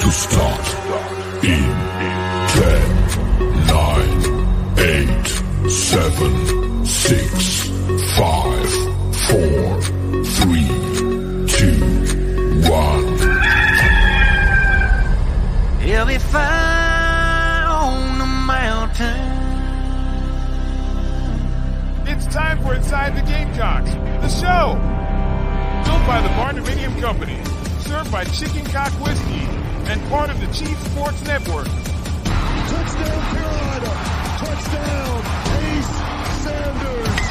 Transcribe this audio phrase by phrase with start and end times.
[0.00, 0.66] to start
[1.44, 1.64] in
[2.48, 2.80] 10,
[3.66, 7.68] 9, 8, 7, 6,
[8.16, 8.68] 5,
[9.26, 9.82] 4,
[10.24, 10.68] 3,
[11.46, 11.66] 2,
[12.70, 13.06] 1.
[15.80, 19.32] He'll be fine on the mountain.
[22.06, 24.76] It's time for Inside the Gamecocks, the show.
[25.84, 27.38] Built by the Barndominium Company,
[27.80, 29.46] served by Chicken Cock Whiskey,
[29.88, 31.66] and part of the Chief Sports Network.
[31.66, 33.92] Touchdown Carolina!
[34.42, 35.22] Touchdown
[35.62, 35.94] Ace
[36.42, 37.24] Sanders!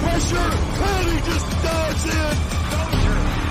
[0.00, 0.50] Pressure!
[0.76, 3.41] Clowney just dives in!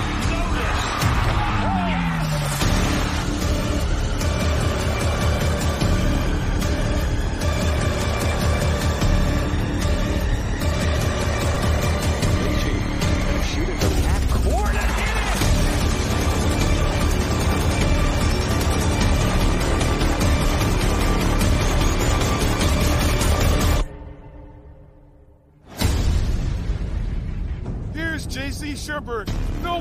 [28.92, 29.00] J.C.
[29.00, 29.30] Shurburtt,
[29.62, 29.80] Phil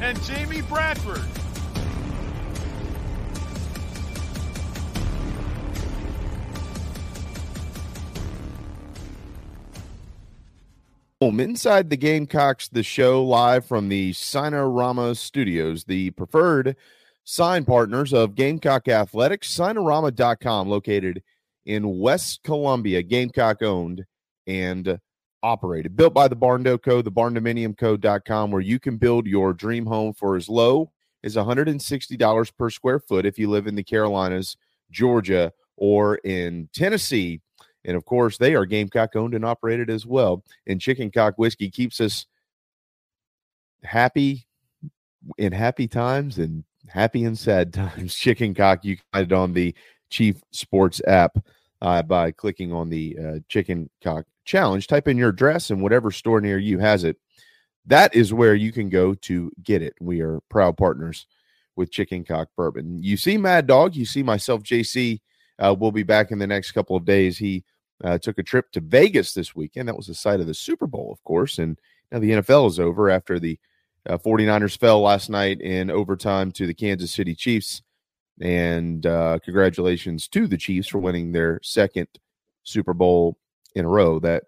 [0.00, 1.22] and Jamie Bradford.
[11.40, 16.76] inside the Gamecocks, the show live from the Signarama Studios, the preferred
[17.24, 19.54] sign partners of Gamecock Athletics.
[19.56, 21.22] Signarama.com, located
[21.64, 24.04] in West Columbia, Gamecock owned
[24.46, 24.98] and
[25.42, 25.96] operated.
[25.96, 30.36] Built by the Barndo Co., the barndominiumco.com, where you can build your dream home for
[30.36, 30.90] as low
[31.22, 34.56] as $160 per square foot if you live in the Carolinas,
[34.90, 37.40] Georgia, or in Tennessee.
[37.84, 40.44] And of course, they are Gamecock owned and operated as well.
[40.66, 42.26] And Chicken Cock Whiskey keeps us
[43.82, 44.46] happy
[45.38, 48.14] in happy times and happy in sad times.
[48.14, 49.74] Chicken Cock, you can find it on the
[50.10, 51.38] Chief Sports app
[51.80, 54.84] uh, by clicking on the uh, Chicken Cock Challenge.
[54.84, 57.16] Type in your address, and whatever store near you has it.
[57.86, 59.94] That is where you can go to get it.
[60.00, 61.28] We are proud partners
[61.76, 63.00] with Chicken Cock Bourbon.
[63.00, 65.20] You see Mad Dog, you see myself, JC.
[65.60, 67.38] Uh, we'll be back in the next couple of days.
[67.38, 67.62] He
[68.02, 69.86] uh, took a trip to Vegas this weekend.
[69.86, 71.58] That was the site of the Super Bowl, of course.
[71.58, 71.78] And
[72.10, 73.56] now the NFL is over after the
[74.08, 77.82] uh, 49ers fell last night in overtime to the Kansas City Chiefs.
[78.40, 82.08] And uh, congratulations to the Chiefs for winning their second
[82.64, 83.38] Super Bowl
[83.74, 84.18] in a row.
[84.18, 84.44] That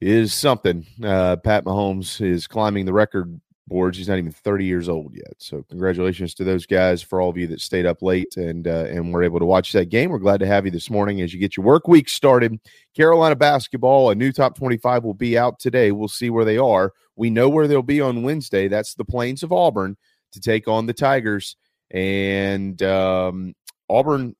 [0.00, 0.86] is something.
[1.02, 3.98] Uh, Pat Mahomes is climbing the record boards.
[3.98, 5.34] He's not even 30 years old yet.
[5.38, 8.86] So congratulations to those guys for all of you that stayed up late and uh,
[8.88, 10.10] and were able to watch that game.
[10.10, 12.58] We're glad to have you this morning as you get your work week started.
[12.96, 15.92] Carolina basketball, a new top 25 will be out today.
[15.92, 16.92] We'll see where they are.
[17.16, 18.68] We know where they'll be on Wednesday.
[18.68, 19.96] That's the Plains of Auburn
[20.32, 21.56] to take on the Tigers.
[21.90, 23.54] And um,
[23.88, 24.36] Auburn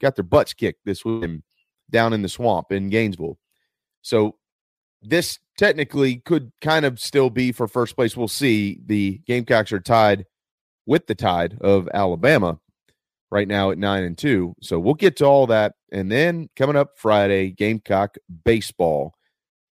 [0.00, 1.42] got their butts kicked this week
[1.92, 3.38] down in the swamp in Gainesville.
[4.02, 4.36] So
[5.02, 8.16] this technically could kind of still be for first place.
[8.16, 8.80] We'll see.
[8.86, 10.26] The Gamecocks are tied
[10.86, 12.58] with the tide of Alabama
[13.30, 14.54] right now at nine and two.
[14.60, 15.74] So we'll get to all that.
[15.90, 19.14] And then coming up Friday, Gamecock baseball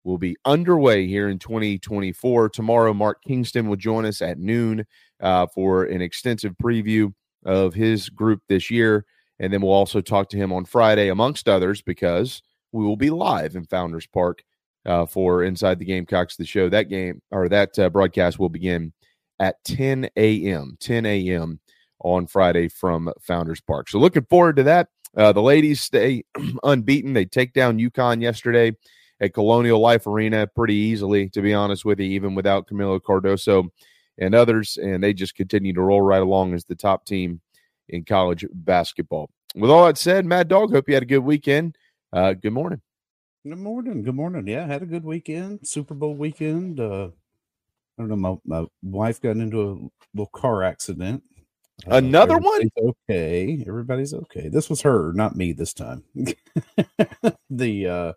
[0.05, 2.49] will be underway here in 2024.
[2.49, 4.87] Tomorrow, Mark Kingston will join us at noon
[5.21, 7.13] uh, for an extensive preview
[7.45, 9.05] of his group this year.
[9.41, 12.43] And then we'll also talk to him on Friday, amongst others, because
[12.73, 14.45] we will be live in Founders Park
[14.85, 16.69] uh, for Inside the Gamecocks, the show.
[16.69, 18.93] That game or that uh, broadcast will begin
[19.41, 20.77] at 10 a.m.
[20.79, 21.59] 10 a.m.
[22.01, 23.89] on Friday from Founders Park.
[23.89, 24.89] So looking forward to that.
[25.17, 26.23] Uh, the ladies stay
[26.63, 27.15] unbeaten.
[27.15, 28.77] They take down UConn yesterday
[29.21, 33.69] at Colonial Life Arena pretty easily, to be honest with you, even without Kamilla Cardoso
[34.19, 34.77] and others.
[34.77, 37.41] And they just continue to roll right along as the top team
[37.91, 39.31] in college basketball.
[39.55, 41.77] With all that said, Mad Dog, hope you had a good weekend.
[42.13, 42.81] Uh, good morning.
[43.47, 44.03] Good morning.
[44.03, 44.47] Good morning.
[44.47, 45.61] Yeah, had a good weekend.
[45.67, 46.79] Super Bowl weekend.
[46.79, 47.09] Uh,
[47.99, 48.17] I don't know.
[48.17, 49.73] My, my wife got into a
[50.15, 51.23] little car accident.
[51.91, 52.69] Uh, Another one?
[52.79, 53.65] Okay.
[53.67, 54.49] Everybody's okay.
[54.49, 56.05] This was her, not me this time.
[57.51, 58.13] the uh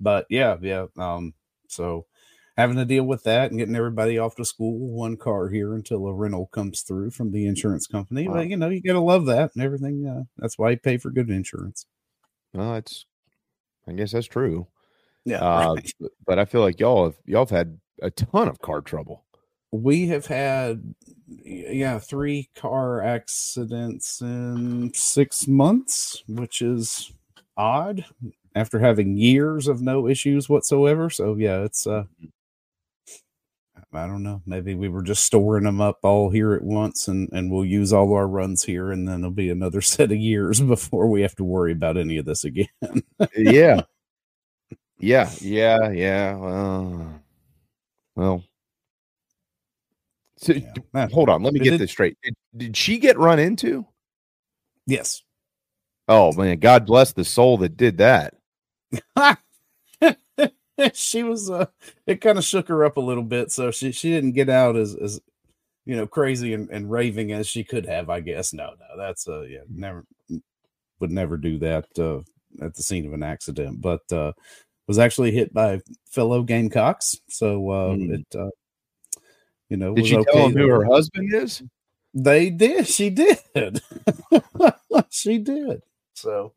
[0.00, 0.86] but yeah, yeah.
[0.96, 1.34] Um
[1.68, 2.06] So
[2.56, 6.06] having to deal with that and getting everybody off to school, one car here until
[6.06, 8.28] a rental comes through from the insurance company.
[8.28, 8.34] Wow.
[8.34, 10.06] But you know, you gotta love that and everything.
[10.06, 11.86] Uh, that's why you pay for good insurance.
[12.52, 13.06] Well, it's,
[13.88, 14.66] I guess that's true.
[15.24, 15.38] Yeah.
[15.42, 18.80] Uh, but- but I feel like y'all have y'all have had a ton of car
[18.80, 19.24] trouble.
[19.72, 20.94] we have had
[21.26, 27.12] yeah three car accidents in six months which is
[27.56, 28.04] odd
[28.54, 32.04] after having years of no issues whatsoever so yeah it's uh
[33.94, 37.28] i don't know maybe we were just storing them up all here at once and
[37.32, 40.60] and we'll use all our runs here and then it'll be another set of years
[40.60, 42.66] before we have to worry about any of this again
[43.36, 43.80] yeah.
[45.00, 46.36] Yeah, yeah, yeah.
[46.36, 47.20] Well,
[48.16, 48.44] well.
[50.38, 51.08] So, Yeah.
[51.12, 52.16] Hold on, let me get this straight.
[52.22, 53.84] Did, did she get run into?
[54.86, 55.22] yes
[56.06, 58.34] Oh man, God bless the soul that did that.
[60.94, 61.66] she was uh
[62.06, 64.76] it kind of shook her up a little bit so she she didn't get out
[64.76, 65.20] as as
[65.86, 69.28] you know crazy and, and raving as she could have i guess no no that's
[69.28, 70.04] uh yeah never
[71.00, 72.20] would never do that uh
[72.64, 74.32] at the scene of an accident but uh
[74.86, 75.80] was actually hit by
[76.10, 78.14] fellow gamecocks so uh Hmm.
[78.14, 78.50] it uh
[79.68, 81.62] you know Did she okay tell him who her husband is?
[82.14, 83.38] they did she did
[85.10, 85.82] she did
[86.14, 86.52] so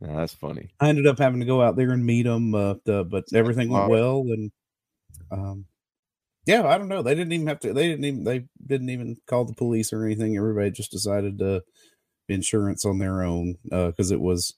[0.00, 0.70] That's funny.
[0.80, 3.68] I ended up having to go out there and meet them, uh, the, but everything
[3.68, 4.20] went well.
[4.20, 4.50] And
[5.30, 5.66] um,
[6.46, 7.02] yeah, I don't know.
[7.02, 7.74] They didn't even have to.
[7.74, 8.24] They didn't even.
[8.24, 10.36] They didn't even call the police or anything.
[10.36, 11.62] Everybody just decided to
[12.28, 14.54] insurance on their own because it was.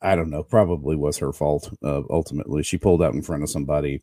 [0.00, 0.42] I don't know.
[0.42, 1.70] Probably was her fault.
[1.84, 4.02] Uh, ultimately, she pulled out in front of somebody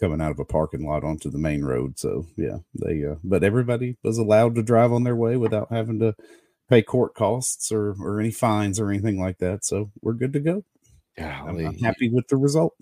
[0.00, 1.98] coming out of a parking lot onto the main road.
[1.98, 3.04] So yeah, they.
[3.04, 6.14] Uh, but everybody was allowed to drive on their way without having to
[6.68, 9.64] pay court costs or or any fines or anything like that.
[9.64, 10.64] So we're good to go.
[11.18, 11.66] I'm, Golly.
[11.66, 12.74] I'm happy with the result.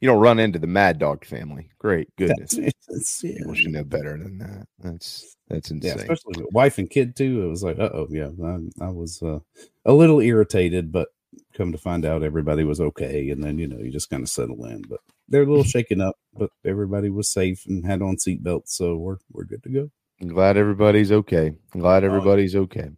[0.00, 1.68] You don't run into the Mad Dog family.
[1.78, 2.54] Great goodness.
[2.54, 3.38] That's- yeah.
[3.38, 4.66] People should know better than that.
[4.78, 5.98] That's that's Yeah, insane.
[5.98, 7.44] especially with wife and kid too.
[7.44, 8.30] It was like, uh oh, yeah.
[8.42, 9.40] I, I was uh,
[9.84, 11.08] a little irritated, but
[11.54, 14.28] come to find out everybody was okay, and then you know you just kind of
[14.28, 14.82] settle in.
[14.88, 18.96] But they're a little shaken up, but everybody was safe and had on seatbelts, so
[18.96, 19.90] we're we're good to go.
[20.20, 21.52] I'm glad everybody's okay.
[21.74, 22.90] I'm glad everybody's okay.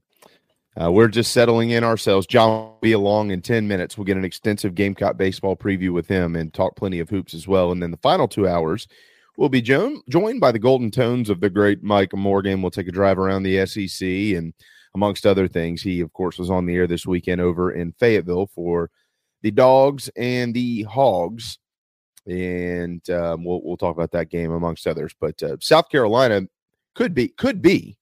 [0.81, 2.27] Uh, we're just settling in ourselves.
[2.27, 3.99] John will be along in 10 minutes.
[3.99, 7.47] We'll get an extensive Gamecock baseball preview with him and talk plenty of hoops as
[7.47, 7.73] well.
[7.73, 8.89] And then the final two hours,
[9.37, 12.63] we'll be jo- joined by the golden tones of the great Mike Morgan.
[12.63, 14.55] We'll take a drive around the SEC and
[14.95, 15.83] amongst other things.
[15.83, 18.91] He, of course, was on the air this weekend over in Fayetteville for
[19.43, 21.59] the Dogs and the Hogs.
[22.27, 25.13] And um, we'll, we'll talk about that game amongst others.
[25.21, 26.43] But uh, South Carolina
[26.95, 27.97] could be could be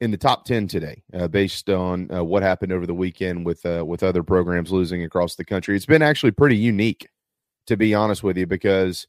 [0.00, 3.64] in the top 10 today uh, based on uh, what happened over the weekend with
[3.64, 5.76] uh, with other programs losing across the country.
[5.76, 7.08] It's been actually pretty unique
[7.66, 9.06] to be honest with you because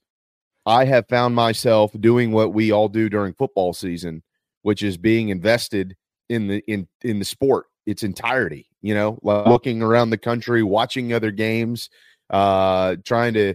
[0.66, 4.24] i have found myself doing what we all do during football season
[4.62, 5.96] which is being invested
[6.30, 10.64] in the in in the sport its entirety you know like looking around the country
[10.64, 11.90] watching other games
[12.30, 13.54] uh trying to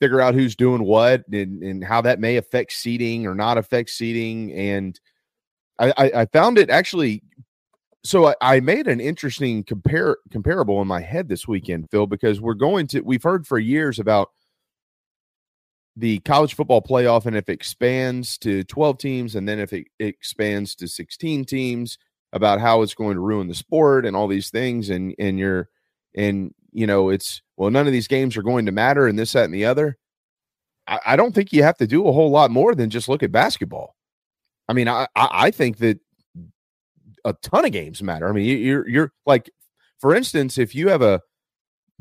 [0.00, 3.90] figure out who's doing what and, and how that may affect seating or not affect
[3.90, 4.98] seating and
[5.80, 7.22] I, I, I found it actually.
[8.04, 12.40] So I, I made an interesting compare comparable in my head this weekend, Phil, because
[12.40, 13.00] we're going to.
[13.00, 14.30] We've heard for years about
[15.96, 19.86] the college football playoff, and if it expands to twelve teams, and then if it
[19.98, 21.98] expands to sixteen teams,
[22.32, 25.68] about how it's going to ruin the sport and all these things, and and you're
[26.14, 29.32] and you know it's well, none of these games are going to matter, and this,
[29.32, 29.96] that, and the other.
[30.86, 33.22] I, I don't think you have to do a whole lot more than just look
[33.22, 33.94] at basketball.
[34.68, 35.98] I mean, I, I think that
[37.24, 38.28] a ton of games matter.
[38.28, 39.50] I mean, you- you're you're like,
[40.00, 41.20] for instance, if you have a,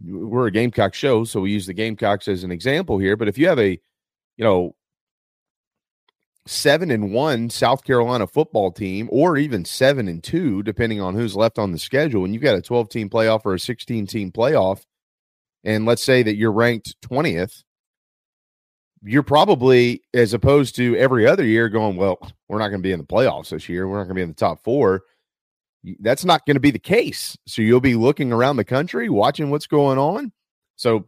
[0.06, 3.18] we're a Gamecock show, so we use the Gamecocks as an example here.
[3.18, 3.72] But if you have a,
[4.38, 4.76] you know,
[6.50, 11.36] seven and one South Carolina football team, or even seven and two, depending on who's
[11.36, 14.32] left on the schedule, and you've got a 12 team playoff or a 16 team
[14.32, 14.84] playoff,
[15.64, 17.64] and let's say that you're ranked 20th,
[19.04, 22.92] you're probably, as opposed to every other year, going, well, we're not going to be
[22.92, 23.88] in the playoffs this year.
[23.88, 25.04] We're not going to be in the top four.
[26.00, 27.38] That's not going to be the case.
[27.46, 30.34] So you'll be looking around the country, watching what's going on.
[30.76, 31.08] So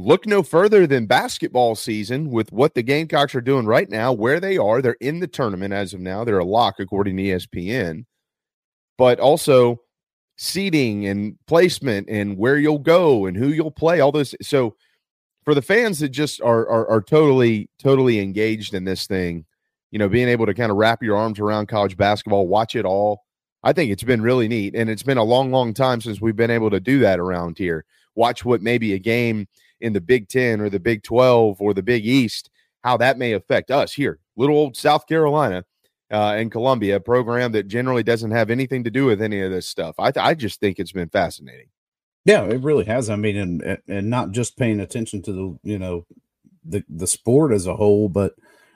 [0.00, 4.40] look no further than basketball season with what the Gamecocks are doing right now, where
[4.40, 4.80] they are.
[4.80, 6.24] They're in the tournament as of now.
[6.24, 8.06] They're a lock according to ESPN,
[8.96, 9.80] but also
[10.36, 14.00] seating and placement and where you'll go and who you'll play.
[14.00, 14.34] All those.
[14.40, 14.76] So
[15.44, 19.44] for the fans that just are are, are totally totally engaged in this thing,
[19.90, 22.84] you know, being able to kind of wrap your arms around college basketball, watch it
[22.84, 23.24] all.
[23.62, 26.34] I think it's been really neat, and it's been a long, long time since we've
[26.34, 27.84] been able to do that around here.
[28.14, 29.46] watch what maybe a game
[29.82, 32.50] in the Big Ten or the Big 12 or the Big East,
[32.82, 35.64] how that may affect us here, little old South Carolina
[36.10, 39.50] uh, and Columbia, a program that generally doesn't have anything to do with any of
[39.50, 39.96] this stuff.
[39.98, 41.66] I, I just think it's been fascinating.
[42.24, 43.10] Yeah, it really has.
[43.10, 46.06] I mean, and and not just paying attention to the you know
[46.64, 48.34] the the sport as a whole, but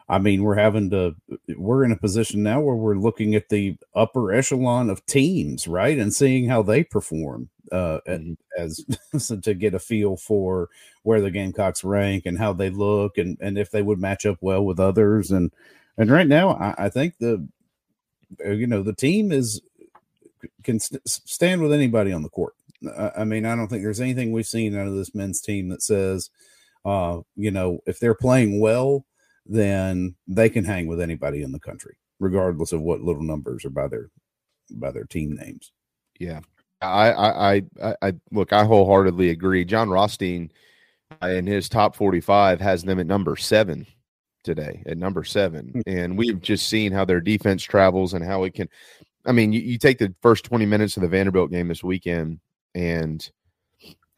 [0.09, 1.15] I mean, we're having to
[1.57, 5.97] we're in a position now where we're looking at the upper echelon of teams, right,
[5.97, 8.85] and seeing how they perform uh, and as
[9.43, 10.69] to get a feel for
[11.03, 14.39] where the Gamecocks rank and how they look and and if they would match up
[14.41, 15.53] well with others and
[15.99, 17.47] and right now I, I think the
[18.45, 19.61] uh, you know the team is
[20.63, 22.55] can st- stand with anybody on the court.
[22.97, 25.69] I, I mean, I don't think there's anything we've seen out of this men's team
[25.71, 26.31] that says,
[26.85, 29.05] uh, you know, if they're playing well,
[29.47, 33.71] then they can hang with anybody in the country, regardless of what little numbers are
[33.71, 34.11] by their
[34.71, 35.73] by their team names.
[36.19, 36.41] Yeah,
[36.87, 37.11] I,
[37.57, 38.53] I, I, I look.
[38.53, 39.65] I wholeheartedly agree.
[39.65, 40.51] Jon Rothstein,
[41.23, 43.87] uh, in his top forty-five, has them at number seven
[44.45, 44.83] today.
[44.87, 45.81] At number seven, Hmm.
[45.87, 48.69] and we've just seen how their defense travels and how it can.
[49.25, 52.41] I mean, you, you take the first twenty minutes of the Vanderbilt game this weekend,
[52.75, 53.29] and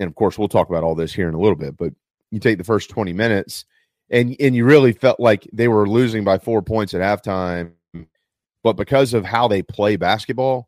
[0.00, 1.76] and of course we'll talk about all this here in a little bit.
[1.76, 1.92] But
[2.30, 3.64] you take the first twenty minutes,
[4.10, 7.72] and and you really felt like they were losing by four points at halftime,
[8.62, 10.67] but because of how they play basketball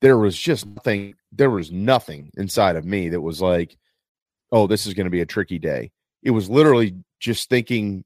[0.00, 3.76] there was just nothing there was nothing inside of me that was like
[4.52, 5.90] oh this is going to be a tricky day.
[6.22, 8.04] It was literally just thinking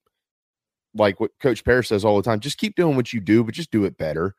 [0.94, 3.54] like what coach Paris says all the time just keep doing what you do but
[3.54, 4.34] just do it better.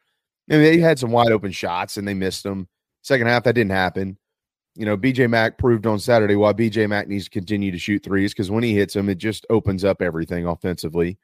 [0.50, 2.68] And they had some wide open shots and they missed them
[3.02, 4.18] second half that didn't happen.
[4.76, 8.04] You know bj mack proved on saturday why bj mack needs to continue to shoot
[8.04, 11.18] threes because when he hits them it just opens up everything offensively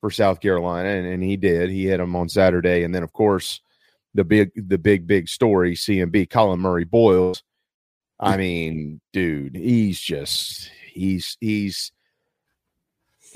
[0.00, 1.70] for south carolina and, and he did.
[1.70, 3.60] He hit them on saturday and then of course
[4.14, 7.42] the big the big big story cmb Collin Murray-Boyles
[8.20, 11.92] i mean dude he's just he's he's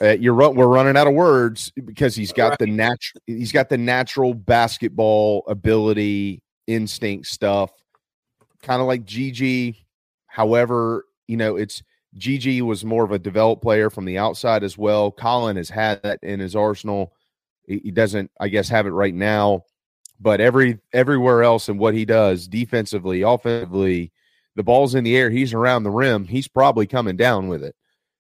[0.00, 3.68] uh, you're run, we're running out of words because he's got the natural he's got
[3.68, 7.73] the natural basketball ability instinct stuff
[8.62, 9.76] kind of like gg
[10.26, 11.82] however you know it's
[12.16, 15.11] gg was more of a developed player from the outside as well.
[15.11, 17.12] Collin has had that in his arsenal.
[17.66, 19.64] He, he doesn't i guess have it right now
[20.20, 24.12] but every everywhere else and what he does defensively offensively
[24.56, 27.75] the ball's in the air he's around the rim he's probably coming down with it.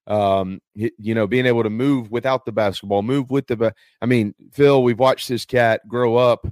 [0.06, 4.34] Um you know being able to move without the basketball move with the i mean
[4.52, 6.46] phil we've watched this cat grow up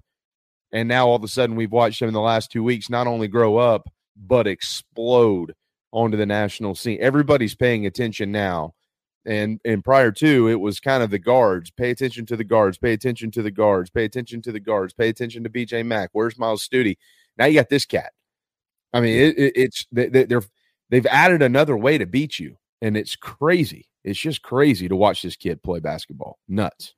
[0.73, 3.07] and now all of a sudden we've watched him in the last two weeks not
[3.07, 5.55] only grow up but explode
[5.93, 6.99] onto the national scene.
[7.01, 8.75] Everybody's paying attention now
[9.27, 12.79] and and prior to it was kind of the guards pay attention to the guards
[12.79, 16.11] pay attention to the guards pay attention to the guards pay attention to bj mack
[16.13, 16.97] where's Myles Stute
[17.37, 18.13] now you got this cat
[18.93, 20.43] i mean it, it, it's they, they- they're
[20.91, 25.23] they've added another way to beat you and it's crazy it's just crazy to watch
[25.23, 26.95] this kid play basketball nuts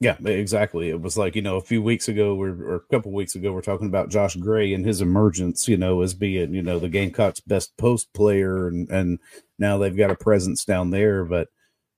[0.00, 0.90] Yeah, exactly.
[0.90, 3.62] It was like you know a few weeks ago, or a couple weeks ago, we're
[3.62, 5.68] talking about Josh Gray and his emergence.
[5.68, 9.20] You know, as being you know the Gamecocks' best post player, and and
[9.60, 11.24] now they've got a presence down there.
[11.24, 11.48] But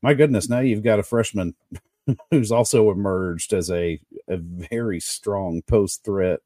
[0.05, 1.55] my goodness, now you've got a freshman
[2.31, 6.41] who's also emerged as a a very strong post threat.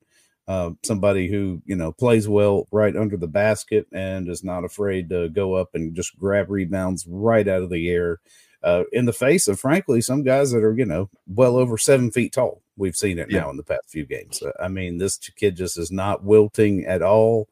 [0.47, 5.11] Uh, somebody who you know plays well right under the basket and is not afraid
[5.11, 8.21] to go up and just grab rebounds right out of the air
[8.63, 12.11] uh, in the face of, frankly, some guys that are, you know, well over seven
[12.13, 12.63] feet tall.
[12.77, 13.41] We've seen it Yeah.
[13.41, 14.41] now in the past few games.
[14.61, 17.49] I mean, this kid just is not wilting at all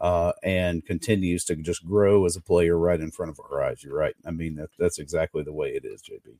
[0.00, 3.82] uh, and continues to just grow as a player right in front of our eyes.
[3.82, 4.14] You're right.
[4.24, 6.36] I mean, that, that's exactly the way it is, JB.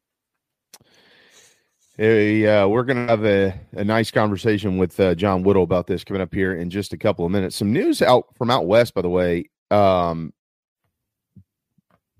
[1.96, 5.88] Hey, uh, we're going to have a, a nice conversation with uh, John Whittle about
[5.88, 7.56] this coming up here in just a couple of minutes.
[7.56, 9.50] Some news out from out west, by the way.
[9.72, 10.32] Um,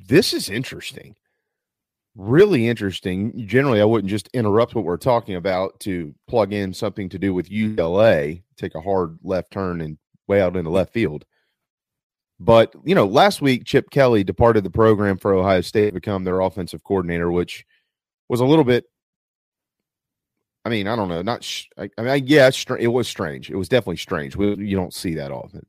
[0.08, 1.14] this is interesting,
[2.16, 3.46] really interesting.
[3.46, 7.32] Generally, I wouldn't just interrupt what we're talking about to plug in something to do
[7.32, 9.96] with UCLA, take a hard left turn and
[10.28, 11.24] way out in the left field.
[12.40, 16.24] But you know, last week Chip Kelly departed the program for Ohio State to become
[16.24, 17.66] their offensive coordinator, which
[18.28, 18.84] was a little bit
[20.68, 21.22] I mean, I don't know.
[21.22, 21.42] Not.
[21.42, 23.50] Sh- I, I mean, I, yeah, it was strange.
[23.50, 24.36] It was definitely strange.
[24.36, 25.64] We, you don't see that often.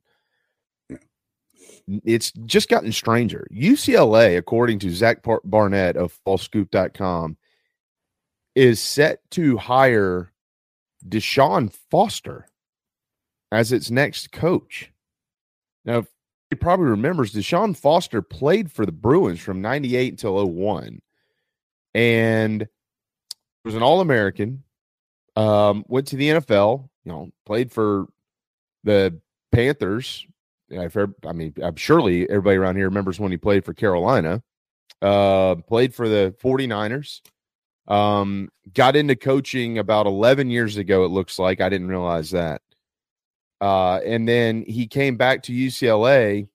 [2.04, 3.46] It's just gotten stranger.
[3.50, 7.38] UCLA, according to Zach Bar- Barnett of FootballScoop.com,
[8.54, 10.32] is set to hire
[11.08, 12.46] Deshaun Foster
[13.50, 14.92] as its next coach.
[15.84, 16.06] Now,
[16.50, 21.00] he probably remembers Deshaun Foster played for the Bruins from 98 until 01
[21.94, 22.68] and
[23.64, 24.64] was an All American
[25.36, 28.06] um, went to the NFL, you know, played for
[28.84, 29.20] the
[29.52, 30.26] Panthers
[30.72, 34.42] I mean, surely everybody around here remembers when he played for Carolina,
[35.02, 37.20] uh, played for the 49ers,
[37.88, 41.60] um, got into coaching about 11 years ago, it looks like.
[41.60, 42.62] I didn't realize that.
[43.60, 46.48] Uh, and then he came back to UCLA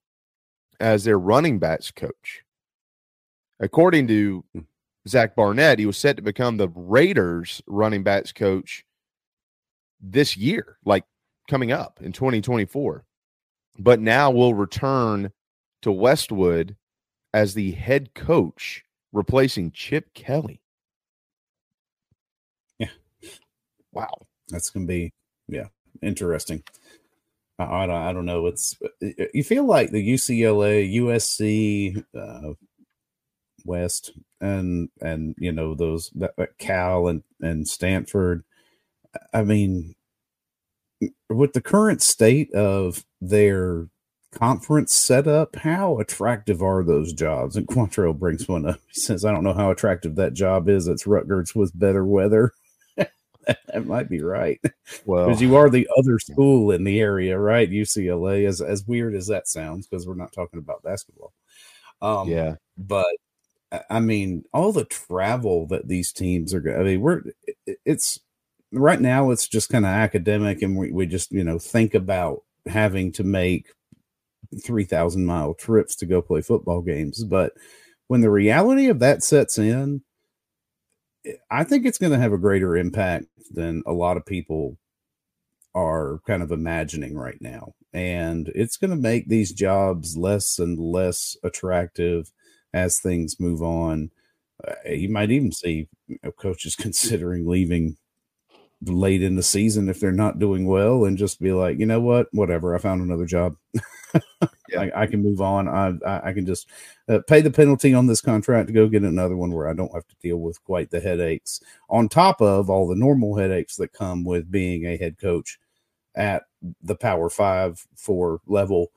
[0.80, 2.42] as their running backs coach.
[3.60, 4.60] According to Hmm.
[5.08, 8.84] Zach Barnett, he was set to become the Raiders running backs coach
[10.00, 11.04] this year, like
[11.48, 13.04] coming up in 2024.
[13.78, 15.30] But now will return
[15.82, 16.76] to Westwood
[17.32, 18.82] as the head coach,
[19.12, 20.60] replacing Chip Kelly.
[22.78, 22.88] Yeah.
[23.92, 24.26] Wow.
[24.48, 25.12] That's going to be,
[25.46, 25.68] yeah,
[26.02, 26.62] interesting.
[27.58, 28.46] I, don't, I don't know.
[28.46, 28.76] It's
[29.32, 32.52] you feel like the UCLA, USC, uh,
[33.64, 36.10] West, and and you know those
[36.58, 38.44] Cal and and Stanford.
[39.32, 39.94] I mean,
[41.30, 43.88] with the current state of their
[44.32, 47.56] conference setup, how attractive are those jobs?
[47.56, 48.80] And Quantrill brings one up.
[48.88, 50.88] He says, "I don't know how attractive that job is.
[50.88, 52.52] It's Rutgers with better weather."
[53.46, 54.60] that might be right
[55.04, 57.70] Well, because you are the other school in the area, right?
[57.70, 61.32] UCLA, as as weird as that sounds, because we're not talking about basketball.
[62.02, 62.56] Um, yeah.
[62.76, 63.06] but
[63.90, 66.60] I- mean, all the travel that these teams are.
[66.60, 67.22] go- I mean, we're
[67.84, 68.20] it's
[68.72, 69.30] right now.
[69.30, 73.24] It's just kind of academic, and we we just you know think about having to
[73.24, 73.68] make
[74.64, 77.52] three thousand mile trips to go play football games, but
[78.08, 80.02] when the reality of that sets in,
[81.50, 84.78] I think it's going to have a greater impact than a lot of people
[85.74, 87.74] are kind of imagining right now.
[87.92, 92.32] And it's going to make these jobs less and less attractive
[92.72, 94.10] as things move on.
[94.66, 95.88] Uh, you might even see
[96.38, 97.96] coaches considering leaving
[98.82, 102.00] late in the season if they're not doing well and just be like, you know
[102.00, 103.56] what, whatever, I found another job.
[104.68, 104.80] Yeah.
[104.80, 105.68] I, I can move on.
[105.68, 106.68] I, I, I can just
[107.08, 109.94] uh, pay the penalty on this contract to go get another one where I don't
[109.94, 113.92] have to deal with quite the headaches on top of all the normal headaches that
[113.92, 115.60] come with being a head coach
[116.16, 116.44] at
[116.82, 118.90] the power five four level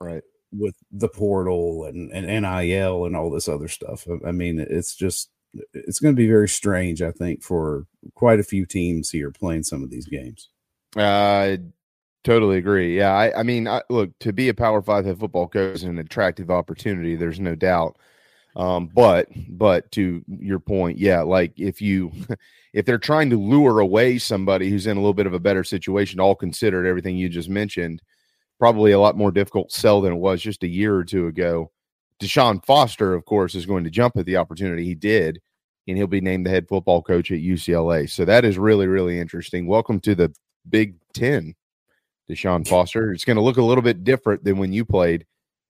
[0.00, 0.22] Right.
[0.50, 4.06] with the portal and, and NIL and all this other stuff.
[4.08, 5.28] I- I mean, it's just
[5.72, 9.62] it's going to be very strange, I think, for quite a few teams here playing
[9.62, 10.50] some of these games.
[10.96, 11.58] I
[12.24, 12.96] totally agree.
[12.96, 15.82] Yeah, I, I mean, I, look, to be a Power Five head football coach is
[15.84, 17.16] an attractive opportunity.
[17.16, 17.98] There's no doubt.
[18.56, 22.10] Um, but but to your point, yeah, like if you
[22.72, 25.62] if they're trying to lure away somebody who's in a little bit of a better
[25.62, 28.02] situation, all considered, everything you just mentioned,
[28.58, 31.70] probably a lot more difficult sell than it was just a year or two ago.
[32.20, 34.84] Deshaun Foster, of course, is going to jump at the opportunity.
[34.84, 35.40] He did,
[35.86, 38.08] and he'll be named the head football coach at UCLA.
[38.08, 39.66] So that is really, really interesting.
[39.66, 40.34] Welcome to the
[40.68, 41.54] Big Ten,
[42.30, 43.12] Deshaun Foster.
[43.12, 45.26] It's going to look a little bit different than when you played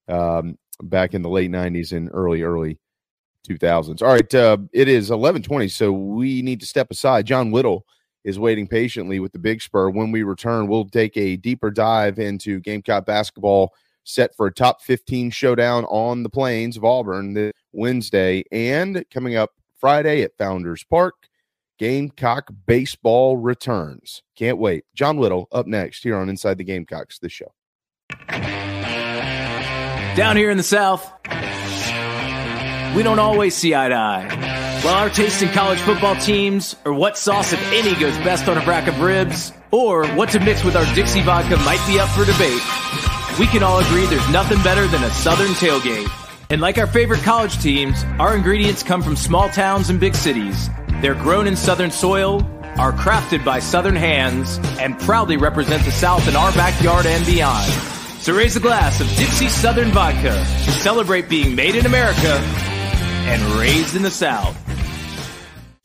[0.09, 2.79] um, back in the late '90s and early, early
[3.47, 4.03] 2000s.
[4.03, 7.27] All right, uh, it is 11:20, so we need to step aside.
[7.27, 7.85] John Whittle
[8.25, 9.91] is waiting patiently with the Big Spur.
[9.91, 13.73] When we return, we'll take a deeper dive into Gamecock basketball,
[14.07, 19.37] set for a top 15 showdown on the plains of Auburn this Wednesday, and coming
[19.37, 21.15] up Friday at Founders Park.
[21.79, 24.23] Gamecock baseball returns.
[24.35, 24.85] Can't wait.
[24.95, 27.53] John Whittle up next here on Inside the Gamecocks, the show.
[30.17, 31.05] Down here in the South,
[32.97, 34.81] we don't always see eye to eye.
[34.83, 38.57] While our taste in college football teams, or what sauce, if any, goes best on
[38.57, 42.09] a rack of ribs, or what to mix with our Dixie vodka might be up
[42.11, 42.63] for debate,
[43.39, 46.09] we can all agree there's nothing better than a Southern tailgate.
[46.49, 50.71] And like our favorite college teams, our ingredients come from small towns and big cities.
[51.03, 52.43] They're grown in Southern soil,
[52.79, 57.71] are crafted by Southern hands, and proudly represent the South in our backyard and beyond.
[58.21, 62.41] So raise a glass of Dixie Southern Vodka to celebrate being made in America
[63.29, 64.66] and raised in the South.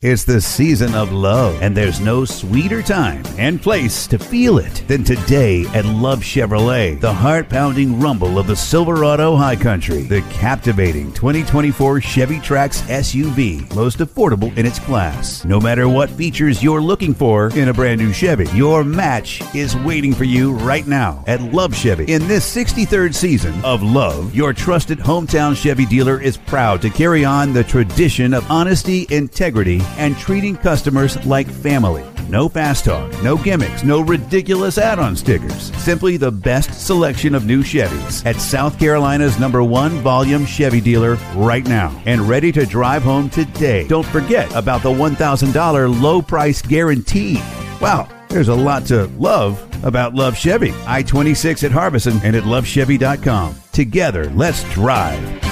[0.02, 4.82] It's the season of love, and there's no sweeter time and place to feel it
[4.88, 7.00] than today at Love Chevrolet.
[7.00, 13.72] The heart pounding rumble of the Silverado High Country, the captivating 2024 Chevy Trax SUV,
[13.76, 15.44] most affordable in its class.
[15.44, 19.76] No matter what features you're looking for in a brand new Chevy, your match is
[19.76, 22.12] waiting for you right now at Love Chevy.
[22.12, 27.24] In this 63rd season of Love, your trusted hometown Chevy dealer is proud to carry
[27.24, 32.04] on the tradition of honesty, integrity, and treating customers like family.
[32.28, 35.74] No fast talk, no gimmicks, no ridiculous add on stickers.
[35.76, 41.16] Simply the best selection of new Chevys at South Carolina's number one volume Chevy dealer
[41.34, 43.86] right now and ready to drive home today.
[43.86, 47.34] Don't forget about the $1,000 low price guarantee.
[47.80, 52.44] Wow, there's a lot to love about Love Chevy, I 26 at Harbison, and at
[52.44, 53.56] lovechevy.com.
[53.72, 55.51] Together, let's drive.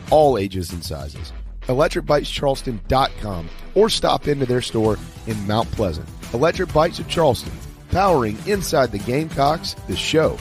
[0.11, 1.33] all ages and sizes.
[1.63, 4.97] ElectricBikesCharleston.com or stop into their store
[5.27, 6.07] in Mount Pleasant.
[6.33, 7.53] Electric Bikes of Charleston,
[7.91, 10.37] powering inside the Gamecocks, the show.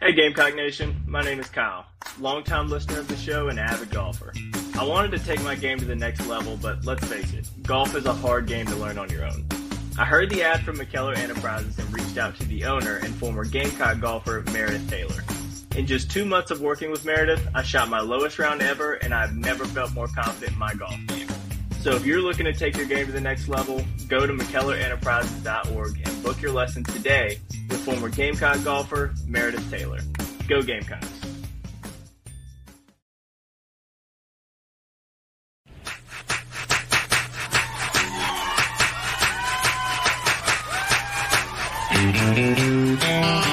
[0.00, 1.86] Hey Gamecock Nation, my name is Kyle,
[2.18, 4.32] longtime listener of the show and avid golfer.
[4.78, 7.94] I wanted to take my game to the next level, but let's face it, golf
[7.94, 9.46] is a hard game to learn on your own.
[9.98, 13.44] I heard the ad from McKellar Enterprises and reached out to the owner and former
[13.44, 15.22] Gamecock golfer Meredith Taylor.
[15.80, 19.14] In just two months of working with Meredith, I shot my lowest round ever and
[19.14, 21.26] I've never felt more confident in my golf game.
[21.80, 26.02] So if you're looking to take your game to the next level, go to McKellarEnterprises.org
[26.04, 27.40] and book your lesson today
[27.70, 30.00] with former Gamecock golfer Meredith Taylor.
[30.48, 31.08] Go Gamecocks.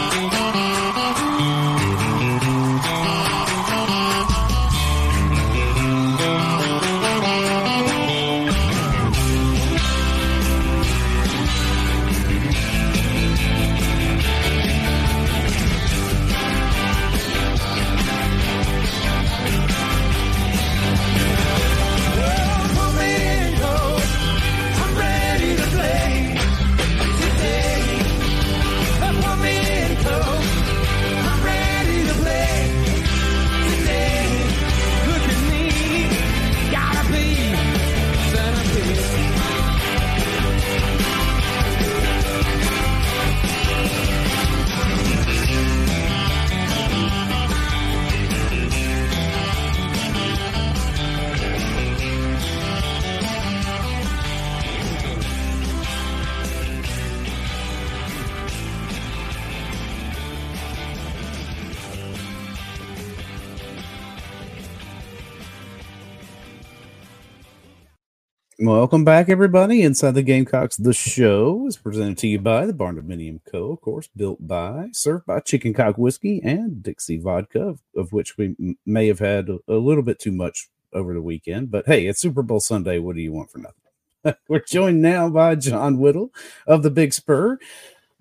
[68.78, 69.82] Welcome back, everybody.
[69.82, 73.72] Inside the Gamecocks, the show is presented to you by the Barn Dominium Co.
[73.72, 78.38] Of course, built by, served by Chicken Cock Whiskey and Dixie Vodka, of, of which
[78.38, 81.72] we m- may have had a, a little bit too much over the weekend.
[81.72, 83.00] But hey, it's Super Bowl Sunday.
[83.00, 84.40] What do you want for nothing?
[84.48, 86.32] We're joined now by John Whittle
[86.68, 87.58] of the Big Spur.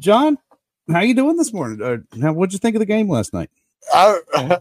[0.01, 0.39] John,
[0.91, 1.83] how you doing this morning?
[1.83, 3.51] Uh, what'd you think of the game last night?
[3.93, 4.21] I,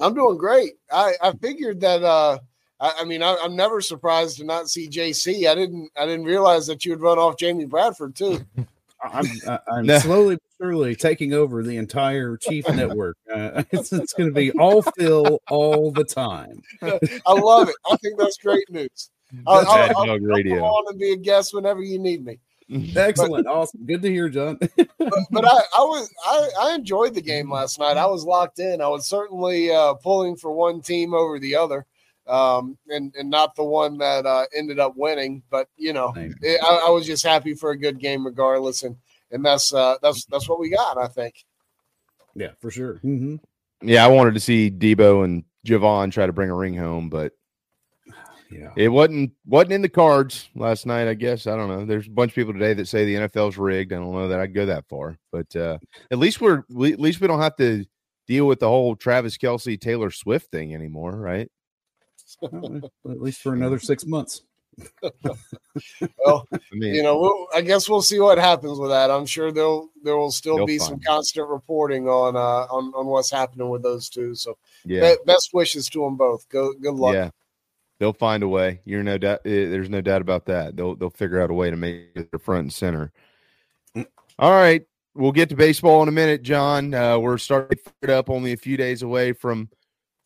[0.00, 0.72] I'm doing great.
[0.90, 2.02] I, I figured that.
[2.02, 2.40] Uh,
[2.82, 5.48] I, I mean, I, I'm never surprised to not see JC.
[5.48, 5.88] I didn't.
[5.96, 8.44] I didn't realize that you would run off Jamie Bradford too.
[9.02, 9.98] I'm, I- I'm No.
[9.98, 13.16] slowly but surely taking over the entire Chief Network.
[13.32, 16.62] Uh, it's it's going to be all Phil all the time.
[16.82, 17.74] I love it.
[17.90, 19.10] I think that's great news.
[19.46, 19.76] I'll, That's I'll,
[20.10, 22.38] I'll, I'll come on and be a guest whenever you need me.
[22.94, 24.56] Excellent, awesome, good to hear, John.
[24.58, 24.88] But,
[25.30, 27.96] but I, I was I, I enjoyed the game last night.
[27.96, 28.80] I was locked in.
[28.80, 31.86] I was certainly uh, pulling for one team over the other,
[32.26, 35.42] um, and and not the one that uh, ended up winning.
[35.50, 38.96] But you know, it, I, I was just happy for a good game regardless, and
[39.30, 40.98] and that's uh, that's that's what we got.
[40.98, 41.44] I think.
[42.34, 42.96] yeah, for sure.
[42.96, 43.36] hmm
[43.82, 47.32] Yeah, I wanted to see Deebo and Javon try to bring a ring home, but
[48.50, 51.08] Yeah, it wasn't wasn't in the cards last night.
[51.08, 51.86] I guess I don't know.
[51.86, 53.92] There's a bunch of people today that say the NFL's rigged.
[53.92, 55.78] I don't know that I'd go that far, but uh,
[56.10, 57.84] at least we're at least we don't have to
[58.28, 61.50] deal with the whole Travis Kelce Taylor Swift thing anymore, right?
[62.50, 64.42] Well, at least for another six months.
[66.24, 69.10] Well, I mean, you know, we'll, I guess we'll see what happens with that.
[69.10, 71.04] I'm sure there'll there will still They'll be some it.
[71.06, 74.34] constant reporting on uh on, on what's happening with those two.
[74.34, 76.48] So yeah, be- best wishes to them both.
[76.48, 77.14] Go good luck.
[77.14, 77.30] yeah,
[77.98, 78.80] they'll find a way.
[78.84, 79.40] You're no doubt.
[79.44, 80.76] eh, There's no doubt about that.
[80.76, 83.12] They'll they'll figure out a way to make it the front and center.
[84.38, 84.82] All right,
[85.14, 86.94] we'll get to baseball in a minute, John.
[86.94, 89.68] Uh, we're starting to up, only a few days away from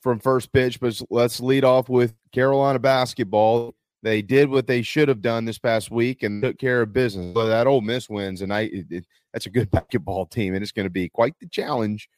[0.07, 3.75] from first pitch, but let's lead off with Carolina basketball.
[4.05, 7.35] They did what they should have done this past week and took care of business.
[7.35, 10.63] So that old Miss wins, and I it, it- that's a good basketball team, and
[10.63, 12.09] it's going to be quite the challenge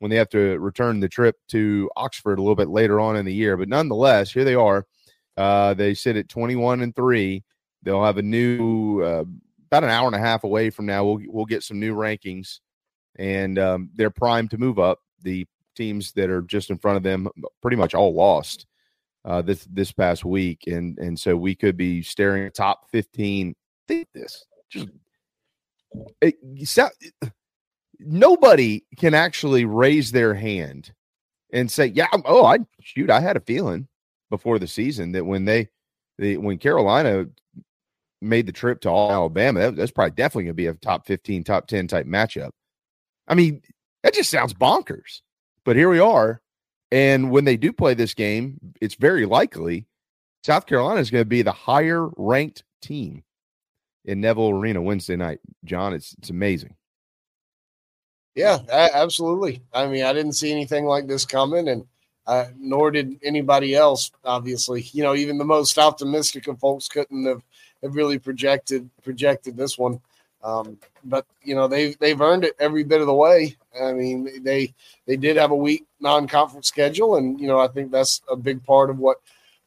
[0.00, 3.24] when they have to return the trip to Oxford a little bit later on in
[3.24, 3.56] the year.
[3.56, 4.84] But nonetheless, here they are.
[5.36, 7.44] Uh, they sit at 21 and three.
[7.84, 9.24] They'll have a new uh,
[9.70, 11.04] about an hour and a half away from now.
[11.04, 12.58] We'll we'll get some new rankings,
[13.20, 14.98] and um, they're primed to move up.
[15.22, 17.28] The teams that are just in front of them
[17.62, 18.66] pretty much all lost
[19.24, 23.54] uh, this this past week, and and so we could be staring at top 15.
[23.88, 24.88] Think this just
[26.20, 26.34] it,
[27.98, 30.92] nobody can actually raise their hand
[31.52, 33.88] and say, "Yeah, oh, I shoot, I had a feeling
[34.30, 35.68] before the season that when they,
[36.18, 37.26] the when Carolina
[38.20, 41.44] made the trip to Alabama, that, that's probably definitely going to be a top 15,
[41.44, 42.50] top 10 type matchup.
[43.28, 43.62] I mean,
[44.02, 45.20] that just sounds bonkers.
[45.66, 46.40] But here we are.
[46.92, 49.84] And when they do play this game, it's very likely
[50.44, 53.24] South Carolina is going to be the higher ranked team
[54.04, 55.40] in Neville Arena Wednesday night.
[55.64, 56.76] John, it's it's amazing.
[58.36, 59.62] Yeah, absolutely.
[59.72, 61.84] I mean, I didn't see anything like this coming, and
[62.28, 64.12] uh, nor did anybody else.
[64.24, 67.42] Obviously, you know, even the most optimistic of folks couldn't have,
[67.82, 70.00] have really projected projected this one.
[70.42, 73.56] Um, but you know, they've they've earned it every bit of the way.
[73.80, 74.74] I mean, they
[75.06, 78.64] they did have a weak non-conference schedule, and you know, I think that's a big
[78.64, 79.20] part of what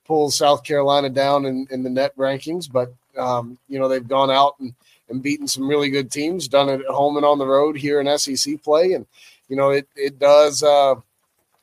[0.06, 2.72] pulls South Carolina down in, in the net rankings.
[2.72, 4.74] But um, you know, they've gone out and,
[5.10, 8.00] and beaten some really good teams, done it at home and on the road here
[8.00, 9.06] in SEC play, and
[9.48, 10.64] you know, it it does.
[10.64, 10.96] Uh,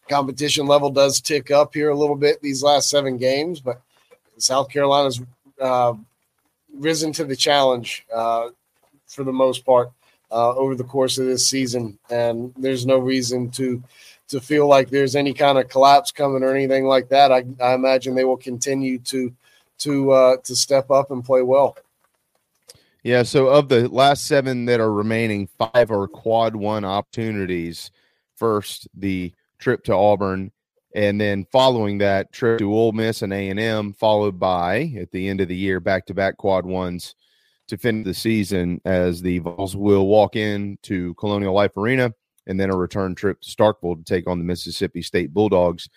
[0.08, 3.80] competition level does tick up here a little bit these last seven games, but
[4.38, 5.20] South Carolina's
[5.60, 5.94] uh,
[6.74, 8.48] risen to the challenge uh,
[9.06, 9.90] for the most part
[10.30, 13.82] uh, over the course of this season, and there's no reason to
[14.28, 17.30] to feel like there's any kind of collapse coming or anything like that.
[17.30, 19.32] I, I imagine they will continue to
[19.78, 21.76] to uh, to step up and play well.
[23.02, 23.22] Yeah.
[23.22, 27.90] So of the last seven that are remaining, five are quad one opportunities.
[28.34, 30.50] First, the trip to Auburn,
[30.94, 35.12] and then following that trip to Ole Miss and A and M, followed by at
[35.12, 37.14] the end of the year back to back quad ones
[37.68, 42.12] to finish the season as the Vols will walk in to Colonial Life Arena
[42.46, 45.88] and then a return trip to Starkville to take on the Mississippi State Bulldogs.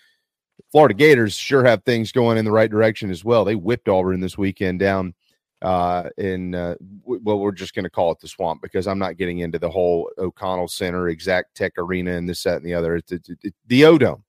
[0.72, 3.44] Florida Gators sure have things going in the right direction as well.
[3.44, 5.14] They whipped Auburn this weekend down
[5.62, 9.16] uh, in uh, well, we're just going to call it the swamp because I'm not
[9.16, 12.96] getting into the whole O'Connell Center, Exactech Arena, and this, that, and the other.
[12.96, 14.24] It's, it's, it's the O'Dome.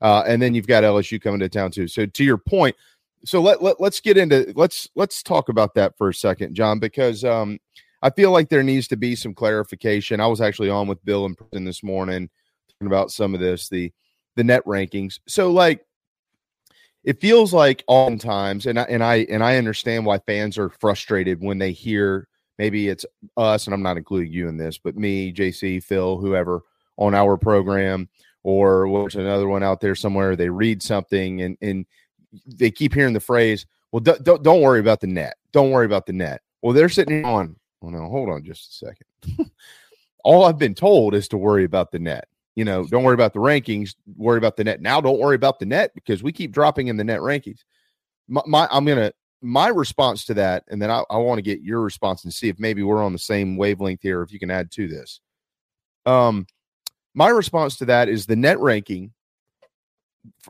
[0.00, 1.88] Uh, and then you've got LSU coming to town too.
[1.88, 2.76] So to your point,
[3.24, 6.78] so let, let let's get into let's let's talk about that for a second, John,
[6.78, 7.58] because um,
[8.02, 10.20] I feel like there needs to be some clarification.
[10.20, 12.30] I was actually on with Bill and prison this morning
[12.68, 13.92] talking about some of this, the
[14.36, 15.18] the net rankings.
[15.26, 15.84] So like
[17.04, 21.40] it feels like oftentimes, and I and I and I understand why fans are frustrated
[21.40, 22.28] when they hear
[22.58, 26.62] maybe it's us, and I'm not including you in this, but me, JC, Phil, whoever
[26.96, 28.08] on our program,
[28.42, 30.36] or there's another one out there somewhere.
[30.36, 31.86] They read something and and
[32.46, 35.36] they keep hearing the phrase, "Well, don't don't, don't worry about the net.
[35.52, 37.56] Don't worry about the net." Well, they're sitting on.
[37.80, 39.50] Well, no, hold on just a second.
[40.24, 42.26] All I've been told is to worry about the net.
[42.56, 43.94] You know, don't worry about the rankings.
[44.16, 44.80] Worry about the net.
[44.80, 47.60] Now, don't worry about the net because we keep dropping in the net rankings.
[48.26, 51.62] My, my I'm gonna my response to that, and then I, I want to get
[51.62, 54.22] your response and see if maybe we're on the same wavelength here.
[54.22, 55.20] If you can add to this,
[56.04, 56.46] um,
[57.14, 59.12] my response to that is the net ranking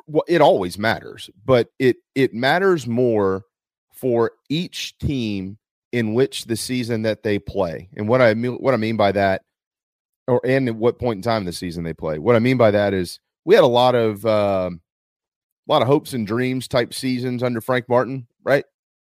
[0.06, 3.44] well, it always matters, but it it matters more
[3.92, 5.58] for each team
[5.92, 7.88] in which the season that they play.
[7.96, 9.42] And what I mean what I mean by that,
[10.26, 12.18] or and at what point in time in the season they play.
[12.18, 15.88] What I mean by that is we had a lot of uh, a lot of
[15.88, 18.64] hopes and dreams type seasons under Frank Martin, right?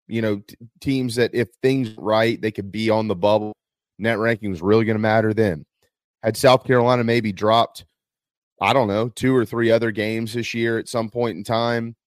[0.08, 3.54] You know, t- teams that if things right, they could be on the bubble.
[4.00, 5.66] Net ranking was really going to matter then.
[6.24, 7.86] Had South Carolina maybe dropped
[8.64, 11.98] I don't know, two or three other games this year at some point in time,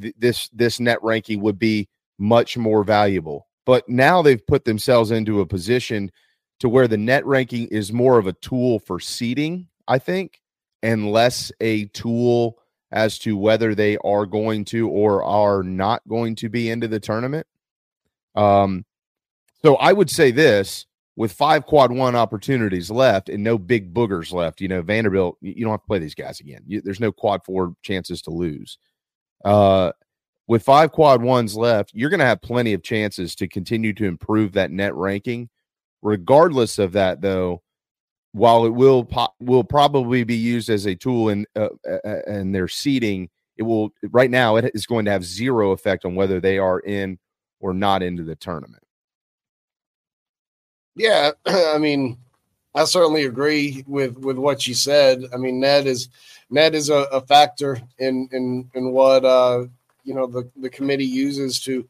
[0.00, 1.88] th- this this net ranking would be
[2.18, 3.46] much more valuable.
[3.64, 6.10] But now they've put themselves into a position
[6.58, 10.40] to where the net ranking is more of a tool for seeding, I think,
[10.82, 12.58] and less a tool
[12.90, 16.98] as to whether they are going to or are not going to be into the
[16.98, 17.46] tournament.
[18.34, 18.84] Um,
[19.62, 20.86] so I would say this
[21.18, 25.64] with five quad one opportunities left and no big boogers left, you know, Vanderbilt, you
[25.64, 26.62] don't have to play these guys again.
[26.64, 28.78] You, there's no quad four chances to lose.
[29.44, 29.90] Uh,
[30.46, 34.04] with five quad ones left, you're going to have plenty of chances to continue to
[34.04, 35.48] improve that net ranking.
[36.02, 37.62] Regardless of that, though,
[38.30, 41.70] while it will po- will probably be used as a tool in uh,
[42.28, 46.14] in their seeding, it will right now it is going to have zero effect on
[46.14, 47.18] whether they are in
[47.58, 48.84] or not into the tournament.
[50.98, 52.18] Yeah, I mean,
[52.74, 55.24] I certainly agree with with what you said.
[55.32, 56.08] I mean, NET is
[56.50, 59.66] NET is a, a factor in in in what uh,
[60.04, 61.88] you know the the committee uses to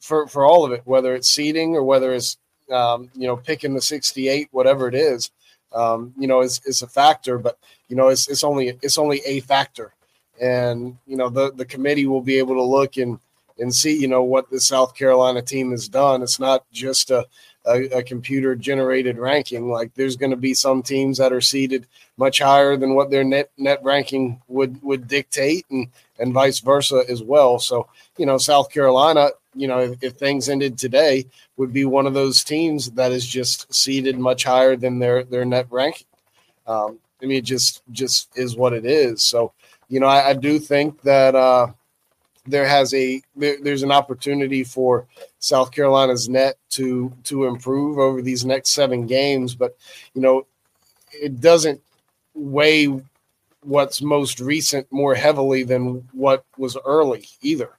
[0.00, 2.38] for for all of it, whether it's seating or whether it's
[2.70, 5.30] um, you know picking the 68, whatever it is,
[5.74, 7.38] um, you know, is is a factor.
[7.38, 7.58] But
[7.88, 9.94] you know, it's it's only it's only a factor,
[10.40, 13.18] and you know the the committee will be able to look and
[13.58, 16.22] and see you know what the South Carolina team has done.
[16.22, 17.26] It's not just a
[17.66, 19.70] a, a computer generated ranking.
[19.70, 23.24] Like there's going to be some teams that are seated much higher than what their
[23.24, 27.58] NET NET ranking would would dictate, and and vice versa as well.
[27.58, 32.06] So you know, South Carolina, you know, if, if things ended today, would be one
[32.06, 36.06] of those teams that is just seated much higher than their their NET ranking.
[36.66, 39.22] Um, I mean, it just just is what it is.
[39.22, 39.52] So
[39.88, 41.34] you know, I, I do think that.
[41.34, 41.68] Uh,
[42.46, 45.06] there has a there, there's an opportunity for
[45.38, 49.76] South Carolina's NET to to improve over these next seven games, but
[50.14, 50.46] you know
[51.12, 51.80] it doesn't
[52.34, 52.88] weigh
[53.62, 57.70] what's most recent more heavily than what was early either.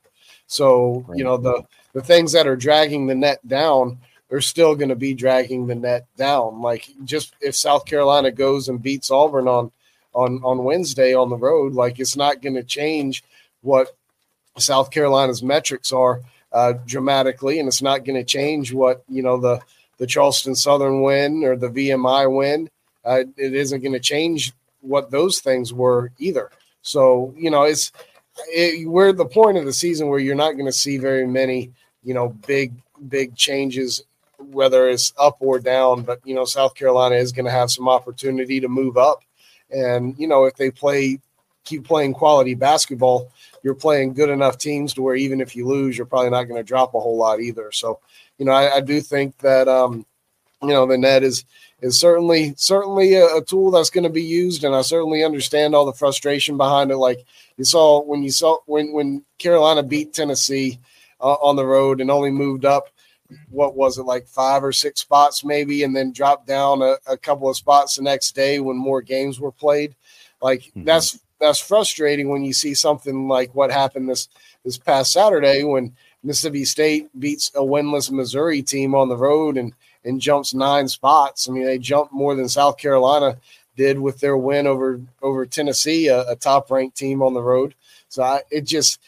[0.47, 3.97] So you know the the things that are dragging the NET down
[4.32, 6.62] are still going to be dragging the NET down.
[6.62, 9.71] Like just if South Carolina goes and beats Auburn on
[10.13, 13.23] on on Wednesday on the road, like it's not going to change
[13.62, 13.95] what
[14.58, 19.38] South Carolina's metrics are uh, dramatically, and it's not going to change what you know
[19.38, 19.60] the
[19.98, 22.70] the Charleston Southern win or the VMI win.
[23.04, 26.52] Uh, it isn't going to change what those things were either.
[26.82, 27.92] So you know, it's
[28.48, 31.26] it, we're at the point of the season where you're not going to see very
[31.26, 31.72] many
[32.04, 32.74] you know big
[33.10, 34.04] big changes,
[34.38, 36.04] whether it's up or down.
[36.04, 39.24] But you know, South Carolina is going to have some opportunity to move up,
[39.72, 41.20] and you know, if they play
[41.63, 43.32] keep playing quality basketball
[43.63, 46.60] you're playing good enough teams to where even if you lose, you're probably not going
[46.60, 47.71] to drop a whole lot either.
[47.71, 47.99] So,
[48.38, 50.06] you know, I, I do think that um,
[50.62, 51.45] you know the NET is
[51.82, 55.73] is certainly certainly a, a tool that's going to be used, and I certainly understand
[55.73, 56.97] all the frustration behind it.
[56.97, 57.26] Like
[57.58, 60.80] you saw when you saw when when Carolina beat Tennessee
[61.19, 62.89] uh, on the road and only moved up
[63.49, 67.17] what was it like five or six spots maybe and then dropped down a, a
[67.17, 69.95] couple of spots the next day when more games were played
[70.39, 70.84] like mm-hmm.
[70.84, 74.29] that's that's frustrating when you see something like what happened this
[74.63, 79.73] this past Saturday when Mississippi State beats a winless Missouri team on the road and
[80.06, 81.47] and jumps nine spots.
[81.47, 83.38] I mean, they jumped more than South Carolina
[83.75, 87.75] did with their win over over Tennessee, a, a top ranked team on the road.
[88.08, 88.99] So I, it just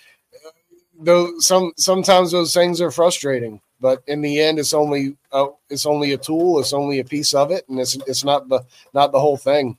[1.00, 5.86] though some sometimes those things are frustrating, but in the end, it's only uh, it's
[5.86, 8.62] only a tool, it's only a piece of it, and it's it's not the
[8.94, 9.78] not the whole thing.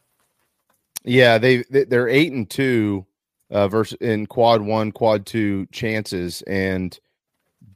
[1.07, 3.07] Yeah, they they're eight and two
[3.51, 6.99] uh, versus in quad one, quad two chances, and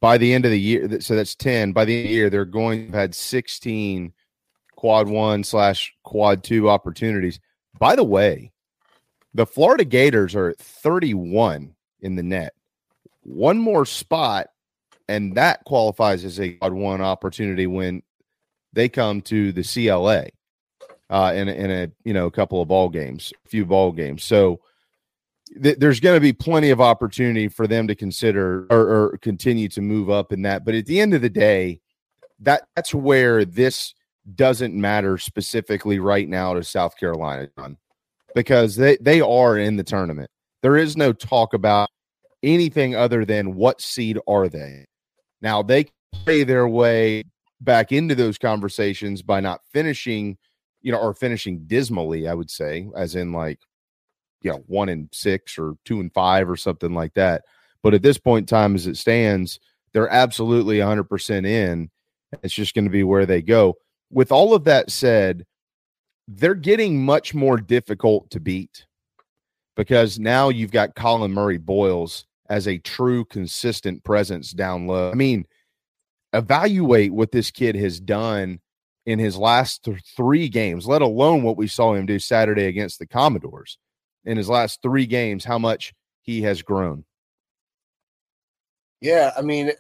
[0.01, 1.73] by the end of the year, so that's ten.
[1.73, 4.13] By the end of the year, they're going to have had sixteen
[4.75, 7.39] quad one slash quad two opportunities.
[7.79, 8.51] By the way,
[9.33, 12.53] the Florida Gators are at thirty one in the NET.
[13.23, 14.49] One more spot,
[15.09, 18.03] and that qualifies as a quad one opportunity when
[18.73, 20.31] they come to the CLA
[21.11, 24.25] uh, in in a you know a couple of ball games, a few ball games.
[24.25, 24.61] So
[25.63, 29.69] th- there's going to be plenty of opportunity for them to consider or, or, continue
[29.69, 30.65] to move up in that.
[30.65, 31.81] But at the end of the day,
[32.39, 33.93] that that's where this
[34.35, 37.49] doesn't matter specifically right now to South Carolina,
[38.35, 40.31] because they they are in the tournament.
[40.63, 41.89] There is no talk about
[42.43, 44.87] anything other than what seed are they.
[45.43, 47.25] Now they play their way
[47.61, 50.39] back into those conversations by not finishing
[50.83, 53.61] you know, are finishing dismally, I would say, as in like,
[54.43, 57.43] you know, one and six or two and five or something like that.
[57.83, 59.59] But at this point in time, as it stands,
[59.93, 61.91] they're absolutely 100% in.
[62.43, 63.77] It's just going to be where they go.
[64.11, 65.45] With all of that said,
[66.29, 68.87] they're getting much more difficult to beat
[69.77, 75.11] because now you've got Collin Murray Boyles as a true consistent presence down low.
[75.11, 75.47] I mean,
[76.33, 78.61] evaluate what this kid has done
[79.07, 82.99] in his last th- three games, let alone what we saw him do Saturday against
[82.99, 83.79] the Commodores.
[84.25, 87.05] In his last three games, how much he has grown.
[89.01, 89.73] Yeah, I mean,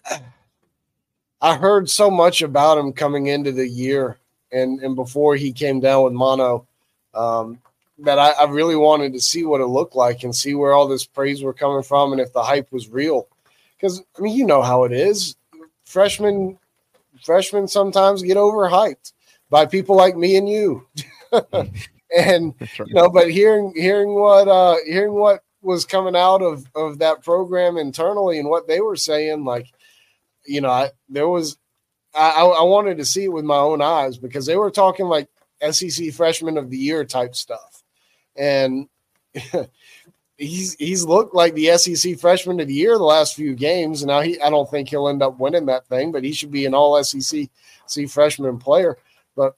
[1.42, 4.18] I heard so much about him coming into the year
[4.53, 6.66] and, and before he came down with mono
[7.14, 7.59] um,
[7.99, 10.88] that I, I really wanted to see what it looked like and see where all
[10.88, 13.28] this praise were coming from and if the hype was real.
[13.76, 15.36] Because, I mean, you know how it is.
[15.84, 16.59] Freshmen
[17.25, 19.12] freshmen sometimes get overhyped
[19.49, 20.87] by people like me and you.
[22.16, 22.79] and right.
[22.79, 27.23] you know, but hearing hearing what uh hearing what was coming out of of that
[27.23, 29.66] program internally and what they were saying, like,
[30.47, 31.59] you know, I, there was
[32.14, 35.29] I, I wanted to see it with my own eyes because they were talking like
[35.71, 37.83] SEC freshman of the year type stuff.
[38.37, 38.89] And
[40.41, 44.03] he's he's looked like the SEC freshman of the year the last few games.
[44.03, 46.51] And now he I don't think he'll end up winning that thing, but he should
[46.51, 47.49] be an all SEC
[47.86, 48.97] see freshman player.
[49.36, 49.55] But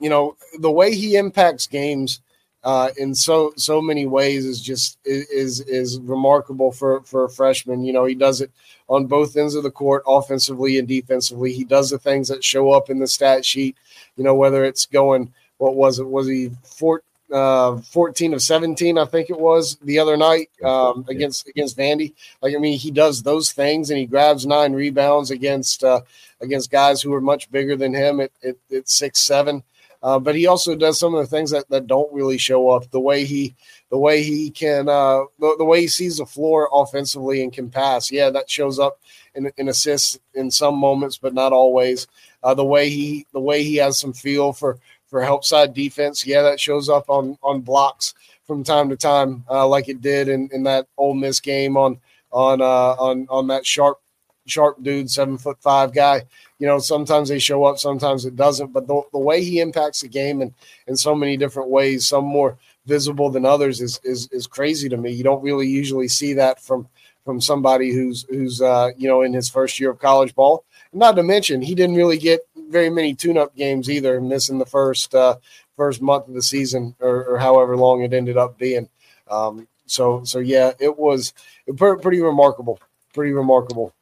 [0.00, 2.20] you know the way he impacts games
[2.64, 7.84] uh, in so so many ways is just is is remarkable for for a freshman.
[7.84, 8.50] You know he does it
[8.88, 11.52] on both ends of the court, offensively and defensively.
[11.52, 13.76] He does the things that show up in the stat sheet.
[14.16, 17.02] You know whether it's going what was it was he four,
[17.32, 22.14] uh, 14 of 17, I think it was the other night um, against against Vandy.
[22.40, 26.00] Like I mean, he does those things and he grabs nine rebounds against uh,
[26.40, 29.62] against guys who are much bigger than him at, at, at six seven.
[30.00, 32.88] Uh, but he also does some of the things that, that don't really show up.
[32.90, 33.56] The way he
[33.90, 37.68] the way he can uh, the, the way he sees the floor offensively and can
[37.68, 38.10] pass.
[38.10, 39.00] Yeah, that shows up
[39.34, 42.06] in, in assists in some moments, but not always.
[42.42, 44.78] Uh, the way he the way he has some feel for
[45.08, 46.26] for help side defense.
[46.26, 48.14] Yeah, that shows up on on blocks
[48.46, 51.98] from time to time, uh, like it did in, in that Ole Miss game on
[52.32, 53.98] on uh, on on that sharp
[54.46, 56.22] sharp dude, seven foot five guy.
[56.58, 58.72] You know, sometimes they show up, sometimes it doesn't.
[58.72, 60.52] But the, the way he impacts the game and
[60.86, 62.56] in so many different ways, some more
[62.86, 65.12] visible than others, is is is crazy to me.
[65.12, 66.88] You don't really usually see that from
[67.24, 70.64] from somebody who's who's uh, you know in his first year of college ball.
[70.92, 75.14] Not to mention, he didn't really get very many tune-up games either, missing the first
[75.14, 75.36] uh,
[75.76, 78.88] first month of the season or, or however long it ended up being.
[79.30, 81.32] Um, so so yeah, it was
[81.76, 82.78] pretty remarkable,
[83.14, 83.94] pretty remarkable.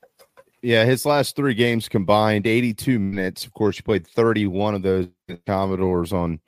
[0.62, 3.44] Yeah, his last three games combined, 82 minutes.
[3.44, 5.08] Of course, he played 31 of those
[5.46, 6.40] Commodores on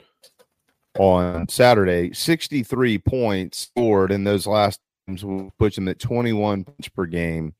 [0.98, 2.12] on Saturday.
[2.12, 7.54] 63 points scored in those last games, will puts him at 21 points per game.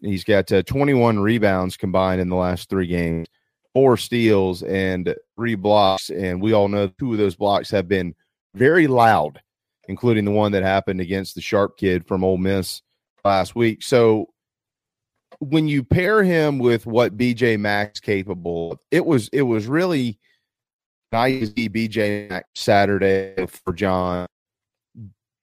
[0.00, 3.28] He's got uh, 21 rebounds combined in the last three games
[3.74, 6.10] four steals and three blocks.
[6.10, 8.14] And we all know two of those blocks have been
[8.54, 9.40] very loud,
[9.88, 12.82] including the one that happened against the Sharp kid from Ole Miss
[13.24, 13.82] last week.
[13.82, 14.28] So
[15.40, 20.18] when you pair him with what BJ Mack's capable of, it was it was really
[21.12, 24.26] nice to see BJ Mack Saturday for John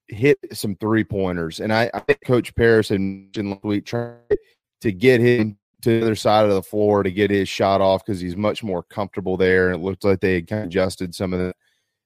[0.08, 1.60] hit some three pointers.
[1.60, 3.86] And I, I think Coach Paris had mentioned last week
[4.82, 8.06] to get him to the other side of the floor to get his shot off
[8.06, 9.68] because he's much more comfortable there.
[9.68, 11.56] And it looked like they had kind of adjusted some of it,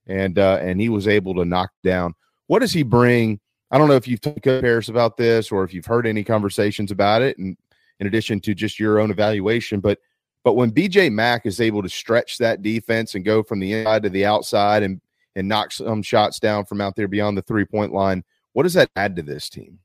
[0.07, 2.13] and uh, and he was able to knock down.
[2.47, 3.39] What does he bring?
[3.71, 6.91] I don't know if you've talked Paris about this or if you've heard any conversations
[6.91, 7.57] about it, and
[7.99, 9.99] in addition to just your own evaluation, but
[10.43, 14.03] but when BJ Mack is able to stretch that defense and go from the inside
[14.03, 15.01] to the outside and
[15.35, 18.23] and knock some shots down from out there beyond the three point line,
[18.53, 19.79] what does that add to this team?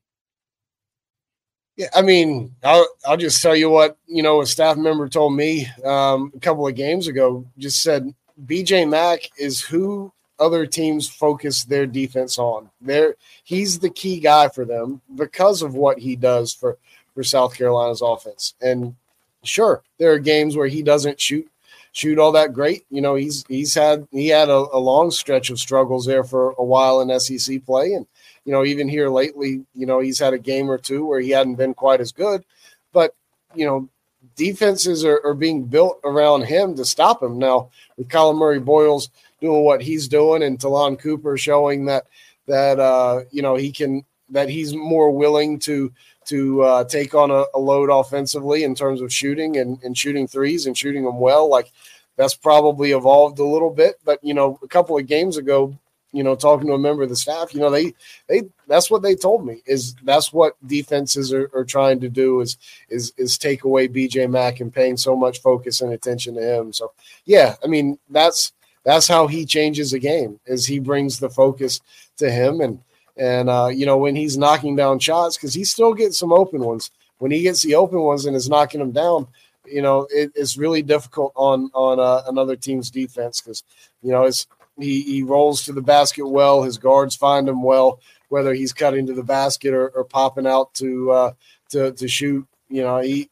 [1.81, 4.43] Yeah, I mean, I'll I'll just tell you what you know.
[4.43, 7.47] A staff member told me um, a couple of games ago.
[7.57, 8.15] Just said
[8.45, 12.69] BJ Mack is who other teams focus their defense on.
[12.83, 13.15] There,
[13.45, 16.77] he's the key guy for them because of what he does for
[17.15, 18.53] for South Carolina's offense.
[18.61, 18.95] And
[19.43, 21.51] sure, there are games where he doesn't shoot
[21.93, 22.85] shoot all that great.
[22.91, 26.51] You know, he's he's had he had a, a long stretch of struggles there for
[26.59, 28.07] a while in SEC play, and
[28.45, 31.31] you know, even here lately, you know, he's had a game or two where he
[31.31, 32.45] hadn't been quite as good.
[32.93, 33.15] But,
[33.55, 33.89] you know,
[34.37, 37.39] defenses are, are being built around him to stop him.
[37.39, 39.11] Now, with Collin Murray Boyles
[39.41, 42.05] doing what he's doing and Ta'Lon Cooper showing that
[42.47, 45.93] that uh, you know, he can that he's more willing to
[46.27, 50.29] to uh, take on a, a, load offensively in terms of shooting and, and shooting
[50.29, 51.49] threes and shooting them well.
[51.49, 51.73] Like
[52.17, 53.97] that's probably evolved a little bit.
[54.05, 55.77] But you know, a couple of games ago,
[56.13, 57.95] you know, talking to a member of the staff, you know, they
[58.29, 62.41] they that's what they told me is that's what defenses are, are trying to do
[62.41, 62.57] is
[62.89, 66.73] is is take away BJ Mack and paying so much focus and attention to him.
[66.73, 66.93] So
[67.27, 68.53] yeah, I mean that's
[68.85, 71.81] that's how he changes a game is he brings the focus
[72.17, 72.81] to him and
[73.17, 76.61] and uh, you know when he's knocking down shots because he still gets some open
[76.61, 79.27] ones when he gets the open ones and is knocking them down
[79.67, 83.63] you know it, it's really difficult on on uh, another team's defense because
[84.03, 84.47] you know it's
[84.83, 86.63] he, he rolls to the basket well.
[86.63, 90.75] His guards find him well, whether he's cutting to the basket or, or popping out
[90.75, 91.33] to uh,
[91.71, 92.47] to to shoot.
[92.69, 93.29] You know, he,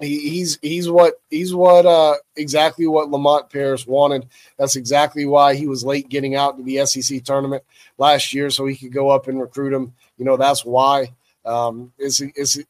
[0.00, 4.28] he he's he's what he's what uh, exactly what Lamont Paris wanted.
[4.58, 7.62] That's exactly why he was late getting out to the SEC tournament
[7.98, 9.92] last year, so he could go up and recruit him.
[10.16, 11.12] You know, that's why.
[11.44, 12.64] Um, is is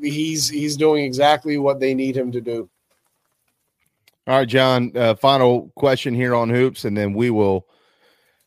[0.00, 2.68] he's he's doing exactly what they need him to do.
[4.26, 4.92] All right, John.
[4.94, 7.66] Uh, final question here on hoops, and then we will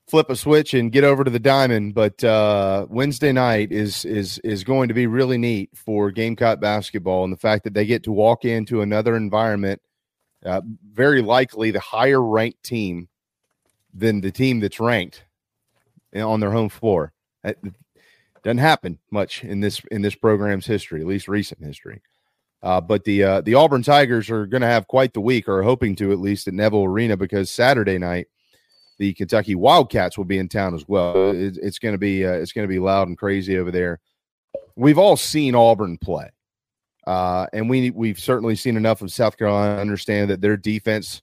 [0.08, 1.94] flip a switch and get over to the diamond.
[1.94, 7.24] But uh, Wednesday night is is is going to be really neat for Gamecock basketball,
[7.24, 9.80] and the fact that they get to walk into another environment,
[10.44, 10.62] uh,
[10.92, 13.08] very likely the higher ranked team
[13.94, 15.26] than the team that's ranked
[16.16, 17.14] on their home floor.
[18.44, 22.02] Doesn't happen much in this in this program's history, at least recent history.
[22.64, 25.62] Uh, but the uh, the Auburn Tigers are going to have quite the week, or
[25.62, 28.28] hoping to at least at Neville Arena, because Saturday night
[28.98, 31.32] the Kentucky Wildcats will be in town as well.
[31.32, 34.00] It, it's going to be uh, it's going to be loud and crazy over there.
[34.76, 36.30] We've all seen Auburn play,
[37.06, 41.22] uh, and we we've certainly seen enough of South Carolina to understand that their defense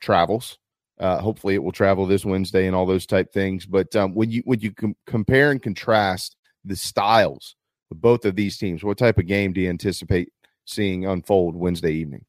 [0.00, 0.58] travels.
[1.00, 3.64] Uh, hopefully, it will travel this Wednesday and all those type things.
[3.66, 7.56] But um, when you when you com- compare and contrast the styles
[7.90, 10.30] of both of these teams, what type of game do you anticipate
[10.64, 12.24] seeing unfold Wednesday evening?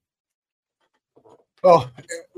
[1.63, 1.89] Well,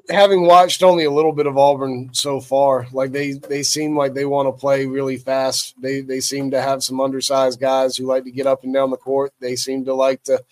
[0.09, 4.13] having watched only a little bit of Auburn so far, like they they seem like
[4.13, 5.73] they want to play really fast.
[5.81, 8.91] They they seem to have some undersized guys who like to get up and down
[8.91, 9.33] the court.
[9.39, 10.43] They seem to like to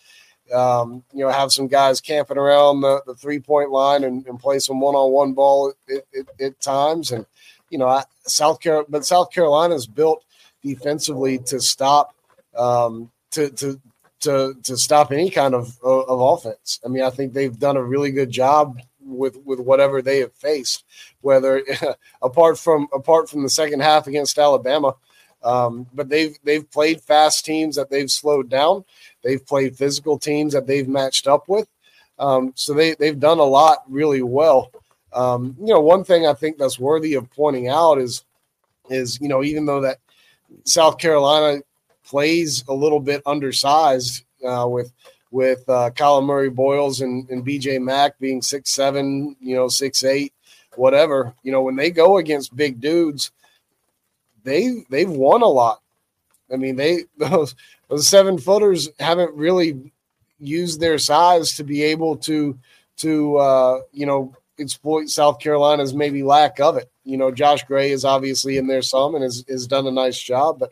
[0.54, 4.40] um, you know have some guys camping around the, the three point line and, and,
[4.40, 7.12] play some one on one ball at, at, at, times.
[7.12, 7.26] And
[7.70, 10.24] you know I, South Carolina, but South Carolina's built
[10.64, 12.16] defensively to stop
[12.58, 13.80] um, to to
[14.24, 16.80] to to stop any kind of of offense.
[16.86, 20.34] I mean, I think they've done a really good job with with whatever they have
[20.34, 20.84] faced.
[21.22, 21.64] Whether
[22.22, 24.96] apart from apart from the second half against Alabama,
[25.44, 28.86] um, but they've they've played fast teams that they've slowed down.
[29.24, 31.68] They've played physical teams that they've matched up with.
[32.20, 34.72] Um, so they they've done a lot really well.
[35.14, 38.24] Um, you know, one thing I think that's worthy of pointing out is
[38.90, 40.00] is you know even though that
[40.66, 41.62] South Carolina
[42.06, 44.92] plays a little bit undersized uh, with
[45.32, 50.04] with uh, Collin Murray Boyles and, and BJ Mack being six seven, you know, six
[50.04, 50.34] eight,
[50.76, 51.34] whatever.
[51.44, 53.32] You know, when they go against big dudes,
[54.44, 55.82] they they've won a lot.
[56.52, 57.56] I mean, they those
[57.90, 59.92] those seven footers haven't really
[60.40, 62.58] used their size to be able to
[62.98, 66.90] to uh, you know exploit South Carolina's maybe lack of it.
[67.04, 70.22] You know, Josh Gray is obviously in there some and has, has done a nice
[70.22, 70.72] job, but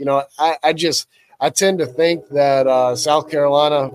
[0.00, 3.90] you know, I, I just I tend to think that uh, South Carolina,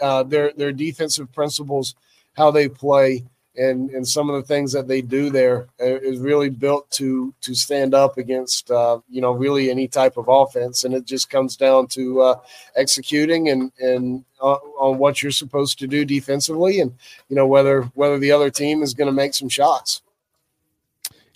[0.00, 1.96] uh, their their defensive principles,
[2.34, 3.24] how they play,
[3.56, 7.56] and and some of the things that they do there uh, really built to to
[7.56, 11.56] stand up against uh, you know really any type of offense, and it just comes
[11.56, 12.40] down to uh,
[12.76, 16.94] executing and and uh, on what you're supposed to do defensively, and
[17.28, 20.02] you know whether whether the other team is going to make some shots.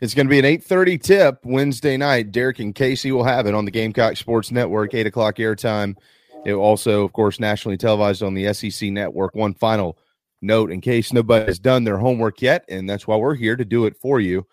[0.02, 2.32] It's going to be an 8.30 tip Wednesday night.
[2.32, 5.96] Derek and Casey will have it on the Gamecock Sports Network, 8 o'clock airtime.
[6.44, 9.36] It will also, of course, nationally televised on the SEC Network.
[9.36, 9.96] One final
[10.40, 13.64] note in case nobody has done their homework yet, and that's why we're here to
[13.64, 14.44] do it for you.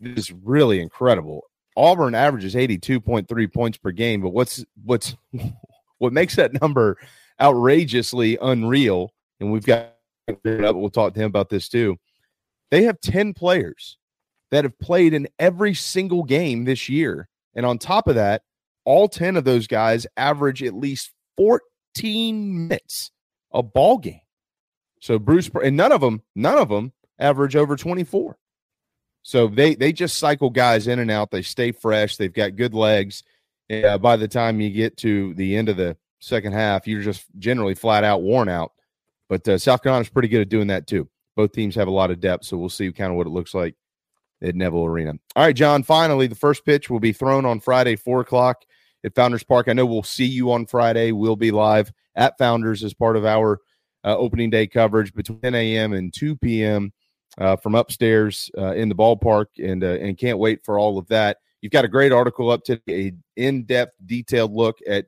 [0.00, 1.42] This is really incredible.
[1.76, 5.16] Auburn averages 82.3 points per game, but what's what's
[5.98, 6.96] what makes that number
[7.40, 9.94] outrageously unreal, and we've got
[10.44, 11.96] we'll talk to him about this too.
[12.70, 13.98] They have 10 players
[14.54, 17.28] that have played in every single game this year.
[17.56, 18.42] And on top of that,
[18.84, 23.10] all 10 of those guys average at least 14 minutes
[23.52, 24.20] a ball game.
[25.00, 28.38] So Bruce and none of them, none of them average over 24.
[29.22, 31.32] So they they just cycle guys in and out.
[31.32, 32.16] They stay fresh.
[32.16, 33.24] They've got good legs.
[33.68, 37.02] And uh, by the time you get to the end of the second half, you're
[37.02, 38.70] just generally flat out worn out.
[39.28, 41.08] But uh, South Carolina's pretty good at doing that too.
[41.34, 43.52] Both teams have a lot of depth, so we'll see kind of what it looks
[43.52, 43.74] like
[44.44, 45.14] at Neville Arena.
[45.34, 45.82] All right, John.
[45.82, 48.64] Finally, the first pitch will be thrown on Friday, four o'clock
[49.04, 49.68] at Founders Park.
[49.68, 51.12] I know we'll see you on Friday.
[51.12, 53.60] We'll be live at Founders as part of our
[54.04, 55.92] uh, opening day coverage between 10 a.m.
[55.92, 56.92] and 2 p.m.
[57.38, 61.08] Uh, from upstairs uh, in the ballpark, and uh, and can't wait for all of
[61.08, 61.38] that.
[61.60, 65.06] You've got a great article up to a in-depth, detailed look at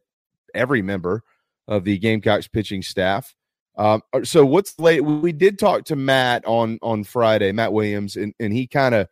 [0.55, 1.23] every member
[1.69, 3.35] of the Gamecocks pitching staff.
[3.77, 5.03] Um, so what's late?
[5.03, 9.07] We did talk to Matt on on Friday, Matt Williams, and, and he kind of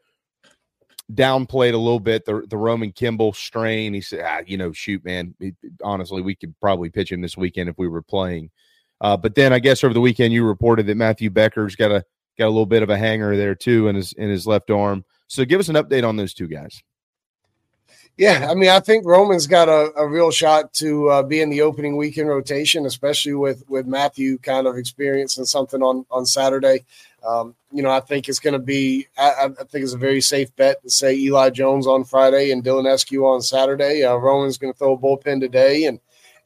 [1.12, 3.94] downplayed a little bit the the Roman Kimball strain.
[3.94, 5.34] He said, ah, you know, shoot, man.
[5.82, 8.50] Honestly, we could probably pitch him this weekend if we were playing.
[9.00, 12.04] Uh, but then I guess over the weekend you reported that Matthew Becker's got a
[12.38, 15.04] got a little bit of a hanger there too in his in his left arm.
[15.26, 16.82] So give us an update on those two guys.
[18.16, 21.50] Yeah, I mean, I think Roman's got a, a real shot to uh, be in
[21.50, 26.84] the opening weekend rotation, especially with with Matthew kind of experiencing something on on Saturday.
[27.26, 29.08] Um, you know, I think it's going to be.
[29.18, 32.62] I, I, think it's a very safe bet to say Eli Jones on Friday and
[32.62, 34.04] Dylan Eskew on Saturday.
[34.04, 35.98] Uh, Roman's going to throw a bullpen today, and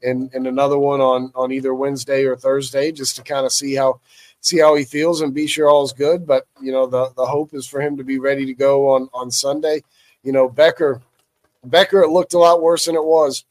[0.03, 3.75] and and another one on on either Wednesday or Thursday, just to kind of see
[3.75, 4.01] how
[4.41, 6.27] see how he feels and be sure all's good.
[6.27, 9.11] But you know, the the hope is for him to be ready to go on
[9.13, 9.83] on Sunday.
[10.23, 11.03] You know, Becker
[11.69, 13.45] Becker, it looked a lot worse than it was.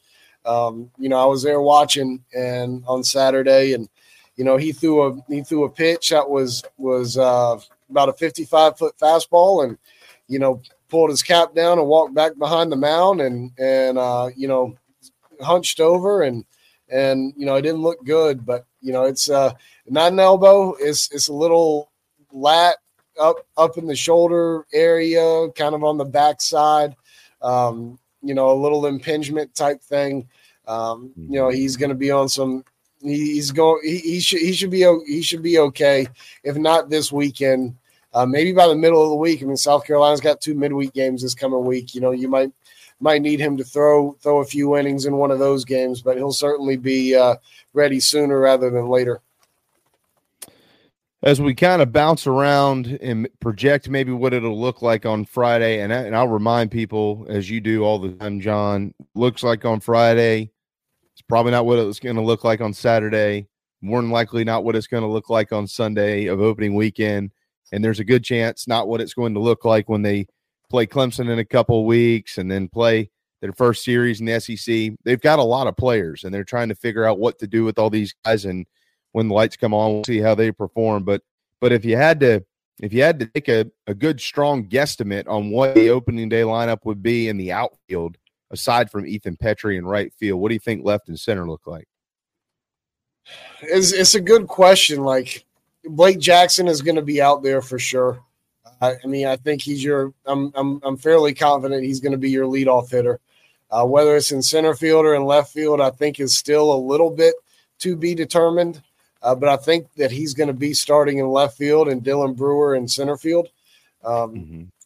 [0.45, 3.89] Um, you know, I was there watching and on Saturday, and
[4.35, 7.59] you know he threw a he threw a pitch that was was uh,
[7.89, 9.77] about a 55 foot fastball, and
[10.27, 14.29] you know pulled his cap down and walked back behind the mound and and uh,
[14.35, 14.77] you know
[15.41, 16.45] hunched over and
[16.89, 19.51] and you know it didn't look good, but you know it's uh
[19.87, 21.91] not an elbow, it's it's a little
[22.31, 22.77] lat
[23.19, 26.95] up up in the shoulder area, kind of on the backside.
[27.41, 30.27] Um, you know, a little impingement type thing.
[30.67, 32.63] Um, you know, he's going to be on some.
[33.01, 33.81] He's going.
[33.83, 34.39] He, he should.
[34.39, 34.85] He should be.
[35.07, 36.07] He should be okay.
[36.43, 37.75] If not this weekend,
[38.13, 39.41] uh, maybe by the middle of the week.
[39.41, 41.95] I mean, South Carolina's got two midweek games this coming week.
[41.95, 42.51] You know, you might
[42.99, 46.17] might need him to throw throw a few innings in one of those games, but
[46.17, 47.35] he'll certainly be uh,
[47.73, 49.21] ready sooner rather than later.
[51.23, 55.81] As we kind of bounce around and project maybe what it'll look like on Friday,
[55.81, 59.79] and, and I'll remind people as you do all the time, John, looks like on
[59.79, 60.51] Friday,
[61.13, 63.47] it's probably not what it's going to look like on Saturday.
[63.81, 67.31] More than likely, not what it's going to look like on Sunday of opening weekend.
[67.71, 70.27] And there's a good chance not what it's going to look like when they
[70.69, 73.09] play Clemson in a couple weeks and then play
[73.41, 74.93] their first series in the SEC.
[75.03, 77.63] They've got a lot of players, and they're trying to figure out what to do
[77.63, 78.65] with all these guys and
[79.11, 81.03] when the lights come on, we'll see how they perform.
[81.03, 81.21] But
[81.59, 82.43] but if you had to
[82.79, 86.41] if you had to take a, a good strong guesstimate on what the opening day
[86.41, 88.17] lineup would be in the outfield,
[88.51, 91.65] aside from Ethan Petry and right field, what do you think left and center look
[91.65, 91.87] like?
[93.61, 95.03] It's, it's a good question.
[95.03, 95.45] Like
[95.83, 98.23] Blake Jackson is going to be out there for sure.
[98.79, 100.13] I, I mean, I think he's your.
[100.25, 103.19] I'm I'm I'm fairly confident he's going to be your leadoff hitter.
[103.69, 106.77] Uh, whether it's in center field or in left field, I think is still a
[106.77, 107.35] little bit
[107.79, 108.81] to be determined.
[109.27, 112.35] Uh, but I think that he's going to be starting in left field and Dylan
[112.35, 113.47] Brewer in center field.
[114.03, 114.31] Um,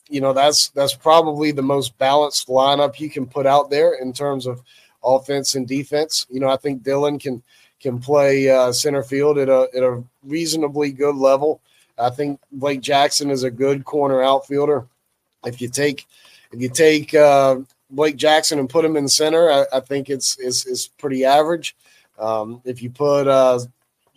[0.10, 4.12] You know, that's that's probably the most balanced lineup you can put out there in
[4.14, 4.62] terms of
[5.02, 6.26] offense and defense.
[6.30, 7.42] You know, I think Dylan can
[7.80, 11.62] can play uh, center field at a at a reasonably good level.
[11.98, 14.86] I think Blake Jackson is a good corner outfielder.
[15.46, 16.06] If you take
[16.52, 20.38] if you take uh, Blake Jackson and put him in center, I, I think it's
[20.40, 21.76] it's, it's pretty average.
[22.20, 23.60] Um, if you put uh,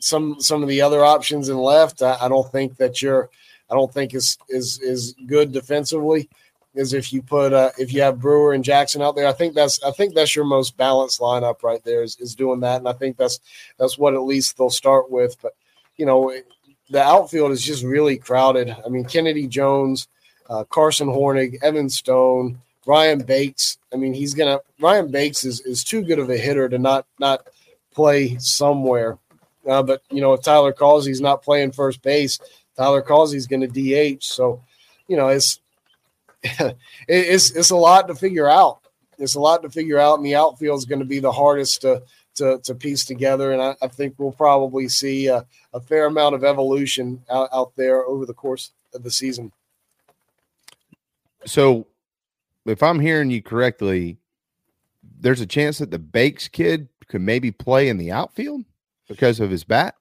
[0.04, 3.30] some some of the other options in left, I, I don't think that you're
[3.70, 6.28] I don't think is is is good defensively
[6.76, 9.26] as if you put uh, if you have Brewer and Jackson out there.
[9.26, 12.60] I think that's I think that's your most balanced lineup right there is, is doing
[12.60, 13.40] that, and I think that's
[13.78, 15.40] that's what at least they'll start with.
[15.40, 15.54] But
[15.96, 16.36] you know,
[16.90, 18.76] the outfield is just really crowded.
[18.84, 20.06] I mean, Kennedy Jones,
[20.50, 23.78] uh, Carson Hornig, Evan Stone, Ryan Bakes.
[23.90, 27.06] I mean, he's gonna Ryan Bakes is is too good of a hitter to not
[27.18, 27.46] not
[27.94, 29.18] play somewhere.
[29.68, 32.38] Uh, but you know, if Tyler Causey's not playing first base,
[32.76, 34.22] Tyler Causey's going to DH.
[34.22, 34.62] So,
[35.08, 35.60] you know, it's
[37.08, 38.80] it's it's a lot to figure out.
[39.18, 41.82] It's a lot to figure out, and the outfield is going to be the hardest
[41.82, 42.02] to
[42.36, 43.52] to, to piece together.
[43.52, 47.72] And I, I think we'll probably see a, a fair amount of evolution out, out
[47.76, 49.52] there over the course of the season.
[51.46, 51.86] So,
[52.66, 54.16] if I'm hearing you correctly,
[55.20, 58.64] there's a chance that the Bakes kid could maybe play in the outfield
[59.08, 59.94] because of his bat.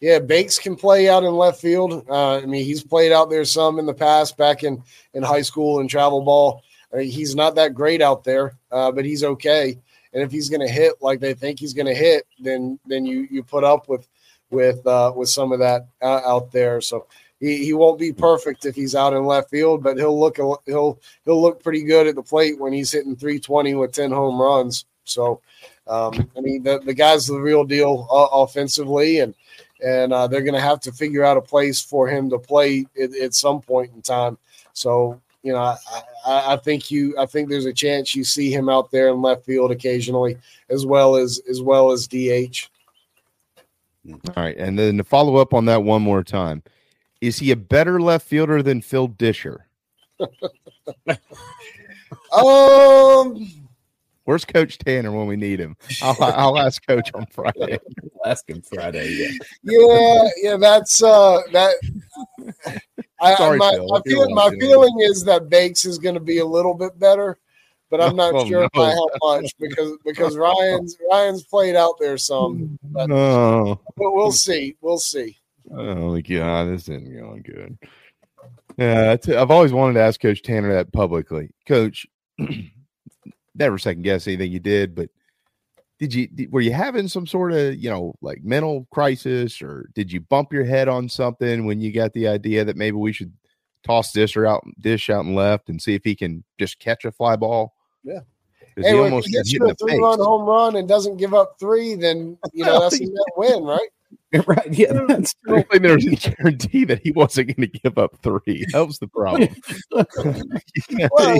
[0.00, 2.04] Yeah, Bakes can play out in left field.
[2.08, 4.82] Uh, I mean, he's played out there some in the past, back in
[5.14, 6.62] in high school and travel ball.
[6.92, 9.78] I mean, he's not that great out there, uh, but he's okay.
[10.12, 13.06] And if he's going to hit like they think he's going to hit, then then
[13.06, 14.06] you you put up with
[14.50, 16.80] with uh, with some of that uh, out there.
[16.80, 17.06] So
[17.40, 21.00] he, he won't be perfect if he's out in left field, but he'll look he'll
[21.24, 24.84] he'll look pretty good at the plate when he's hitting 320 with 10 home runs.
[25.04, 25.40] So
[25.86, 29.34] um, I mean, the, the guy's the real deal uh, offensively, and
[29.84, 32.86] and uh, they're going to have to figure out a place for him to play
[33.00, 34.38] at, at some point in time.
[34.72, 35.76] So you know, I,
[36.26, 39.20] I, I think you, I think there's a chance you see him out there in
[39.20, 40.38] left field occasionally,
[40.70, 42.68] as well as as well as DH.
[44.10, 46.62] All right, and then to follow up on that one more time,
[47.20, 49.66] is he a better left fielder than Phil Disher?
[52.32, 53.63] Um,
[54.24, 55.76] Where's Coach Tanner when we need him?
[56.02, 57.78] I'll, I'll ask Coach on Friday.
[58.24, 59.10] I'll ask him Friday.
[59.12, 59.30] Yeah.
[59.62, 61.74] yeah, yeah, that's uh that.
[63.20, 66.20] I, Sorry, my, Phil, my, if feel, my feeling is that Bakes is going to
[66.20, 67.38] be a little bit better,
[67.90, 68.68] but I'm not Oh, sure no.
[68.74, 74.32] by how much because because Ryan's Ryan's played out there some, but, Oh, but we'll
[74.32, 75.36] see, we'll see.
[75.70, 77.78] oh my God, this isn't going good.
[78.78, 81.50] Yeah, that's- I've always wanted to ask Coach Tanner that publicly.
[81.66, 82.06] Coach,
[83.54, 85.08] never second guess anything you did, but
[85.98, 89.88] did you did- were you having some sort of you know like mental crisis, or
[89.94, 93.12] did you bump your head on something when you got the idea that maybe we
[93.12, 93.32] should
[93.84, 97.04] toss this or out dish out and left and see if he can just catch
[97.04, 97.74] a fly ball?
[98.02, 98.20] Yeah.
[98.76, 101.56] Hey, he almost he hit you a three run home run and doesn't give up
[101.60, 103.88] three, then you know that's a net win, right?
[104.46, 104.72] right.
[104.72, 104.92] Yeah.
[105.08, 108.16] That's I don't think there was any guarantee that he wasn't going to give up
[108.22, 108.66] three.
[108.72, 109.48] That was the problem.
[111.10, 111.38] Well,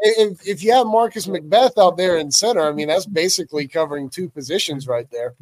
[0.00, 4.10] if, if you have Marcus Macbeth out there in center, I mean that's basically covering
[4.10, 5.34] two positions right there.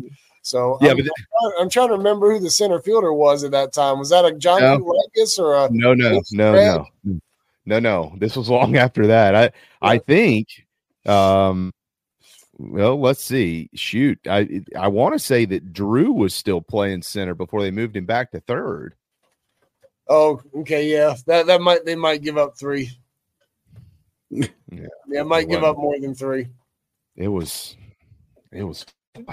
[0.42, 1.10] So Yeah, I'm, but- I'm,
[1.50, 3.98] trying, I'm trying to remember who the center fielder was at that time.
[3.98, 4.78] Was that a John No.
[4.78, 6.82] Kulikis or a no, no, no, red.
[7.04, 7.20] no,
[7.66, 8.14] no, no.
[8.18, 9.34] This was long after that.
[9.34, 9.50] I,
[9.82, 10.48] I think.
[11.06, 11.72] Um,
[12.58, 13.68] well, let's see.
[13.74, 17.96] Shoot, I, I want to say that Drew was still playing center before they moved
[17.96, 18.94] him back to third.
[20.08, 21.14] Oh, okay, yeah.
[21.26, 22.90] That that might they might give up three.
[24.30, 24.48] Yeah,
[25.08, 26.48] Yeah, might give up more than three.
[27.16, 27.76] it was,
[28.52, 28.84] it was.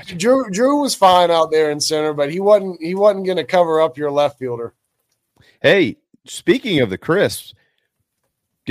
[0.05, 3.43] Drew Drew was fine out there in center, but he wasn't he wasn't going to
[3.43, 4.73] cover up your left fielder.
[5.61, 7.53] Hey, speaking of the crisps,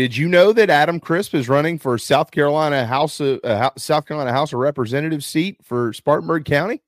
[0.00, 4.06] did you know that Adam Crisp is running for South Carolina House of uh, South
[4.06, 6.80] Carolina House of Representatives seat for Spartanburg County?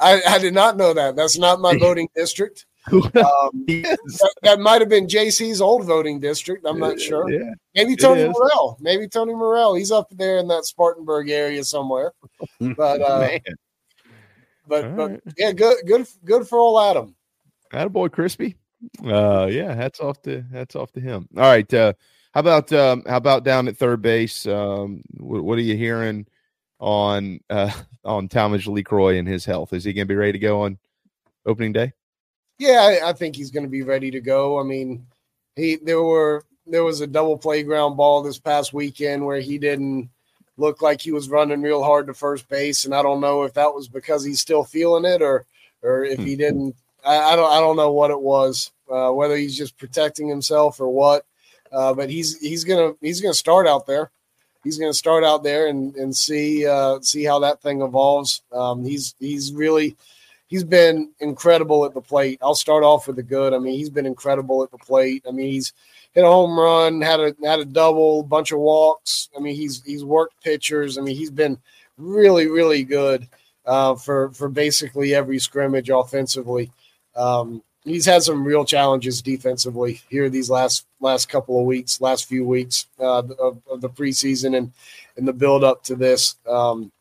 [0.00, 1.14] I, I did not know that.
[1.14, 2.66] That's not my voting district.
[2.92, 6.66] Um, that, that might have been JC's old voting district.
[6.66, 7.30] I'm not sure.
[7.30, 7.52] Yeah.
[7.76, 8.28] Maybe Tony.
[8.28, 8.78] Morrell.
[8.80, 9.76] Maybe Tony Morrell.
[9.76, 12.14] He's up there in that Spartanburg area somewhere.
[12.60, 13.38] But uh,
[14.66, 15.20] but but right.
[15.36, 17.14] yeah, good good good for old Adam.
[17.72, 18.56] Attaboy Crispy.
[19.04, 21.28] Uh yeah, hats off to hats off to him.
[21.36, 21.72] All right.
[21.72, 21.92] Uh
[22.32, 24.46] how about um how about down at third base?
[24.46, 26.26] Um what, what are you hearing
[26.78, 27.72] on uh
[28.04, 29.72] on Talmadge LeCroy and his health?
[29.72, 30.78] Is he gonna be ready to go on
[31.46, 31.92] opening day?
[32.58, 34.58] Yeah, I, I think he's going to be ready to go.
[34.58, 35.06] I mean,
[35.56, 40.10] he there were there was a double playground ball this past weekend where he didn't
[40.56, 43.54] look like he was running real hard to first base, and I don't know if
[43.54, 45.46] that was because he's still feeling it or
[45.82, 46.74] or if he didn't.
[47.04, 50.80] I, I don't I don't know what it was, uh, whether he's just protecting himself
[50.80, 51.24] or what.
[51.72, 54.10] Uh, but he's he's gonna he's gonna start out there.
[54.64, 58.42] He's gonna start out there and and see uh, see how that thing evolves.
[58.52, 59.96] Um, he's he's really
[60.48, 62.38] he's been incredible at the plate.
[62.42, 63.52] I'll start off with the good.
[63.52, 65.24] I mean, he's been incredible at the plate.
[65.28, 65.72] I mean, he's
[66.12, 69.28] hit a home run, had a had a double, bunch of walks.
[69.36, 70.98] I mean, he's he's worked pitchers.
[70.98, 71.58] I mean, he's been
[71.96, 73.28] really really good
[73.66, 76.72] uh, for for basically every scrimmage offensively.
[77.18, 82.26] Um, he's had some real challenges defensively here these last last couple of weeks, last
[82.26, 84.72] few weeks uh, of, of the preseason and
[85.16, 86.36] and the build up to this.
[86.48, 86.92] Um,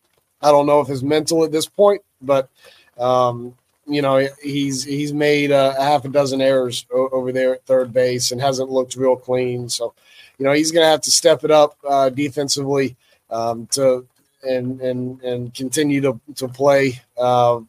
[0.42, 2.50] I don't know if it's mental at this point, but
[2.98, 3.56] um,
[3.86, 7.94] you know he's he's made uh, a half a dozen errors over there at third
[7.94, 9.70] base and hasn't looked real clean.
[9.70, 9.94] So,
[10.38, 12.96] you know he's going to have to step it up uh, defensively
[13.30, 14.06] um, to
[14.44, 17.60] and and and continue to to play uh,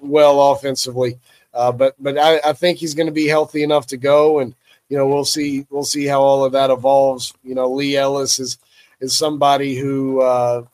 [0.00, 1.18] well offensively.
[1.54, 4.54] Uh, but but I, I think he's going to be healthy enough to go, and
[4.88, 7.32] you know we'll see we'll see how all of that evolves.
[7.42, 8.58] You know Lee Ellis is
[9.00, 10.64] is somebody who uh,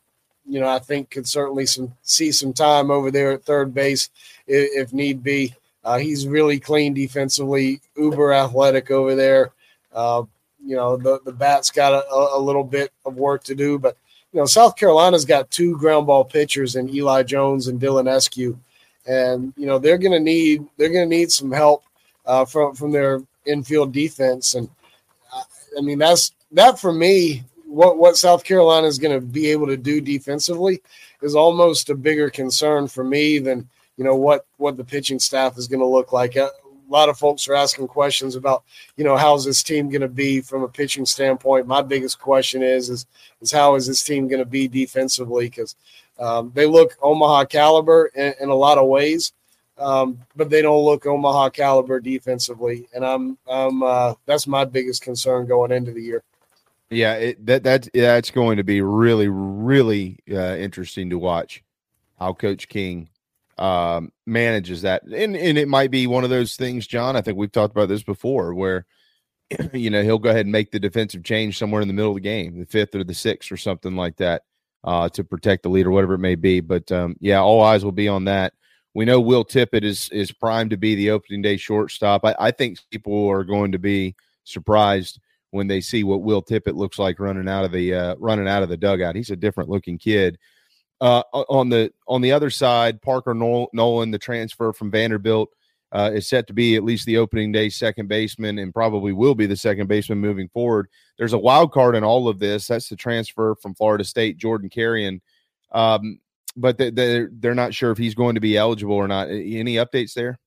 [0.49, 4.11] you know I think could certainly some see some time over there at third base
[4.47, 5.55] if, if need be.
[5.85, 9.53] Uh, he's really clean defensively, uber athletic over there.
[9.93, 10.25] Uh,
[10.65, 13.97] you know the the bat's got a, a little bit of work to do, but
[14.33, 18.59] you know South Carolina's got two ground ball pitchers in Eli Jones and Dylan Eskew
[19.07, 21.85] and you know they're going to need they're going to need some help
[22.27, 24.55] uh, from from their infield defense.
[24.55, 24.69] And
[25.35, 25.43] uh,
[25.79, 27.45] I mean that's that for me.
[27.67, 30.81] What what South Carolina is going to be able to do defensively
[31.23, 35.59] is almost a bigger concern for me than you know what what the pitching staff
[35.59, 36.37] is going to look like.
[36.37, 36.51] A
[36.89, 38.63] lot of folks are asking questions about
[38.97, 41.67] you know how's this team going to be from a pitching standpoint.
[41.67, 43.07] My biggest question is is
[43.41, 45.75] is how is this team going to be defensively because
[46.19, 49.33] um, they look Omaha caliber in, in a lot of ways,
[49.79, 55.03] um, but they don't look Omaha caliber defensively, and I'm, I'm uh, that's my biggest
[55.03, 56.23] concern going into the year.
[56.91, 61.65] Yeah, it, that that's going to be really really uh, interesting to watch
[62.19, 63.09] how Coach King
[63.59, 67.17] um, manages that, and and it might be one of those things, John.
[67.17, 68.87] I think we've talked about this before, where
[69.73, 72.17] you know he'll go ahead and make the defensive change somewhere in the middle of
[72.17, 74.43] the game, the fifth or the sixth or something like that,
[74.85, 76.61] uh, to protect the lead or whatever it may be.
[76.61, 78.53] But um, yeah, all eyes will be on that.
[78.95, 82.25] We know Will Tippett is is primed to be the opening day shortstop.
[82.25, 84.15] I, I think people are going to be
[84.45, 85.19] surprised
[85.51, 88.63] when they see what Will Tippett looks like running out of the uh, running out
[88.63, 89.17] of the dugout.
[89.17, 90.39] He's a different looking kid.
[91.01, 95.49] Uh, on the on the other side, Parker Noland, the transfer from Vanderbilt,
[95.95, 99.35] uh, is set to be at least the opening day second baseman, and probably will
[99.35, 100.89] be the second baseman moving forward.
[101.17, 102.67] There's a wild card in all of this.
[102.67, 105.23] That's the transfer from Florida State, Jordan Carrion.
[105.71, 106.19] Um,
[106.57, 109.29] but they, they're they're not sure if he's going to be eligible or not.
[109.29, 110.39] Any updates there?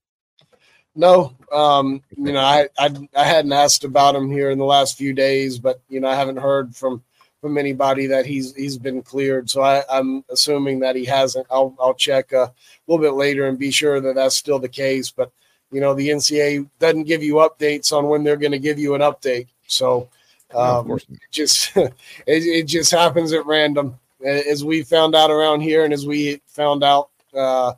[0.96, 4.98] No, um, you know, I, I I hadn't asked about him here in the last
[4.98, 7.04] few days, but you know, I haven't heard from
[7.42, 9.50] from anybody that he's he's been cleared.
[9.50, 11.48] So I, I'm assuming that he hasn't.
[11.50, 12.52] I'll I'll check a
[12.88, 15.12] little bit later and be sure that that's still the case.
[15.12, 15.32] But
[15.72, 18.96] you know, the NCAA doesn't give you updates on when they're going to give you
[18.96, 19.48] an update.
[19.68, 20.10] So
[20.56, 21.94] um, it just it,
[22.26, 26.84] it just happens at random, as we found out around here, and as we found
[26.84, 27.10] out.
[27.34, 27.74] Uh,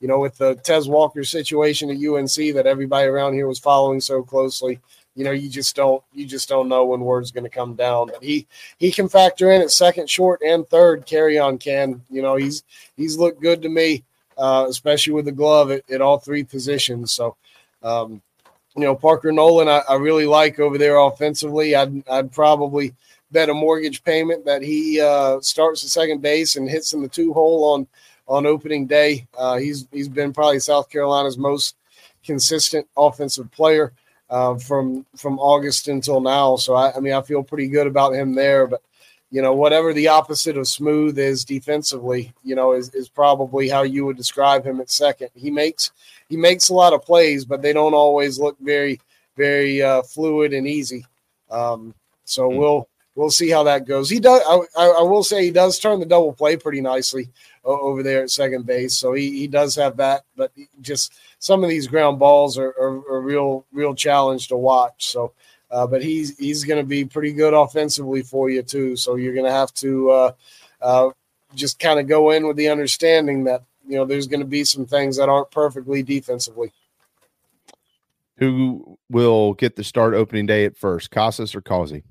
[0.00, 4.02] you know, with the Tez Walker situation at UNC that everybody around here was following
[4.02, 4.78] so closely
[5.14, 8.08] you know, you just don't you just don't know when word's going to come down.
[8.08, 8.46] But he
[8.78, 11.06] he can factor in at second, short, and third.
[11.06, 12.02] Carrion can.
[12.10, 12.64] You know, he's
[12.96, 14.02] he's looked good to me,
[14.36, 17.12] uh, especially with the glove at, at all three positions.
[17.12, 17.36] So,
[17.82, 18.20] um,
[18.76, 21.76] you know, Parker Noland, I, I, really like over there offensively.
[21.76, 22.92] I'd I'd probably
[23.30, 27.08] bet a mortgage payment that he uh, starts at second base and hits in the
[27.08, 27.86] two hole on
[28.26, 29.28] on opening day.
[29.38, 31.76] Uh, he's he's been probably South Carolina's most
[32.24, 33.92] consistent offensive player
[34.34, 36.56] uh, from from August until now.
[36.56, 38.66] So I, I mean, I feel pretty good about him there.
[38.66, 38.82] But
[39.30, 43.82] you know, whatever the opposite of smooth is defensively, you know, is, is probably how
[43.82, 45.30] you would describe him at second.
[45.36, 45.92] He makes
[46.28, 49.00] he makes a lot of plays, but they don't always look very
[49.36, 51.06] very uh, fluid and easy.
[51.48, 52.58] Um, so mm-hmm.
[52.58, 54.10] we'll we'll see how that goes.
[54.10, 54.42] He does.
[54.76, 57.30] I, I, will say he does turn the double play pretty nicely
[57.64, 58.98] over there at second base.
[58.98, 61.12] So he, he does have that, but just
[61.44, 65.12] some of these ground balls are, are, a real real challenge to watch.
[65.12, 65.34] So,
[65.70, 68.96] uh, but he's he's going to be pretty good offensively for you too.
[68.96, 70.32] So you're going to have to uh,
[70.80, 71.10] uh,
[71.54, 74.64] just kind of go in with the understanding that you know there's going to be
[74.64, 76.72] some things that aren't perfectly defensively.
[78.38, 82.04] Who will get the start opening day at first, Casas or Causey?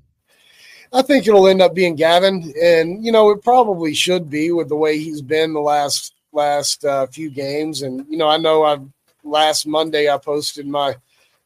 [0.92, 4.68] I think it'll end up being Gavin, and you know it probably should be with
[4.68, 7.82] the way he's been the last last uh, few games.
[7.82, 8.93] And you know, I know I've
[9.24, 10.96] last Monday I posted my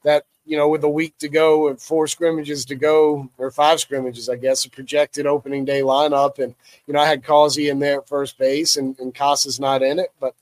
[0.05, 3.81] that you know with a week to go and four scrimmages to go or five
[3.81, 6.39] scrimmages, I guess, a projected opening day lineup.
[6.39, 6.55] And
[6.87, 9.99] you know, I had Causey in there at first base, and, and Casas not in
[9.99, 10.35] it, but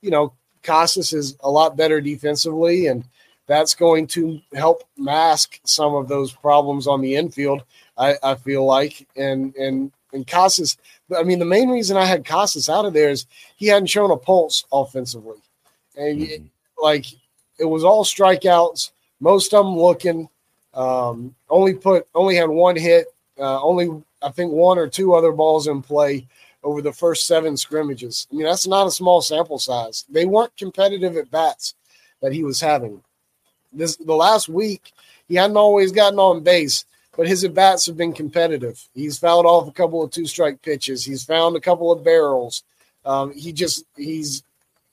[0.00, 0.32] you know,
[0.62, 3.04] Casas is a lot better defensively, and
[3.46, 7.62] that's going to help mask some of those problems on the infield.
[7.96, 10.76] I, I feel like, and and and Casas.
[11.16, 13.26] I mean, the main reason I had Casas out of there is
[13.56, 15.38] he hadn't shown a pulse offensively,
[15.96, 16.46] and mm-hmm.
[16.82, 17.06] Like
[17.58, 18.90] it was all strikeouts.
[19.20, 20.28] Most of them looking.
[20.74, 23.06] Um, only put only had one hit.
[23.38, 26.26] Uh, only I think one or two other balls in play
[26.62, 28.26] over the first seven scrimmages.
[28.30, 30.04] I mean, that's not a small sample size.
[30.08, 31.74] They weren't competitive at bats
[32.20, 33.02] that he was having.
[33.72, 34.92] This the last week
[35.28, 36.84] he hadn't always gotten on base,
[37.16, 38.88] but his at bats have been competitive.
[38.94, 41.04] He's fouled off a couple of two strike pitches.
[41.04, 42.64] He's found a couple of barrels.
[43.04, 44.42] Um, he just he's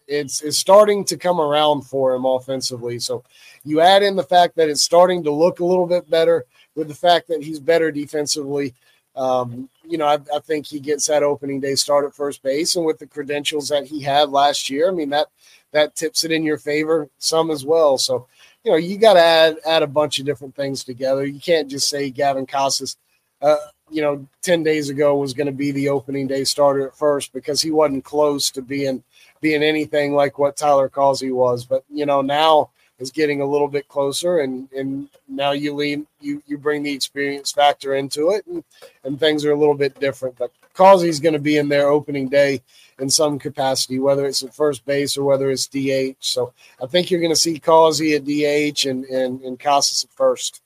[0.10, 2.99] it's it's starting to come around for him offensively.
[2.99, 3.24] So
[3.64, 6.45] you add in the fact that it's starting to look a little bit better
[6.76, 8.74] with the fact that he's better defensively.
[9.16, 12.76] Um, you know, I, I, think he gets that opening day start at first base,
[12.76, 15.28] and with the credentials that he had last year, I mean that
[15.72, 17.97] that tips it in your favor some as well.
[17.97, 18.28] So
[18.64, 21.26] you know, you got to add add a bunch of different things together.
[21.26, 22.97] You can't just say Gavin Casas,
[23.41, 23.57] uh,
[23.89, 27.34] you know, ten days ago was going to be the opening day starter at first
[27.34, 29.03] because he wasn't close to being
[29.42, 31.66] being anything like what Tyler Causey was.
[31.66, 32.70] But you know, now
[33.00, 36.94] is getting a little bit closer, and and now you lean you you bring the
[36.94, 38.64] experience factor into it, and
[39.04, 40.38] and things are a little bit different.
[40.38, 42.62] But Causey's going to be in there opening day
[43.00, 46.16] in some capacity, whether it's at first base or whether it's DH.
[46.20, 50.12] So I think you're going to see Causey at DH and, and, and Casas at
[50.12, 50.62] first.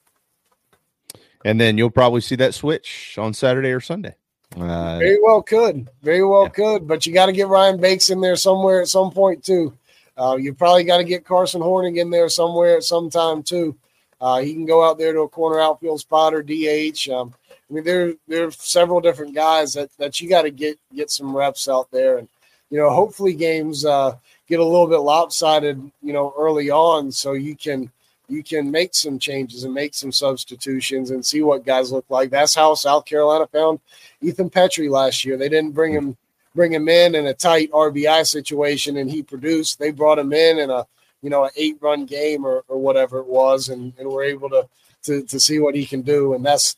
[1.45, 4.15] And then you'll probably see that switch on Saturday or Sunday.
[4.55, 5.89] Uh, Very well could.
[6.01, 6.49] Very well yeah.
[6.49, 6.87] could.
[6.87, 9.73] But you got to get Ryan Bakes in there somewhere at some point, too.
[10.17, 13.75] Uh, you probably got to get Carson Hornig in there somewhere at some time, too.
[14.21, 17.09] Uh, he can go out there to a corner outfield spot or DH.
[17.09, 20.79] Um, I mean, there there are several different guys that that you got to get
[20.95, 22.29] get some reps out there, and
[22.69, 24.15] you know, hopefully games uh,
[24.47, 27.91] get a little bit lopsided, you know, early on, so you can
[28.27, 32.29] you can make some changes and make some substitutions and see what guys look like.
[32.29, 33.79] That's how South Carolina found
[34.21, 35.37] Ethan Petry last year.
[35.37, 36.17] They didn't bring him
[36.55, 39.79] bring him in in a tight RBI situation and he produced.
[39.79, 40.85] They brought him in in a
[41.21, 44.49] you know an eight run game or, or whatever it was, and, and we're able
[44.49, 44.67] to,
[45.03, 46.33] to to see what he can do.
[46.33, 46.75] And that's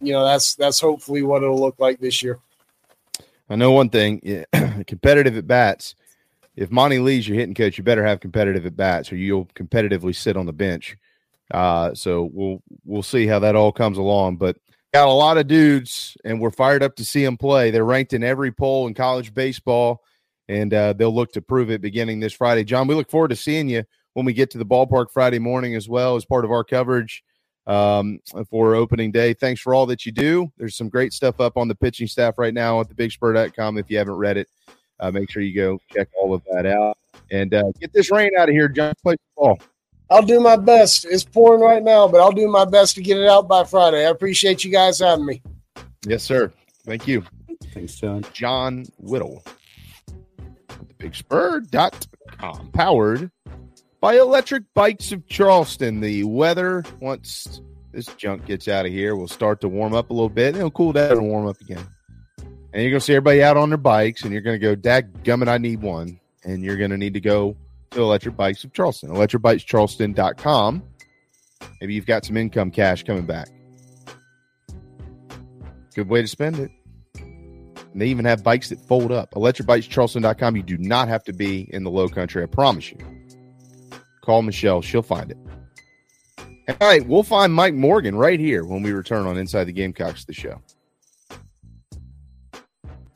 [0.00, 2.38] you know that's that's hopefully what it'll look like this year.
[3.48, 4.44] I know one thing: yeah,
[4.86, 5.94] competitive at bats.
[6.56, 10.14] If Monty Lee's your hitting coach, you better have competitive at bats, or you'll competitively
[10.14, 10.96] sit on the bench.
[11.50, 14.36] Uh, so we'll we'll see how that all comes along.
[14.36, 14.56] But
[14.92, 17.70] got a lot of dudes, and we're fired up to see them play.
[17.70, 20.02] They're ranked in every poll in college baseball,
[20.48, 22.64] and uh, they'll look to prove it beginning this Friday.
[22.64, 23.84] John, we look forward to seeing you
[24.14, 27.24] when we get to the ballpark Friday morning as well as part of our coverage
[27.66, 29.34] um, for opening day.
[29.34, 30.52] Thanks for all that you do.
[30.56, 33.78] There's some great stuff up on the pitching staff right now at thebigspur.com.
[33.78, 34.48] If you haven't read it,
[35.04, 36.96] uh, make sure you go check all of that out
[37.30, 38.94] and uh, get this rain out of here, John.
[39.02, 39.58] Play ball.
[40.10, 41.04] I'll do my best.
[41.04, 44.06] It's pouring right now, but I'll do my best to get it out by Friday.
[44.06, 45.42] I appreciate you guys having me.
[46.06, 46.52] Yes, sir.
[46.84, 47.24] Thank you.
[47.72, 48.24] Thanks, John.
[48.32, 49.42] John Whittle.
[50.98, 52.70] TheBigSpur.com.
[52.72, 53.30] Powered
[54.00, 56.00] by Electric Bikes of Charleston.
[56.00, 60.12] The weather, once this junk gets out of here, will start to warm up a
[60.12, 60.56] little bit.
[60.56, 61.86] It'll cool down and warm up again.
[62.74, 65.48] And you're to see everybody out on their bikes, and you're to go, "Dad, gummit,
[65.48, 66.18] I need one.
[66.44, 67.56] And you're to need to go
[67.92, 69.10] to Electric Bikes of Charleston.
[69.10, 70.82] ElectricBikesCharleston.com.
[71.80, 73.48] Maybe you've got some income cash coming back.
[75.94, 76.72] Good way to spend it.
[77.14, 79.30] And they even have bikes that fold up.
[79.34, 80.56] ElectricBikesCharleston.com.
[80.56, 82.42] You do not have to be in the low country.
[82.42, 82.98] I promise you.
[84.22, 84.82] Call Michelle.
[84.82, 85.38] She'll find it.
[86.68, 87.06] All right.
[87.06, 90.60] We'll find Mike Morgan right here when we return on Inside the Gamecocks, the show.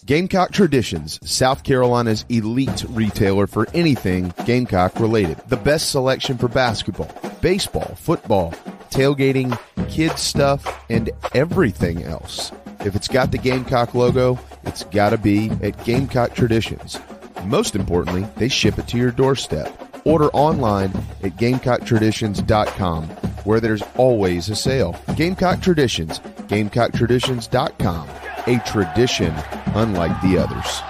[0.09, 5.37] Gamecock Traditions, South Carolina's elite retailer for anything Gamecock related.
[5.49, 8.55] The best selection for basketball, baseball, football,
[8.89, 9.59] tailgating,
[9.91, 12.53] kids stuff, and everything else.
[12.87, 16.99] If it's got the Gamecock logo, it's got to be at Gamecock Traditions.
[17.45, 19.71] Most importantly, they ship it to your doorstep.
[20.07, 20.89] Order online
[21.23, 23.05] at GamecockTraditions.com,
[23.45, 24.97] where there's always a sale.
[25.17, 28.09] Gamecock Traditions, GamecockTraditions.com,
[28.47, 29.35] a tradition
[29.75, 30.83] unlike the others.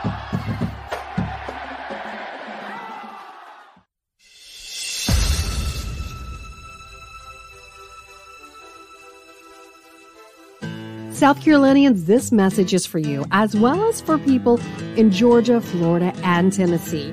[11.18, 14.60] South Carolinians, this message is for you, as well as for people
[14.96, 17.12] in Georgia, Florida, and Tennessee.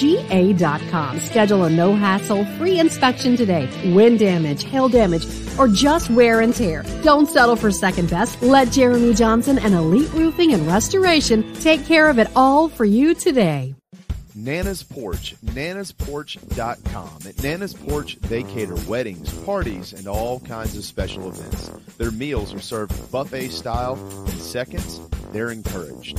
[0.00, 1.18] EliteRoofingGA.com.
[1.20, 3.68] Schedule a no hassle free inspection today.
[3.92, 5.26] Wind damage, hail damage,
[5.58, 6.84] or just wear and tear.
[7.02, 8.40] Don't settle for second best.
[8.42, 13.14] Let Jeremy Johnson and Elite Roofing and Restoration take care of it all for you
[13.14, 13.74] today.
[14.34, 17.18] Nana's Porch, nanasporch.com.
[17.28, 21.68] At Nana's Porch, they cater weddings, parties, and all kinds of special events.
[21.98, 25.00] Their meals are served buffet style in seconds.
[25.32, 26.18] They're encouraged.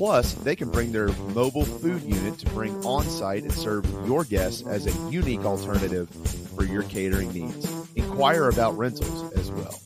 [0.00, 4.24] Plus, they can bring their mobile food unit to bring on site and serve your
[4.24, 6.08] guests as a unique alternative
[6.56, 7.70] for your catering needs.
[7.96, 9.78] Inquire about rentals as well.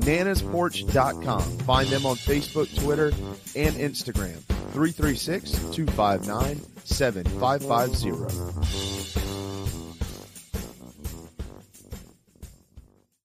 [0.00, 1.42] nanasporch.com.
[1.58, 3.12] Find them on Facebook, Twitter,
[3.54, 4.40] and Instagram.
[4.72, 9.31] 336 259 7550.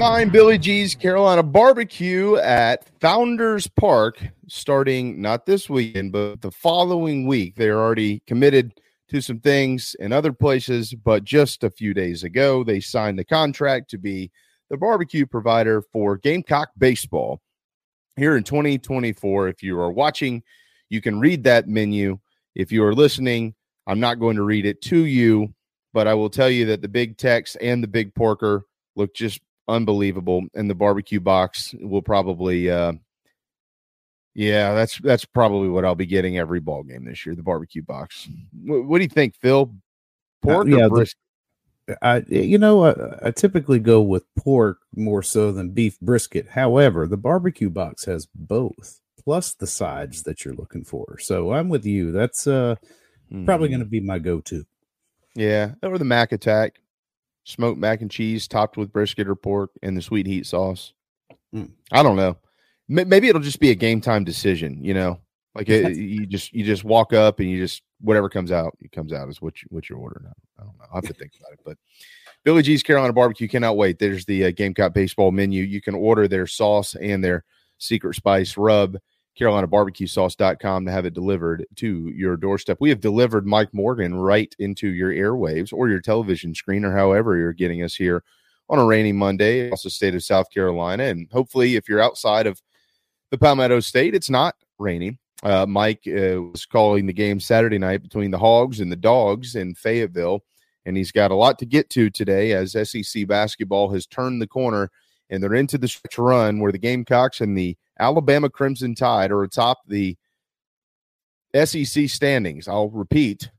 [0.00, 7.26] Find Billy G's Carolina Barbecue at Founders Park starting not this weekend, but the following
[7.26, 7.54] week.
[7.54, 8.80] They're already committed
[9.10, 13.26] to some things in other places, but just a few days ago, they signed the
[13.26, 14.30] contract to be
[14.70, 17.42] the barbecue provider for Gamecock Baseball
[18.16, 19.48] here in 2024.
[19.48, 20.42] If you are watching,
[20.88, 22.18] you can read that menu.
[22.54, 23.54] If you are listening,
[23.86, 25.52] I'm not going to read it to you,
[25.92, 28.64] but I will tell you that the big Tex and the big porker
[28.96, 32.92] look just unbelievable, and the barbecue box will probably, uh,
[34.34, 37.34] yeah, that's that's probably what I'll be getting every ball game this year.
[37.34, 38.28] The barbecue box.
[38.64, 39.74] What, what do you think, Phil?
[40.42, 41.16] Pork Uh, yeah, or the- brisket?
[42.02, 46.50] I, you know, I, I typically go with pork more so than beef brisket.
[46.50, 51.18] However, the barbecue box has both, plus the sides that you're looking for.
[51.18, 52.12] So I'm with you.
[52.12, 52.76] That's uh
[53.44, 53.72] probably Mhm.
[53.72, 54.64] going to be my go-to.
[55.34, 56.80] Yeah, or the Mac Attack,
[57.50, 60.92] smoked mac and cheese topped with brisket or pork and the sweet heat sauce.
[61.54, 61.72] Mm.
[61.92, 62.36] I don't know.
[62.88, 64.82] Maybe it'll just be a game time decision.
[64.82, 65.20] You know,
[65.54, 68.92] like it, you just you just walk up and you just whatever comes out, it
[68.92, 70.26] comes out is what you, what you're ordering.
[70.58, 70.86] I don't know.
[70.92, 71.76] I have to think about it, but.
[72.42, 73.98] Billy G's Carolina Barbecue cannot wait.
[73.98, 75.62] There's the uh, Gamecock baseball menu.
[75.62, 77.44] You can order their sauce and their
[77.76, 78.96] secret spice rub,
[79.38, 82.78] CarolinaBarbecueSauce.com to have it delivered to your doorstep.
[82.80, 87.36] We have delivered Mike Morgan right into your airwaves or your television screen or however
[87.36, 88.22] you're getting us here
[88.68, 91.04] on a rainy Monday, also state of South Carolina.
[91.04, 92.60] And hopefully, if you're outside of
[93.30, 95.18] the Palmetto State, it's not raining.
[95.42, 99.56] Uh, Mike uh, was calling the game Saturday night between the Hogs and the Dogs
[99.56, 100.42] in Fayetteville
[100.86, 104.46] and he's got a lot to get to today as SEC basketball has turned the
[104.46, 104.90] corner
[105.30, 109.42] and they're into the stretch run where the Gamecocks and the Alabama Crimson Tide are
[109.44, 110.16] atop the
[111.54, 112.68] SEC standings.
[112.68, 113.50] I'll repeat.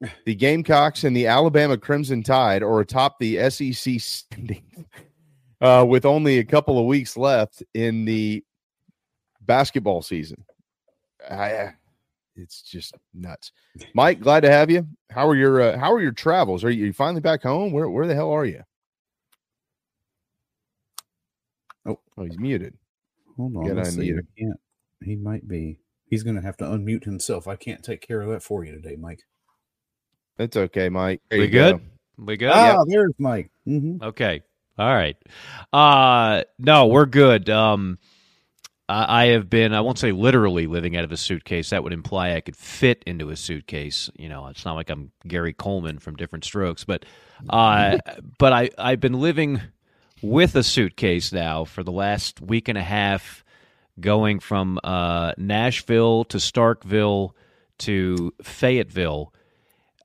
[0.24, 4.84] The Gamecocks and the Alabama Crimson Tide are atop the SEC standings
[5.60, 8.44] uh, with only a couple of weeks left in the
[9.40, 10.44] basketball season.
[11.28, 11.72] I,
[12.36, 13.50] it's just nuts.
[13.92, 14.86] Mike, glad to have you.
[15.10, 16.62] How are your uh, How are your travels?
[16.62, 17.72] Are you finally back home?
[17.72, 18.62] Where Where the hell are you?
[21.88, 22.74] Oh, oh, he's muted.
[23.36, 23.64] Hold on.
[23.64, 24.12] Get let's see.
[24.12, 24.20] unmuted.
[24.20, 24.60] I can't.
[25.04, 25.80] He might be.
[26.10, 27.48] He's going to have to unmute himself.
[27.48, 29.20] I can't take care of that for you today, Mike.
[30.38, 31.20] It's okay, Mike.
[31.30, 31.72] There We you go.
[31.72, 31.90] good?
[32.18, 32.52] We good?
[32.52, 33.50] Ah, there's Mike.
[33.64, 34.42] hmm Okay.
[34.78, 35.16] All right.
[35.72, 37.50] Uh no, we're good.
[37.50, 37.98] Um
[38.88, 41.70] I I have been I won't say literally living out of a suitcase.
[41.70, 44.10] That would imply I could fit into a suitcase.
[44.16, 47.04] You know, it's not like I'm Gary Coleman from Diff'rent Strokes, but
[47.50, 47.98] uh
[48.38, 49.60] but I I've been living
[50.22, 53.44] with a suitcase now for the last week and a half
[54.00, 57.32] going from uh Nashville to Starkville
[57.78, 59.32] to Fayetteville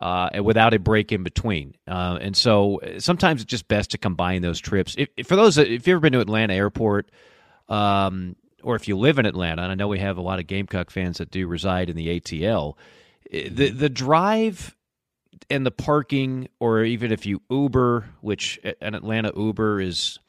[0.03, 1.75] uh, without a break in between.
[1.87, 4.95] Uh, and so sometimes it's just best to combine those trips.
[4.97, 7.09] If, if for those, if you've ever been to Atlanta Airport,
[7.69, 10.47] um, or if you live in Atlanta, and I know we have a lot of
[10.47, 12.75] Gamecock fans that do reside in the ATL,
[13.31, 14.75] eh, the the drive
[15.49, 20.19] and the parking, or even if you Uber, which an Atlanta Uber is,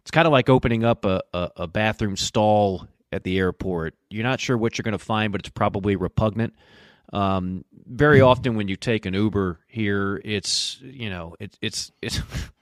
[0.00, 3.94] it's kind of like opening up a, a, a bathroom stall at the airport.
[4.08, 6.54] You're not sure what you're going to find, but it's probably repugnant.
[7.12, 12.20] Um, very often when you take an Uber here, it's you know it, it's it's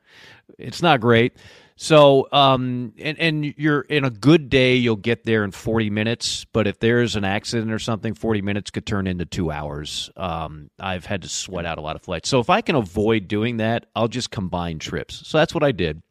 [0.59, 1.37] it's not great.
[1.81, 6.45] So um, and and you're in a good day, you'll get there in 40 minutes.
[6.53, 10.11] But if there's an accident or something, 40 minutes could turn into two hours.
[10.17, 12.29] Um, I've had to sweat out a lot of flights.
[12.29, 15.23] So if I can avoid doing that, I'll just combine trips.
[15.29, 16.03] So that's what I did.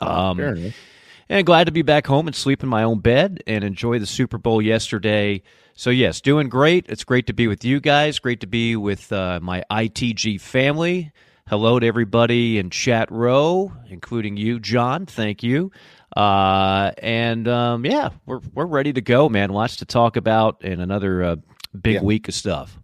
[0.00, 0.74] Um, Fair enough.
[1.28, 4.06] and glad to be back home and sleep in my own bed and enjoy the
[4.06, 5.42] Super Bowl yesterday.
[5.74, 6.86] So yes, doing great.
[6.88, 8.20] It's great to be with you guys.
[8.20, 11.10] Great to be with uh, my ITG family.
[11.46, 15.04] Hello to everybody in chat row, including you, John.
[15.04, 15.70] Thank you.
[16.16, 19.50] Uh, and um, yeah, we're we're ready to go, man.
[19.50, 21.36] Lots to talk about and another uh,
[21.78, 22.02] big Yeah.
[22.02, 22.78] week of stuff.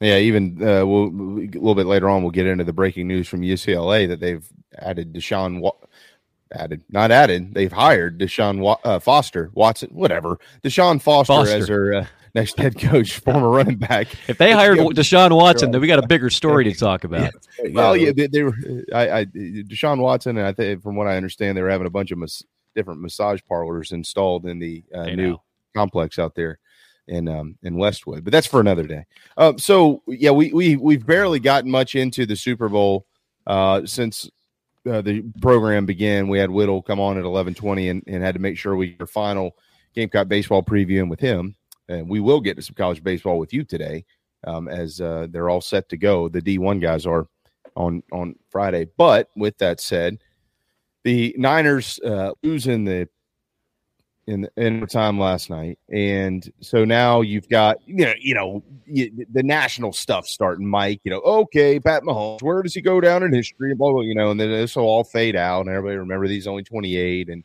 [0.00, 3.28] Yeah, even uh, we'll a little bit later on we'll get into the breaking news
[3.28, 4.48] from UCLA that they've
[4.78, 5.72] added Deshaun Wa-
[6.52, 11.54] added not added they've hired Deshaun Wa- uh, Foster Watson whatever Deshaun Foster, Foster.
[11.54, 14.08] as their uh, next head coach former running back.
[14.28, 14.84] If they hired Yeah.
[14.84, 17.32] Deshaun Watson, then we got a bigger story to talk about.
[17.72, 18.54] Well, yeah, they, they were.
[18.92, 21.90] I, I Deshaun Watson, and I think from what I understand, they were having a
[21.90, 22.44] bunch of mas-
[22.74, 25.42] different massage parlors installed in the uh, new know.
[25.74, 26.58] complex out there
[27.08, 28.24] in um in Westwood.
[28.24, 29.04] But that's for another day.
[29.36, 33.06] Um, so yeah, we we we've barely gotten much into the Super Bowl
[33.46, 34.30] uh, since
[34.88, 36.28] uh, the program began.
[36.28, 38.96] We had Whittle come on at eleven twenty and, and had to make sure we
[38.98, 39.56] your final
[39.94, 41.56] Gamecock baseball previewing with him.
[41.90, 44.04] And we will get to some college baseball with you today,
[44.46, 46.28] um, as uh, they're all set to go.
[46.28, 47.26] The D one guys are
[47.76, 48.86] on on Friday.
[48.96, 50.18] But with that said,
[51.02, 53.08] the Niners uh, losing the
[54.26, 59.26] in in time last night, and so now you've got you know you know you,
[59.32, 60.68] the national stuff starting.
[60.68, 63.74] Mike, you know, okay, Pat Mahomes, where does he go down in history?
[63.74, 66.46] Blah blah, you know, and then this will all fade out, and everybody remember these
[66.46, 67.42] only twenty eight, and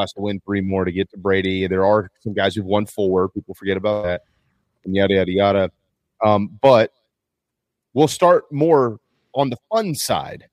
[0.00, 1.66] have to win three more to get to Brady.
[1.66, 3.28] There are some guys who've won four.
[3.28, 4.22] People forget about that,
[4.84, 5.70] and yada yada yada.
[6.24, 6.92] Um, but
[7.94, 8.98] we'll start more
[9.34, 10.46] on the fun side.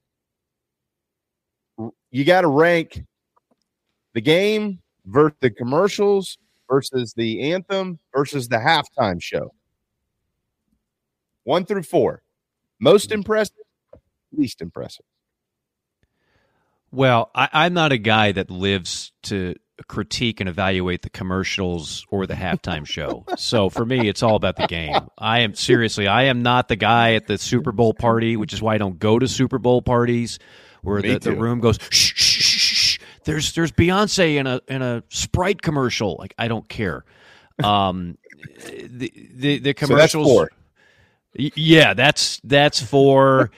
[2.12, 3.04] You got to rank
[4.14, 6.38] the game versus the commercials
[6.70, 9.54] versus the anthem versus the halftime show.
[11.44, 12.22] One through four.
[12.80, 13.56] Most impressive,
[14.32, 15.06] least impressive.
[16.92, 19.56] Well, I, I'm not a guy that lives to
[19.88, 23.26] critique and evaluate the commercials or the halftime show.
[23.38, 24.96] So for me, it's all about the game.
[25.18, 28.62] I am seriously, I am not the guy at the Super Bowl party, which is
[28.62, 30.40] why I don't go to Super Bowl parties
[30.82, 33.00] where the, the room goes shh, shh, shh, shh.
[33.26, 36.16] There's there's Beyonce in a in a Sprite commercial.
[36.18, 37.04] Like I don't care.
[37.64, 38.18] Um,
[38.66, 40.28] the the the commercials.
[40.28, 40.50] So that's
[41.36, 43.52] Yeah, that's that's for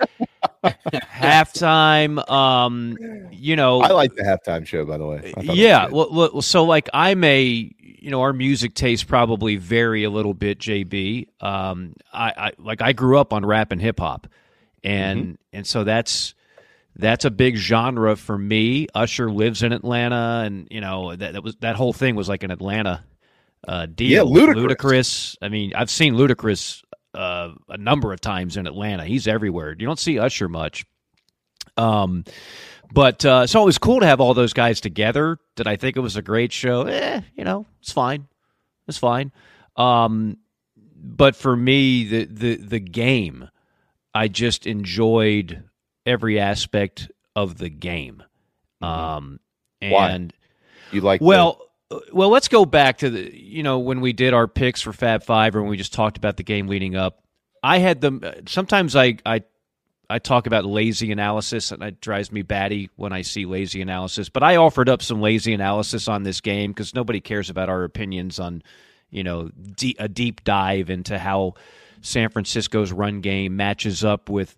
[0.64, 2.30] halftime.
[2.30, 2.98] Um,
[3.32, 5.18] you know, I like the halftime show, by the way.
[5.18, 5.88] I thought it was yeah.
[5.88, 10.34] Well, well, so like I'm a you know our music tastes probably vary a little
[10.34, 10.60] bit.
[10.60, 14.28] JB, um, I, I like I grew up on rap and hip hop,
[14.84, 16.36] and and so that's
[16.96, 18.88] that's a big genre for me.
[18.94, 22.44] Usher lives in Atlanta, and you know that, that was that whole thing was like
[22.44, 23.04] an Atlanta
[23.68, 24.10] uh, deal.
[24.10, 25.36] Yeah, ludicrous.
[25.36, 25.38] Ludacris.
[25.42, 26.84] I mean, I've seen Ludacris
[27.14, 29.06] uh, a number of times in Atlanta.
[29.06, 29.76] He's everywhere.
[29.78, 30.86] You don't see Usher much.
[31.78, 32.26] Um,
[32.92, 35.38] but uh, so it was cool to have all those guys together.
[35.56, 36.84] Did I think it was a great show?
[36.84, 38.28] Eh, you know, it's fine.
[38.88, 39.32] It's fine.
[39.78, 40.38] Um,
[41.04, 43.50] but for me, the the the game,
[44.14, 45.64] I just enjoyed
[46.06, 48.24] every aspect of the game.
[48.82, 49.40] Um,
[49.82, 49.94] Mm-hmm.
[49.94, 50.10] Why?
[50.12, 50.34] and
[50.92, 51.66] You like well, uh,
[52.12, 55.24] well, let's go back to the you know when we did our picks for Fab
[55.24, 57.24] Five, or when we just talked about the game leading up.
[57.64, 58.22] I had them.
[58.48, 59.44] Sometimes I I
[60.10, 64.30] I talk about lazy analysis, and it drives me batty when I see lazy analysis.
[64.30, 67.84] But I offered up some lazy analysis on this game because nobody cares about our
[67.84, 68.62] opinions on
[69.10, 71.54] you know de- a deep dive into how
[72.02, 74.58] San Francisco's run game matches up with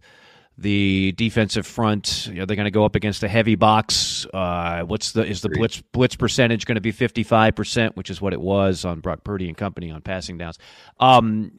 [0.57, 2.27] the defensive front.
[2.27, 4.25] You know, they're going to go up against a heavy box.
[4.33, 8.09] Uh, what's the is the blitz blitz percentage going to be fifty five percent, which
[8.09, 10.59] is what it was on Brock Purdy and company on passing downs.
[10.99, 11.51] Um,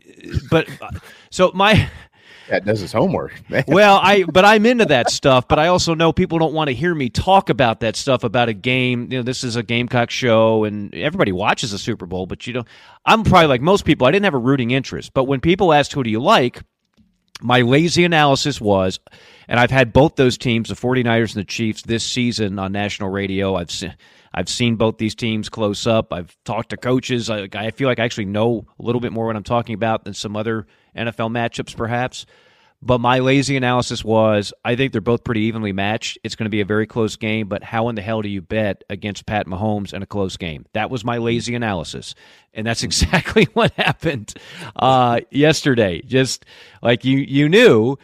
[0.51, 0.91] but uh,
[1.31, 1.89] so my.
[2.51, 3.43] That does his homework.
[3.49, 3.65] Man.
[3.67, 6.75] Well, I but I'm into that stuff, but I also know people don't want to
[6.75, 9.11] hear me talk about that stuff about a game.
[9.11, 12.53] You know, this is a Gamecock show, and everybody watches the Super Bowl, but you
[12.53, 12.65] know,
[13.07, 14.07] I'm probably like most people.
[14.07, 16.61] I didn't have a rooting interest, but when people asked who do you like,
[17.45, 18.99] my lazy analysis was,
[19.49, 23.11] and I've had both those teams, the 49ers and the Chiefs, this season on national
[23.11, 23.55] radio.
[23.55, 23.95] I've seen.
[24.37, 26.13] I've seen both these teams close up.
[26.13, 27.31] I've talked to coaches.
[27.31, 30.03] I, I feel like I actually know a little bit more what I'm talking about
[30.03, 30.67] than some other
[30.97, 32.27] NFL matchups, perhaps.
[32.87, 36.19] But my lazy analysis was I think they're both pretty evenly matched.
[36.23, 38.43] It's going to be a very close game, but how in the hell do you
[38.43, 40.67] bet against Pat Mahomes in a close game?
[40.75, 42.15] That was my lazy analysis.
[42.53, 44.35] And that's exactly what happened
[44.77, 46.03] uh, yesterday.
[46.03, 46.45] Just
[46.83, 47.97] like you, you knew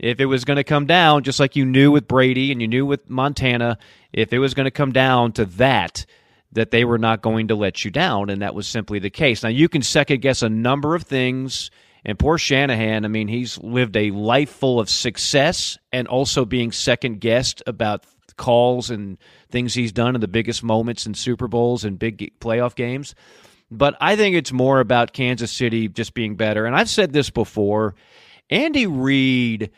[0.00, 2.66] if it was going to come down, just like you knew with Brady and you
[2.66, 3.78] knew with Montana,
[4.12, 6.06] if it was going to come down to that,
[6.50, 8.30] that they were not going to let you down.
[8.30, 9.44] And that was simply the case.
[9.44, 11.70] Now, you can second guess a number of things.
[12.04, 16.70] And poor Shanahan, I mean, he's lived a life full of success and also being
[16.70, 18.04] second guessed about
[18.36, 19.16] calls and
[19.50, 23.14] things he's done in the biggest moments in Super Bowls and big playoff games.
[23.70, 26.66] But I think it's more about Kansas City just being better.
[26.66, 27.94] And I've said this before
[28.50, 29.70] Andy Reid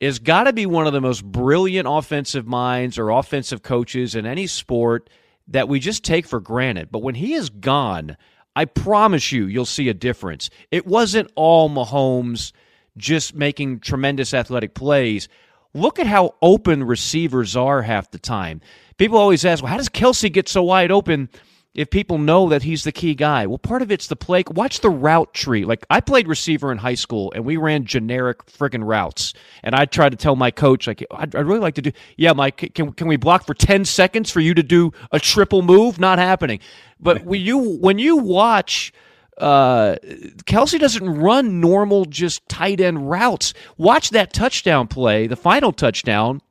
[0.00, 4.26] has got to be one of the most brilliant offensive minds or offensive coaches in
[4.26, 5.08] any sport
[5.48, 6.90] that we just take for granted.
[6.90, 8.16] But when he is gone,
[8.60, 10.50] I promise you, you'll see a difference.
[10.70, 12.52] It wasn't all Mahomes
[12.94, 15.30] just making tremendous athletic plays.
[15.72, 18.60] Look at how open receivers are half the time.
[18.98, 21.30] People always ask, well, how does Kelce get so wide open
[21.72, 23.46] if people know that he's the key guy?
[23.46, 24.44] Well, part of it's the play.
[24.50, 25.64] Watch the route tree.
[25.64, 29.32] Like, I played receiver in high school, and we ran generic friggin' routes.
[29.62, 32.34] And I tried to tell my coach, like, I'd, I'd really like to do, yeah,
[32.34, 35.98] Mike, can, can we block for 10 seconds for you to do a triple move?
[35.98, 36.60] Not happening.
[37.00, 38.92] But when you, when you watch
[39.40, 39.96] uh,
[40.44, 43.54] Kelce doesn't run normal, just tight end routes.
[43.78, 46.42] Watch that touchdown play, the final touchdown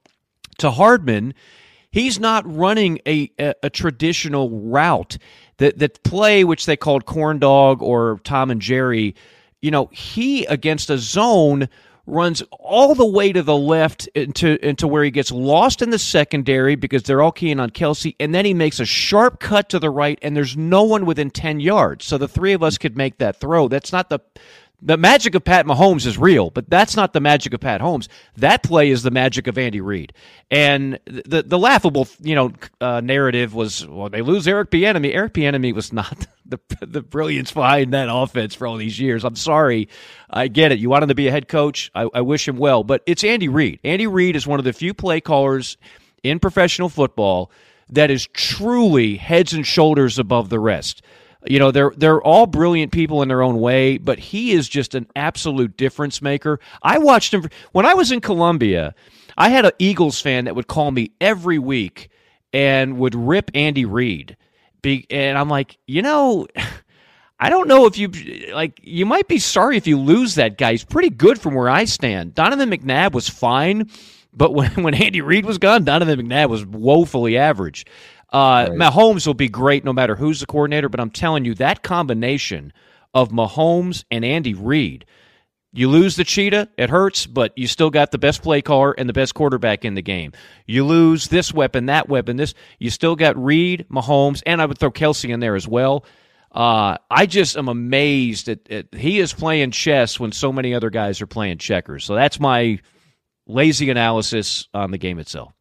[0.57, 1.35] to Hardman.
[1.91, 5.17] He's not running a, a, a traditional route.
[5.57, 9.13] That that play, which they called corn dog or Tom and Jerry,
[9.61, 11.69] you know, he against a zone
[12.09, 15.99] runs all the way to the left into into where he gets lost in the
[15.99, 19.79] secondary because they're all keying on Kelce, and then he makes a sharp cut to
[19.79, 22.05] the right, and there's no one within ten yards.
[22.05, 23.67] So the three of us could make that throw.
[23.67, 24.19] That's not the
[24.81, 28.07] the magic of Pat Mahomes is real, but that's not the magic of Pat Mahomes.
[28.37, 30.13] That play is the magic of Andy Reid.
[30.49, 35.13] And the the laughable, you know, uh, narrative was, well, they lose Eric Bieniemy.
[35.13, 39.23] Eric Bieniemy was not the the brilliance behind that offense for all these years.
[39.25, 39.89] I'm sorry,
[40.29, 40.79] I get it.
[40.79, 41.91] You want him to be a head coach.
[41.93, 43.79] I, I wish him well, but it's Andy Reid.
[43.83, 45.77] Andy Reid is one of the few play callers
[46.23, 47.51] in professional football
[47.89, 51.01] that is truly heads and shoulders above the rest.
[51.45, 54.93] You know, they're they're all brilliant people in their own way, but he is just
[54.93, 56.59] an absolute difference maker.
[56.83, 58.93] I watched him when I was in Columbia.
[59.37, 62.09] I had an Eagles fan that would call me every week
[62.51, 64.35] and would rip Andy Reid.
[64.83, 66.47] And I'm like, you know,
[67.39, 68.09] I don't know if you
[68.53, 68.81] like.
[68.83, 70.71] You might be sorry if you lose that guy.
[70.71, 72.35] He's pretty good from where I stand.
[72.35, 73.89] Donovan McNabb was fine,
[74.33, 77.85] but when when Andy Reid was gone, Donovan McNabb was woefully average.
[78.31, 78.71] Uh, right.
[78.71, 82.73] Mahomes will be great no matter who's the coordinator, but I'm telling you that combination
[83.13, 85.05] of Mahomes and Andy Reid.
[85.71, 89.07] You lose the cheetah, it hurts, but you still got the best play caller and
[89.07, 90.31] the best quarterback in the game.
[90.65, 92.55] You lose this weapon, that weapon, this.
[92.79, 96.05] You still got Reid, Mahomes, and I would throw Kelce in there as well.
[96.51, 101.21] Uh, I just am amazed that he is playing chess when so many other guys
[101.21, 102.03] are playing checkers.
[102.03, 102.79] So that's my
[103.45, 105.53] lazy analysis on the game itself.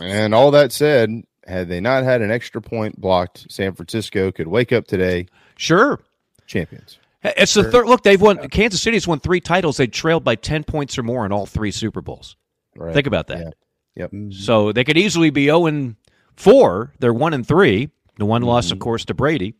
[0.00, 4.48] And all that said, had they not had an extra point blocked, San Francisco could
[4.48, 5.26] wake up today.
[5.56, 6.00] Sure.
[6.46, 6.98] Champions.
[7.22, 8.02] It's the third look.
[8.02, 8.48] They've won.
[8.48, 9.76] Kansas City's won three titles.
[9.76, 12.36] They trailed by ten points or more in all three Super Bowls.
[12.74, 12.94] Right.
[12.94, 13.38] Think about that.
[13.38, 13.50] Yeah.
[13.96, 14.12] Yep.
[14.12, 14.30] Mm-hmm.
[14.32, 15.96] So they could easily be zero and
[16.36, 16.94] four.
[16.98, 17.90] They're one and three.
[18.16, 18.48] The one mm-hmm.
[18.48, 19.54] loss, of course, to Brady.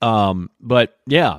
[0.00, 1.38] Um, but yeah,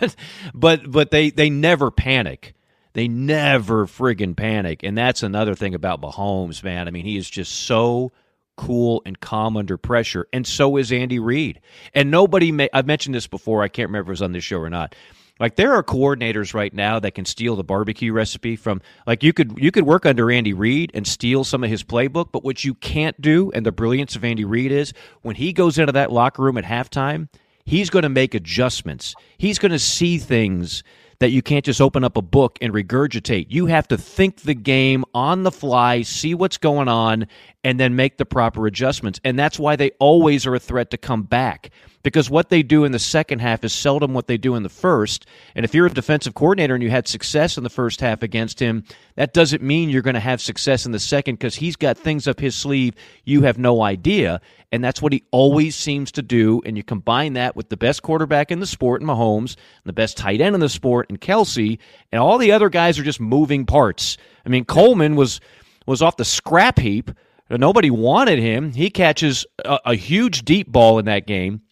[0.54, 2.54] but but they they never panic.
[2.92, 6.88] They never friggin' panic, and that's another thing about Mahomes, man.
[6.88, 8.10] I mean, he is just so
[8.60, 11.60] cool and calm under pressure, and so is Andy Reid.
[11.94, 14.44] And nobody may, I've mentioned this before, I can't remember if it was on this
[14.44, 14.94] show or not.
[15.38, 19.32] Like there are coordinators right now that can steal the barbecue recipe from like you
[19.32, 22.62] could you could work under Andy Reid and steal some of his playbook, but what
[22.62, 24.92] you can't do and the brilliance of Andy Reid is
[25.22, 27.28] when he goes into that locker room at halftime,
[27.64, 29.14] he's going to make adjustments.
[29.38, 30.82] He's going to see things
[31.20, 33.46] that you can't just open up a book and regurgitate.
[33.50, 37.26] You have to think the game on the fly, see what's going on,
[37.62, 39.20] and then make the proper adjustments.
[39.24, 41.70] And that's why they always are a threat to come back
[42.02, 44.70] because what they do in the second half is seldom what they do in the
[44.70, 45.26] first.
[45.54, 48.58] And if you're a defensive coordinator and you had success in the first half against
[48.58, 48.84] him,
[49.16, 52.26] that doesn't mean you're going to have success in the second because he's got things
[52.26, 54.40] up his sleeve you have no idea.
[54.72, 56.62] And that's what he always seems to do.
[56.64, 59.92] And you combine that with the best quarterback in the sport in Mahomes, and the
[59.92, 61.78] best tight end in the sport in Kelce,
[62.12, 64.16] and all the other guys are just moving parts.
[64.46, 65.40] I mean, Coleman was
[65.86, 67.10] was off the scrap heap.
[67.50, 68.72] Nobody wanted him.
[68.72, 71.62] He catches a, a huge deep ball in that game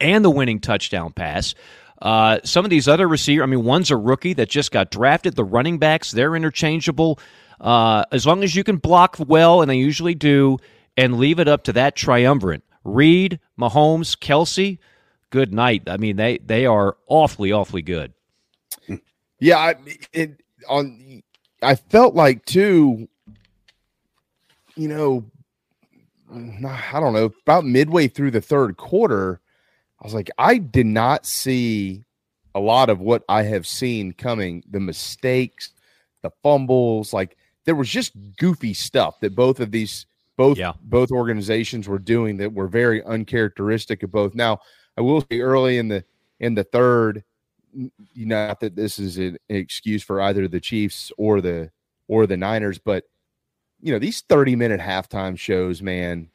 [0.00, 1.54] and the winning touchdown pass.
[2.00, 5.36] Uh, some of these other receivers, I mean, one's a rookie that just got drafted.
[5.36, 7.18] The running backs, they're interchangeable.
[7.60, 10.56] Uh, as long as you can block well, and they usually do,
[10.96, 14.78] and leave it up to that triumvirate Reid, Mahomes, Kelce,
[15.28, 15.82] good night.
[15.86, 18.14] I mean, they, they are awfully, awfully good.
[19.38, 19.74] Yeah, I,
[20.14, 21.22] it, on,
[21.60, 23.09] I felt like, too,
[24.80, 25.24] you know,
[26.32, 29.40] I don't know, about midway through the third quarter,
[30.00, 32.04] I was like, I did not see
[32.54, 34.64] a lot of what I have seen coming.
[34.70, 35.72] The mistakes,
[36.22, 37.36] the fumbles, like
[37.66, 40.06] there was just goofy stuff that both of these
[40.38, 40.72] both yeah.
[40.80, 44.34] both organizations were doing that were very uncharacteristic of both.
[44.34, 44.60] Now,
[44.96, 46.04] I will say early in the
[46.38, 47.22] in the third,
[47.74, 47.90] you
[48.26, 51.70] know, not that this is an excuse for either the Chiefs or the
[52.08, 53.04] or the Niners, but
[53.82, 56.28] you know, these 30 minute halftime shows, man,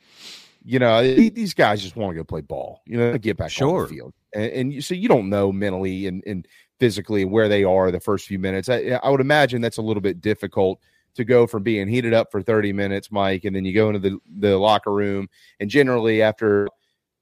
[0.64, 3.76] you know, these guys just want to go play ball, you know, get back sure.
[3.76, 4.14] on the field.
[4.34, 6.48] And, and you, so you don't know mentally and, and
[6.80, 8.68] physically where they are the first few minutes.
[8.68, 10.80] I, I would imagine that's a little bit difficult
[11.16, 14.00] to go from being heated up for 30 minutes, Mike, and then you go into
[14.00, 15.30] the, the locker room.
[15.60, 16.68] And generally, after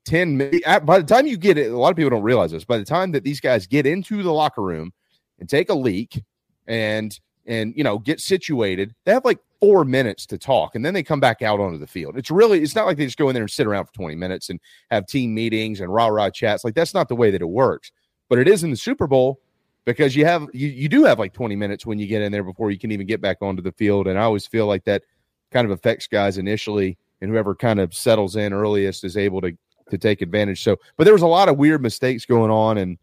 [0.05, 2.65] 10 minutes, by the time you get it, a lot of people don't realize this.
[2.65, 4.93] By the time that these guys get into the locker room
[5.39, 6.23] and take a leak
[6.67, 10.93] and and you know get situated they have like four minutes to talk and then
[10.93, 12.17] they come back out onto the field.
[12.17, 14.15] It's really it's not like they just go in there and sit around for 20
[14.15, 14.59] minutes and
[14.91, 17.91] have team meetings and rah rah chats like that's not the way that it works.
[18.29, 19.39] But it is in the super bowl
[19.85, 22.43] because you have you, you do have like 20 minutes when you get in there
[22.43, 25.03] before you can even get back onto the field and i always feel like that
[25.51, 29.57] kind of affects guys initially and whoever kind of settles in earliest is able to
[29.89, 30.61] to take advantage.
[30.61, 32.97] So but there was a lot of weird mistakes going on and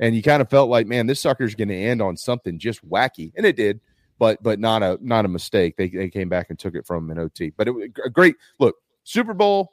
[0.00, 2.86] and you kind of felt like, man, this sucker's going to end on something just
[2.88, 3.80] wacky, and it did,
[4.18, 5.76] but but not a not a mistake.
[5.76, 8.36] They they came back and took it from an OT, but it was a great
[8.58, 8.76] look.
[9.04, 9.72] Super Bowl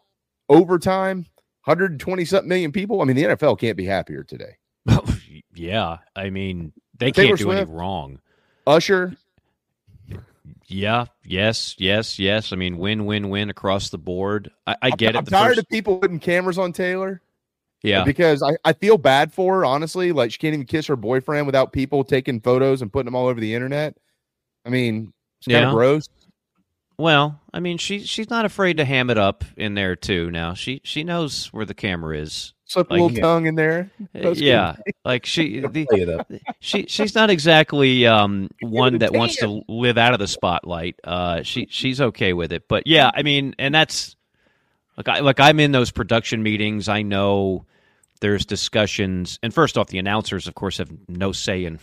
[0.50, 1.26] overtime,
[1.66, 3.02] 120 something million people.
[3.02, 4.58] I mean, the NFL can't be happier today.
[5.56, 7.62] yeah, I mean they Taylor can't do Swift.
[7.64, 8.20] any wrong.
[8.68, 9.16] Usher,
[10.68, 12.54] Yeah, yes, yes, yes.
[12.54, 14.52] I mean, win, win, win across the board.
[14.66, 15.26] I, I get it I'm it.
[15.26, 17.22] The tired first- of people putting cameras on Taylor.
[17.84, 20.12] Yeah, because I, I feel bad for her, honestly.
[20.12, 23.28] Like she can't even kiss her boyfriend without people taking photos and putting them all
[23.28, 23.96] over the internet.
[24.66, 25.68] I mean, it's kind Yeah.
[25.70, 26.08] of gross.
[26.98, 30.30] Well, I mean, she she's not afraid to ham it up in there too.
[30.32, 32.54] Now she she knows where the camera is.
[32.66, 33.92] Slip a Like- little tongue in there.
[34.16, 36.32] Uh, yeah, like she the, Play it up.
[36.60, 40.96] she she's not exactly um one that wants to live out of the spotlight.
[41.04, 44.16] Uh, she she's okay with it, but yeah, I mean, and that's
[44.96, 46.88] like I like I'm in those production meetings.
[46.88, 47.66] I know
[48.24, 51.78] there's discussions, and first off, the announcers, of course, have no say in.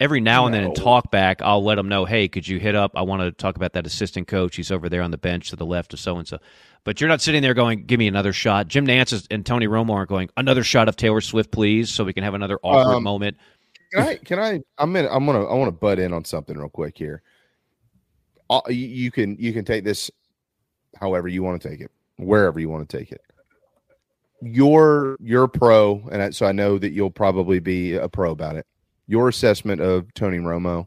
[0.00, 0.74] Every now and then in No.
[0.74, 2.90] talk back, I'll let them know, hey, could you hit up?
[2.96, 4.56] I want to talk about that assistant coach.
[4.56, 6.38] He's over there on the bench to the left of so and so.
[6.82, 8.66] But you're not sitting there going, give me another shot.
[8.66, 12.02] Jim Nantz is- and Tony Romo aren't going, another shot of Taylor Swift, please, so
[12.02, 13.36] we can have another awkward Um, moment.
[13.92, 14.16] Can I?
[14.16, 14.60] Can I?
[14.78, 15.08] I'm gonna.
[15.08, 15.44] I'm gonna.
[15.44, 17.22] I want to butt in on something real quick here.
[18.50, 19.36] Uh, you, you can.
[19.38, 20.10] You can take this,
[21.00, 23.20] however you want to take it, wherever you want to take it.
[24.44, 28.66] Your your pro, and so I know that you'll probably be a pro about it.
[29.06, 30.86] Your assessment of Tony Romo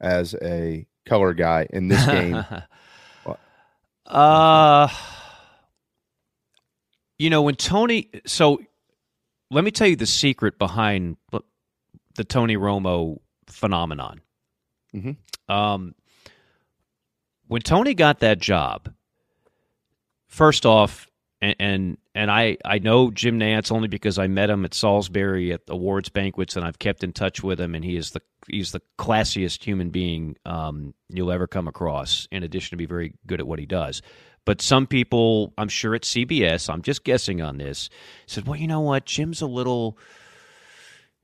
[0.00, 2.44] as a color guy in this game.
[4.04, 4.88] Uh,
[7.18, 8.60] you know, when Tony, so
[9.50, 11.16] let me tell you the secret behind
[12.16, 14.20] the Tony Romo phenomenon.
[14.94, 15.16] Mhm.
[15.48, 15.94] Um,
[17.46, 18.92] when Tony got that job,
[20.26, 21.08] first off,
[21.40, 25.52] and, and and I I know Jim Nantz only because I met him at Salisbury
[25.52, 28.72] at awards banquets, and I've kept in touch with him, and he is the he's
[28.72, 32.26] the classiest human being um, you'll ever come across.
[32.30, 34.02] In addition to be very good at what he does,
[34.44, 37.88] but some people, I'm sure at CBS, I'm just guessing on this,
[38.26, 39.98] said, well, you know what, Jim's a little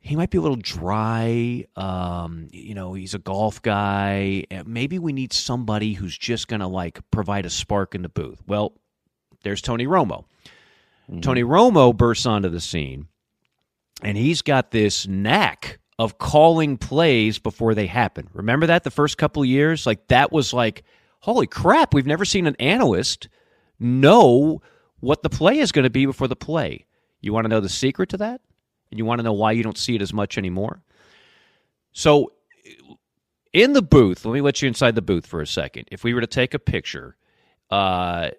[0.01, 1.65] he might be a little dry.
[1.77, 4.45] Um, you know, he's a golf guy.
[4.65, 8.41] Maybe we need somebody who's just going to like provide a spark in the booth.
[8.47, 8.75] Well,
[9.43, 10.25] there's Tony Romo.
[11.11, 11.21] Mm-hmm.
[11.21, 13.09] Tony Romo bursts onto the scene,
[14.03, 18.29] and he's got this knack of calling plays before they happen.
[18.33, 19.87] Remember that the first couple years?
[19.87, 20.85] Like that was like,
[21.21, 23.29] holy crap, we've never seen an analyst
[23.81, 24.63] know
[25.01, 26.87] what the play is going to be before the play.
[27.21, 28.41] You want to know the secret to that?
[28.91, 30.83] And you want to know why you don't see it as much anymore?
[31.93, 32.33] So,
[33.53, 35.89] in the booth, let me let you inside the booth for a second.
[35.91, 37.17] If we were to take a picture,
[37.71, 38.31] uh,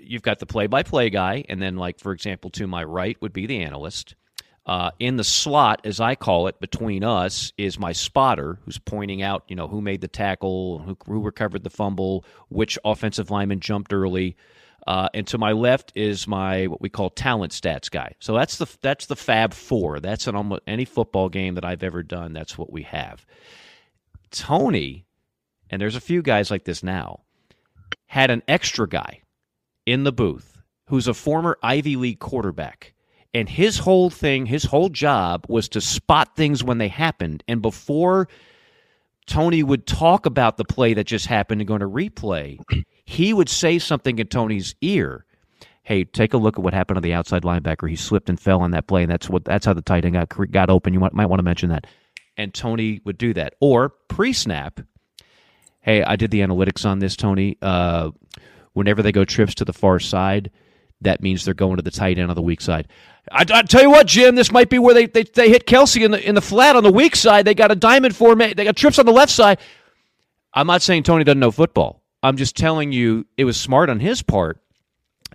[0.00, 3.46] you've got the play-by-play guy, and then, like for example, to my right would be
[3.46, 4.14] the analyst.
[4.66, 9.22] Uh, in the slot, as I call it, between us is my spotter, who's pointing
[9.22, 13.60] out, you know, who made the tackle, who, who recovered the fumble, which offensive lineman
[13.60, 14.36] jumped early.
[14.84, 18.14] Uh, and to my left is my what we call talent stats guy.
[18.18, 20.00] So that's the that's the Fab Four.
[20.00, 22.32] That's in almost any football game that I've ever done.
[22.32, 23.26] That's what we have.
[24.30, 25.06] Tony,
[25.70, 27.20] and there's a few guys like this now,
[28.06, 29.22] had an extra guy
[29.84, 32.92] in the booth who's a former Ivy League quarterback.
[33.34, 37.44] And his whole thing, his whole job was to spot things when they happened.
[37.46, 38.28] And before
[39.26, 42.58] Tony would talk about the play that just happened and go to replay,
[43.04, 45.26] he would say something in Tony's ear.
[45.82, 47.88] Hey, take a look at what happened on the outside linebacker.
[47.88, 50.14] He slipped and fell on that play, and that's what that's how the tight end
[50.14, 50.92] got got open.
[50.94, 51.86] You might, might want to mention that.
[52.36, 53.54] And Tony would do that.
[53.60, 54.80] Or pre-snap,
[55.86, 57.56] hey, I did the analytics on this, Tony.
[57.62, 58.10] Uh,
[58.74, 60.50] whenever they go trips to the far side,
[61.00, 62.88] that means they're going to the tight end on the weak side.
[63.30, 66.04] I, I tell you what, Jim, this might be where they, they, they hit Kelce
[66.04, 67.46] in the in the flat on the weak side.
[67.46, 68.56] They got a diamond formation.
[68.56, 69.58] They got trips on the left side.
[70.52, 72.02] I'm not saying Tony doesn't know football.
[72.22, 74.60] I'm just telling you it was smart on his part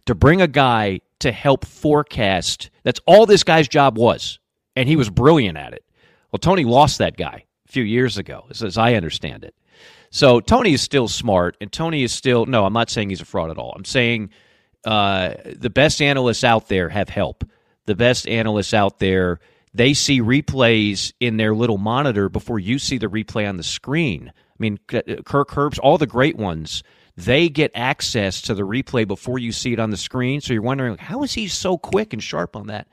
[0.05, 2.69] to bring a guy to help forecast.
[2.83, 4.39] That's all this guy's job was,
[4.75, 5.85] and he was brilliant at it.
[6.31, 9.53] Well, Tony lost that guy a few years ago, as, as I understand it.
[10.11, 12.65] So Tony is still smart, and Tony is still no.
[12.65, 13.73] I'm not saying he's a fraud at all.
[13.75, 14.29] I'm saying
[14.85, 17.43] uh, the best analysts out there have help.
[17.85, 19.39] The best analysts out there
[19.73, 24.31] they see replays in their little monitor before you see the replay on the screen.
[24.35, 26.83] I mean, Kirk Herbst, all the great ones,
[27.15, 30.41] they get access to the replay before you see it on the screen.
[30.41, 32.87] So you're wondering how is he so quick and sharp on that?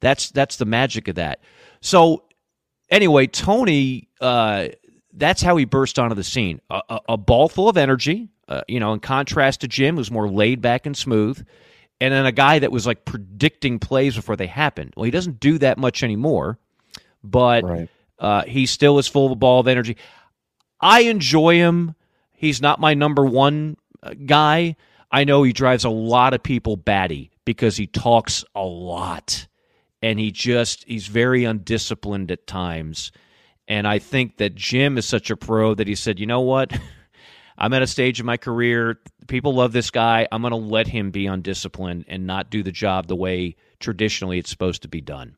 [0.00, 1.40] That's that's the magic of that.
[1.80, 2.24] So
[2.90, 4.68] anyway, Tony, uh,
[5.12, 6.60] that's how he burst onto the scene.
[6.70, 10.10] A, a, a ball full of energy, uh, you know, in contrast to Jim, who's
[10.10, 11.44] more laid back and smooth,
[12.00, 14.92] and then a guy that was like predicting plays before they happened.
[14.96, 16.58] Well, he doesn't do that much anymore,
[17.22, 17.88] but Right.
[18.18, 19.96] uh, he still is full of a ball of energy.
[20.80, 21.94] I enjoy him.
[22.32, 24.76] He's not my number one uh, guy.
[25.10, 29.46] I know he drives a lot of people batty because he talks a lot
[30.00, 33.12] and he just he's very undisciplined at times.
[33.68, 36.72] And I think that Jim is such a pro that he said, "You know what?
[37.58, 38.98] I'm at a stage in my career.
[39.28, 40.26] People love this guy.
[40.32, 44.38] I'm going to let him be undisciplined and not do the job the way traditionally
[44.38, 45.36] it's supposed to be done."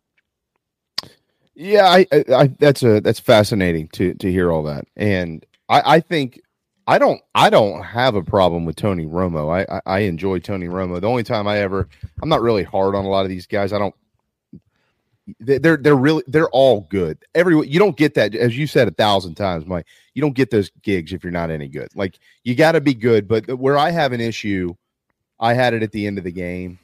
[1.54, 5.96] Yeah, I, I, I that's a that's fascinating to to hear all that, and I,
[5.96, 6.40] I think
[6.86, 9.50] I don't I don't have a problem with Tony Romo.
[9.50, 11.00] I, I I enjoy Tony Romo.
[11.00, 11.88] The only time I ever
[12.20, 13.72] I'm not really hard on a lot of these guys.
[13.72, 13.94] I don't.
[15.40, 17.18] They- They're they're really they're all good.
[17.34, 19.86] Every you don't get that as you said a thousand times, Mike.
[20.14, 21.88] You don't get those gigs if you're not any good.
[21.94, 23.26] Like you got to be good.
[23.26, 24.74] But where I have an issue,
[25.40, 26.78] I had it at the end of the game.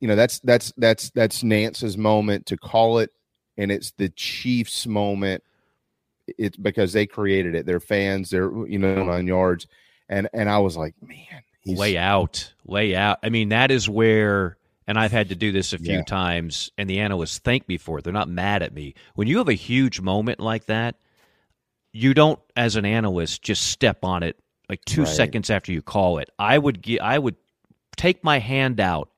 [0.00, 3.10] You know that's that's that's that's Nantz's moment to call it
[3.56, 5.42] and it's the Chiefs' moment.
[6.38, 7.66] It's because they created it.
[7.66, 8.30] They're fans.
[8.30, 9.66] They're you know nine yards,
[10.08, 13.18] and and I was like, man, lay out, lay out.
[13.22, 14.56] I mean, that is where,
[14.86, 16.02] and I've had to do this a few Yeah.
[16.02, 18.04] times, and the analysts thank me for it.
[18.04, 18.94] They're not mad at me.
[19.14, 20.96] When you have a huge moment like that,
[21.92, 24.36] you don't, as an analyst, just step on it
[24.68, 25.08] like two Right.
[25.14, 26.30] seconds after you call it.
[26.38, 27.36] I would get, I would
[27.96, 29.10] take my hand out,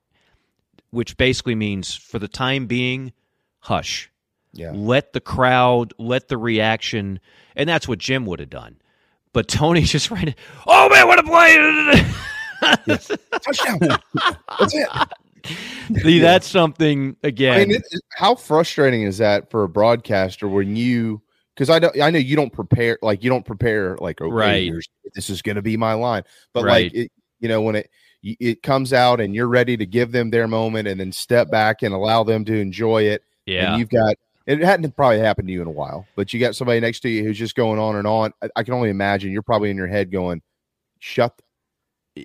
[0.91, 3.13] which basically means for the time being,
[3.59, 4.11] hush.
[4.53, 4.71] Yeah.
[4.73, 7.19] Let the crowd, let the reaction,
[7.55, 8.77] and that's what Jim would have done.
[9.33, 10.35] But Tony's just right.
[10.65, 12.05] Oh man, what a play!
[13.43, 13.79] touchdown.
[14.59, 14.87] That's it.
[16.01, 17.53] See, that's something again.
[17.53, 21.21] I mean, it, it- how frustrating is that for a broadcaster when you
[21.55, 24.31] because I don't I know you don't prepare like you don't prepare like okay
[24.69, 24.71] Right.
[25.15, 26.85] this is going to be my line, but Right.
[26.91, 27.89] like it, you know when it
[28.23, 31.83] it comes out and you're ready to give them their moment and then step back
[31.83, 33.23] and allow them to enjoy it.
[33.45, 33.71] Yeah.
[33.71, 34.15] and you've got
[34.47, 37.09] it hadn't probably happened to you in a while, but you got somebody next to
[37.09, 38.33] you who's just going on and on.
[38.41, 40.41] I, I can only imagine you're probably in your head going,
[40.99, 41.43] "Shut the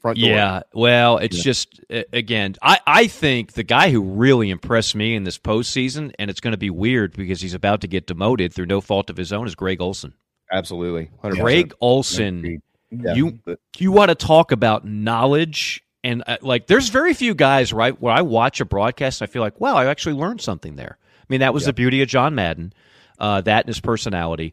[0.01, 1.43] front door." Yeah, well, it's Yeah.
[1.43, 1.81] just
[2.13, 6.41] again, I I think the guy who really impressed me in this postseason, and it's
[6.41, 9.33] going to be weird because he's about to get demoted through no fault of his
[9.33, 10.15] own, is Greg Olsen.
[10.53, 11.09] absolutely.
[11.23, 11.41] 100%.
[11.41, 12.61] Greg Olsen,
[12.91, 13.15] Yeah.
[13.15, 13.39] you
[13.79, 18.13] you want to talk about knowledge and uh, like there's very few guys right where
[18.13, 20.99] I watch a broadcast I feel like wow I actually learned something there.
[21.21, 22.73] I mean that was the beauty of John Madden,
[23.19, 24.53] uh, that and his personality.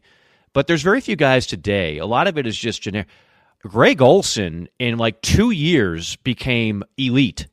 [0.52, 1.98] But there's very few guys today.
[1.98, 3.08] A lot of it is just generic.
[3.62, 7.46] Greg Olsen in like two years became elite,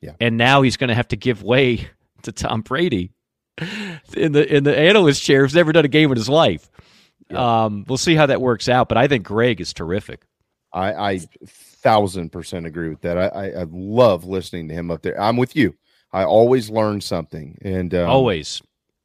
[0.00, 0.12] Yeah.
[0.20, 1.88] and now he's going to have to give way
[2.22, 3.10] to Tom Brady
[4.16, 5.42] in the in the analyst chair.
[5.42, 6.70] Who's never done a game in his life.
[7.30, 10.22] Um, we'll see how that works out, but I think Greg is terrific.
[10.72, 13.16] I, I thousand percent agree with that.
[13.18, 15.20] I, I, I love listening to him up there.
[15.20, 15.74] I'm with you.
[16.12, 18.60] I always learn something, and um, Always.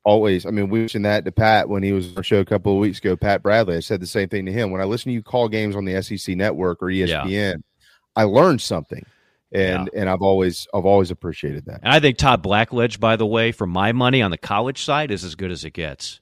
[0.07, 0.45] Always.
[0.45, 2.71] I mean, we mentioned that to Pat when he was on our show a couple
[2.71, 3.17] of weeks ago.
[3.17, 3.75] Pat Bradley.
[3.75, 5.83] I said the same thing to him when I listen to you call games on
[5.83, 7.61] the SEC Network or ESPN.
[8.15, 9.05] I learned something,
[9.51, 11.81] and and I've always I've always appreciated that.
[11.83, 15.11] And I think Todd Blackledge, by the way, for my money on the college side,
[15.11, 16.21] is as good as it gets.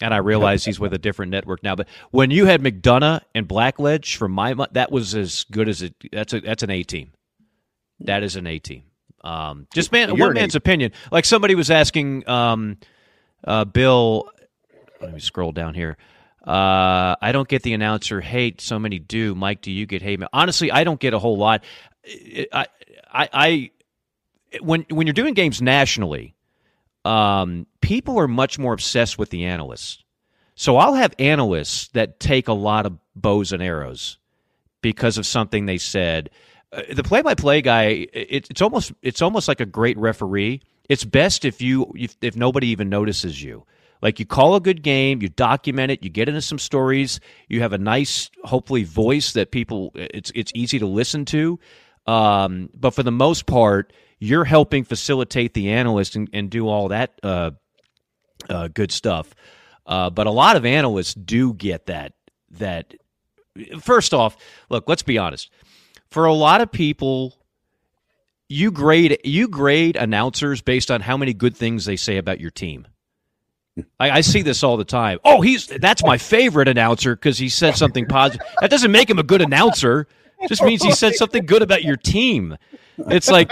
[0.00, 3.46] And I realize he's with a different network now, but when you had McDonough and
[3.46, 5.94] Blackledge for my money, that was as good as it.
[6.10, 7.12] That's a that's an A team.
[8.00, 8.82] That is an A team.
[9.24, 10.92] Um, just man, one an man's opinion.
[11.10, 12.78] Like somebody was asking um,
[13.44, 14.28] uh, Bill.
[15.00, 15.96] Let me scroll down here.
[16.44, 18.60] Uh, I don't get the announcer hate.
[18.60, 19.34] So many do.
[19.34, 20.20] Mike, do you get hate?
[20.32, 21.62] Honestly, I don't get a whole lot.
[22.52, 22.66] I,
[23.12, 23.70] I, I
[24.60, 26.34] when when you're doing games nationally,
[27.04, 30.02] um, people are much more obsessed with the analysts.
[30.54, 34.18] So I'll have analysts that take a lot of bows and arrows
[34.80, 36.30] because of something they said.
[36.72, 37.82] Uh, the play-by-play guy,
[38.12, 40.62] it, it's almost it's almost like a great referee.
[40.88, 43.64] It's best if you if, if nobody even notices you.
[44.00, 47.60] Like you call a good game, you document it, you get into some stories, you
[47.60, 51.60] have a nice, hopefully, voice that people it's it's easy to listen to.
[52.06, 56.88] Um, but for the most part, you're helping facilitate the analyst and, and do all
[56.88, 57.52] that uh,
[58.48, 59.34] uh, good stuff.
[59.86, 62.14] Uh, but a lot of analysts do get that.
[62.50, 62.94] That
[63.80, 64.36] first off,
[64.68, 65.50] look, let's be honest.
[66.12, 67.34] For a lot of people,
[68.48, 72.50] you grade you grade announcers based on how many good things they say about your
[72.50, 72.86] team.
[73.98, 75.18] I, I see this all the time.
[75.24, 78.46] Oh, he's that's my favorite announcer because he said something positive.
[78.60, 80.06] That doesn't make him a good announcer.
[80.38, 82.58] It just means he said something good about your team.
[82.98, 83.50] It's like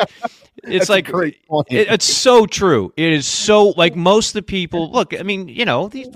[0.63, 2.93] it's That's like it- it's so true.
[2.95, 4.91] It is so like most of the people.
[4.91, 6.09] Look, I mean, you know, these,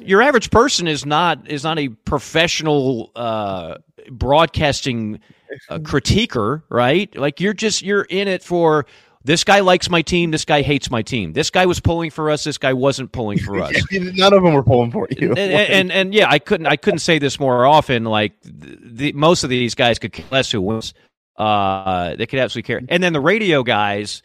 [0.00, 3.76] your average person is not is not a professional uh,
[4.10, 5.20] broadcasting
[5.68, 7.14] uh, critiquer, right?
[7.16, 8.86] Like you're just you're in it for
[9.24, 10.32] This guy likes my team.
[10.32, 11.32] This guy hates my team.
[11.32, 12.42] This guy was pulling for us.
[12.44, 13.74] This guy wasn't pulling for us.
[13.92, 15.28] None of them were pulling for you.
[15.30, 18.04] and, and, and yeah, I couldn't I couldn't say this more often.
[18.04, 20.94] Like the, the most of these guys could care less who wins.
[21.36, 22.80] Uh, they could absolutely care.
[22.88, 24.22] And then the radio guys,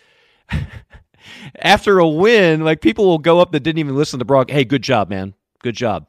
[1.61, 4.49] after a win, like people will go up that didn't even listen to Brock.
[4.49, 5.33] Hey, good job, man.
[5.61, 6.07] Good job.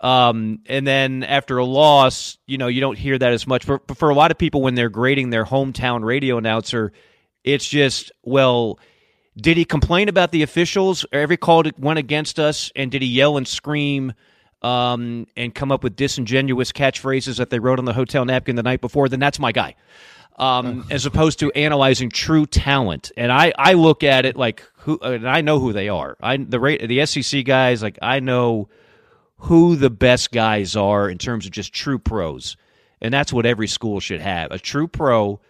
[0.00, 3.64] Um, and then after a loss, you know, you don't hear that as much.
[3.64, 6.92] For for a lot of people, when they're grading their hometown radio announcer,
[7.44, 8.78] it's just well.
[9.36, 11.06] Did he complain about the officials?
[11.12, 14.12] Every call that went against us, and did he yell and scream
[14.62, 18.64] um, and come up with disingenuous catchphrases that they wrote on the hotel napkin the
[18.64, 19.08] night before?
[19.08, 19.76] Then that's my guy
[20.38, 23.10] um, as opposed to analyzing true talent.
[23.16, 26.16] And I, I look at it like who, and I know who they are.
[26.20, 28.68] I the the SEC guys like I know
[29.38, 32.56] who the best guys are in terms of just true pros,
[33.00, 35.40] and that's what every school should have a true pro.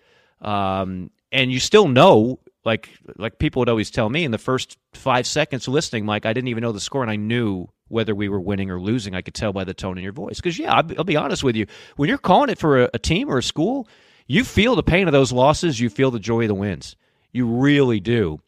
[0.40, 4.78] Um, and you still know, like like people would always tell me in the first
[4.92, 8.28] five seconds listening, Mike, I didn't even know the score, and I knew whether we
[8.28, 9.14] were winning or losing.
[9.14, 10.36] I could tell by the tone in your voice.
[10.36, 11.66] Because yeah, I'll, be honest with you,
[11.96, 13.88] when you're calling it for a, a team or a school
[14.28, 15.80] you feel the pain of those losses.
[15.80, 16.94] You feel the joy of the wins.
[17.32, 18.40] You really do.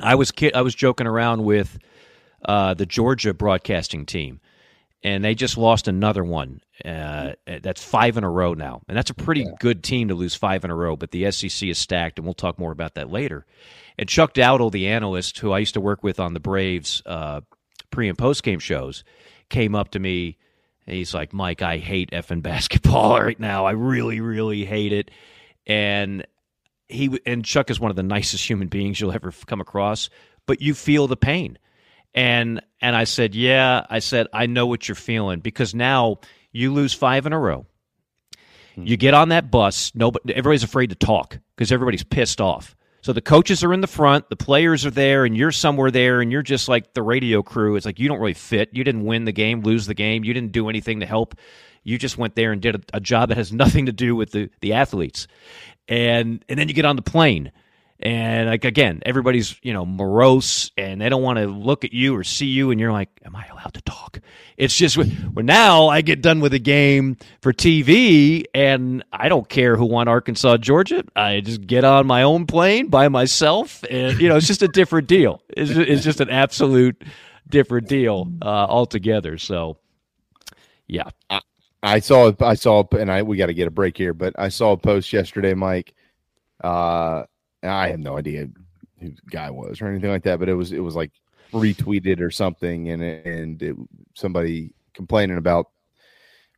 [0.00, 1.78] I was I was joking around with
[2.44, 4.40] uh, the Georgia broadcasting team,
[5.02, 6.60] and they just lost another one.
[6.84, 9.52] Uh, that's five in a row now, and that's a pretty yeah.
[9.60, 10.96] good team to lose five in a row.
[10.96, 13.46] But the SEC is stacked, and we'll talk more about that later.
[13.98, 17.42] And Chuck Dowdle, the analyst who I used to work with on the Braves uh,
[17.90, 19.04] pre and post game shows,
[19.48, 20.38] came up to me
[20.86, 23.66] he's like, Mike, I hate effing basketball right now.
[23.66, 25.10] I really, really hate it.
[25.66, 26.26] And
[26.88, 30.10] he and Chuck is one of the nicest human beings you'll ever come across,
[30.46, 31.58] but you feel the pain.
[32.14, 33.86] And and I said, yeah.
[33.88, 36.18] I said, I know what you're feeling because now
[36.50, 37.66] you lose five in a row.
[38.74, 38.86] Hmm.
[38.86, 39.92] You get on that bus.
[39.94, 42.76] Nobody, everybody's afraid to talk because everybody's pissed off.
[43.02, 46.20] So the coaches are in the front, the players are there, and you're somewhere there,
[46.20, 47.74] and you're just like the radio crew.
[47.74, 48.68] It's like you don't really fit.
[48.72, 50.22] You didn't win the game, lose the game.
[50.22, 51.34] You didn't do anything to help.
[51.82, 54.30] You just went there and did a, a job that has nothing to do with
[54.30, 55.26] the, the athletes.
[55.88, 57.50] And and then you get on the plane
[58.02, 62.14] and like again everybody's you know morose and they don't want to look at you
[62.14, 64.18] or see you and you're like am i allowed to talk?
[64.56, 69.48] It's just well now i get done with a game for tv and i don't
[69.48, 71.04] care who won arkansas georgia.
[71.16, 74.68] I just get on my own plane by myself and you know it's just a
[74.68, 75.42] different deal.
[75.56, 77.02] It's just, it's just an absolute
[77.48, 79.38] different deal uh, altogether.
[79.38, 79.78] So
[80.86, 81.08] yeah.
[81.30, 81.40] I,
[81.82, 84.48] I saw i saw and i we got to get a break here but i
[84.48, 85.94] saw a post yesterday mike
[86.62, 87.24] uh
[87.62, 88.48] I have no idea
[89.00, 91.12] who the guy was or anything like that, but it was it was like
[91.52, 93.76] retweeted or something, and and it,
[94.14, 95.68] somebody complaining about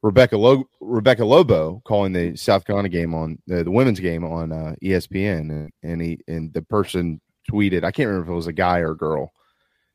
[0.02, 4.52] Rebecca Lo- Rebecca Lobo calling the South Carolina game on the, the women's game on
[4.52, 7.20] uh, ESPN, and, and he and the person
[7.50, 9.32] tweeted, I can't remember if it was a guy or a girl,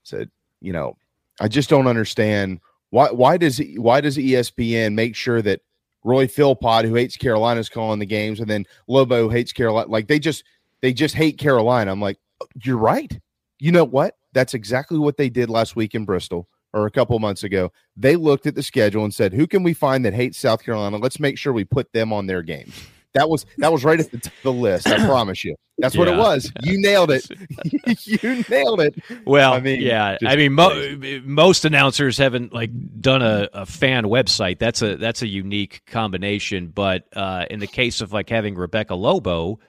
[0.04, 0.30] said,
[0.62, 0.98] you know,
[1.40, 2.60] I just don't understand.
[2.90, 5.62] Why why does why does ESPN make sure that
[6.04, 10.08] Roy Philpott, who hates Carolina, is calling the games, and then Lobo hates Carolina, like
[10.08, 10.44] they just
[10.82, 11.92] they just hate Carolina.
[11.92, 12.18] I'm like,
[12.64, 13.18] you're right.
[13.60, 14.16] You know what?
[14.34, 17.72] That's exactly what they did last week in Bristol or a couple months ago.
[17.98, 20.98] They looked at the schedule and said, "Who can we find that hates South Carolina?
[20.98, 22.74] Let's make sure we put them on their games."
[23.14, 24.88] That was that was right at the, top of the list.
[24.88, 25.56] I promise you.
[25.80, 26.00] That's yeah.
[26.00, 26.52] what it was.
[26.62, 27.26] You nailed it.
[28.06, 29.02] you nailed it.
[29.26, 30.18] Well, I mean, yeah.
[30.26, 32.70] I mean, mo- most announcers haven't like
[33.02, 34.60] done a, a, fan website.
[34.60, 36.68] That's a that's a unique combination.
[36.68, 39.60] But uh, in the case of like having Rebecca Lobo,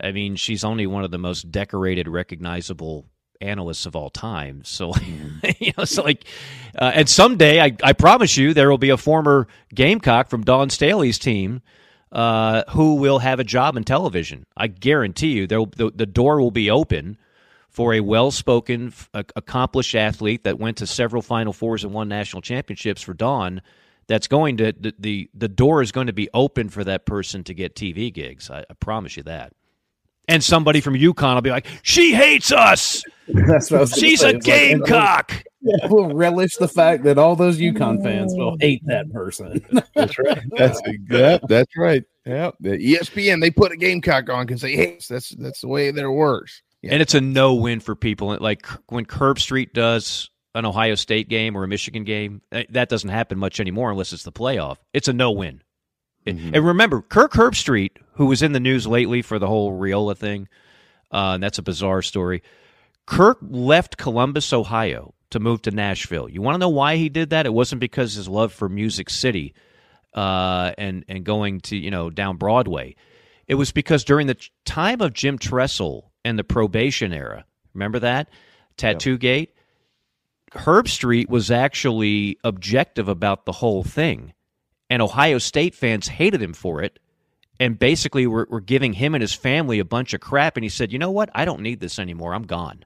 [0.00, 3.06] I mean, she's only one of the most decorated, recognizable
[3.40, 4.62] analysts of all time.
[4.64, 5.46] So, mm-hmm.
[5.58, 6.24] you know, so like,
[6.78, 10.70] uh, and someday, I, I promise you, there will be a former Gamecock from Dawn
[10.70, 11.60] Staley's team
[12.12, 14.46] uh, who will have a job in television.
[14.56, 17.18] I guarantee you, there the, the door will be open
[17.68, 23.00] for a well-spoken, accomplished athlete that went to several Final Fours and won national championships
[23.00, 23.62] for Dawn.
[24.08, 27.44] That's going to the the, the door is going to be open for that person
[27.44, 28.50] to get TV gigs.
[28.50, 29.54] I, I promise you that
[30.28, 33.02] and somebody from UConn will be like, "She hates us.
[33.28, 37.60] That's what I was She's a gamecock." Like, we'll relish the fact that all those
[37.60, 39.64] UConn fans will hate that person.
[39.94, 40.42] that's right.
[40.50, 42.02] That's yeah, that's right.
[42.26, 45.06] Yeah, the ESPN they put a gamecock on because they hate.
[45.08, 46.62] That's that's the way that it works.
[46.82, 46.94] Yeah.
[46.94, 48.36] And it's a no win for people.
[48.40, 53.10] Like when Herbstreit does an Ohio State game or a Michigan game, eh, that doesn't
[53.10, 54.78] happen much anymore unless it's the playoff.
[54.92, 55.62] It's a no win.
[56.26, 56.54] Mm-hmm.
[56.54, 60.48] And remember, Kirk Herbstreit, who was in the news lately for the whole Riola thing,
[61.10, 62.42] uh, and that's a bizarre story.
[63.06, 66.28] Kirk left Columbus, Ohio, to move to Nashville.
[66.28, 67.46] You want to know why he did that?
[67.46, 69.54] It wasn't because his love for Music City
[70.14, 72.94] uh, and and going to you know down Broadway.
[73.48, 77.44] It was because during the time of Jim Tressel and the probation era.
[77.74, 78.28] Remember that?
[78.76, 79.54] Tattoo Gate?
[80.52, 84.32] Herbstreit was actually objective about the whole thing.
[84.92, 86.98] And Ohio State fans hated him for it
[87.58, 90.58] and basically were, were giving him and his family a bunch of crap.
[90.58, 91.30] And he said, you know what?
[91.34, 92.34] I don't need this anymore.
[92.34, 92.84] I'm gone.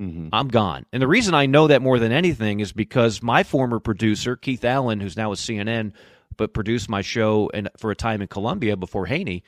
[0.00, 0.28] Mm-hmm.
[0.32, 0.86] I'm gone.
[0.92, 4.64] And the reason I know that more than anything is because my former producer, Keith
[4.64, 5.90] Allen, who's now with CNN,
[6.36, 9.42] but produced my show and for a time in Columbia before Haney,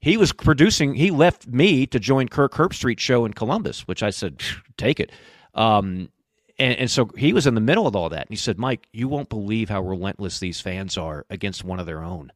[0.00, 0.94] he was producing.
[0.94, 4.42] He left me to join Kirk Herbstreit's show in Columbus, which I said,
[4.76, 5.12] take it.
[5.54, 6.08] Um,
[6.58, 8.22] and, and so he was in the middle of all that.
[8.22, 11.86] And he said, Mike, you won't believe how relentless these fans are against one of
[11.86, 12.32] their own.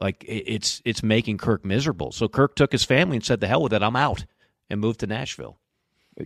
[0.00, 2.12] Like it's it's making Kirk miserable.
[2.12, 4.26] So Kirk took his family and said, "The hell with it, I'm out,"
[4.68, 5.58] and moved to Nashville.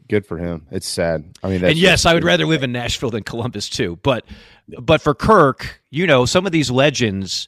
[0.08, 0.66] Good for him.
[0.70, 1.24] It's sad.
[1.42, 3.98] I mean, and yes, I would rather live in Nashville than Columbus too.
[4.02, 4.24] But
[4.80, 7.46] but for Kirk, you know, some of these legends,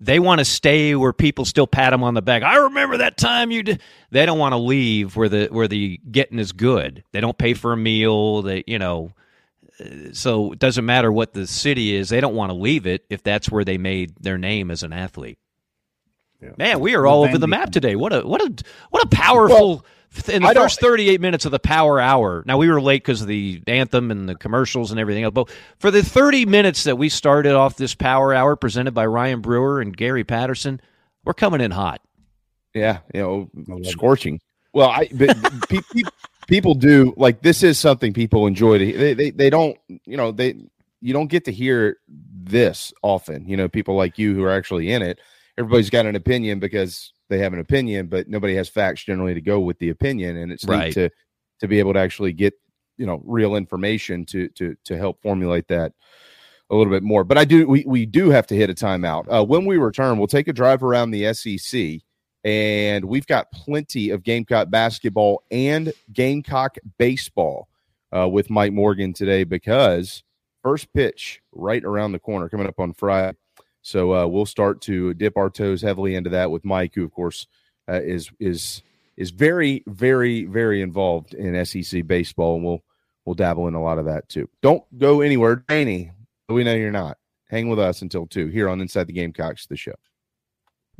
[0.00, 2.42] they want to stay where people still pat them on the back.
[2.42, 3.80] I remember that time you did.
[4.10, 7.04] They don't want to leave where the where the getting is good.
[7.12, 8.42] They don't pay for a meal.
[8.42, 9.12] They you know.
[9.80, 12.08] Uh, so it doesn't matter what the city is.
[12.08, 14.92] They don't want to leave it if that's where they made their name as an
[14.92, 15.38] athlete.
[16.40, 16.50] Yeah.
[16.56, 17.96] Man, we are all over the map today.
[17.96, 19.84] What a what a what a powerful well,
[20.28, 22.42] in the first 38 minutes of the power hour.
[22.46, 25.34] Now we were late because of the anthem and the commercials and everything else.
[25.34, 29.40] But for the 30 minutes that we started off this power hour presented by Ryan
[29.40, 30.80] Brewer and Gary Patterson,
[31.24, 32.00] we're coming in hot.
[32.74, 34.40] Yeah, you know, scorching.
[34.72, 35.36] Well, I but
[36.46, 38.78] people do like this is something people enjoy.
[38.78, 40.54] To, they, they they don't you know they
[41.00, 43.48] you don't get to hear this often.
[43.48, 45.18] You know, people like you who are actually in it
[45.58, 49.40] everybody's got an opinion because they have an opinion, but nobody has facts generally to
[49.40, 50.36] go with the opinion.
[50.36, 50.86] And it's right.
[50.86, 51.10] neat to
[51.60, 52.54] to be able to actually get
[52.96, 55.92] you know real information to to to help formulate that
[56.70, 57.24] a little bit more.
[57.24, 59.26] But I do we we do have to hit a timeout.
[59.32, 62.00] Uh, when we return, we'll take a drive around the SEC.
[62.44, 67.68] And we've got plenty of Gamecock basketball and Gamecock baseball
[68.16, 70.22] uh, with Mike Morgan today because
[70.62, 73.36] first pitch right around the corner coming up on Friday.
[73.82, 77.12] So uh, we'll start to dip our toes heavily into that with Mike, who of
[77.12, 77.46] course
[77.88, 78.82] uh, is is
[79.16, 82.82] is very very very involved in SEC baseball, and we'll
[83.24, 84.48] we'll dabble in a lot of that too.
[84.62, 86.12] Don't go anywhere, Danny.
[86.48, 87.18] We know you're not.
[87.50, 89.94] Hang with us until two here on Inside the Gamecocks, the show.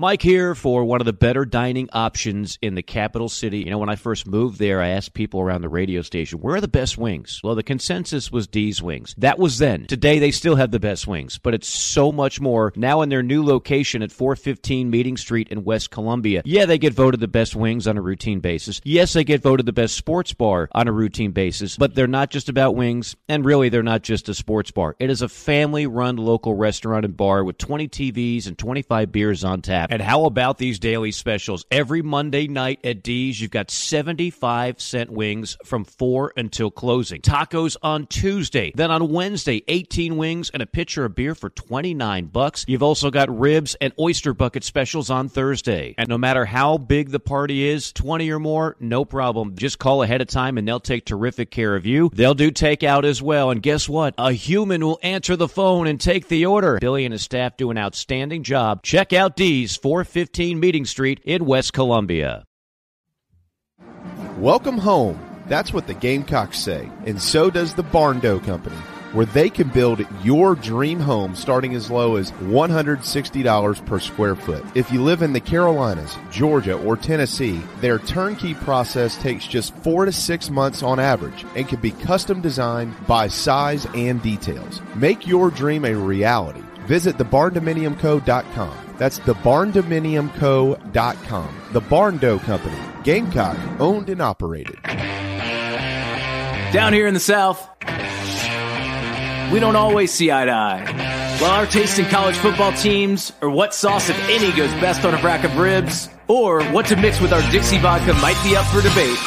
[0.01, 3.65] Mike here for one of the better dining options in the capital city.
[3.65, 6.55] You know, when I first moved there, I asked people around the radio station, where
[6.55, 7.41] are the best wings?
[7.43, 9.13] Well, the consensus was D's Wings.
[9.19, 9.87] That was then.
[9.87, 13.25] Today, they still have the best wings, but it's so much more now in their
[13.25, 16.43] new location at 415 Meeting Street in West Columbia.
[16.45, 18.81] Yeah, they get voted the best wings on a routine basis.
[18.85, 22.31] Yes, they get voted the best sports bar on a routine basis, but they're not
[22.31, 24.95] just about wings, and really, they're not just a sports bar.
[25.01, 29.43] It is a family run local restaurant and bar with 20 TVs and 25 beers
[29.43, 29.88] on tap.
[29.89, 31.65] And how about these daily specials?
[31.71, 37.23] Every Monday night at D's, you've got 75 cent wings from 4 until closing.
[37.23, 38.73] Tacos on Tuesday.
[38.75, 42.67] Then on Wednesday, 18 wings and a pitcher of beer for 29 bucks.
[42.69, 45.95] You've also got ribs and oyster bucket specials on Thursday.
[45.97, 49.57] And no matter how big the party is, 20 or more, no problem.
[49.57, 52.11] Just call ahead of time and they'll take terrific care of you.
[52.13, 53.51] They'll do takeout as well.
[53.51, 54.15] And guess what?
[54.19, 56.79] A human will answer the phone and take the order.
[56.79, 58.83] Billy and his staff do an outstanding job.
[58.83, 62.45] Check out D's 415 Meeting Street in West Columbia.
[64.39, 65.19] Welcome home.
[65.47, 68.77] That's what the Gamecocks say, and so does the Barndo Company,
[69.13, 74.65] where they can build your dream home starting as low as $160 per square foot.
[74.75, 80.05] If you live in the Carolinas, Georgia, or Tennessee, their turnkey process takes just four
[80.05, 84.83] to six months on average and can be custom designed by size and details.
[84.95, 86.63] Make your dream a reality.
[86.89, 88.95] Visit thebarndominiumco.com.
[88.97, 91.63] That's thebarndominiumco.com.
[91.73, 94.83] The Barndo Company, Gamecock, owned and operated.
[96.73, 97.69] Down here in the South,
[99.53, 101.37] we don't always see eye to eye.
[101.41, 105.13] While our taste in college football teams, or what sauce, if any, goes best on
[105.13, 108.65] a rack of ribs, or what to mix with our Dixie vodka might be up
[108.67, 109.19] for debate,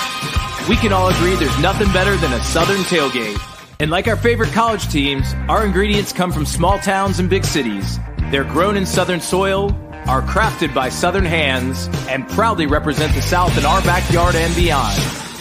[0.67, 3.50] we can all agree there's nothing better than a Southern tailgate.
[3.81, 7.97] And like our favorite college teams, our ingredients come from small towns and big cities.
[8.29, 9.71] They're grown in Southern soil,
[10.05, 14.93] are crafted by Southern hands, and proudly represent the South in our backyard and beyond.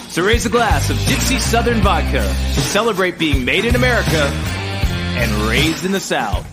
[0.09, 5.31] So raise a glass of Dixie Southern Vodka to celebrate being made in America and
[5.47, 6.43] raised in the South.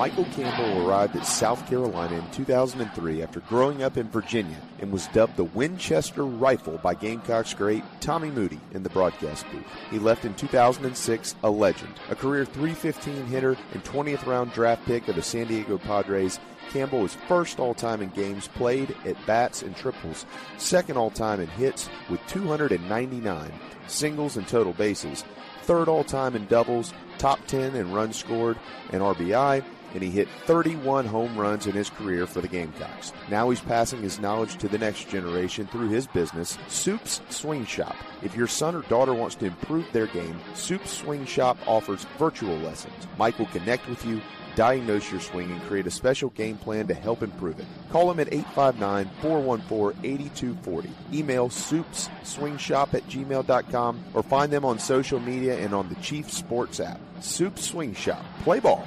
[0.00, 5.08] Michael Campbell arrived at South Carolina in 2003 after growing up in Virginia and was
[5.08, 9.62] dubbed the Winchester Rifle by Gamecocks great Tommy Moody in the broadcast booth.
[9.90, 15.06] He left in 2006 a legend, a career 315 hitter and 20th round draft pick
[15.06, 16.40] of the San Diego Padres.
[16.70, 20.24] Campbell was first all time in games played at bats and triples,
[20.56, 23.52] second all time in hits with 299
[23.86, 25.24] singles and total bases,
[25.64, 28.56] third all time in doubles, top 10 in runs scored
[28.92, 29.62] and RBI,
[29.94, 33.12] and he hit 31 home runs in his career for the Gamecocks.
[33.28, 37.96] Now he's passing his knowledge to the next generation through his business, Soup's Swing Shop.
[38.22, 42.56] If your son or daughter wants to improve their game, Soup's Swing Shop offers virtual
[42.58, 43.06] lessons.
[43.18, 44.20] Mike will connect with you
[44.54, 47.66] diagnose your swing and create a special game plan to help improve it.
[47.90, 50.90] Call him at 859-414-8240.
[51.12, 56.78] Email soupsswingshop at gmail.com or find them on social media and on the Chief Sports
[56.80, 57.00] app.
[57.20, 58.24] Soup Swing Shop.
[58.42, 58.86] Play ball.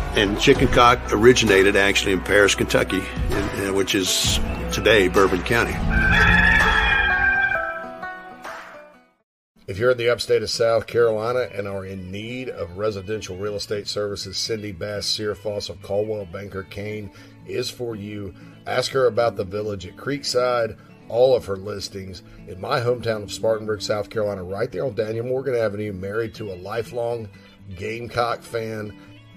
[0.13, 2.97] And chicken cock originated actually in Paris, Kentucky,
[3.29, 4.41] in, uh, which is
[4.73, 5.71] today Bourbon County.
[9.67, 13.55] If you're in the upstate of South Carolina and are in need of residential real
[13.55, 17.09] estate services, Cindy Bass Searfoss of Coldwell Banker Caine
[17.45, 18.33] is for you.
[18.67, 20.77] Ask her about the village at Creekside,
[21.07, 25.25] all of her listings in my hometown of Spartanburg, South Carolina, right there on Daniel
[25.25, 27.29] Morgan Avenue, married to a lifelong
[27.77, 28.91] Gamecock fan.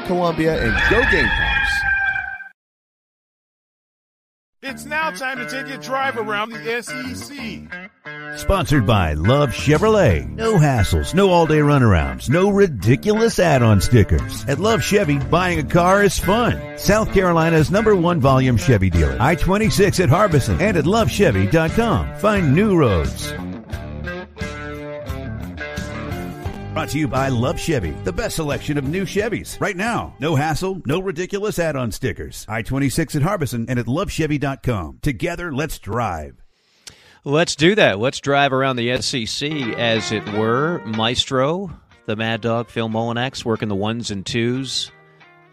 [0.00, 1.54] Columbia and go Gamecocks.
[4.66, 8.38] It's now time to take a drive around the SEC.
[8.38, 10.26] Sponsored by Love Chevrolet.
[10.26, 14.44] No hassles, no all day runarounds, no ridiculous add on stickers.
[14.46, 16.78] At Love Chevy, buying a car is fun.
[16.78, 19.18] South Carolina's number one volume Chevy dealer.
[19.20, 22.16] I 26 at Harbison and at lovechevy.com.
[22.16, 23.34] Find new roads.
[26.74, 29.60] Brought to you by Love Chevy, the best selection of new Chevys.
[29.60, 32.44] Right now, no hassle, no ridiculous add on stickers.
[32.48, 34.98] I 26 at Harbison and at lovechevy.com.
[35.00, 36.34] Together, let's drive.
[37.22, 38.00] Let's do that.
[38.00, 40.82] Let's drive around the SEC, as it were.
[40.84, 41.70] Maestro,
[42.06, 44.90] the Mad Dog, Phil Molinax, working the ones and twos,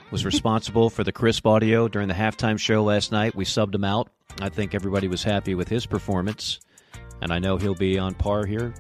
[0.10, 3.36] was responsible for the crisp audio during the halftime show last night.
[3.36, 4.10] We subbed him out.
[4.42, 6.60] I think everybody was happy with his performance,
[7.22, 8.74] and I know he'll be on par here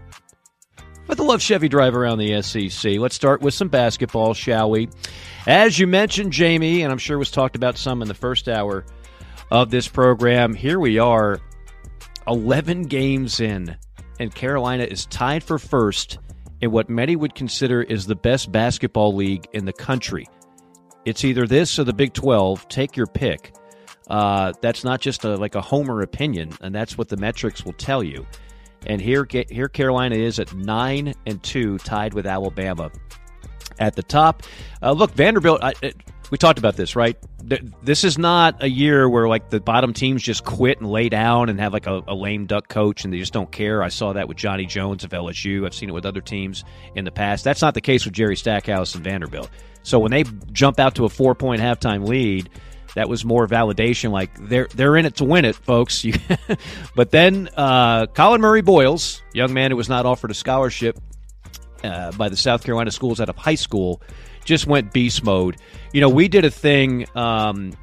[1.11, 2.93] with the Love Chevy drive around the SEC.
[2.93, 4.87] Let's start with some basketball, shall we?
[5.45, 8.85] As you mentioned, Jamie, and I'm sure was talked about some in the first hour
[9.51, 11.41] of this program, here we are,
[12.27, 13.75] 11 games in,
[14.21, 16.17] and Carolina is tied for first
[16.61, 20.25] in what many would consider is the best basketball league in the country.
[21.03, 22.69] It's either this or the Big 12.
[22.69, 23.53] Take your pick.
[24.09, 27.73] Uh, that's not just a, like a homer opinion, and that's what the metrics will
[27.73, 28.25] tell you.
[28.85, 32.91] And here, here Carolina is at nine and two, tied with Alabama
[33.79, 34.43] at the top.
[34.81, 35.63] Uh, look, Vanderbilt.
[35.63, 35.95] I, it,
[36.31, 37.17] we talked about this, right?
[37.83, 41.49] This is not a year where like the bottom teams just quit and lay down
[41.49, 43.83] and have like a, a lame duck coach and they just don't care.
[43.83, 45.65] I saw that with Johnny Jones of LSU.
[45.65, 46.63] I've seen it with other teams
[46.95, 47.43] in the past.
[47.43, 49.49] That's not the case with Jerry Stackhouse and Vanderbilt.
[49.83, 52.49] So when they jump out to a four point halftime lead,
[52.95, 54.11] that was more validation.
[54.11, 56.05] Like they're they're in it to win it, folks.
[56.95, 60.99] But then uh, Collin Murray-Boyles, young man who was not offered a scholarship
[61.83, 64.01] uh, by the South Carolina schools out of high school,
[64.43, 65.57] just went beast mode.
[65.93, 67.73] You know, we did a thing um,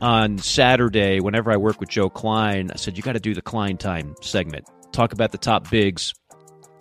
[0.00, 1.20] on Saturday.
[1.20, 4.14] Whenever I work with Joe Kleine, I said you got to do the Kleine time
[4.20, 4.66] segment.
[4.92, 6.14] Talk about the top bigs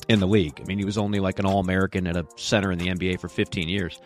[0.07, 0.59] in the league.
[0.61, 3.19] I mean, he was only like an All American and a center in the NBA
[3.19, 3.99] for 15 years,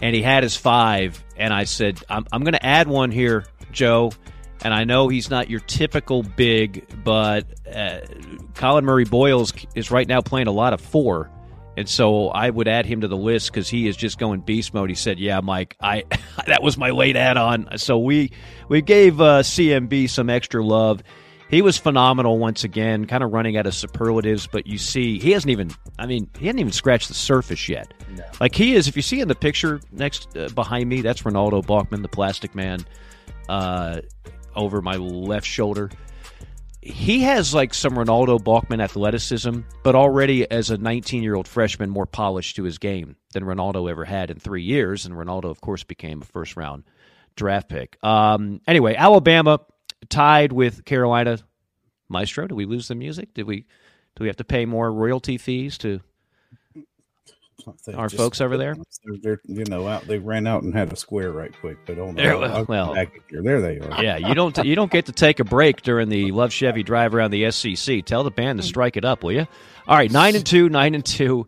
[0.00, 1.22] and he had his five.
[1.36, 4.12] And I said, I'm, I'm going to add one here, Joe.
[4.62, 8.00] And I know he's not your typical big, but uh,
[8.54, 11.30] Collin Murray-Boyles is right now playing a lot of four.
[11.76, 14.74] And so I would add him to the list because he is just going beast
[14.74, 14.88] mode.
[14.88, 16.06] He said, "Yeah, Mike, I
[16.48, 18.32] that was my late add-on." So we
[18.68, 21.04] we gave uh, CMB some extra love.
[21.48, 24.46] He was phenomenal once again, kind of running out of superlatives.
[24.46, 25.70] But you see, he hasn't even.
[25.98, 27.92] I mean, he hasn't even scratched the surface yet.
[28.40, 28.88] Like he is.
[28.88, 32.54] If you see in the picture next uh, behind me, that's Renaldo Balkman, the Plastic
[32.54, 32.84] Man,
[33.48, 34.00] uh,
[34.54, 35.90] over my left shoulder
[36.80, 41.90] he has like some Renaldo Balkman athleticism, but already as a 19 year old freshman,
[41.90, 45.04] more polished to his game than Renaldo ever had in three years.
[45.04, 46.84] And Renaldo, of course, became a first round
[47.36, 48.02] draft pick.
[48.02, 49.60] Um, anyway, Alabama
[50.08, 51.38] tied with Carolina.
[52.08, 53.34] Maestro, did we lose the music?
[53.34, 53.66] Did we?
[54.16, 56.00] Do we have to pay more royalty fees to
[57.94, 58.76] our folks over there?
[59.22, 60.06] They're, you know, out.
[60.06, 62.14] They ran out and had a square right quick, but on.
[62.14, 63.42] There- I'll- I'll well- get back here.
[63.42, 64.02] There they are.
[64.02, 67.14] Yeah, you don't you don't get to take a break during the Love Chevy drive
[67.14, 68.04] around the SEC.
[68.04, 69.46] Tell the band to strike it up, will you?
[69.86, 71.46] All right, nine and two, nine and two.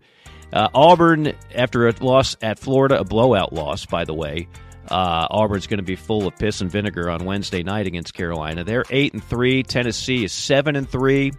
[0.52, 4.48] Uh, Auburn after a loss at Florida, a blowout loss, by the way.
[4.90, 8.64] Uh, Auburn's going to be full of piss and vinegar on Wednesday night against Carolina.
[8.64, 9.62] They're eight and three.
[9.62, 11.32] Tennessee is seven and three.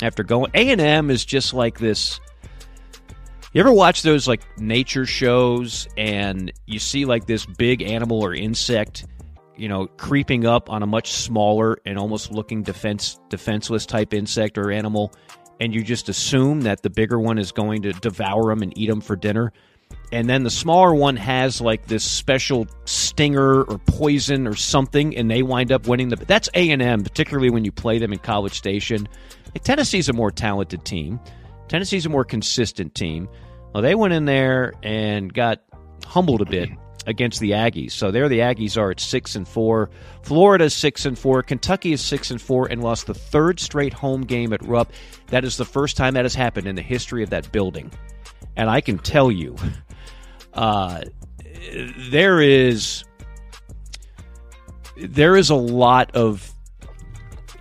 [0.00, 2.20] After going, A and M is just like this.
[3.52, 8.34] You ever watch those like nature shows and you see like this big animal or
[8.34, 9.06] insect,
[9.56, 14.56] you know, creeping up on a much smaller and almost looking defense defenseless type insect
[14.58, 15.12] or animal,
[15.60, 18.88] and you just assume that the bigger one is going to devour them and eat
[18.88, 19.52] them for dinner,
[20.10, 25.30] and then the smaller one has like this special stinger or poison or something, and
[25.30, 26.16] they wind up winning the.
[26.16, 29.08] That's A and M, particularly when you play them in College Station.
[29.54, 31.20] Like Tennessee's a more talented team.
[31.68, 33.28] Tennessee's a more consistent team.
[33.72, 35.62] Well, they went in there and got
[36.06, 36.70] humbled a bit
[37.06, 37.92] against the Aggies.
[37.92, 39.90] So there, the Aggies are at six and four.
[40.22, 41.42] Florida's six and four.
[41.42, 44.92] Kentucky is six and four and lost the third straight home game at Rupp.
[45.28, 47.90] That is the first time that has happened in the history of that building.
[48.58, 49.56] And I can tell you,
[50.52, 51.02] uh,
[52.10, 53.04] there is
[54.96, 56.52] there is a lot of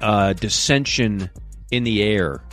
[0.02, 1.30] uh, dissension
[1.70, 2.44] in the air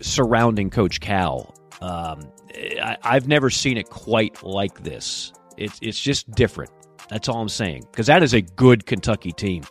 [0.00, 1.54] surrounding Coach Cal.
[1.80, 5.32] Um, I, I've never seen it quite like this.
[5.56, 6.72] It's it's just different.
[7.08, 7.84] That's all I'm saying.
[7.90, 9.62] Because that is a good Kentucky team.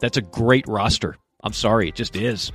[0.00, 1.16] That's a great roster.
[1.42, 2.52] I'm sorry, it just is.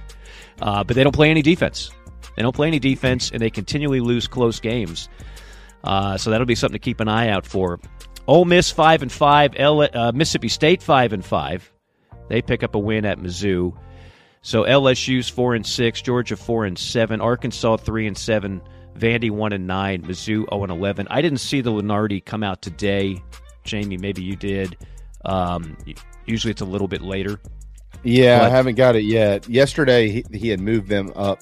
[0.62, 1.92] Uh, but they don't play any defense.
[2.36, 5.10] They don't play any defense, and they continually lose close games.
[5.84, 7.80] Uh, so that'll be something to keep an eye out for.
[8.28, 9.54] Ole Miss five and five.
[9.58, 11.72] L- uh, Mississippi State five and five.
[12.30, 13.78] They pick up a win at Mizzou.
[14.42, 18.62] So LSU's four and six, Georgia four and seven, Arkansas three and seven,
[18.98, 21.08] Vandy one and nine, Mizzou zero and eleven.
[21.10, 23.24] I didn't see the Lunardi come out today.
[23.64, 24.78] Jamie, maybe you did.
[25.26, 25.78] Um,
[26.26, 27.40] usually it's a little bit later.
[28.04, 29.50] Yeah, I haven't got it yet.
[29.50, 31.42] Yesterday, he, he had moved them up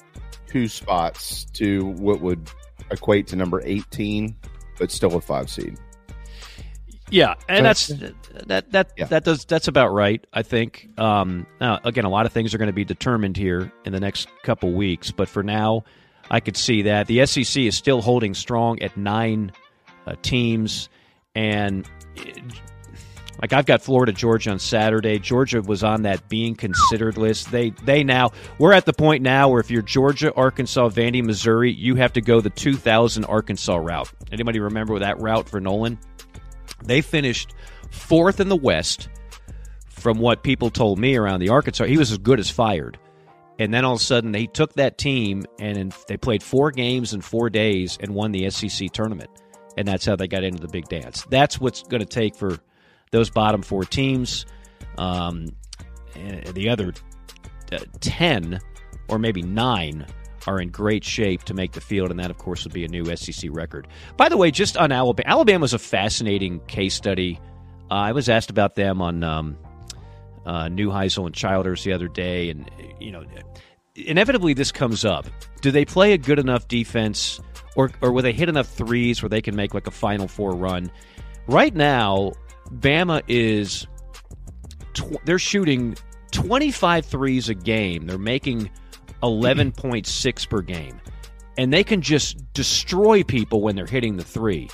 [0.56, 2.50] two spots to what would
[2.90, 4.34] equate to number 18,
[4.78, 5.76] but still a five seed.
[7.10, 8.12] Yeah, and that's Okay.
[8.46, 10.26] that that that does that's about right.
[10.32, 10.88] I think.
[10.98, 14.00] Um, now, again, a lot of things are going to be determined here in the
[14.00, 15.84] next couple weeks, but for now,
[16.30, 19.52] I could see that the SEC is still holding strong at nine
[20.06, 20.88] uh, teams,
[21.34, 22.32] and eh,
[23.40, 25.18] like I've got Florida Georgia on Saturday.
[25.18, 27.50] Georgia was on that being considered list.
[27.50, 31.72] They they now we're at the point now where if you're Georgia, Arkansas, Vandy, Missouri,
[31.72, 34.10] you have to go the 2000 Arkansas route.
[34.32, 35.98] Anybody remember that route for Nolan?
[36.84, 37.54] They finished
[37.90, 39.08] fourth in the West.
[39.88, 42.96] From what people told me around the Arkansas, he was as good as fired.
[43.58, 47.14] And then all of a sudden, they took that team and they played four games
[47.14, 49.30] in four days and won the SEC tournament.
[49.76, 51.24] And that's how they got into the big dance.
[51.30, 52.58] That's what's going to take for
[53.10, 54.46] those bottom four teams.
[54.98, 55.48] Um,
[56.52, 56.94] the other
[57.72, 58.60] uh, 10
[59.08, 60.06] or maybe nine
[60.46, 62.88] are in great shape to make the field, and that, of course, would be a
[62.88, 63.88] new SEC record.
[64.16, 67.40] By the way, just on Alabama, Alabama's a fascinating case study.
[67.90, 69.56] Uh, I was asked about them on um,
[70.44, 72.70] uh, Neuheisel and Childers the other day, and
[73.00, 73.24] you know,
[73.94, 75.26] inevitably this comes up.
[75.62, 77.40] Do they play a good enough defense,
[77.74, 80.52] or or will they hit enough threes where they can make like a Final Four
[80.54, 80.90] run?
[81.48, 82.32] Right now,
[82.72, 83.86] Bama is
[84.94, 85.96] tw- they're shooting
[86.32, 88.06] 25 threes a game.
[88.06, 88.70] They're making
[89.22, 91.00] 11.6 per game.
[91.58, 94.68] And they can just destroy people when they're hitting the three.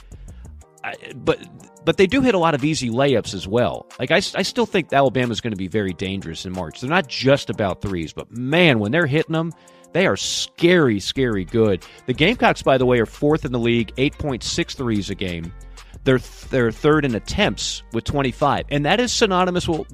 [0.85, 1.39] I, but
[1.85, 3.87] but they do hit a lot of easy layups as well.
[3.99, 6.81] Like I, I still think Alabama is going to be very dangerous in March.
[6.81, 9.53] They're not just about threes, but man, when they're hitting them,
[9.93, 11.85] they are scary, scary good.
[12.07, 15.53] The Gamecocks, by the way, are fourth in the league, 8.6 threes a game.
[16.05, 16.19] They're
[16.51, 19.87] they're third in attempts with 25, and that is synonymous with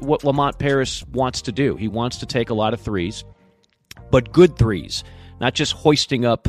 [0.00, 1.76] what Lamont Paris wants to do.
[1.76, 3.24] He wants to take a lot of threes,
[4.10, 5.02] but good threes,
[5.40, 6.48] not just hoisting up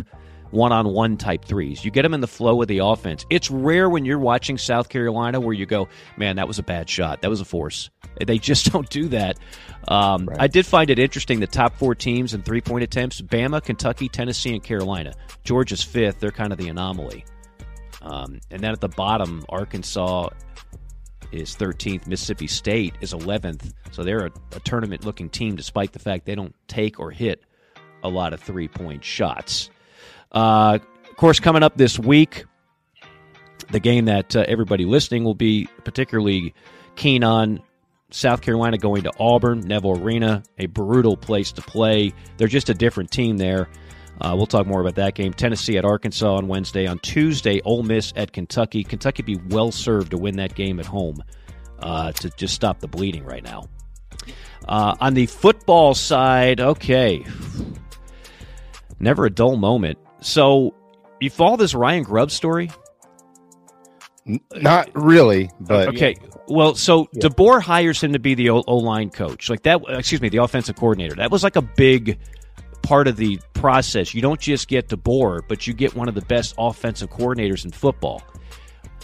[0.52, 1.84] one-on-one type threes.
[1.84, 3.26] You get them in the flow of the offense.
[3.30, 6.90] It's rare when you're watching South Carolina where you go, "Man, that was a bad
[6.90, 7.22] shot.
[7.22, 7.90] That was a force."
[8.26, 9.38] They just don't do that.
[9.88, 10.42] Um, right.
[10.42, 11.40] I did find it interesting.
[11.40, 15.14] The top four teams in three-point attempts: Bama, Kentucky, Tennessee, and Carolina.
[15.44, 16.20] Georgia's fifth.
[16.20, 17.26] They're kind of the anomaly.
[18.02, 20.30] Um, and then at the bottom, Arkansas
[21.32, 22.08] is 13th.
[22.08, 23.74] Mississippi State is 11th.
[23.92, 27.44] So they're a, a tournament looking team despite the fact they don't take or hit
[28.04, 29.70] a lot of three point shots.
[30.32, 30.80] Uh,
[31.10, 32.46] of course, coming up this week,
[33.72, 36.54] the game that uh, everybody listening will be particularly
[36.96, 37.62] keen on
[38.10, 42.14] South Carolina going to Auburn, Neville Arena, a brutal place to play.
[42.38, 43.68] They're just a different team there.
[44.20, 45.34] Uh, we'll talk more about that game.
[45.34, 46.88] Tennessee at Arkansas on Wednesday.
[46.88, 48.84] On Tuesday, Ole Miss at Kentucky.
[48.84, 51.24] Kentucky be well served to win that game at home
[51.80, 53.70] uh, to just stop the bleeding right now.
[54.68, 57.24] Uh, on the football side, okay,
[59.00, 59.98] never a dull moment.
[60.20, 60.74] So,
[61.22, 62.70] you follow this Ryan Grubb story?
[64.56, 66.16] Not really, but okay.
[66.48, 67.28] Well, so yeah.
[67.28, 69.82] DeBoer hires him to be the O line coach, like that.
[69.88, 71.16] Excuse me, the offensive coordinator.
[71.16, 72.20] That was like a big
[72.88, 74.14] part of the process.
[74.14, 77.72] You don't just get DeBoer, but you get one of the best offensive coordinators in
[77.72, 78.24] football.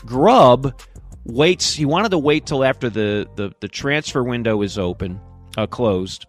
[0.05, 0.79] Grubb
[1.25, 1.73] waits.
[1.73, 5.19] He wanted to wait till after the the, the transfer window is open,
[5.57, 6.25] uh, closed,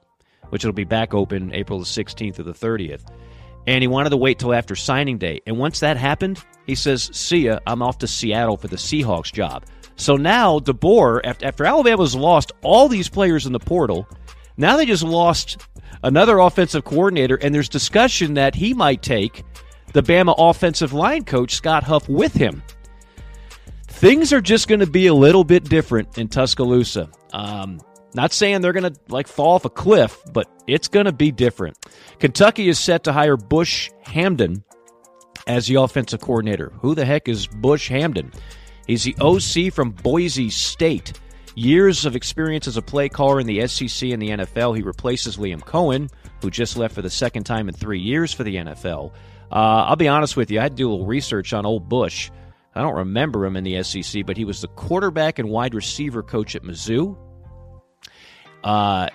[0.49, 3.03] which it'll be back open April the 16th or the 30th.
[3.69, 5.41] And he wanted to wait till after signing day.
[5.47, 7.61] And once that happened, he says, "See ya.
[7.69, 9.65] I'm off to Seattle for the Seahawks job."
[9.95, 14.09] So now DeBoer, after, after Alabama's lost all these players in the portal,
[14.57, 15.61] now they just lost
[16.03, 19.45] another offensive coordinator, and there's discussion that he might take
[19.93, 22.63] the Bama offensive line coach, Scott Huff, with him.
[23.87, 27.09] Things are just going to be a little bit different in Tuscaloosa.
[27.33, 27.81] Um,
[28.13, 31.31] not saying they're going to like fall off a cliff, but it's going to be
[31.31, 31.77] different.
[32.19, 34.63] Kentucky is set to hire Bush Hamdan
[35.47, 36.73] as the offensive coordinator.
[36.81, 38.35] Who the heck is Bush Hamdan?
[38.87, 41.13] He's the OC from Boise State.
[41.57, 44.77] Years of experience as a play caller in the SEC and the NFL.
[44.77, 46.11] He replaces Liam Coen,
[46.43, 49.13] who just left for the second time in three years for the NFL.
[49.53, 51.89] Uh, I'll be honest with you, I had to do a little research on old
[51.89, 52.31] Bush.
[52.75, 56.23] I don't remember him in the SEC, but he was the quarterback and wide receiver
[56.23, 57.17] coach at Mizzou.
[58.65, 59.09] Uh,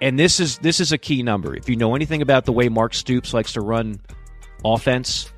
[0.00, 1.54] and this is this is a key number.
[1.54, 4.00] If you know anything about the way Mark Stoops likes to run
[4.64, 5.30] offense,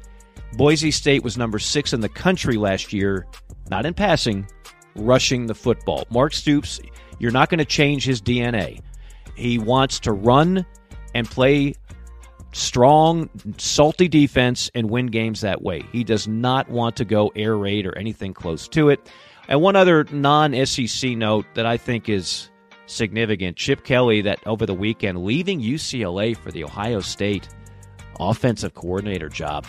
[0.57, 3.27] Boise State was number six in the country last year,
[3.71, 4.47] not in passing,
[4.97, 6.05] rushing the football.
[6.11, 6.81] Mark Stoops,
[7.19, 8.81] you're not going to change his DNA.
[9.35, 10.65] He wants to run
[11.15, 11.75] and play
[12.53, 15.83] strong, salty defense and win games that way.
[15.93, 19.11] He does not want to go air raid or anything close to it.
[19.49, 22.51] And one other non SEC note that I think is
[22.87, 27.49] significant Chip Kelly, that over the weekend, leaving UCLA for the Ohio State
[28.21, 29.67] offensive coordinator job.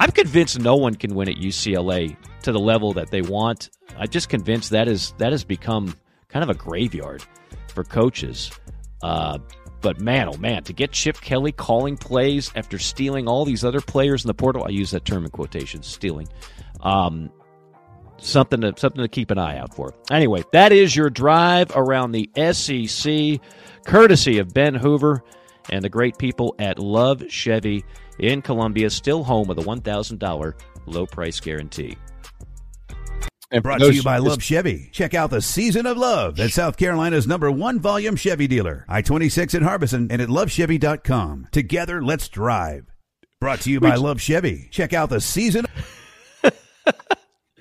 [0.00, 2.16] I'm convinced no one can win at UCLA
[2.48, 3.68] to the level that they want.
[3.98, 5.94] I'm just convinced that is that has become
[6.28, 7.22] kind of a graveyard
[7.68, 8.50] for coaches.
[9.02, 9.38] Uh,
[9.82, 13.82] but man, oh man, to get Chip Kelly calling plays after stealing all these other
[13.82, 16.26] players in the portal, I use that term in quotations, stealing.
[16.80, 17.30] Um,
[18.16, 19.94] something to something to keep an eye out for.
[20.10, 23.40] Anyway, that is your drive around the SEC,
[23.84, 25.22] courtesy of Ben Hoover
[25.68, 27.84] and the great people at Love Chevy
[28.18, 30.54] in Columbia, still home with a $1,000
[30.86, 31.94] low price guarantee.
[33.50, 34.90] And brought to you by Love Chevy.
[34.92, 39.00] Check out the season of love at South Carolina's number one volume Chevy dealer, I
[39.00, 41.48] 26 in Harbison and at lovechevy.com.
[41.50, 42.92] Together, let's drive.
[43.40, 44.68] Brought to you by Love Chevy.
[44.70, 45.64] Check out the season.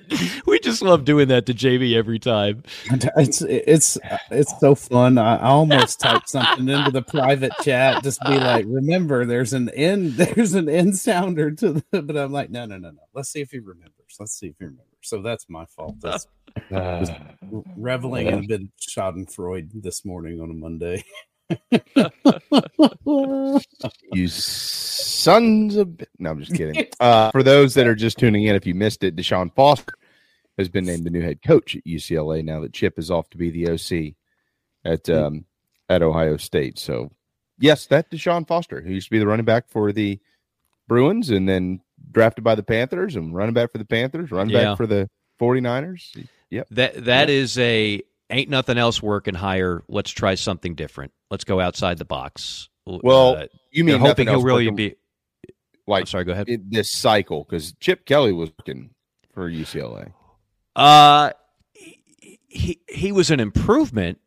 [0.46, 2.64] we just love doing that to JB every time.
[3.18, 3.98] It's it's
[4.32, 5.18] it's so fun.
[5.18, 10.14] I almost typed something into the private chat, just be like, "Remember, there's an end,
[10.14, 13.00] there's an end sounder to the." But I'm like, no, no, no, no.
[13.14, 14.18] Let's see if he remembers.
[14.20, 14.87] Let's see if he remembers.
[15.02, 15.96] So that's my fault.
[16.02, 16.28] That's
[16.72, 17.12] was
[17.76, 21.04] reveling in a bit of Schadenfreude this morning on a Monday.
[24.14, 25.98] you sons of.
[25.98, 26.88] bi- No, I'm just kidding.
[27.00, 29.94] Uh, for those that are just tuning in, if you missed it, Deshaun Foster
[30.58, 33.38] has been named the new head coach at UCLA now that Chip is off to
[33.38, 34.16] be the OC
[34.84, 35.46] at um,
[35.90, 36.80] at Ohio State.
[36.80, 37.12] So,
[37.60, 40.20] yes, that Deshaun Foster, who used to be the running back for the
[40.88, 41.82] Bruins and then
[42.12, 44.70] drafted by the Panthers and running back for the Panthers, running Yeah.
[44.70, 45.10] back for the
[45.40, 46.16] 49ers.
[46.50, 46.68] Yep.
[46.72, 49.84] That that is a ain't nothing else working higher.
[49.88, 51.12] Let's try something different.
[51.30, 52.70] Let's go outside the box.
[52.86, 54.96] Well, Uh, you mean hoping he'll really working- be
[55.88, 56.48] like sorry, go ahead.
[56.50, 58.92] it- this cycle because Chip Kelly was looking
[59.34, 60.14] for UCLA.
[60.76, 61.32] Uh
[62.48, 64.20] he he was an improvement,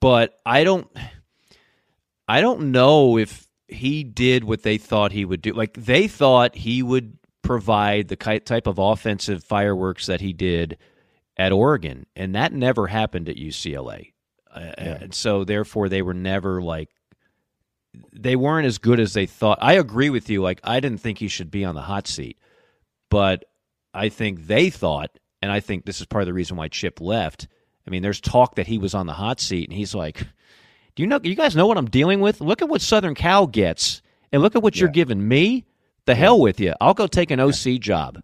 [0.00, 0.88] but I don't
[2.28, 5.52] I don't know if he did what they thought he would do.
[5.52, 7.16] Like they thought he would
[7.50, 10.78] provide the type of offensive fireworks that he did
[11.36, 14.12] at Oregon, and that never happened at UCLA.
[14.54, 16.90] Uh, And so therefore they were never like
[18.12, 19.58] they weren't as good as they thought.
[19.60, 20.42] I agree with you.
[20.42, 22.38] Like I didn't think he should be on the hot seat,
[23.08, 23.46] but
[23.92, 27.00] I think they thought, and I think this is part of the reason why Chip
[27.00, 27.48] left.
[27.84, 30.18] I mean, there's talk that he was on the hot seat, and he's like,
[30.94, 31.18] "Do you know?
[31.20, 32.40] You guys know what I'm dealing with?
[32.40, 35.64] Look at what Southern Cal gets, and look at what you're giving me.
[36.06, 36.74] The hell with you!
[36.80, 38.20] I'll go take an OC job."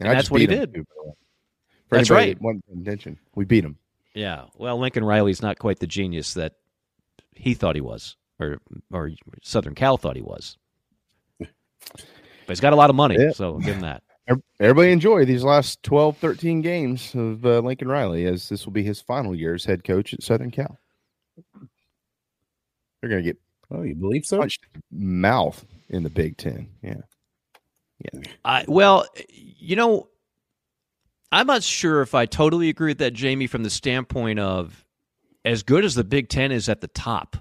[0.00, 0.74] And, I that's what he beat 'em, did.
[0.74, 1.14] too, by the way.
[1.88, 2.36] For That's right.
[2.36, 3.78] that wasn't paying attention, we beat him.
[4.14, 4.44] Yeah.
[4.56, 6.54] Well, Lincoln Riley's not quite the genius that
[7.34, 8.58] he thought he was, or
[8.92, 9.10] or
[9.42, 10.56] Southern Cal thought he was.
[11.38, 11.48] But
[12.52, 13.32] he's got a lot of money, Yeah.
[13.32, 14.02] so give him that.
[14.60, 18.82] Everybody enjoy these last 12, 13 games of uh, Lincoln Riley, as this will be
[18.82, 20.78] his final year as head coach at Southern Cal.
[23.00, 23.38] They're going to get
[23.70, 24.38] oh, you believe so?
[24.38, 26.68] punched mouth in the Big Ten.
[26.82, 27.00] Yeah,
[28.00, 28.20] yeah.
[28.44, 30.08] I well, you know,
[31.30, 34.84] I'm not sure if I totally agree with that, Jamie, from the standpoint of
[35.44, 37.36] as good as the Big Ten is at the top.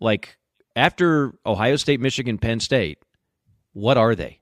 [0.00, 0.38] Like
[0.76, 2.98] after Ohio State, Michigan, Penn State,
[3.72, 4.40] what are they?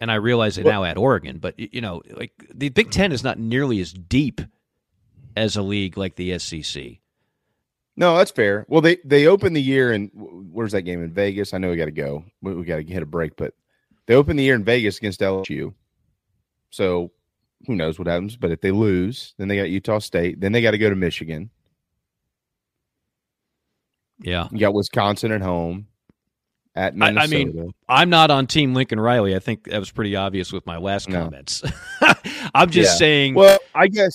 [0.00, 3.22] And I realize it now at Oregon, but you know, like the Big Ten is
[3.22, 4.40] not nearly as deep
[5.36, 6.98] as a league like the SEC.
[7.96, 8.66] No, that's fair.
[8.68, 11.54] Well, they they opened the year and where's that game in Vegas?
[11.54, 12.24] I know we got to go.
[12.42, 13.54] We, we got to hit a break, but
[14.06, 15.74] they opened the year in Vegas against LSU.
[16.70, 17.12] So
[17.66, 18.36] who knows what happens?
[18.36, 20.40] But if they lose, then they got Utah State.
[20.40, 21.50] Then they got to go to Michigan.
[24.20, 24.48] Yeah.
[24.50, 25.86] You got Wisconsin at home.
[26.76, 27.22] At I, Minnesota.
[27.22, 29.36] I mean, I'm not on Team Lincoln Riley.
[29.36, 31.62] I think that was pretty obvious with my last comments.
[32.54, 32.96] I'm just Yeah.
[32.96, 33.34] saying.
[33.34, 34.12] Well, I guess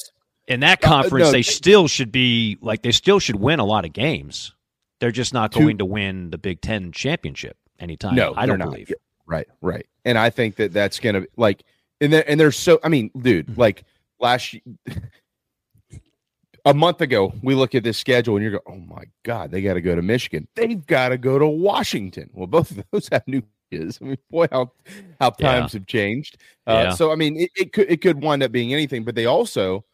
[0.49, 3.65] in that Uh, conference, no, they still should be like they still should win a
[3.65, 4.53] lot of games.
[4.99, 8.15] They're just not going to win the Big Ten championship anytime.
[8.15, 8.71] No, I don't not.
[8.71, 8.91] believe.
[9.25, 9.85] Right, right.
[10.03, 11.63] And I think that that's gonna like,
[12.01, 12.79] and there, and there's so.
[12.83, 13.61] I mean, dude, Mm-hmm.
[13.61, 13.83] like
[14.19, 14.55] last
[16.65, 19.61] a month ago, we look at this schedule and you're going, oh my god, they
[19.61, 20.47] got to go to Michigan.
[20.55, 22.29] They've got to go to Washington.
[22.33, 23.99] Well, both of those have new kids.
[24.01, 24.71] I mean, boy, how
[25.19, 25.59] how Yeah.
[25.59, 26.37] times have changed.
[26.67, 26.93] Uh, Yeah.
[26.95, 29.85] So I mean, it, it could it could wind up being anything, but they also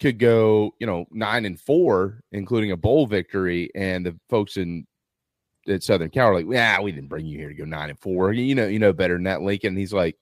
[0.00, 4.86] could go, you know, nine and four, including a bowl victory, and the folks in
[5.68, 7.98] at Southern Cal are like, yeah, we didn't bring you here to go nine and
[7.98, 8.32] four.
[8.32, 9.70] You know, you know better than that, Lincoln.
[9.70, 10.16] And he's like,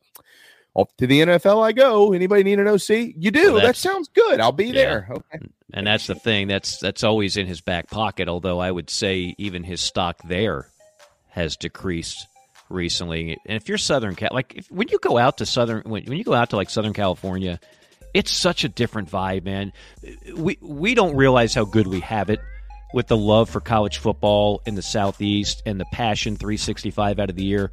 [0.74, 2.12] off to the NFL I go.
[2.12, 2.88] Anybody need an OC?
[3.16, 3.52] You do.
[3.54, 4.40] Well, that sounds good.
[4.40, 4.72] I'll be Yeah.
[4.72, 5.08] there.
[5.10, 5.46] Okay.
[5.72, 6.48] And that's the thing.
[6.48, 8.28] That's that's always in his back pocket.
[8.28, 10.68] Although I would say even his stock there
[11.30, 12.26] has decreased
[12.70, 13.36] recently.
[13.46, 16.16] And if you're Southern Cal, like if, when you go out to Southern, when, when
[16.18, 17.60] you go out to like Southern California,
[18.14, 19.72] it's such a different vibe, man.
[20.34, 22.40] We we don't realize how good we have it
[22.94, 27.34] with the love for college football in the Southeast and the passion 365 out of
[27.34, 27.72] the year.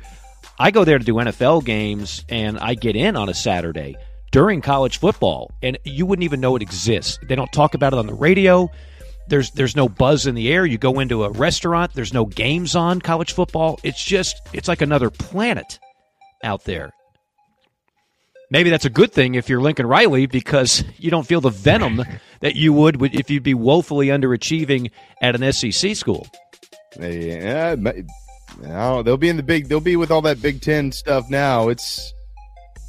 [0.58, 3.96] I go there to do NFL games and I get in on a Saturday
[4.32, 7.20] during college football and you wouldn't even know it exists.
[7.28, 8.70] They don't talk about it on the radio.
[9.28, 10.66] There's there's no buzz in the air.
[10.66, 13.80] You go into a restaurant, there's no games on college football.
[13.84, 15.80] It's just it's like another planet
[16.44, 16.92] out there.
[18.52, 22.04] Maybe that's a good thing if you're Lincoln Riley because you don't feel the venom
[22.42, 24.92] that you would if you'd be woefully underachieving
[25.22, 26.28] at an SEC school.
[27.00, 27.76] Yeah,
[28.60, 29.68] no, they'll be in the big.
[29.68, 31.70] They'll be with all that Big Ten stuff now.
[31.70, 32.14] It's,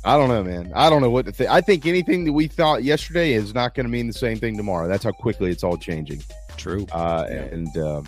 [0.04, 0.72] I don't know, man.
[0.74, 1.50] I don't know what to think.
[1.50, 4.56] I think anything that we thought yesterday is not going to mean the same thing
[4.56, 4.88] tomorrow.
[4.88, 6.22] That's how quickly it's all changing.
[6.56, 6.86] True.
[6.92, 8.02] Uh, and uh,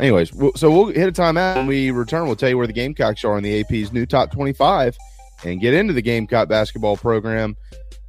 [0.00, 2.26] anyways, so we'll hit a timeout when we return.
[2.26, 4.96] We'll tell you where the Gamecocks are in the AP's new top twenty-five,
[5.44, 7.56] and get into the Gamecock basketball program.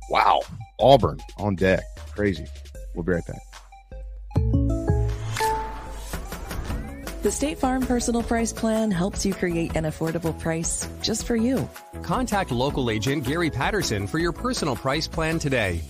[0.10, 0.42] Wow,
[0.80, 1.84] Auburn on deck,
[2.16, 2.46] crazy.
[2.94, 3.42] We'll be right back.
[7.24, 11.70] The State Farm Personal Price Plan helps you create an affordable price just for you.
[12.02, 15.82] Contact local agent Gary Patterson for your personal price plan today.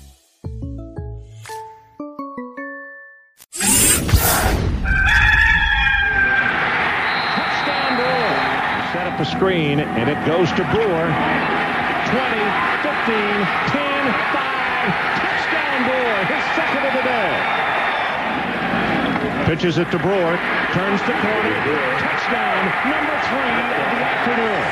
[9.26, 11.08] Screen, and it goes to Brewer.
[12.10, 12.44] 20,
[12.84, 13.16] 15,
[13.72, 14.64] 10, 5.
[15.22, 17.32] Touchdown Brewer, his second of the day.
[19.46, 20.38] Pitches it to Brewer,
[20.74, 21.54] turns the corner.
[22.00, 24.63] Touchdown, number three of the afternoon.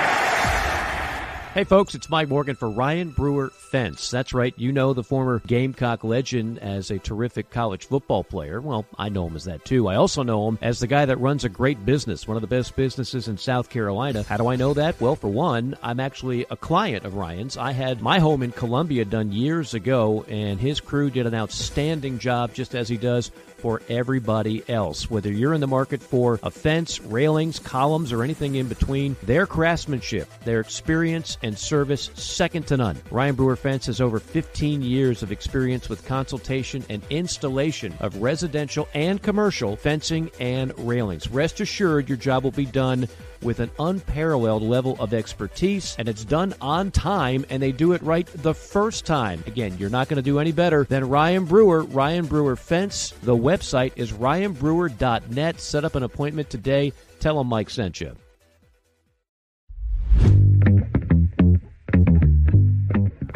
[1.53, 4.09] Hey, folks, it's Mike Morgan for Ryan Brewer Fence.
[4.09, 8.61] That's right, you know the former Gamecock legend as a terrific college football player.
[8.61, 9.89] Well, I know him as that too.
[9.89, 12.47] I also know him as the guy that runs a great business, one of the
[12.47, 14.23] best businesses in South Carolina.
[14.23, 15.01] How do I know that?
[15.01, 17.57] Well, for one, I'm actually a client of Ryan's.
[17.57, 22.17] I had my home in Columbia done years ago, and his crew did an outstanding
[22.17, 23.29] job, just as he does
[23.61, 25.09] for everybody else.
[25.09, 29.45] Whether you're in the market for a fence, railings, columns, or anything in between, their
[29.45, 32.97] craftsmanship, their experience, and service second to none.
[33.11, 38.87] Ryan Brewer Fence has over 15 years of experience with consultation and installation of residential
[38.93, 41.29] and commercial fencing and railings.
[41.29, 43.07] Rest assured, your job will be done
[43.41, 48.01] with an unparalleled level of expertise, and it's done on time, and they do it
[48.01, 49.43] right the first time.
[49.47, 53.11] Again, you're not going to do any better than Ryan Brewer, Ryan Brewer Fence.
[53.23, 55.59] The website is ryanbrewer.net.
[55.59, 56.93] Set up an appointment today.
[57.19, 58.15] Tell them Mike sent you.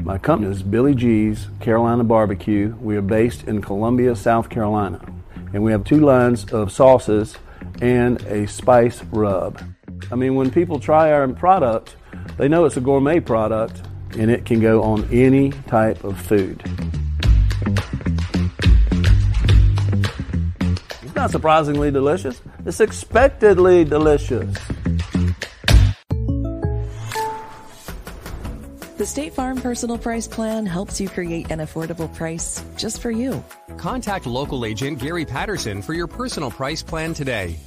[0.06, 2.76] My company is Billy G's Carolina Barbecue.
[2.80, 5.02] We are based in Columbia, South Carolina,
[5.52, 7.38] and we have two lines of sauces
[7.82, 9.62] and a spice rub.
[10.12, 11.96] I mean, when people try our product,
[12.38, 13.82] they know it's a gourmet product
[14.18, 16.62] and it can go on any type of food.
[21.04, 24.56] It's not surprisingly delicious, it's expectedly delicious.
[28.98, 33.44] The State Farm Personal Price Plan helps you create an affordable price just for you.
[33.78, 37.60] Contact local agent Gary Patterson for your personal price plan today.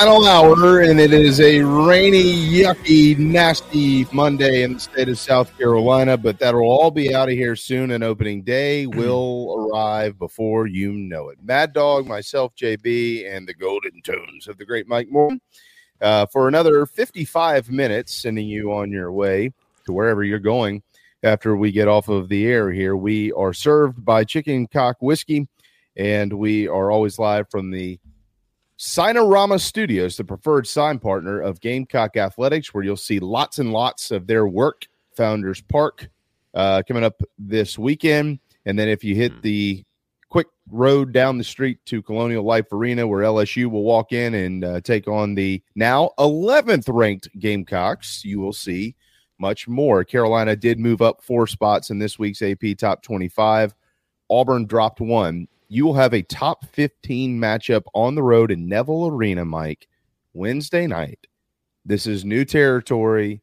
[0.00, 5.54] Final hour, and it is a rainy, yucky, nasty Monday in the state of South
[5.58, 10.66] Carolina, but that'll all be out of here soon, and opening day will arrive before
[10.66, 11.36] you know it.
[11.42, 15.36] Mad Dog, myself, JB, and the golden tones of the great Mike Moore
[16.00, 19.52] uh, for another 55 minutes, sending you on your way
[19.84, 20.82] to wherever you're going
[21.22, 22.96] after we get off of the air here.
[22.96, 25.46] We are served by Chicken Cock Whiskey,
[25.94, 28.00] and we are always live from the
[28.80, 34.10] Signarama Studios, the preferred sign partner of Gamecock Athletics, where you'll see lots and lots
[34.10, 34.86] of their work.
[35.16, 36.08] Founders Park
[36.54, 38.38] uh, coming up this weekend.
[38.64, 39.84] And then if you hit the
[40.30, 44.64] quick road down the street to Colonial Life Arena, where LSU will walk in and
[44.64, 48.96] uh, take on the now 11th ranked Gamecocks, you will see
[49.38, 50.04] much more.
[50.04, 53.74] Carolina did move up four spots in this week's AP Top 25.
[54.30, 55.48] Auburn dropped one.
[55.72, 59.86] You will have a top 15 matchup on the road in Neville Arena, Mike,
[60.34, 61.28] Wednesday night.
[61.86, 63.40] This is new territory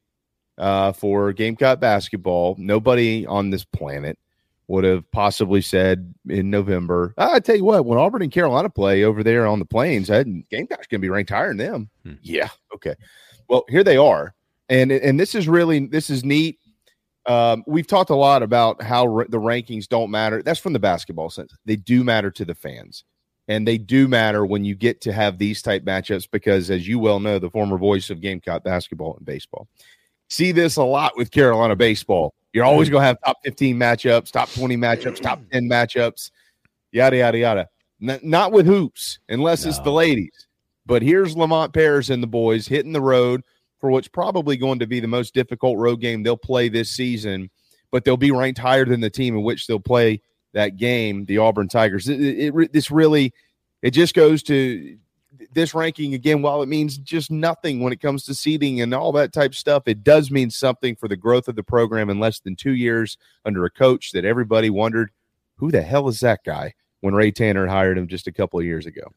[0.58, 2.56] uh, for Gamecock basketball.
[2.60, 4.20] Nobody on this planet
[4.68, 8.70] would have possibly said in November, "Ah, I tell you what, when Auburn and Carolina
[8.70, 11.90] play over there on the plains, that Gamecock's going to be ranked higher than them.
[12.22, 12.50] Yeah.
[12.76, 12.96] Okay.
[13.48, 14.36] Well, here they are.
[14.68, 16.60] And, and this is really, this is neat.
[17.28, 20.42] Um, we've talked a lot about how r- the rankings don't matter.
[20.42, 21.54] That's from the basketball sense.
[21.66, 23.04] They do matter to the fans,
[23.50, 27.00] and they do matter when you get to have these type matchups because, as you
[27.00, 29.68] well know, the former voice of Gamecock basketball and baseball,
[30.30, 32.34] see this a lot with Carolina baseball.
[32.54, 36.32] You're always going to have top 15 matchups, top 20 matchups, top 10 matchups,
[36.92, 37.68] yada yada yada.
[38.02, 40.48] N- not with hoops, unless it's the ladies.
[40.86, 43.44] But here's Lamont Paris and the boys hitting the road
[43.80, 47.50] for what's probably going to be the most difficult road game they'll play this season,
[47.92, 50.22] but they'll be ranked higher than the team in which they'll play
[50.54, 52.08] that game, the Auburn Tigers.
[52.08, 53.34] It, it, this really,
[53.82, 54.98] it just goes to
[55.54, 56.42] this ranking again.
[56.42, 59.84] While it means just nothing when it comes to seeding and all that type stuff,
[59.86, 63.18] it does mean something for the growth of the program in less than two years
[63.46, 65.12] under a coach that everybody wondered
[65.58, 68.66] who the hell is that guy when Ray Tanner hired him just a couple of
[68.66, 69.14] years ago.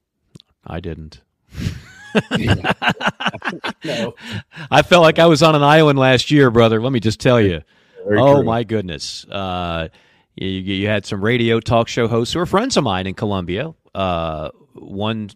[0.67, 1.23] I didn't.
[3.85, 4.15] no.
[4.71, 6.81] I felt like I was on an island last year, brother.
[6.81, 7.63] Let me just tell you.
[8.07, 8.45] Very oh true.
[8.45, 9.27] my goodness!
[9.27, 9.89] Uh,
[10.35, 13.75] you, you had some radio talk show hosts who are friends of mine in Columbia.
[13.95, 15.31] Uh, one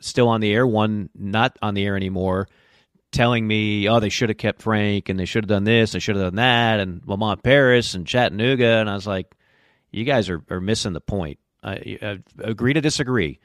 [0.00, 2.48] still on the air, one not on the air anymore,
[3.12, 6.00] telling me, "Oh, they should have kept Frank, and they should have done this, they
[6.00, 9.34] should have done that, and Lamont Paris and Chattanooga." And I was like,
[9.90, 11.38] "You guys are, are missing the point.
[11.62, 13.40] I, I agree to disagree."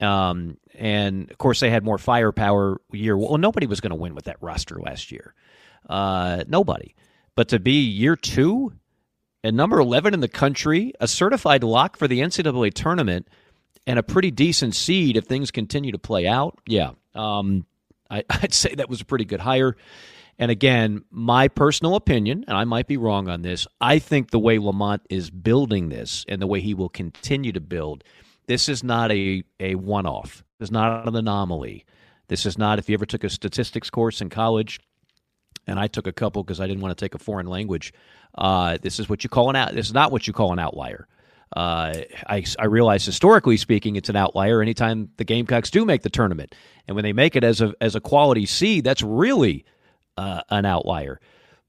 [0.00, 3.16] Um, and of course, they had more firepower year.
[3.16, 5.34] Well, nobody was going to win with that roster last year.
[5.88, 6.94] Uh, nobody.
[7.34, 8.72] But to be year two
[9.42, 13.28] and number 11 in the country, a certified lock for the NCAA tournament,
[13.86, 16.90] and a pretty decent seed if things continue to play out, yeah.
[17.14, 17.64] Um,
[18.10, 19.76] I, I'd say that was a pretty good hire.
[20.38, 24.38] And again, my personal opinion, and I might be wrong on this, I think the
[24.38, 28.04] way Lamont is building this and the way he will continue to build,
[28.48, 30.42] this is not a, a one off.
[30.58, 31.84] This is not an anomaly.
[32.26, 34.80] This is not, if you ever took a statistics course in college,
[35.66, 37.92] and I took a couple because I didn't want to take a foreign language.
[38.36, 39.74] Uh, this is what you call an out.
[39.74, 41.06] This is not what you call an outlier.
[41.54, 41.94] Uh,
[42.26, 46.54] I, I realize historically speaking, it's an outlier anytime the Gamecocks do make the tournament,
[46.86, 49.64] and when they make it as a as a quality seed, that's really
[50.16, 51.20] uh, an outlier.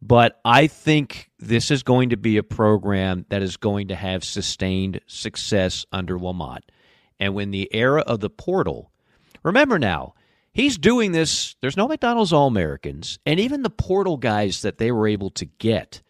[0.02, 4.24] But I think this is going to be a program that is going to have
[4.24, 6.64] sustained success under Lamont.
[7.20, 8.92] And when the era of the portal,
[9.44, 10.14] remember now,
[10.54, 11.56] he's doing this.
[11.62, 15.46] There's no McDonald's All Americans, and even the portal guys that they were able to
[15.46, 16.02] get.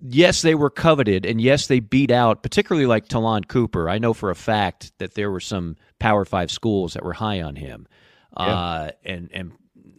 [0.00, 3.88] Yes, they were coveted, and yes, they beat out, particularly like Ta'Lon Cooper.
[3.88, 7.40] I know for a fact that there were some Power Five schools that were high
[7.40, 7.88] on him,
[8.36, 9.52] uh, and and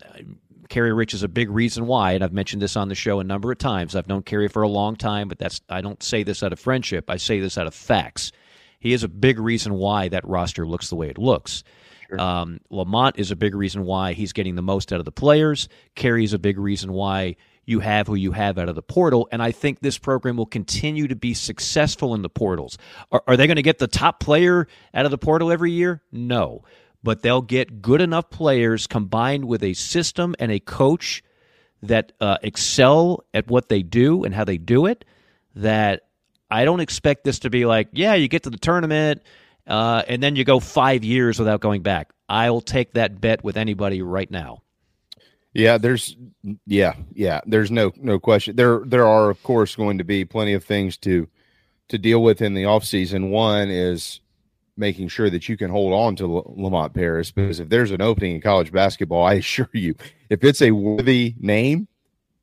[0.05, 0.19] uh,
[0.69, 3.23] Kerry Rich is a big reason why, and I've mentioned this on the show a
[3.23, 3.95] number of times.
[3.95, 6.59] I've known Kerry for a long time, but that's I don't say this out of
[6.59, 7.09] friendship.
[7.09, 8.31] I say this out of facts.
[8.79, 11.63] He is a big reason why that roster looks the way it looks.
[12.17, 15.67] Um, Lamont is a big reason why he's getting the most out of the players.
[15.95, 17.35] Kerry is a big reason why
[17.65, 19.27] you have who you have out of the portal.
[19.31, 22.77] And I think this program will continue to be successful in the portals.
[23.11, 26.01] Are, are they going to get the top player out of the portal every year?
[26.11, 26.63] No.
[27.07, 31.23] But they'll get good enough players combined with a system and a coach
[31.81, 35.05] that uh, excel at what they do and how they do it
[35.55, 36.01] that
[36.51, 39.21] I don't expect this to be like, yeah, you get to the tournament
[39.65, 42.11] uh, and then you go five years without going back.
[42.27, 44.63] I'll take that bet with anybody right now.
[45.53, 46.13] Yeah, there's
[46.65, 48.57] yeah, yeah, there's no no question.
[48.57, 51.29] There there are of course going to be plenty of things to
[51.87, 53.29] to deal with in the offseason.
[53.29, 54.19] One is
[54.77, 58.01] making sure that you can hold on to L- Lamont Paris because if there's an
[58.01, 59.95] opening in college basketball, I assure you,
[60.29, 61.87] if it's a worthy name,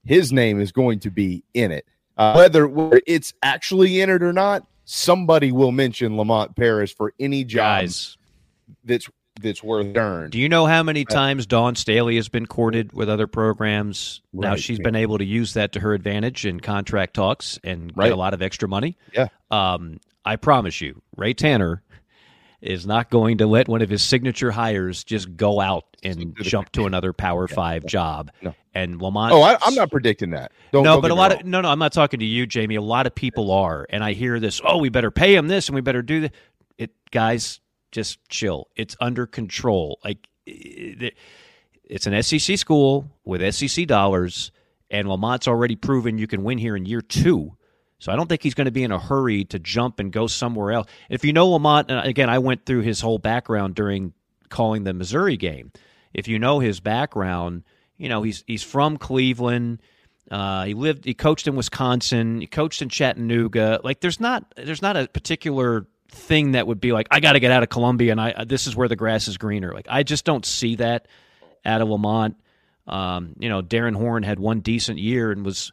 [0.04, 1.86] his name is going to be in it.
[2.16, 7.12] Uh, whether, whether it's actually in it or not, somebody will mention Lamont Paris for
[7.18, 8.16] any job Guys.
[8.84, 9.08] that's
[9.40, 10.30] that's worth earned.
[10.30, 14.20] Do you know how many times Dawn Staley has been courted with other programs?
[14.32, 14.84] now Right, she's yeah.
[14.84, 18.06] been able to use that to her advantage in contract talks and Right.
[18.06, 18.96] get a lot of extra money.
[19.12, 19.26] Yeah.
[19.50, 21.82] Um, I promise you, Ray Tanner
[22.64, 26.72] is not going to let one of his signature hires just go out and jump
[26.72, 28.30] to another Power Five job.
[28.40, 28.54] No.
[28.74, 29.32] And Lamont.
[29.32, 30.50] Oh, I, I'm not predicting that.
[30.72, 31.40] Don't, no, don't but a lot wrong.
[31.40, 31.68] of no, no.
[31.68, 32.76] I'm not talking to you, Jamie.
[32.76, 34.60] A lot of people are, and I hear this.
[34.64, 36.34] Oh, we better pay him this, and we better do that.
[36.78, 37.60] It, guys,
[37.92, 38.68] just chill.
[38.74, 39.98] It's under control.
[40.02, 44.50] Like it's an SEC school with SEC dollars,
[44.90, 47.56] and Lamont's already proven you can win here in year two.
[48.04, 50.26] So I don't think he's going to be in a hurry to jump and go
[50.26, 50.88] somewhere else.
[51.08, 54.12] If you know Lamont, and again, I went through his whole background during
[54.50, 55.72] calling the Missouri game.
[56.12, 57.62] If you know his background,
[57.96, 59.80] you know he's he's from Cleveland.
[60.30, 62.42] Uh, he lived, he coached in Wisconsin.
[62.42, 63.80] He coached in Chattanooga.
[63.82, 67.40] Like there's not there's not a particular thing that would be like I got to
[67.40, 69.72] get out of Columbia and I this is where the grass is greener.
[69.72, 71.08] Like I just don't see that
[71.64, 72.36] out of Lamont.
[72.86, 75.72] Um, you know, Darrin Horn had one decent year and was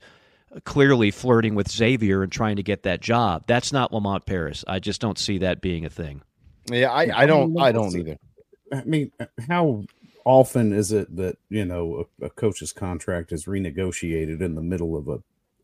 [0.64, 3.44] clearly flirting with Xavier and trying to get that job.
[3.48, 4.64] That's not Lamont Paris.
[4.68, 6.22] I just don't see that being a thing.
[6.70, 8.18] Yeah, I, I don't I don't either.
[8.72, 9.12] I mean,
[9.48, 9.84] how
[10.26, 14.96] often is it that you know a, a coach's contract is renegotiated in the middle
[14.96, 15.22] of a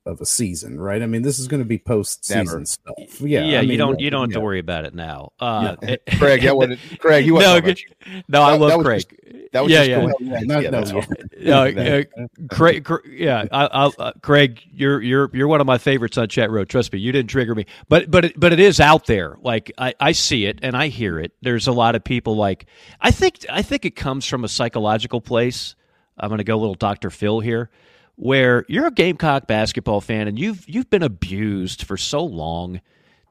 [0.07, 1.01] of a season, right?
[1.01, 2.45] I mean, this is going to be post Never.
[2.45, 3.21] season stuff.
[3.21, 3.59] Yeah, yeah.
[3.59, 4.35] I you don't you don't have yeah.
[4.35, 5.31] to worry about it now.
[5.39, 5.95] Uh, Yeah.
[6.17, 8.41] Craig, that wasn't- Craig, he wasn't no, talking no.
[8.41, 9.01] I love that Craig.
[9.09, 9.99] just- that was yeah, just yeah.
[10.01, 10.47] coincidence.
[10.47, 10.91] No, Yeah, no, that's
[11.39, 11.65] yeah.
[11.65, 15.77] Yeah, uh, Craig, Craig, yeah, I, I'll, uh, Craig, you're you're you're one of my
[15.77, 16.69] favorites on Chat Road.
[16.69, 19.37] Trust me, you didn't trigger me, but but it, but it is out there.
[19.41, 21.31] Like I, I see it and I hear it.
[21.41, 22.65] There's a lot of people like
[23.01, 25.75] I think I think it comes from a psychological place.
[26.17, 27.09] I'm going to go a little Dr.
[27.11, 27.69] Phil here,
[28.17, 32.81] where you're a Gamecock basketball fan and you've you've been abused for so long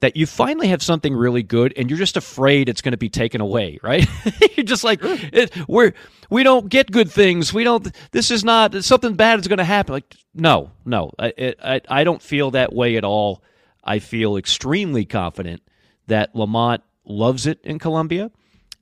[0.00, 3.08] that you finally have something really good and you're just afraid it's going to be
[3.08, 4.06] taken away, right?
[4.56, 5.92] you're just like it, we're
[6.30, 7.52] we don't get good things.
[7.52, 7.90] We don't.
[8.12, 9.92] This is not something bad is going to happen.
[9.94, 13.42] Like no, no, I, it, I I don't feel that way at all.
[13.82, 15.62] I feel extremely confident
[16.06, 18.30] that Lamont loves it in Columbia,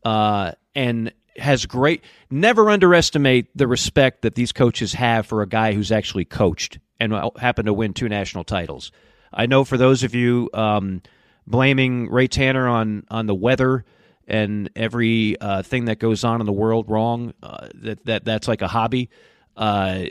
[0.05, 2.03] uh, and has great.
[2.31, 7.15] Never underestimate the respect that these coaches have for a guy who's actually coached and
[7.37, 8.93] happened to win two national titles.
[9.33, 11.03] I know for those of you um,
[11.47, 13.85] blaming Ray Tanner on on the weather
[14.27, 18.49] and every uh, thing that goes on in the world wrong, uh, that that that's
[18.49, 19.11] like a hobby.
[19.57, 20.05] Uh,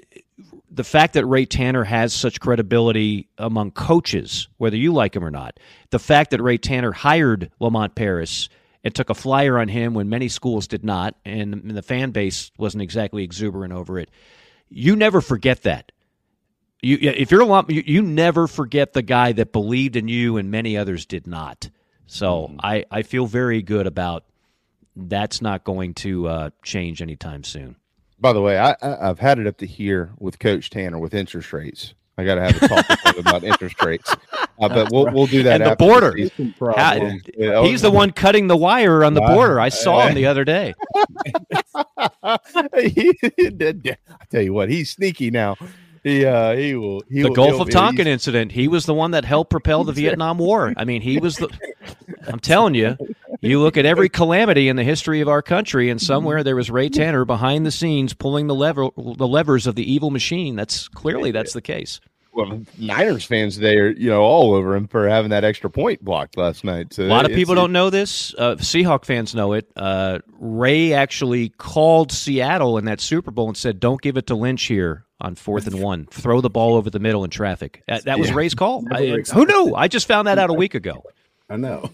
[0.70, 5.32] the fact that Ray Tanner has such credibility among coaches, whether you like him or
[5.32, 5.60] not,
[5.92, 8.50] the fact that Ray Tanner hired Lamont Paris
[8.84, 12.52] and took a flyer on him when many schools did not, and the fan base
[12.58, 14.10] wasn't exactly exuberant over it.
[14.70, 15.92] You never forget that.
[16.82, 20.36] You, if you're a Lam- you, you never forget the guy that believed in you
[20.36, 21.70] and many others did not.
[22.08, 24.26] So I, I feel very good about
[24.96, 27.78] that's not going to uh, change anytime soon.
[28.20, 31.14] By the way, I, I I've had it up to here with Coach Tanner with
[31.14, 31.94] interest rates.
[32.18, 34.12] I got to have a talk with him about interest rates.
[34.12, 36.14] Uh, but we'll we'll do that and the border.
[36.16, 36.54] season.
[36.60, 36.94] How-
[37.36, 39.60] Yeah, he's the one cutting the wire on the border.
[39.60, 40.74] I saw him the other day.
[42.78, 45.56] He did- I tell you what, he's sneaky now.
[46.04, 48.52] He uh he will he the will, Gulf of Tonkin incident.
[48.52, 50.74] He was the one that helped propel the Vietnam War.
[50.76, 51.48] I mean, he was the.
[52.28, 52.98] I'm telling you,
[53.50, 56.70] you look at every calamity in the history of our country, and somewhere there was
[56.72, 60.56] Ray Tanner behind the scenes pulling the lever, the levers of the evil machine.
[60.56, 62.00] That's clearly that's the case.
[62.36, 66.04] Well, Niners fans today are you know all over him for having that extra point
[66.04, 66.92] blocked last night.
[66.92, 68.34] So A lot of people don't know this.
[68.36, 69.70] Uh, Seahawk fans know it.
[69.76, 74.36] Uh, Ray actually called Seattle in that Super Bowl and said, "Don't give it to
[74.36, 76.08] Lynch here on fourth and one.
[76.08, 78.36] Throw the ball over the middle in traffic." That, that was Yeah.
[78.36, 78.84] Ray's call.
[78.92, 79.76] I- who knew?
[79.76, 81.04] I just found that out a week ago.
[81.52, 81.92] I know.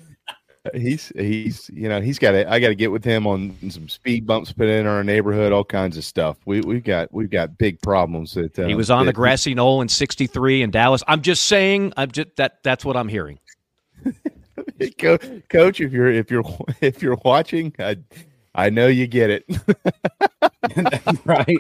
[0.74, 3.88] He's he's you know he's got to I got to get with him on some
[3.88, 6.38] speed bumps put in our neighborhood, all kinds of stuff.
[6.46, 8.34] We we've got we've got big problems.
[8.34, 11.02] That uh, He was on the grassy knoll in '63 in Dallas.
[11.08, 11.94] I'm just saying.
[11.96, 12.62] I'm just that.
[12.64, 13.40] That's what I'm hearing.
[15.00, 15.18] Co-
[15.50, 16.44] Coach, if you're if you're
[16.82, 17.98] if you're watching, I
[18.54, 19.46] I know you get it.
[21.26, 21.58] right.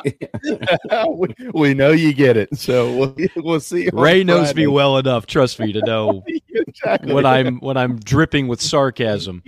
[1.09, 2.57] we, we know you get it.
[2.57, 3.89] So we'll, we'll see.
[3.93, 4.61] Ray knows Friday.
[4.61, 5.25] me well enough.
[5.25, 7.13] Trust me to know Exactly.
[7.13, 9.41] when I'm when I'm dripping with sarcasm.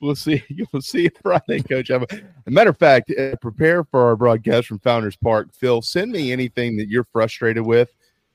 [0.00, 0.42] We'll see.
[0.72, 1.90] We'll see you Friday, Coach.
[1.90, 2.04] I'm,
[2.46, 5.48] a matter of fact, uh, prepare for our broadcast from Founders Park.
[5.52, 7.90] Phil, send me anything that you're frustrated with,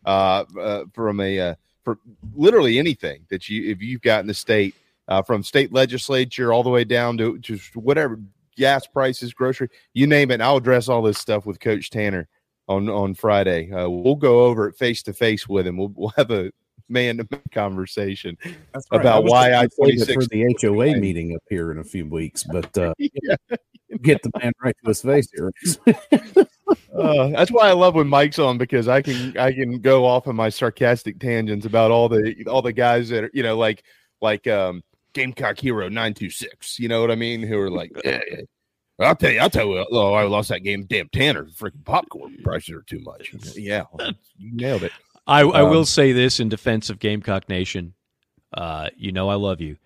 [0.05, 1.99] uh, uh, from a uh, for
[2.35, 4.75] literally anything that you if you've got in the state,
[5.07, 8.19] uh, from state legislature all the way down to just whatever
[8.55, 10.41] gas prices, grocery, you name it.
[10.41, 12.27] I'll address all this stuff with Coach Tanner
[12.67, 13.71] on on Friday.
[13.71, 15.77] Uh, we'll go over it face to face with him.
[15.77, 16.51] We'll, we'll have a
[16.89, 18.55] man to man conversation right.
[18.91, 22.05] about was why I it 26 for the HOA meeting up here in a few
[22.05, 22.93] weeks, but uh,
[24.01, 25.51] get the man right to his face here.
[26.97, 30.27] Uh, that's why I love when Mike's on because I can I can go off
[30.27, 33.83] on my sarcastic tangents about all the all the guys that are you know like
[34.21, 34.81] like um
[35.15, 36.77] Gamecock Hero nine two six.
[36.77, 37.41] You know what I mean?
[37.41, 38.41] Who are like, "Yeah, yeah.
[38.99, 39.85] I'll tell you, I'll tell you.
[39.91, 40.85] Oh, I lost that game.
[40.87, 43.33] Damn, Tanner, freaking popcorn prices are too much.
[43.55, 43.83] Yeah,
[44.37, 44.91] you nailed it.
[45.27, 47.93] I, I Um, will say this in defense of Gamecock Nation.
[48.53, 49.77] Uh, you know I love you.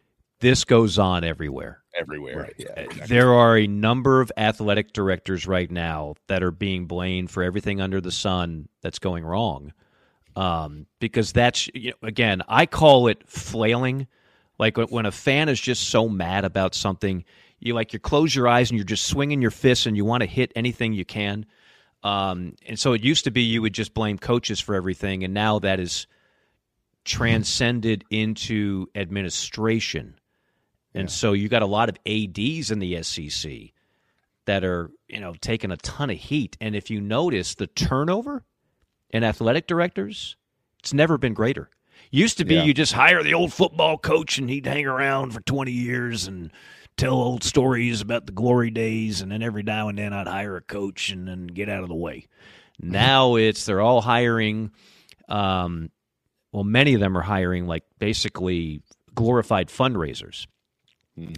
[0.42, 1.82] This goes on everywhere.
[1.98, 2.52] everywhere.
[2.58, 7.42] Yeah, There are a number of athletic directors right now that are being blamed for
[7.44, 9.74] everything under the sun that's going wrong.
[10.36, 14.08] Um, because that's you know, again, I call it flailing.
[14.60, 17.24] Like when- a fan is just so mad about something,
[17.60, 20.22] you like you close your eyes and you're just swinging your fists and you want
[20.22, 21.46] to hit anything you can.
[22.04, 25.34] Um, and so it used to be you would just blame coaches for everything, and
[25.34, 26.08] now that is
[27.04, 30.16] transcended into administration.
[30.94, 33.74] And so you got a lot of ADs in the SEC
[34.46, 36.58] that are, you know, taking a ton of heat.
[36.60, 38.44] And if you notice the turnover
[39.10, 40.36] in athletic directors
[40.80, 41.70] It's never been greater.
[42.12, 42.64] Used to be Yeah.
[42.64, 46.52] you just hire the old football coach and he'd hang around for 20 years and
[46.98, 50.56] tell old stories about the glory days and then every now and then I'd hire
[50.58, 52.26] a coach and then get out of the way.
[52.82, 54.72] Now it's they're all hiring
[55.28, 55.92] um
[56.54, 58.82] well many of them are hiring like basically
[59.14, 60.48] glorified fundraisers.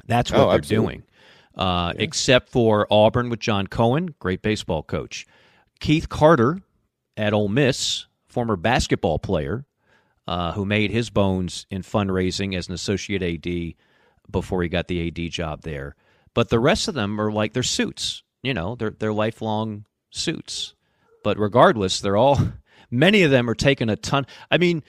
[0.07, 0.93] That's what Oh, they're absolutely.
[0.97, 1.03] doing.
[1.55, 5.25] Uh, Except for Auburn with John Cohen, great baseball coach.
[5.79, 6.59] Keith Carter
[7.17, 9.65] at Ole Miss, former basketball player,
[10.27, 13.73] uh, who made his bones in fundraising as an associate AD
[14.29, 15.95] before he got the AD job there.
[16.33, 20.73] But the rest of them are like they're suits, you know, they're they're lifelong suits.
[21.23, 22.39] But regardless, they're all
[22.91, 24.25] many of them are taking a ton.
[24.49, 24.83] I mean,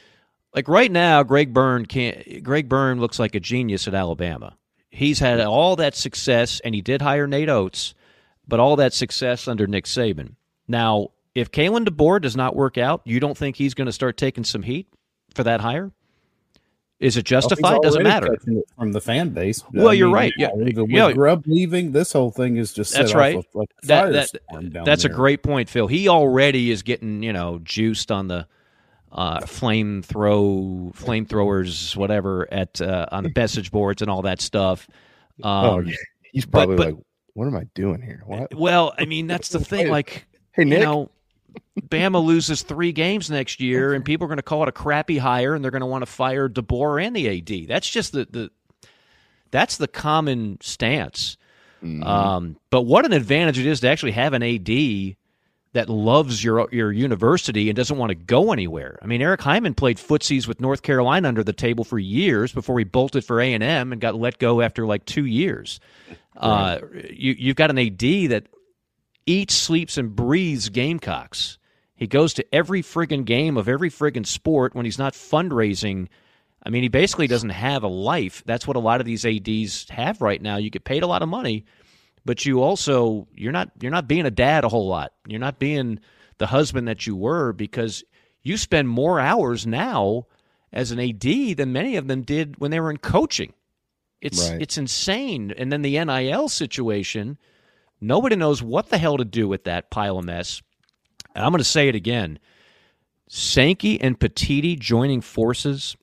[0.55, 2.43] like right now, Greg Byrne can't.
[2.43, 4.57] Greg Byrne looks like a genius at Alabama.
[4.91, 7.95] He's had all that success, and he did hire Nate Oats,
[8.47, 10.35] but all that success under Nick Saban.
[10.69, 14.19] Now, if Kalen DeBoer does not work out, you don't think he's going to start
[14.19, 14.87] taking some heat
[15.33, 15.91] for that hire?
[17.01, 17.73] Is it justified?
[17.73, 18.37] Well, Doesn't matter.
[18.79, 19.65] from the fan base.
[19.73, 20.33] Well, you're right.
[20.39, 20.51] Yeah.
[20.55, 21.13] with, with Yeah.
[21.13, 23.37] Grubb leaving, this whole thing is just set That's right.
[23.37, 25.89] a- like That- that- that's a great point, Phil.
[25.89, 28.47] He already is getting you know juiced on the
[29.11, 34.87] uh, flame throw flamethrowers, whatever, at uh, on the message boards and all that stuff.
[35.43, 35.95] Um, oh, yeah.
[36.31, 36.97] he's probably but- like,
[37.33, 38.23] "What am I doing here?
[38.27, 39.89] What?" Well, I mean, that's the thing.
[39.91, 41.11] Like, Hey, you know,
[41.81, 45.19] Bama loses three games next year, and people are going to call it a crappy
[45.19, 47.69] hire, and they're going to want to fire DeBoer and the AD.
[47.69, 48.51] That's just the the
[49.51, 51.37] that's the common stance.
[52.03, 55.17] Um, but what an advantage it is to actually have an AD
[55.73, 58.99] that loves your your university and doesn't want to go anywhere.
[59.03, 62.79] I mean, Eric Hyman played footsies with North Carolina under the table for years before
[62.79, 65.81] he bolted for A and M and got let go after like two years.
[66.37, 66.79] Uh,
[67.11, 68.47] you you've got an AD that
[69.27, 71.59] eats, sleeps, and breathes Gamecocks.
[71.95, 76.09] He goes to every friggin' game of every friggin' sport when he's not fundraising.
[76.65, 78.43] I mean, he basically doesn't have a life.
[78.47, 80.57] That's what a lot of these ads have right now.
[80.57, 81.65] You get paid a lot of money,
[82.25, 85.13] but you also you're not you're not being a dad a whole lot.
[85.27, 86.01] You're not being
[86.39, 88.03] the husband that you were because
[88.43, 90.27] you spend more hours now
[90.73, 93.53] as an AD than many of them did when they were in coaching.
[94.21, 94.61] It's Right.
[94.63, 95.53] it's insane.
[95.57, 97.39] And then the NIL situation,
[98.03, 100.61] nobody knows what the hell to do with that pile of mess.
[101.35, 102.39] And I'm going to say it again.
[103.29, 105.97] Sankey and Petitti joining forces.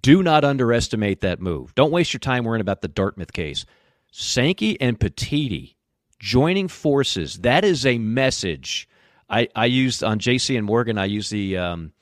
[0.00, 1.74] Do not underestimate that move.
[1.74, 3.64] Don't waste your time worrying about the Dartmouth case.
[4.12, 5.74] Sankey and Petitti
[6.18, 7.38] joining forces.
[7.38, 8.88] That is a message.
[9.28, 10.98] I, I used on JC and Morgan.
[10.98, 11.92] I used the um,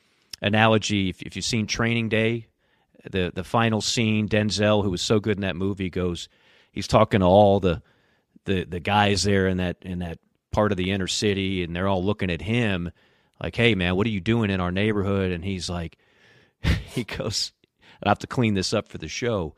[0.42, 1.10] analogy.
[1.10, 2.49] If, if you've seen Training Day,
[3.10, 6.28] the the final scene, Denzel, who was so good in that movie, goes.
[6.73, 7.83] He's talking to all the
[8.50, 10.18] the the guys there in that in that
[10.52, 12.90] part of the inner city, and they're all looking at him
[13.42, 15.96] like, "Hey, man, what are you doing in our neighborhood?" And he's like,
[16.62, 17.52] he goes,
[18.04, 19.54] "I have to clean this up for the show.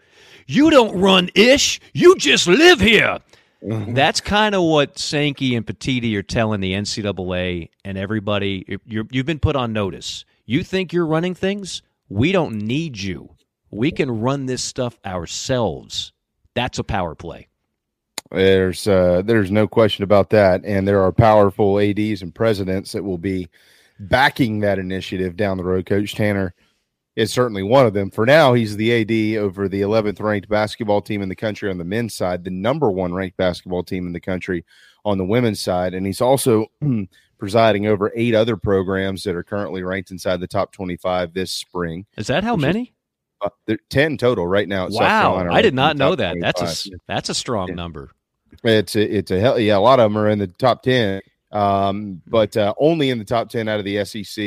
[0.46, 1.80] You don't run ish.
[1.92, 3.18] You just live here."
[3.62, 3.94] Mm-hmm.
[3.94, 8.78] That's kind of what Sankey and Petitti are telling the NCAA and everybody.
[8.86, 10.24] You're, you've been put on notice.
[10.46, 11.80] You think you're running things?
[12.08, 13.36] We don't need you.
[13.70, 16.12] We can run this stuff ourselves.
[16.54, 17.48] That's a power play.
[18.32, 23.02] There's uh, there's no question about that, and there are powerful ads and presidents that
[23.04, 23.48] will be
[24.00, 25.86] backing that initiative down the road.
[25.86, 26.54] Coach Tanner
[27.14, 28.10] is certainly one of them.
[28.10, 31.76] For now, he's the AD over the 11th ranked basketball team in the country on
[31.76, 34.64] the men's side, the number one ranked basketball team in the country
[35.04, 36.66] on the women's side, and he's also
[37.38, 42.06] presiding over eight other programs that are currently ranked inside the top 25 this spring.
[42.16, 42.94] Is that how many?
[43.42, 44.86] uh, there- 10 total right now.
[44.88, 46.36] Wow, I did not know that.
[46.40, 47.00] That's a s- 25.
[47.08, 48.10] that's a strong number.
[48.64, 49.76] It's a, it's a hell yeah.
[49.76, 53.24] A lot of them are in the top ten, um, but uh, only in the
[53.24, 54.44] top ten out of the SEC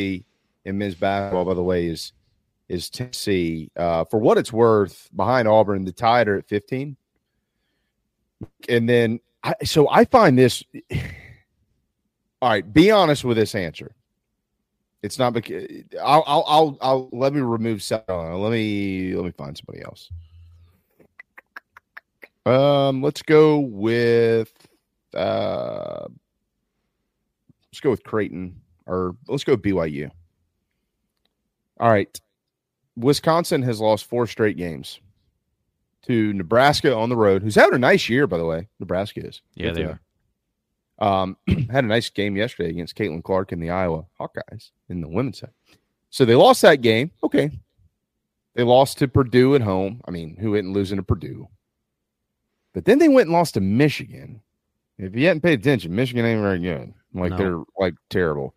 [0.66, 1.45] in men's basketball.
[1.45, 2.14] By the way, is
[2.69, 3.72] is Tennessee.
[3.75, 6.98] Uh, for what it's worth, behind Auburn, the Tide are at fifteen,
[8.69, 10.64] and then I, so I find this.
[12.42, 13.95] All right, be honest with this answer.
[15.01, 15.67] It's not because
[16.03, 20.09] I'll I'll I'll, I'll let me remove Let me let me find somebody else.
[22.45, 24.53] Um, let's go with
[25.15, 26.07] uh
[27.72, 30.11] let's go with Creighton or let's go with BYU.
[31.80, 32.19] All right.
[32.95, 34.99] Wisconsin has lost four straight games
[36.07, 38.67] to Nebraska on the road, who's having a nice year, by the way.
[38.80, 39.41] Nebraska is.
[39.56, 39.99] Yeah, Good they for them.
[40.98, 45.09] Um, had a nice game yesterday against Caitlin Clark and the Iowa Hawkeyes in the
[45.09, 45.51] women's side.
[46.09, 47.11] So they lost that game.
[47.24, 47.51] Okay.
[48.53, 50.01] They lost to Purdue at home.
[50.07, 51.49] I mean, who isn't losing to Purdue?
[52.76, 54.42] But then they went and lost to Michigan.
[54.98, 56.94] If you hadn't paid attention, Michigan ain't very good.
[57.14, 57.38] Like No.
[57.38, 58.54] they're like terrible.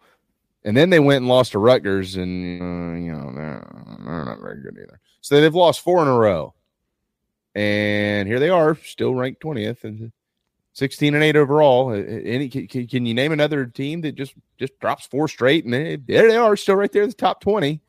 [0.64, 4.40] And then they went and lost to Rutgers, and uh, you know they're, they're not
[4.40, 4.98] very good either.
[5.20, 6.52] So they've lost four in a row,
[7.54, 10.10] and here they are, still ranked twentieth and
[10.72, 11.92] sixteen and eight overall.
[11.92, 15.94] Any can, can you name another team that just just drops four straight, and they,
[15.94, 17.80] there they are, still right there in the top twenty,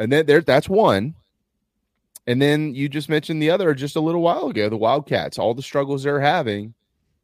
[0.00, 1.14] and then there that's one.
[2.30, 5.52] And then you just mentioned the other just a little while ago, the Wildcats, all
[5.52, 6.74] the struggles they're having.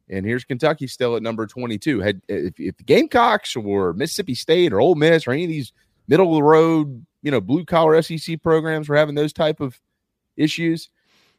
[0.09, 2.01] And here's Kentucky still at number 22.
[2.01, 5.71] Had if, if the Gamecocks or Mississippi State or Ole Miss or any of these
[6.09, 9.79] middle of the road, you know, blue collar SEC programs were having those type of
[10.35, 10.89] issues,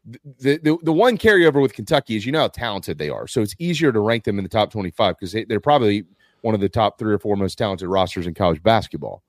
[0.06, 3.26] the, the the one carryover with Kentucky is you know how talented they are.
[3.26, 6.06] So it's easier to rank them in the top 25 because they, they're probably
[6.40, 9.22] one of the top three or four most talented rosters in college basketball.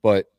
[0.00, 0.31] But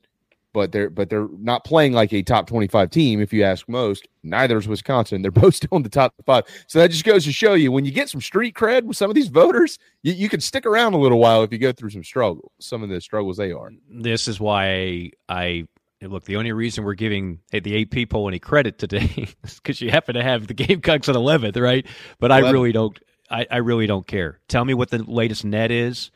[0.54, 4.08] but they're but they're not playing like a top 25 team if you ask most.
[4.24, 5.22] Neither is wisconsin.
[5.22, 6.46] They're both still in the top five.
[6.68, 9.10] So that just goes to show you when you get some street cred with some
[9.10, 11.90] of these voters you, you can stick around a little while if you go through
[11.90, 13.72] some struggle some of the struggles they are.
[13.90, 15.68] This is why i
[16.02, 19.90] look the only reason we're giving the AP people any credit today is because you
[19.90, 21.88] happen to have the gamecocks at 11th right?
[22.20, 22.46] But 11.
[22.46, 23.00] i really don't
[23.32, 24.42] I, I really don't care.
[24.48, 26.12] Tell me what the latest net is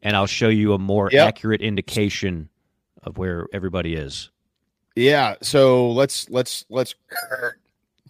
[0.00, 1.28] and i'll show you a more yep.
[1.28, 2.48] accurate indication
[3.02, 4.30] of where everybody is.
[4.94, 6.94] Yeah, so let's let's let's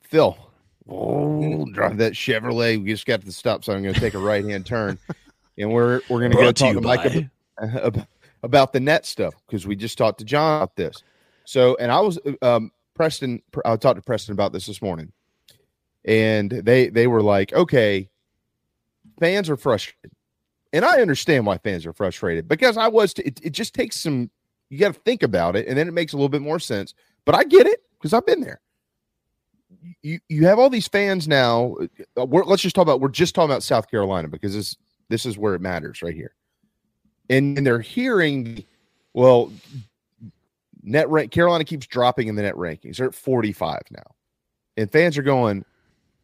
[0.02, 0.36] Phil.
[0.88, 2.82] Oh, drive that Chevrolet.
[2.82, 3.76] We just got to the stop sign.
[3.76, 4.98] I'm going to take a right hand turn,
[5.56, 8.06] and we're we're going to go talk to Mike about,
[8.42, 11.02] about the net stuff because we just talked to John about this.
[11.44, 13.42] So, and I was um, Preston.
[13.64, 15.12] I talked to Preston about this this morning,
[16.04, 18.10] and they they were like, okay,
[19.20, 20.10] fans are frustrated,
[20.72, 23.14] and I understand why fans are frustrated because I was.
[23.14, 24.30] T- it, it just takes some
[24.73, 26.94] you got to think about it, and then it makes a little bit more sense.
[27.26, 28.62] But I get it because I've been there.
[30.01, 31.76] You you have all these fans now.
[32.17, 33.02] Uh, let's just talk about.
[33.02, 34.75] We're just talking about South Carolina because this
[35.10, 36.34] this is where it matters right here.
[37.28, 38.65] And, and they're hearing,
[39.12, 39.52] well,
[40.83, 41.33] net rank.
[41.33, 42.97] Carolina keeps dropping in the net rankings.
[42.97, 44.15] They're at forty five now,
[44.78, 45.67] and fans are going,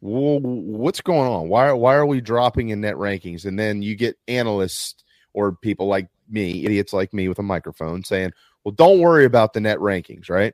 [0.01, 1.49] well, what's going on?
[1.49, 3.45] Why why are we dropping in net rankings?
[3.45, 5.03] And then you get analysts
[5.33, 8.31] or people like me, idiots like me with a microphone saying,
[8.63, 10.53] well, don't worry about the net rankings, right?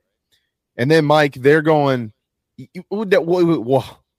[0.78, 2.14] And then, Mike, they're going,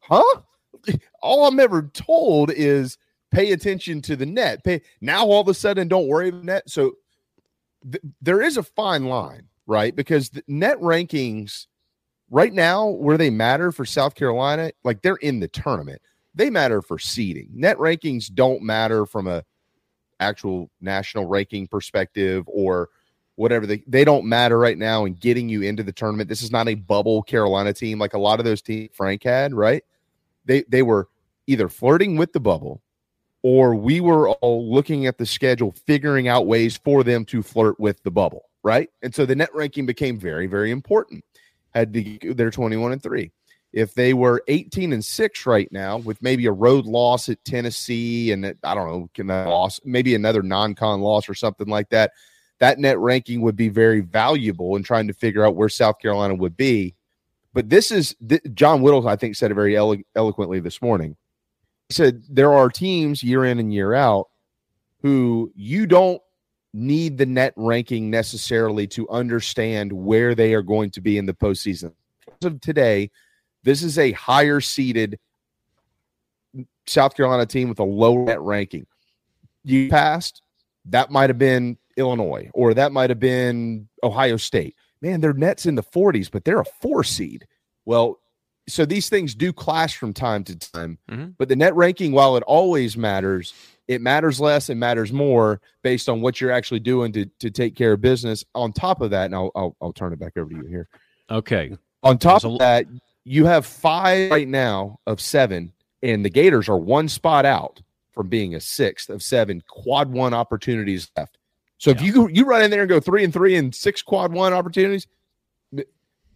[0.01, 0.41] huh?
[1.23, 2.99] All I'm ever told is
[3.31, 4.65] pay attention to the net.
[4.65, 5.27] Pay now.
[5.27, 6.71] All of a sudden, don't worry about net.
[6.71, 6.93] So
[7.91, 9.95] th- there is a fine line, right?
[9.95, 11.67] Because the net rankings
[12.31, 16.01] right now, where they matter for South Carolina, like they're in the tournament,
[16.35, 17.49] they matter for seeding.
[17.53, 19.45] Net rankings don't matter from a
[20.21, 22.89] actual national ranking perspective or
[23.37, 26.29] whatever they, they don't matter right now in getting you into the tournament.
[26.29, 29.55] This is not a bubble Carolina team like a lot of those teams Frank had,
[29.55, 29.85] right?
[30.45, 31.09] They they were
[31.47, 32.83] either flirting with the bubble
[33.43, 37.79] or we were all looking at the schedule figuring out ways for them to flirt
[37.79, 38.89] with the bubble, right?
[39.03, 41.25] And so the net ranking became very very important.
[41.75, 43.31] Had to, they're 21 and 3
[43.73, 48.33] if they were 18 and 6 right now with maybe a road loss at Tennessee
[48.33, 52.13] and I don't know, can that loss, maybe another non-con loss or something like that,
[52.59, 56.35] that net ranking would be very valuable in trying to figure out where South Carolina
[56.35, 56.95] would be.
[57.53, 61.17] But this is th- John Whittle, I think, said it very elo- eloquently this morning.
[61.89, 64.29] He said there are teams year in and year out
[65.03, 66.21] who you don't
[66.73, 71.35] need the net ranking necessarily to understand where they are going to be in the
[71.35, 71.93] postseason.
[72.43, 73.11] As of today,
[73.67, 75.19] this is a higher seeded
[76.87, 78.87] South Carolina team with a lower net ranking.
[79.65, 80.41] You passed,
[80.87, 84.77] that might have been Illinois or that might have been Ohio State.
[85.03, 87.47] Man, their net's in the 40s, but they're a four seed.
[87.85, 88.21] Well,
[88.69, 91.31] so these things do clash from time to time, mm-hmm.
[91.37, 93.53] but the net ranking, while it always matters,
[93.89, 97.75] it matters less and matters more based on what you're actually doing to, to take
[97.75, 98.45] care of business.
[98.55, 100.89] On top of that, and I'll, I'll, I'll turn it back over to you here.
[101.31, 101.77] Okay.
[102.05, 102.87] On top of that,
[103.29, 107.83] you have five right now of seven, and the Gators are one spot out
[108.13, 111.37] from being a sixth of seven quad one opportunities left.
[111.79, 111.97] So yeah.
[111.97, 114.53] if you you run in there and go three and three and six quad one
[114.53, 115.09] opportunities,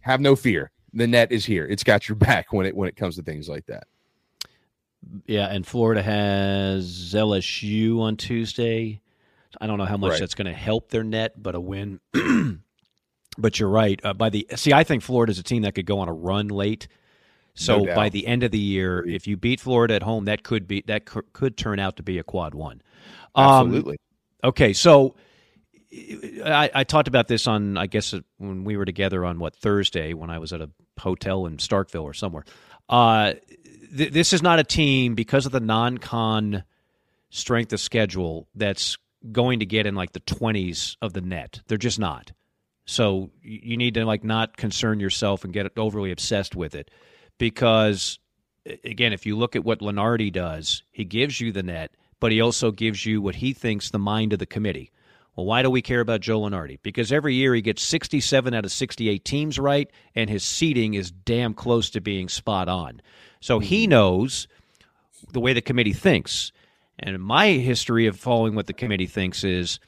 [0.01, 0.69] have no fear.
[0.93, 1.65] The net is here.
[1.65, 3.87] It's got your back when it when it comes to things like that.
[5.25, 9.01] Yeah, and Florida has LSU on Tuesday.
[9.59, 10.19] I don't know how much right.
[10.19, 11.99] that's going to help their net, but a win
[13.41, 13.99] But you're right.
[14.03, 16.47] Uh, by the see, I think Florida's a team that could go on a run
[16.47, 16.87] late.
[17.53, 20.43] So no by the end of the year, if you beat Florida at home, that
[20.43, 22.81] could be that could, could turn out to be a quad one.
[23.35, 23.97] Um, Absolutely.
[24.43, 25.15] Okay, so
[25.93, 30.13] I, I, talked about this on I guess when we were together on what Thursday
[30.13, 32.45] when I was at a hotel in Starkville or somewhere.
[32.87, 33.33] Uh,
[33.95, 36.63] th- this is not a team because of the non-con
[37.29, 38.97] strength of schedule that's
[39.31, 41.61] going to get in like the 20s of the net.
[41.67, 42.31] They're just not.
[42.91, 46.91] So you need to like not concern yourself and get overly obsessed with it
[47.37, 48.19] because
[48.83, 52.41] again, if you look at what Lunardi does, he gives you the net, but he
[52.41, 54.91] also gives you what he thinks the mind of the committee.
[55.37, 56.79] Well, why do we care about Joe Lunardi?
[56.83, 61.11] Because every year he gets 67 out of 68 teams right, and his seeding is
[61.11, 63.01] damn close to being spot on.
[63.39, 63.91] So he mm-hmm.
[63.91, 64.49] knows
[65.31, 66.51] the way the committee thinks.
[66.99, 69.79] And my history of following what the committee thinks is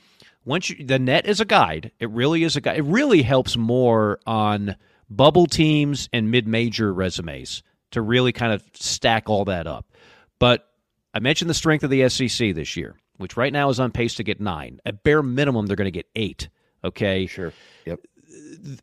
[0.46, 2.78] once you, the net is a guide, it really is a guide.
[2.78, 4.76] It really helps more on
[5.10, 9.86] bubble teams and mid-major resumes to really kind of stack all that up.
[10.40, 10.68] But
[11.14, 14.16] I mentioned the strength of the SEC this year, which right now is on pace
[14.16, 14.80] to get nine.
[14.86, 16.50] At bare minimum, they're going to get eight.
[16.84, 17.28] Okay.
[17.28, 17.54] Sure.
[17.86, 18.00] Yep.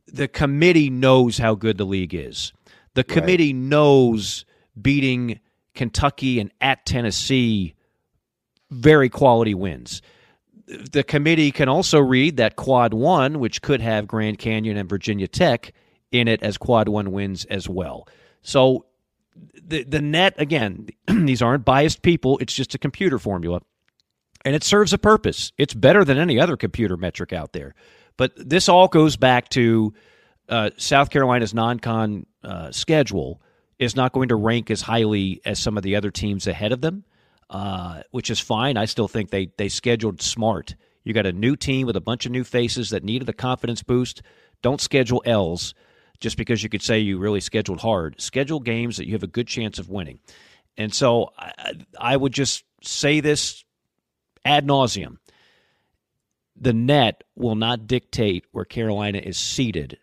[0.07, 2.53] The committee knows how good the league is.
[2.95, 4.45] The committee knows
[4.81, 5.41] beating
[5.75, 7.75] Kentucky and at Tennessee
[8.71, 10.03] very quality wins.
[10.93, 15.27] The committee can also read that quad one, which could have Grand Canyon and Virginia
[15.27, 15.73] Tech
[16.13, 18.07] in it as quad one wins as well.
[18.43, 18.87] So
[19.63, 22.39] the the net again, these aren't biased people.
[22.39, 23.61] It's just a computer formula,
[24.45, 25.53] and it serves a purpose.
[25.59, 27.75] It's better than any other computer metric out there.
[28.17, 29.95] But this all goes back to
[30.49, 33.41] uh, South Carolina's non-con uh, schedule
[33.79, 36.83] is not going to rank as highly as some of the other teams ahead of
[36.83, 37.05] them,
[37.51, 38.77] uh, which is fine.
[38.77, 40.77] I still think they they scheduled smart.
[41.05, 43.83] You got a new team with a bunch of new faces that needed a confidence
[43.83, 44.23] boost.
[44.63, 45.75] Don't schedule L's
[46.21, 48.21] just because you could say you really scheduled hard.
[48.21, 50.21] Schedule games that you have a good chance of winning.
[50.77, 53.65] And so I, I would just say this
[54.45, 55.17] ad nauseum.
[56.57, 59.99] The net will not dictate where Carolina is seeded.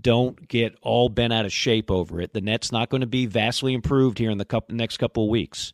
[0.00, 2.32] Don't get all bent out of shape over it.
[2.32, 5.72] The net's not going to be vastly improved here in the next couple of weeks.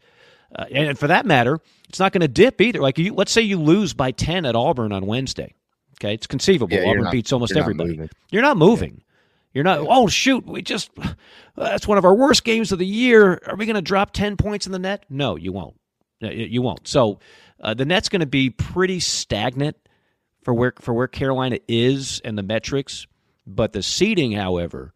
[0.55, 1.59] Uh, and for that matter,
[1.89, 2.81] it's not going to dip either.
[2.81, 5.55] Like, you, let's say you lose by 10 at Auburn on Wednesday.
[6.01, 6.77] Okay, it's conceivable.
[6.77, 7.91] Yeah, Auburn not- beats almost you're everybody.
[7.91, 8.11] moving.
[8.31, 9.03] You're not moving.
[9.55, 9.81] You're not.
[9.87, 10.47] Oh shoot!
[10.47, 10.91] We just
[11.57, 13.39] that's one of our worst games of the year.
[13.47, 15.05] Are we going to drop ten points in the net?
[15.11, 15.79] No, you won't.
[16.21, 16.89] You you won't.
[16.89, 17.21] So
[17.61, 19.77] uh, the net's going to be pretty stagnant
[20.43, 23.07] for where for where Carolina is and the metrics.
[23.47, 24.95] But the seeding, however,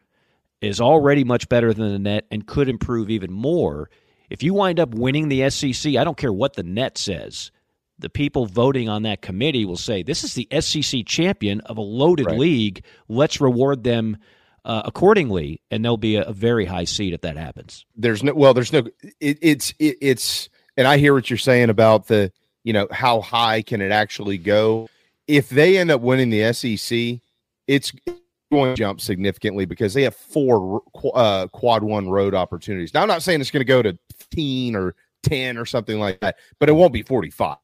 [0.62, 3.90] is already much better than the net and could improve even more
[4.30, 5.96] if you wind up winning the SEC.
[5.96, 7.50] I don't care what the net says.
[7.98, 11.82] The people voting on that committee will say this is the SEC champion of a
[11.82, 12.84] loaded league.
[13.08, 14.18] Let's reward them
[14.66, 17.86] uh, accordingly, and there'll be a, a very high seat if that happens.
[17.96, 18.82] there's no well there's no
[19.20, 22.32] it, it's it, it's and i hear what you're saying about the
[22.64, 24.88] you know how high can it actually go
[25.28, 27.20] if they end up winning the sec
[27.68, 27.92] it's
[28.52, 30.82] going to jump significantly because they have four
[31.14, 34.76] uh, quad one road opportunities now i'm not saying it's going to go to 15
[34.76, 37.56] or 10 or something like that but it won't be 45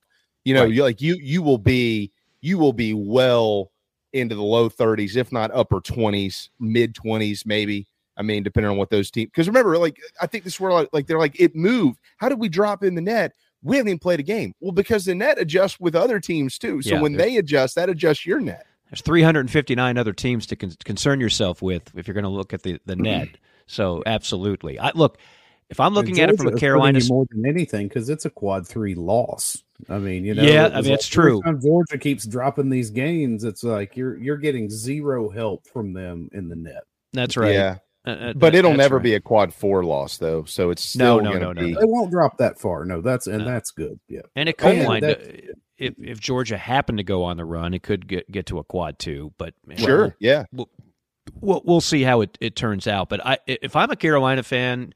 [0.44, 3.70] you know you like you you will be you will be well
[4.12, 7.86] into the low 30s if not upper 20s mid 20s maybe
[8.16, 9.30] I mean, depending on what those teams.
[9.30, 11.98] Because remember, like I think this like, like they're like it moved.
[12.18, 13.32] How did we drop in the net?
[13.62, 14.54] We haven't even played a game.
[14.60, 16.82] Well, because the net adjusts with other teams too.
[16.82, 18.66] So Yeah, when they adjust, that adjusts your net.
[18.92, 22.62] There's 359 other teams to con- concern yourself with if you're going to look at
[22.62, 23.28] the, the net.
[23.66, 25.16] So absolutely, I look.
[25.70, 28.30] If I'm looking at it from a Carolina, hurting more than anything because it's a
[28.30, 29.62] quad three loss.
[29.88, 31.40] I mean, you know, Yeah, I mean, like it's true.
[31.40, 33.44] time Georgia keeps dropping these games.
[33.44, 36.82] It's like you're you're getting zero help from them in the net.
[37.14, 37.54] that's right.
[37.54, 37.78] Yeah.
[38.04, 39.02] Uh, uh, But it'll never right.
[39.02, 40.44] be a quad four loss though.
[40.44, 41.72] So it's No, still no, gonna no, no, be.
[41.74, 42.84] They won't drop that far.
[42.84, 43.98] No, that's and that's good.
[44.08, 47.44] Yeah, And it could And wind that- if if Georgia happened to go on the
[47.44, 49.32] run, it could get get to a quad two.
[49.38, 50.44] But Sure, we'll- yeah.
[50.52, 50.68] we'll,
[51.40, 53.08] we'll we'll see how it, it turns out.
[53.08, 54.92] But I if I'm a Carolina fan,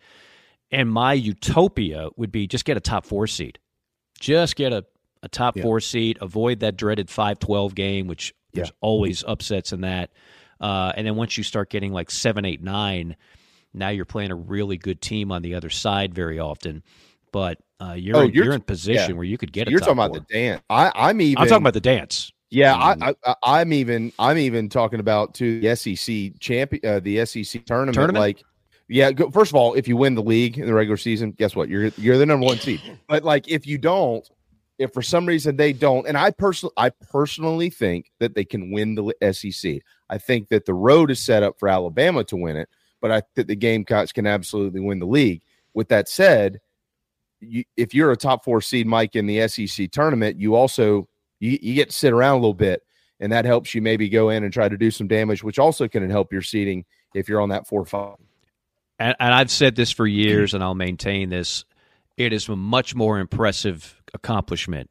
[0.71, 3.59] and my utopia would be just get a top four seed,
[4.21, 4.85] just get a
[5.23, 5.63] a top Yeah.
[5.65, 10.11] four seed, avoid that dreaded five twelve game, which there's always upsets in that.
[10.61, 13.17] Uh, and then once you start getting like seven, eight, nine,
[13.75, 16.83] now you're playing a really good team on the other side very often.
[17.33, 19.17] But uh, you're Oh, in, you're you're in position yeah.
[19.17, 20.21] where you could get a You're talking about four.
[20.21, 20.63] the dance.
[20.71, 21.43] I, I'm even.
[21.43, 22.33] I'm talking about the dance.
[22.51, 23.03] Yeah, Mm.
[23.03, 24.13] I, I, I, I'm even.
[24.19, 27.95] I'm even talking about to the SEC champion, uh, the SEC tournament.
[27.95, 28.21] Tournament?
[28.21, 28.43] Like,
[28.89, 29.11] yeah.
[29.13, 31.69] Go, first of all, if you win the league in the regular season, guess what?
[31.69, 32.81] You're you're the number one seed.
[33.09, 34.29] But like, if you don't,
[34.79, 38.71] if for some reason they don't, and I personally, I personally think that they can
[38.71, 39.81] win the SEC.
[40.09, 42.69] I think that the road is set up for Alabama to win it,
[43.03, 45.43] but I think the Gamecocks can absolutely win the league.
[45.75, 46.61] With that said,
[47.41, 51.09] you, if you're a top four seed, Mike, in the SEC tournament, you also
[51.41, 52.83] you, you get to sit around a little bit,
[53.21, 55.87] and that helps you maybe go in and try to do some damage, which also
[55.89, 56.85] can help your seeding
[57.15, 58.17] if you're on that four five.
[58.99, 61.65] and, and I've said this for years, and I'll maintain this.
[62.17, 64.89] It is a much more impressive accomplishment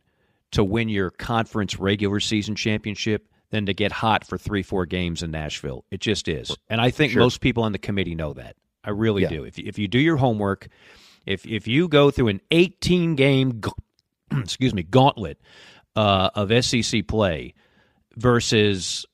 [0.52, 5.24] to win your conference regular season championship than to get hot for three, four games
[5.24, 5.84] in Nashville.
[5.90, 6.56] It just is.
[6.70, 7.22] And I think Sure.
[7.24, 8.56] most people on the committee know that.
[8.84, 9.30] I really Yeah.
[9.30, 9.44] do.
[9.44, 10.68] If, you- if you do your homework,
[11.26, 13.62] if, if you go through an 18 game,
[14.32, 15.40] excuse me, gauntlet
[15.96, 17.54] uh, of SEC play
[18.16, 19.06] versus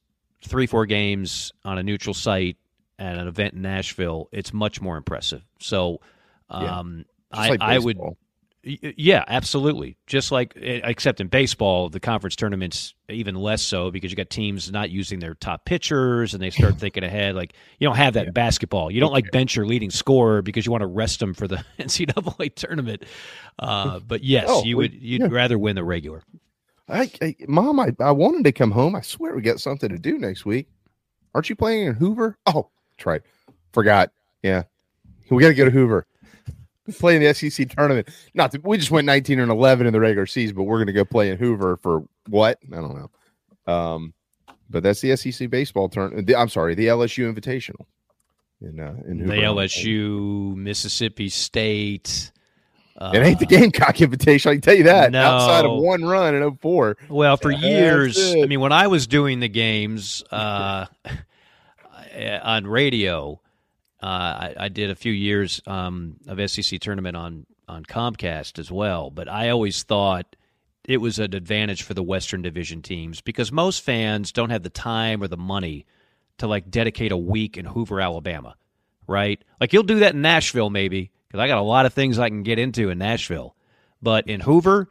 [0.43, 2.57] three, four games on a neutral site
[2.99, 5.43] at an event in Nashville, it's much more impressive.
[5.59, 6.01] So,
[6.49, 8.17] um, I, like I would, baseball.
[8.19, 8.20] Y-
[8.63, 9.97] yeah, absolutely.
[10.05, 14.29] Just like, eh, except in baseball, the conference tournaments even less so because you got
[14.29, 17.35] teams not using their top pitchers and they start thinking ahead.
[17.35, 18.91] Like you don't have that in basketball.
[18.91, 21.63] You don't like bench your leading scorer because you want to rest them for the
[21.79, 23.03] NCAA tournament.
[23.57, 24.93] Uh, but yes, Oh, you would.
[24.93, 25.27] You'd yeah.
[25.31, 26.21] rather win the regular.
[26.87, 28.95] I, I, Mom, I, I wanted to come home.
[28.95, 30.67] I swear we got something to do next week.
[31.33, 32.37] Aren't you playing in Hoover?
[32.45, 33.21] Oh, that's right.
[33.71, 34.11] Forgot.
[34.43, 34.63] Yeah,
[35.29, 36.05] we got to go to Hoover.
[36.99, 38.09] Play in the SEC tournament.
[38.33, 40.87] Not that we just went 19 and 11 in the regular season, but we're going
[40.87, 42.59] to go play in Hoover for what?
[42.71, 43.73] I don't know.
[43.73, 44.13] Um,
[44.69, 46.31] but that's the SEC baseball tournament.
[46.35, 47.85] I'm sorry, the LSU Invitational.
[48.61, 49.33] In uh, in Hoover.
[49.33, 52.31] The LSU, Mississippi State.
[52.97, 54.51] Uh, It ain't the Gamecock Invitational.
[54.51, 55.11] I can tell you that.
[55.11, 55.21] No.
[55.23, 56.97] Outside of one run in 04.
[57.09, 58.17] Well, for years.
[58.35, 60.85] I mean, when I was doing the games uh,
[62.43, 63.40] on radio,
[64.01, 68.69] uh, I, I did a few years um, of SEC tournament on on Comcast as
[68.69, 69.09] well.
[69.09, 70.35] But I always thought
[70.83, 74.69] it was an advantage for the Western Division teams because most fans don't have the
[74.69, 75.85] time or the money
[76.39, 78.55] to like dedicate a week in Hoover, Alabama,
[79.07, 79.41] right?
[79.59, 82.29] Like you'll do that in Nashville, maybe because I got a lot of things I
[82.29, 83.55] can get into in Nashville,
[84.01, 84.89] but in Hoover,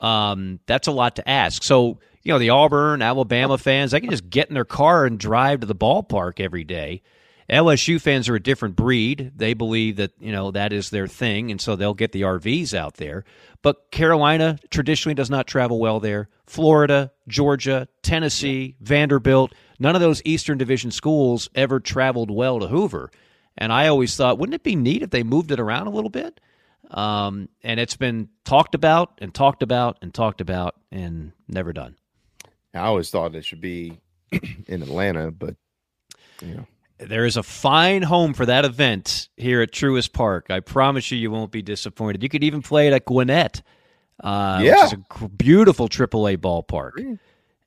[0.00, 1.62] um, that's a lot to ask.
[1.62, 5.18] So, you know, the Auburn, Alabama fans, they can just get in their car and
[5.18, 7.02] drive to the ballpark every day.
[7.50, 9.32] LSU fans are a different breed.
[9.34, 12.74] They believe that, you know, that is their thing, and so they'll get the RVs
[12.74, 13.24] out there.
[13.62, 16.28] But Carolina traditionally does not travel well there.
[16.46, 23.10] Florida, Georgia, Tennessee, Vanderbilt, none of those Eastern Division schools ever traveled well to Hoover.
[23.56, 26.10] And I always thought, wouldn't it be neat if they moved it around a little
[26.10, 26.40] bit?
[26.90, 31.96] Um, and it's been talked about and talked about and talked about and never done.
[32.74, 34.00] I always thought it should be
[34.66, 35.56] in Atlanta, but
[36.42, 36.66] you know.
[36.98, 40.50] There is a fine home for that event here at Truist Park.
[40.50, 42.22] I promise you, you won't be disappointed.
[42.22, 43.62] You could even play it at Gwinnett,
[44.22, 44.84] uh, Yeah.
[44.84, 47.18] which is a beautiful AAA ballpark.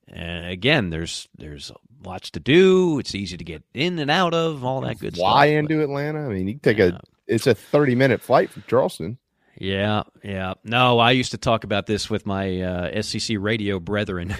[0.08, 1.72] And again, there's there's
[2.04, 2.98] lots to do.
[2.98, 5.58] It's easy to get in and out of, all that good Fly stuff.
[5.58, 6.26] into Atlanta.
[6.26, 7.00] I mean, you can take a.
[7.26, 9.16] It's a thirty minute flight from Charleston.
[9.56, 10.54] Yeah, yeah.
[10.64, 14.34] No, I used to talk about this with my uh, SEC radio brethren.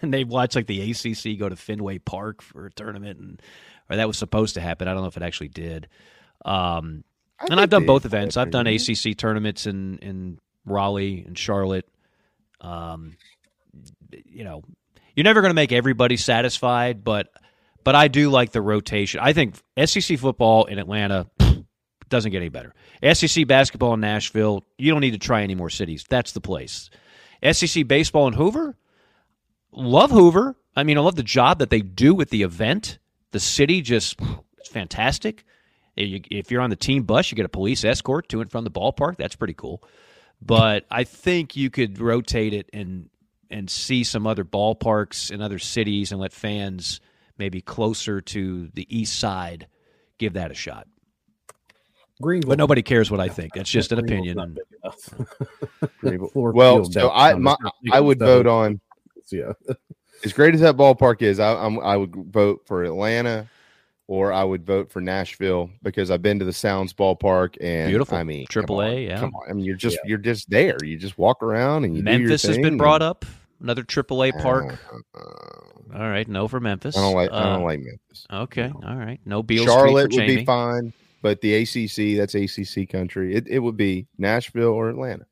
[0.00, 3.42] and they watch like the ACC go to Fenway Park for a tournament, and
[3.90, 4.88] or that was supposed to happen.
[4.88, 5.88] I don't know if it actually did.
[6.44, 7.04] Um,
[7.40, 8.36] and I've done both events.
[8.36, 11.88] I've done ACC tournaments in in Raleigh and Charlotte.
[12.60, 13.16] Um,
[14.26, 14.62] you know,
[15.14, 17.32] you're never going to make everybody satisfied, but
[17.82, 19.20] but I do like the rotation.
[19.22, 21.30] I think SEC football in Atlanta
[22.08, 22.74] doesn't get any better.
[23.14, 26.04] SEC basketball in Nashville, you don't need to try any more cities.
[26.08, 26.90] That's the place.
[27.52, 28.76] SEC baseball in Hoover,
[29.72, 30.56] love Hoover.
[30.76, 32.98] I mean, I love the job that they do with the event.
[33.32, 34.18] The city just
[34.58, 35.44] it's fantastic.
[35.96, 38.70] If you're on the team bus, you get a police escort to and from the
[38.70, 39.16] ballpark.
[39.16, 39.82] That's pretty cool.
[40.40, 43.10] But I think you could rotate it and
[43.50, 47.00] and see some other ballparks in other cities and let fans
[47.36, 49.66] maybe closer to the east side
[50.18, 50.86] give that a shot.
[52.22, 52.50] Greenville.
[52.50, 53.54] But nobody cares what I think.
[53.54, 54.36] That's just an opinion.
[54.36, 55.90] not And, big enough.
[56.00, 56.28] Greenville.
[56.28, 58.80] Ford well, so I my, It's not big I would vote on.
[59.32, 59.52] Yeah.
[60.24, 63.48] As great as that ballpark is, I, I'm I would vote for Atlanta,
[64.06, 68.16] or I would vote for Nashville because I've been to the Sounds ballpark and Beautiful.
[68.18, 69.20] I mean, Triple A, yeah.
[69.20, 70.08] Come on, I mean, you're just Yeah.
[70.08, 70.76] you're just there.
[70.82, 73.24] You just walk around and you do your Memphis has been brought and- up.
[73.62, 74.78] Another AAA park.
[75.94, 76.96] All right, no for Memphis.
[76.96, 78.26] I don't like I don't Uh, like Memphis.
[78.32, 79.20] Okay, all right.
[79.26, 83.34] No Beale Charlotte would be fine, but the ACC that's ACC country.
[83.34, 85.26] It it would be Nashville or Atlanta.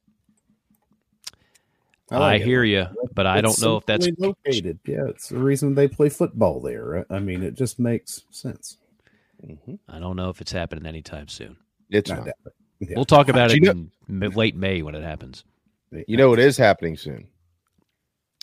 [2.10, 2.44] I, like it.
[2.46, 4.78] hear you, but I don't know if that's located.
[4.86, 7.04] Yeah, it's the reason they play football there.
[7.10, 8.78] I mean, it just makes sense.
[9.88, 11.56] I don't know if it's happening anytime soon.
[11.90, 12.34] It's Not not.
[12.80, 12.88] yeah.
[12.96, 15.44] We'll talk about Do it you in mid- late May when it happens.
[16.06, 17.28] You know what is happening soon?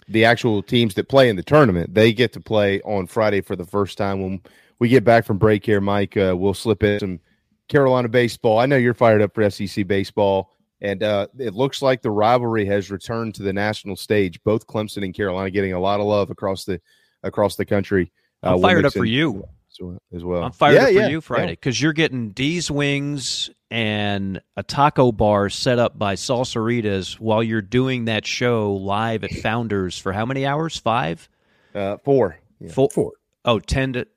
[0.07, 3.55] The actual teams that play in the tournament, they get to play on Friday for
[3.55, 4.21] the first time.
[4.21, 4.41] When
[4.79, 7.19] we get back from break here, Mike, uh, we'll slip in some
[7.67, 8.59] Carolina baseball.
[8.59, 10.54] I know you're fired up for SEC baseball,
[10.85, 14.41] and uh, it looks like the rivalry has returned to the national stage.
[14.43, 16.79] Both Clemson and Carolina getting a lot of love across the
[17.23, 18.11] across the country.
[18.43, 19.43] Uh, I'm we'll fired up for you.
[20.13, 20.43] as well.
[20.43, 21.51] I'm fired Yeah, up for yeah, you Friday yeah.
[21.51, 27.61] because you're getting D's wings and a taco bar set up by Salsaritas while you're
[27.63, 30.77] doing that show live at Founders for how many hours?
[30.77, 31.27] Five?
[31.73, 32.37] Uh, four.
[32.71, 32.89] Four.
[32.91, 33.11] Four.
[33.43, 34.07] Oh, 10 to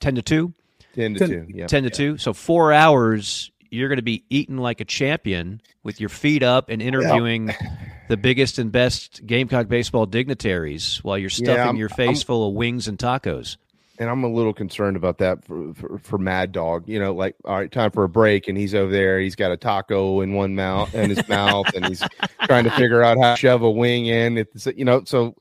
[0.00, 0.54] 10 to 2?
[0.96, 1.66] 10 to 2, yeah.
[1.66, 2.18] 10 to 2.
[2.18, 6.68] So 4 hours you're going to be eating like a champion with your feet up
[6.68, 7.50] and interviewing
[8.08, 12.48] the biggest and best Gamecock baseball dignitaries while you're stuffing I'm- your face I'm- full
[12.48, 13.56] of wings and tacos.
[13.98, 16.88] and I'm a little concerned about that for, for, for Mad Dog.
[16.88, 19.20] You know, like all right, time for a break, and he's over there.
[19.20, 22.02] He's got a taco in one mouth in his mouth, and he's
[22.44, 24.38] trying to figure out how to shove a wing in.
[24.38, 25.36] It's you know, so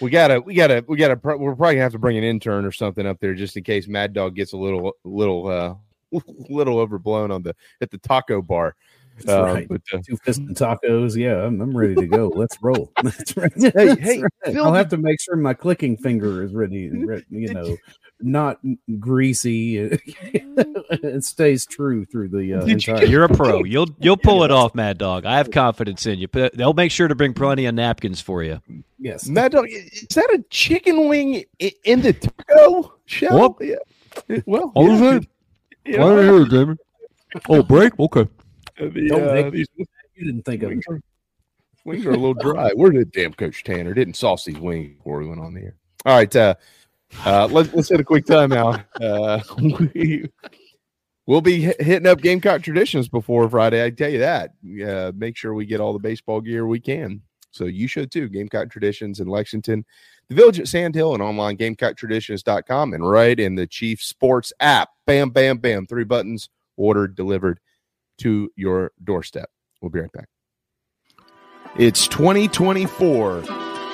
[0.00, 2.70] we gotta we gotta we gotta we're probably gonna have to bring an intern or
[2.72, 5.74] something up there just in case Mad Dog gets a little little uh
[6.48, 8.74] little overblown on the at the taco bar.
[9.18, 9.66] That's Um, right.
[9.66, 11.16] but, uh, Two fisted tacos.
[11.16, 12.28] Yeah, I'm, I'm ready to go.
[12.28, 12.92] Let's roll.
[13.02, 13.50] That's right.
[13.56, 14.52] Hey, That's hey, right.
[14.54, 16.90] Phil, I'll have to make sure my clicking finger is ready.
[17.30, 17.76] You know,
[18.20, 18.60] not
[18.98, 19.78] greasy.
[19.78, 23.04] it stays true through the uh, entire.
[23.04, 23.64] You're a pro.
[23.64, 25.24] You'll you'll pull it off, Mad Dog.
[25.26, 26.28] I have confidence in you.
[26.54, 28.60] They'll make sure to bring plenty of napkins for you.
[28.98, 29.28] Yes.
[29.28, 31.44] Mad Dog, is that a chicken wing
[31.84, 33.38] in the taco shell?
[33.56, 33.56] What?
[33.60, 34.40] Yeah.
[34.46, 35.20] Well, What was yeah.
[35.86, 35.98] That?
[35.98, 36.04] Yeah.
[36.04, 36.78] I didn't hear it, Damon.
[37.48, 37.98] Oh, break?
[38.00, 38.26] Okay.
[38.78, 40.74] The, Don't uh, make- these you didn't think of it.
[40.76, 41.00] wings are,
[41.84, 42.70] wings are a little dry.
[42.74, 45.76] Where did damn Coach Tanner didn't sauce these wings before we went on the air?
[46.06, 46.54] All right, uh,
[47.26, 48.84] uh, let's let's hit a quick timeout.
[49.02, 49.40] Uh,
[49.94, 50.30] we,
[51.26, 53.84] we'll be hit- hitting up Gamecock traditions before Friday.
[53.84, 54.54] I tell you that.
[54.86, 57.20] Uh, make sure we get all the baseball gear we can.
[57.50, 58.28] So you should too.
[58.28, 59.84] Gamecock traditions in Lexington,
[60.28, 64.90] the village at Sand Hill, and online GamecockTraditions.com, and right in the Chief Sports app.
[65.06, 65.86] Bam, bam, bam.
[65.86, 67.60] Three buttons, ordered, delivered
[68.18, 69.50] to your doorstep.
[69.80, 70.28] We'll be right back.
[71.78, 73.44] It's 2024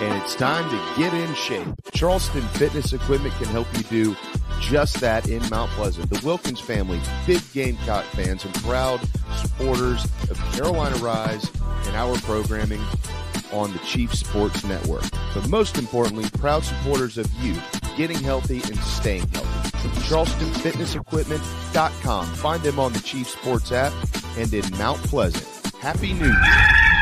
[0.02, 1.68] and it's time to get in shape.
[1.92, 4.16] Charleston Fitness Equipment can help you do
[4.60, 6.10] just that in Mount Pleasant.
[6.10, 9.00] The Wilkins family, big Gamecock fans and proud
[9.36, 11.48] supporters of Carolina Rise
[11.86, 12.80] and our programming
[13.52, 15.04] on the Chief Sports Network.
[15.34, 17.54] But most importantly, proud supporters of you
[17.96, 19.48] getting healthy and staying healthy.
[20.08, 22.26] CharlestonFitnessEquipment.com.
[22.26, 23.92] Find them on the Chief Sports app
[24.36, 25.46] and in Mount Pleasant.
[25.76, 27.01] Happy New Year.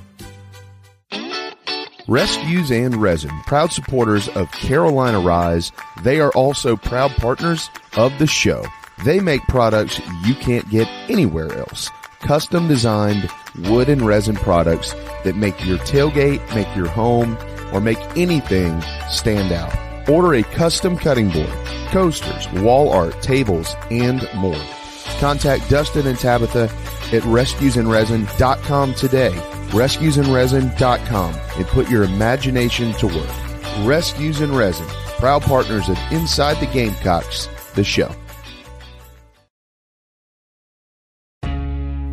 [2.09, 5.73] Rescues and Resin, proud supporters of Carolina Rise.
[6.03, 8.65] They are also proud partners of the show.
[9.03, 11.89] They make products you can't get anywhere else.
[12.21, 13.29] Custom designed
[13.65, 14.93] wood and resin products
[15.23, 17.37] that make your tailgate, make your home,
[17.73, 19.75] or make anything stand out.
[20.09, 21.49] Order a custom cutting board,
[21.89, 24.61] coasters, wall art, tables, and more.
[25.19, 26.63] Contact Dustin and Tabitha
[27.13, 29.31] at rescuesandresin.com today.
[29.69, 33.85] Rescuesandresin.com and put your imagination to work.
[33.85, 34.87] Rescues and Resin,
[35.19, 38.11] proud partners of Inside the Gamecocks, the show.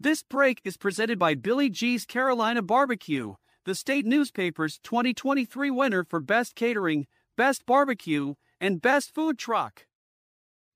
[0.00, 6.20] This break is presented by Billy G's Carolina Barbecue, the state newspaper's 2023 winner for
[6.20, 9.86] Best Catering, Best Barbecue, and Best Food Truck.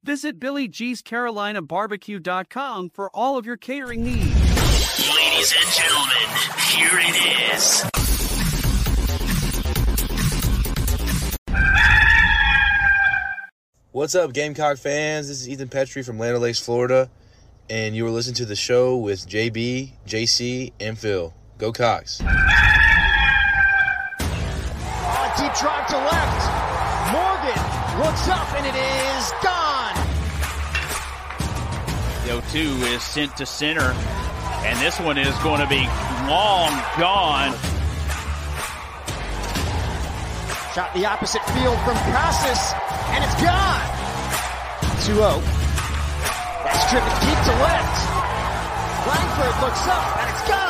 [0.02, 4.34] Visit BillyG'sCarolinaBarbecue.com for all of your catering needs.
[5.14, 6.28] Ladies and gentlemen,
[6.72, 7.84] here it is.
[13.92, 15.28] What's up, Gamecock fans?
[15.28, 17.08] This is Ethan Petrie from Land Lakes, Florida,
[17.70, 21.32] and you were listening to the show with JB, JC, and Phil.
[21.58, 22.20] Go Cox.
[22.20, 22.26] Oh,
[25.38, 26.42] deep drive to left.
[27.12, 27.62] Morgan
[28.04, 29.94] looks up, and it is gone.
[32.26, 33.94] The 0 2 is sent to center,
[34.64, 35.86] and this one is going to be
[36.28, 37.52] long gone.
[40.74, 42.74] Shot the opposite field from Casas,
[43.10, 43.82] and it's gone.
[45.04, 45.61] 2 0.
[46.64, 47.96] That's driven deep to left.
[49.06, 50.62] Langford looks up, and it's gone.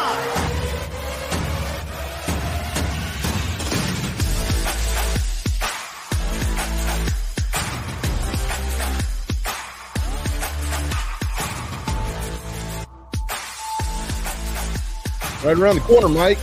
[15.45, 16.39] Right around the corner, Mike.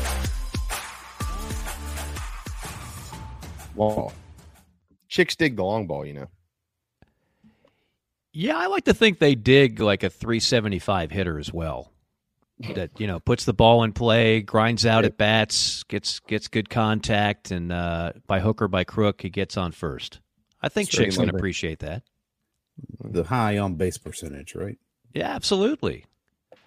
[3.73, 4.11] Well,
[5.07, 6.27] chicks dig the long ball, you know.
[8.39, 11.91] Yeah, I like to think they dig like a 375 hitter as well.
[12.73, 16.69] That you know puts the ball in play, grinds out at bats, gets gets good
[16.69, 20.19] contact, and uh, by hook or by crook, he gets on first.
[20.61, 21.37] I think Straight chicks can number.
[21.37, 22.03] appreciate that.
[23.03, 24.77] The high on base percentage, right?
[25.13, 26.05] Yeah, absolutely.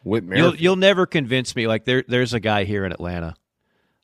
[0.02, 1.66] Whit You'll you'll never convince me.
[1.66, 3.34] Like there there's a guy here in Atlanta,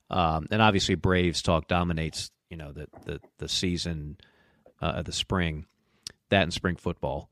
[0.09, 2.31] um, and obviously Braves talk dominates.
[2.49, 4.17] You know the the the season,
[4.81, 5.67] uh, of the spring,
[6.31, 7.31] that and spring football,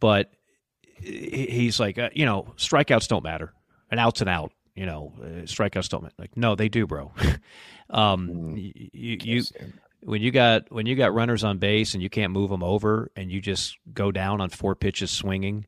[0.00, 0.32] but
[1.00, 3.52] he's like uh, you know strikeouts don't matter,
[3.90, 4.52] an out's an out.
[4.74, 6.14] You know uh, strikeouts don't matter.
[6.18, 7.12] Like no, they do, bro.
[7.90, 9.42] um, y- you you
[10.00, 13.10] when you got when you got runners on base and you can't move them over
[13.16, 15.66] and you just go down on four pitches swinging,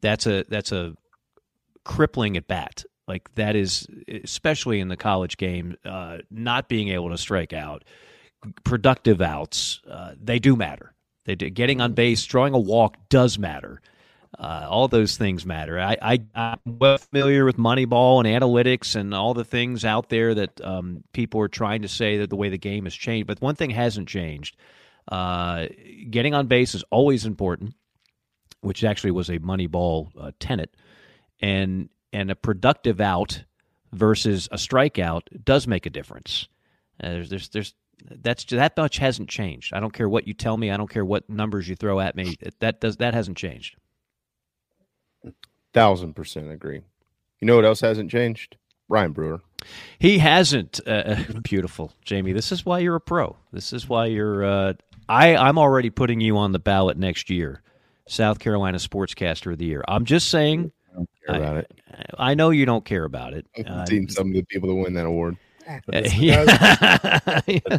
[0.00, 0.94] that's a that's a
[1.84, 2.84] crippling at bat.
[3.08, 3.86] Like that is
[4.22, 7.82] especially in the college game, uh, not being able to strike out,
[8.64, 10.94] productive outs, uh, they do matter.
[11.24, 13.80] They do, getting on base, drawing a walk does matter.
[14.38, 15.78] Uh, all those things matter.
[15.78, 20.34] I, I, I'm well familiar with Moneyball and analytics and all the things out there
[20.34, 23.26] that um, people are trying to say that the way the game has changed.
[23.26, 24.56] But one thing hasn't changed.
[25.06, 25.66] Uh,
[26.10, 27.74] getting on base is always important,
[28.62, 30.74] which actually was a Moneyball uh, tenet
[31.40, 33.44] and and a productive out
[33.92, 36.48] versus a strikeout does make a difference.
[37.02, 37.74] Uh, there's there's there's
[38.22, 39.72] that's that much hasn't changed.
[39.74, 40.70] I don't care what you tell me.
[40.70, 42.36] I don't care what numbers you throw at me.
[42.60, 43.76] That does that hasn't changed.
[45.72, 46.82] Thousand percent agree.
[47.40, 48.56] You know what else hasn't changed?
[48.88, 49.40] Ryan Brewer.
[49.98, 50.80] He hasn't.
[50.86, 52.32] Uh, beautiful, Jamie.
[52.32, 53.36] This is why you're a pro.
[53.52, 54.44] This is why you're.
[54.44, 54.72] Uh,
[55.08, 57.62] I I'm already putting you on the ballot next year,
[58.06, 59.82] South Carolina Sportscaster of the Year.
[59.88, 60.72] I'm just saying.
[60.90, 61.72] I don't care about it.
[62.18, 63.46] I know you don't care about it.
[63.58, 65.38] I've Uh, seen some of the people that win that award.
[66.14, 67.40] yeah.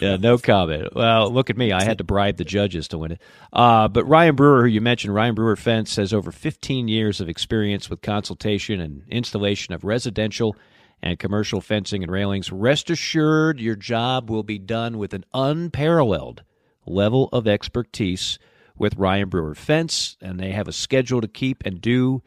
[0.00, 0.94] yeah, no comment.
[0.94, 1.72] Well, look at me.
[1.72, 3.22] I had to bribe the judges to win it.
[3.52, 7.28] Uh, but Ryan Brewer, who you mentioned, Ryan Brewer Fence, has over 15 years of
[7.28, 10.56] experience with consultation and installation of residential
[11.02, 12.52] and commercial fencing and railings.
[12.52, 16.42] Rest assured, your job will be done with an unparalleled
[16.86, 18.38] level of expertise
[18.76, 22.22] with Ryan Brewer Fence, and they have a schedule to keep and do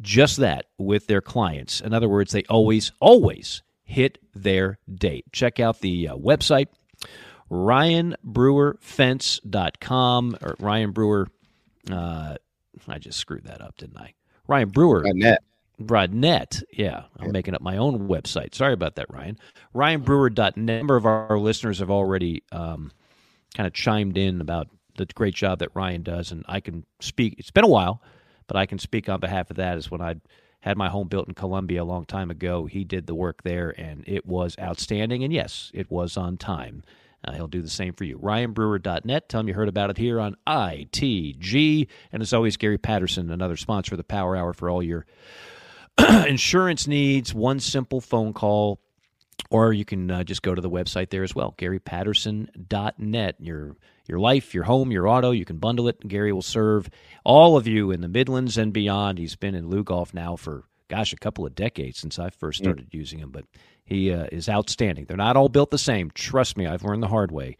[0.00, 1.80] just that with their clients.
[1.80, 3.62] In other words, they always, always
[3.92, 5.26] hit their date.
[5.32, 6.66] Check out the uh, website,
[7.50, 11.28] ryanbrewerfence.com or Ryan Brewer.
[11.90, 12.36] Uh,
[12.88, 14.14] I just screwed that up, didn't I?
[14.48, 15.04] Ryan Brewer.
[15.06, 15.44] Net.
[15.78, 16.62] Net.
[16.72, 18.54] Yeah, I'm making up my own website.
[18.54, 19.38] Sorry about that, Ryan.
[19.74, 20.56] RyanBrewer.net.
[20.56, 22.92] A number of our listeners have already um,
[23.54, 27.34] kind of chimed in about the great job that Ryan does, and I can speak.
[27.38, 28.00] It's been a while,
[28.46, 29.76] but I can speak on behalf of that.
[29.76, 30.14] As when I
[30.62, 33.74] had my home built in Columbia a long time ago, he did the work there,
[33.76, 35.24] and it was outstanding.
[35.24, 36.84] And yes, it was on time.
[37.24, 38.16] Uh, he'll do the same for you.
[38.18, 39.28] RyanBrewer.net.
[39.28, 41.88] Tell him you heard about it here on ITG.
[42.12, 45.04] And as always, Gary Patterson, another sponsor of the Power Hour for all your
[45.98, 47.34] insurance needs.
[47.34, 48.80] One simple phone call,
[49.50, 53.36] or you can uh, just go to the website there as well, GaryPatterson.net.
[53.40, 53.76] Your
[54.06, 56.06] your life, your home, your auto, you can bundle it.
[56.06, 56.88] Gary will serve
[57.24, 59.18] all of you in the Midlands and beyond.
[59.18, 62.88] He's been in Lugoff now for gosh a couple of decades since I first started
[62.90, 63.44] using him, but
[63.84, 65.06] he uh, is outstanding.
[65.06, 66.10] They're not all built the same.
[66.10, 67.56] Trust me, I've learned the hard way.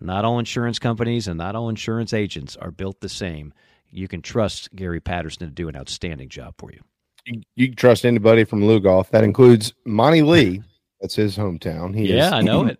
[0.00, 3.52] Not all insurance companies and not all insurance agents are built the same.
[3.90, 6.80] You can trust Gary Patterson to do an outstanding job for you.
[7.26, 9.10] You, you can trust anybody from Lugoff.
[9.10, 10.62] That includes Monty Lee.
[11.00, 11.94] That's his hometown.
[11.94, 12.78] He yeah, is I know it.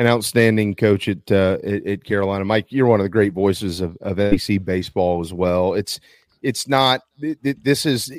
[0.00, 2.42] An outstanding coach at, uh, at Carolina.
[2.42, 5.74] Mike, you're one of the great voices of, of SEC baseball as well.
[5.74, 6.00] It's
[6.40, 7.02] it's not.
[7.20, 8.10] th- This is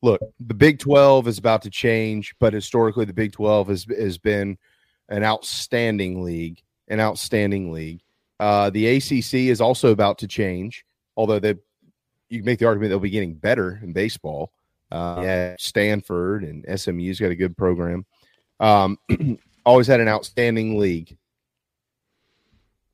[0.00, 0.20] look.
[0.38, 4.56] The Big Twelve is about to change, but historically, the Big Twelve has has been
[5.08, 6.62] an outstanding league.
[6.86, 8.00] An outstanding league.
[8.38, 10.84] Uh, the ACC is also about to change,
[11.16, 11.56] although they
[12.28, 14.52] you can make the argument they'll be getting better in baseball.
[14.92, 18.06] Uh, yeah, Stanford and SMU's got a good program.
[18.60, 18.98] Um,
[19.64, 21.16] always had an outstanding league,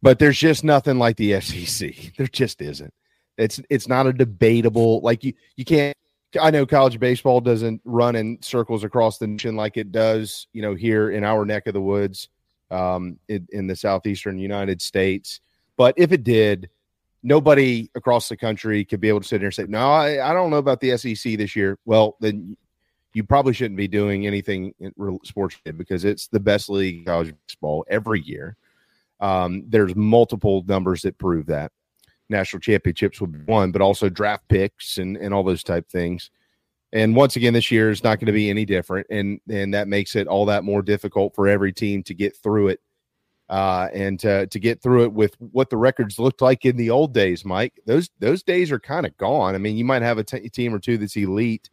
[0.02, 1.94] but there's just nothing like the SEC.
[2.16, 2.92] There just isn't.
[3.36, 5.96] It's it's not a debatable like you you can't.
[6.40, 10.60] I know college baseball doesn't run in circles across the nation like it does, you
[10.60, 12.28] know, here in our neck of the woods,
[12.70, 15.40] um, in, in the southeastern United States.
[15.78, 16.68] But if it did,
[17.22, 20.34] nobody across the country could be able to sit there and say, "No, I, I
[20.34, 22.56] don't know about the SEC this year." Well, then
[23.14, 24.92] you probably shouldn't be doing anything in
[25.24, 28.56] sports because it's the best league college baseball every year.
[29.20, 31.72] Um, there's multiple numbers that prove that
[32.28, 36.30] national championships will be won, but also draft picks and and all those type things.
[36.92, 39.88] And once again, this year is not going to be any different, and and that
[39.88, 42.80] makes it all that more difficult for every team to get through it
[43.48, 46.90] uh, and to, to get through it with what the records looked like in the
[46.90, 47.80] old days, Mike.
[47.86, 49.54] Those those days are kind of gone.
[49.54, 51.70] I mean, you might have a t- team or two that's elite,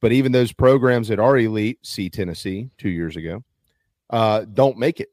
[0.00, 3.44] but even those programs that are elite, see Tennessee two years ago,
[4.10, 5.08] uh, don't make it.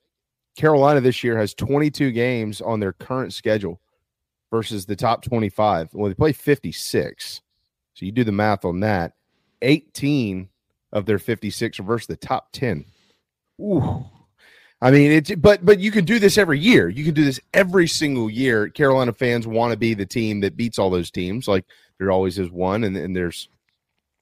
[0.55, 3.79] Carolina this year has 22 games on their current schedule
[4.49, 5.93] versus the top 25.
[5.93, 7.41] Well, they play 56,
[7.93, 9.13] so you do the math on that.
[9.61, 10.49] 18
[10.91, 12.85] of their 56 are versus the top 10.
[13.61, 14.05] Ooh,
[14.81, 16.89] I mean, it's but but you can do this every year.
[16.89, 18.69] You can do this every single year.
[18.69, 21.47] Carolina fans want to be the team that beats all those teams.
[21.47, 21.65] Like
[21.97, 23.49] there always is one, and, and there's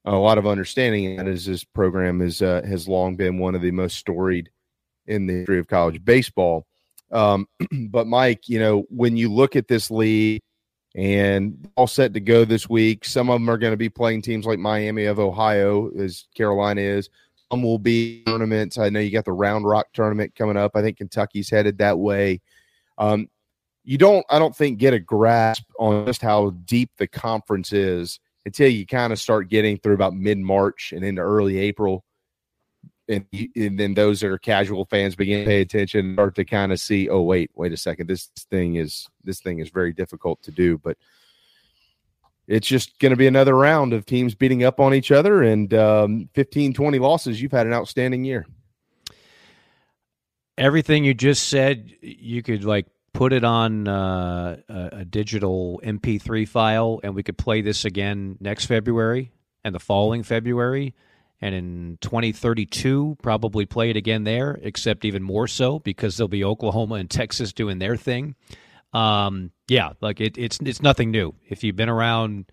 [0.05, 1.05] a lot of understanding.
[1.07, 4.49] And that is this program is uh, has long been one of the most storied
[5.07, 6.65] in the history of college baseball.
[7.11, 7.47] Um,
[7.89, 10.41] but Mike, you know, when you look at this league
[10.95, 14.21] and all set to go this week, some of them are going to be playing
[14.21, 17.09] teams like Miami of Ohio, as Carolina is.
[17.51, 18.77] Some will be tournaments.
[18.77, 20.71] I know you got the Round Rock tournament coming up.
[20.75, 22.41] I think Kentucky's headed that way.
[22.97, 23.29] Um,
[23.83, 28.19] you don't, I don't think, get a grasp on just how deep the conference is
[28.45, 32.03] until you kind of start getting through about mid March and into early April.
[33.07, 33.25] And,
[33.55, 36.79] and then those that are casual fans begin to pay attention, start to kind of
[36.79, 40.51] see, oh wait, wait a second, this thing is this thing is very difficult to
[40.51, 40.79] do.
[40.79, 40.97] But
[42.47, 45.73] it's just going to be another round of teams beating up on each other and
[45.73, 48.45] um, 15 20 losses you've had an outstanding year
[50.57, 52.85] Everything you just said, you could like
[53.15, 58.65] put it on uh, a, digital MP3 file, and we could play this again next
[58.65, 59.31] February
[59.63, 60.93] and the following February,
[61.41, 66.43] and in 2032 probably play it again there, except even more so because there'll be
[66.43, 68.35] Oklahoma and Texas doing their thing.
[68.91, 71.33] Um, yeah, like it, it's it's nothing new.
[71.47, 72.45] If you've been around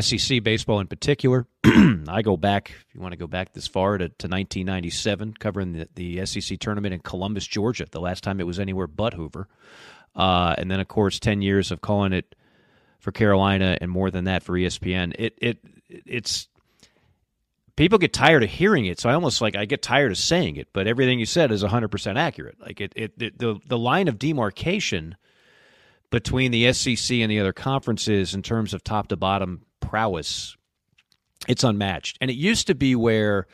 [0.00, 2.70] SEC baseball in particular, I go back.
[2.70, 6.58] If you want to go back this far to, to 1997, covering the, the SEC
[6.58, 9.48] tournament in Columbus, Georgia, the last time it was anywhere but Hoover,
[10.18, 12.34] uh, and then of course 10 years of calling it
[12.98, 15.14] for Carolina and more than that for ESPN.
[15.18, 16.48] It it it's
[17.76, 20.56] people get tired of hearing it, so I almost like I get tired of saying
[20.56, 20.68] it.
[20.72, 22.60] But everything you said is 100 percent accurate.
[22.60, 25.16] Like it, it, it the the line of demarcation
[26.10, 30.56] between the SEC and the other conferences in terms of top to bottom prowess,
[31.46, 32.18] it's unmatched.
[32.20, 33.46] And it used to be where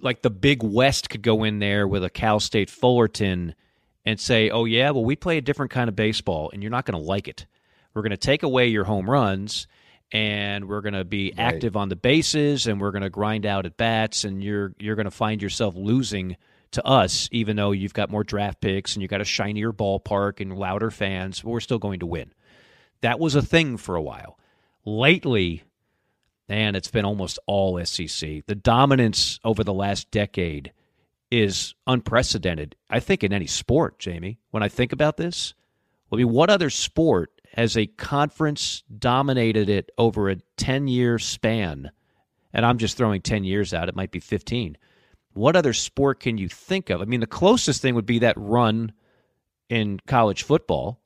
[0.00, 3.54] like the Big West could go in there with a Cal State Fullerton
[4.04, 6.86] and say, "Oh yeah, well we play a different kind of baseball, and you're not
[6.86, 7.46] going to like it.
[7.94, 9.66] We're going to take away your home runs."
[10.12, 11.54] And we're going to be Right.
[11.54, 14.96] active on the bases, and we're going to grind out at bats, and you're you're
[14.96, 16.36] going to find yourself losing
[16.72, 20.40] to us, even though you've got more draft picks and you've got a shinier ballpark
[20.40, 21.42] and louder fans.
[21.42, 22.32] But we're still going to win.
[23.02, 24.36] That was a thing for a while.
[24.84, 25.62] Lately,
[26.48, 28.44] and it's been almost all SEC.
[28.46, 30.72] The dominance over the last decade
[31.30, 32.76] is unprecedented.
[32.88, 34.38] I think in any sport, Jamie.
[34.50, 35.54] When I think about this,
[36.12, 41.90] I mean, what other sport has a conference dominated it over a ten-year span?
[42.52, 43.88] And I'm just throwing ten years out.
[43.88, 44.76] It might be fifteen.
[45.32, 47.00] What other sport can you think of?
[47.00, 48.92] I mean, the closest thing would be that run
[49.68, 51.00] in college football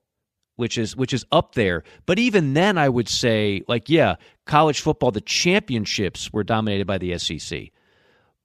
[0.56, 1.82] which is which is up there.
[2.06, 6.98] But even then, I would say, like, yeah, college football, the championships were dominated by
[6.98, 7.70] the SEC,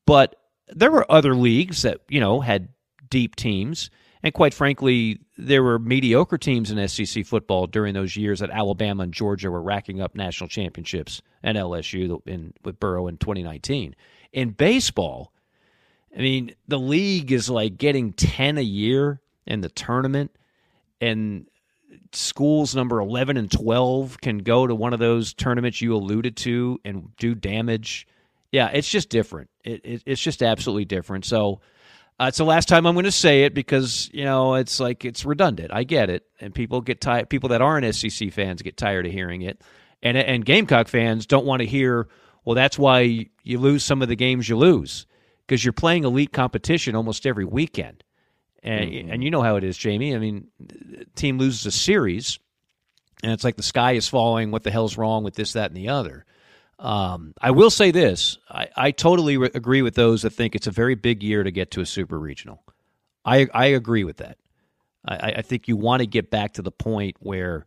[0.06, 0.36] but
[0.70, 2.70] there were other leagues that you know had
[3.10, 3.90] deep teams,
[4.24, 9.04] and quite frankly, there were mediocre teams in SEC football during those years that Alabama
[9.04, 13.96] and Georgia were racking up national championships, and LSU in with Burrow in 2019.
[14.34, 15.34] In baseball,
[16.16, 20.32] I mean, the league is like getting 10 a year in the tournament,
[21.00, 21.46] and
[22.12, 26.80] schools number 11 and 12 can go to one of those tournaments you alluded to
[26.84, 28.08] and do damage.
[28.52, 29.50] Yeah, it's just different.
[29.64, 31.26] It, it, it's just absolutely different.
[31.26, 31.62] So
[32.20, 35.06] uh, it's the last time I'm going to say it because, you know, it's like
[35.06, 35.72] it's redundant.
[35.74, 36.26] I get it.
[36.42, 37.30] And people get tired.
[37.30, 39.62] People that aren't SEC fans get tired of hearing it.
[40.02, 42.08] And, and Gamecock fans don't want to hear,
[42.44, 45.06] well, that's why you lose some of the games you lose
[45.46, 48.04] because you're playing elite competition almost every weekend.
[48.62, 50.14] And, and you know how it is, Jamie.
[50.14, 50.48] I mean,
[51.16, 52.40] team loses a series,
[53.24, 54.52] and it's like the sky is falling.
[54.52, 56.26] What the hell's wrong with this, that, and the other?
[56.80, 60.68] Um, I will say this: I, I totally re- agree with those that think it's
[60.68, 62.64] a very big year to get to a super regional.
[63.26, 64.38] I I agree with that.
[65.06, 67.66] I, I think you want to get back to the point where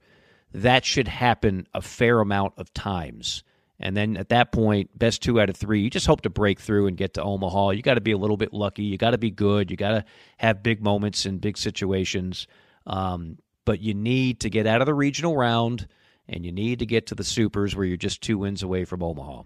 [0.55, 3.43] that should happen a fair amount of times.
[3.81, 6.61] And then at that point, best two out of three, you just hope to break
[6.61, 7.71] through and get to Omaha.
[7.71, 8.85] You got to be a little bit lucky.
[8.85, 9.71] You got to be good.
[9.71, 10.05] You got to
[10.37, 12.47] have big moments in big situations.
[12.87, 15.89] Um, but you need to get out of the regional round
[16.29, 19.03] and you need to get to the supers where you're just two wins away from
[19.03, 19.43] Omaha.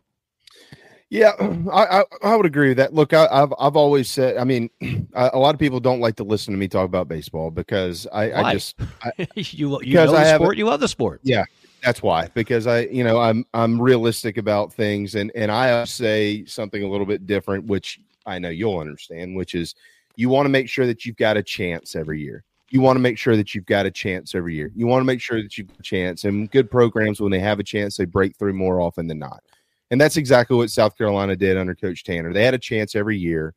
[1.08, 1.32] Yeah,
[1.72, 2.92] I, I I would agree with that.
[2.92, 4.36] Look, I, I've I've always said.
[4.36, 4.70] I mean,
[5.14, 8.06] a a lot of people don't like to listen to me talk about baseball because
[8.12, 10.56] I, I just I, you you know the have sport.
[10.56, 11.20] You love the sport.
[11.22, 11.44] Yeah,
[11.82, 12.28] that's why.
[12.34, 16.88] Because I, you know, I'm I'm realistic about things, and and I say something a
[16.88, 19.74] little bit different, which I know you'll understand, which is
[20.16, 22.42] you want to make sure that you've got a chance every year.
[22.76, 24.70] You want to make sure that you've got a chance every year.
[24.74, 26.24] You want to make sure that you've got a chance.
[26.24, 29.42] And good programs, when they have a chance, they break through more often than not.
[29.90, 32.34] And that's exactly what South Carolina did under Coach Tanner.
[32.34, 33.54] They had a chance every year,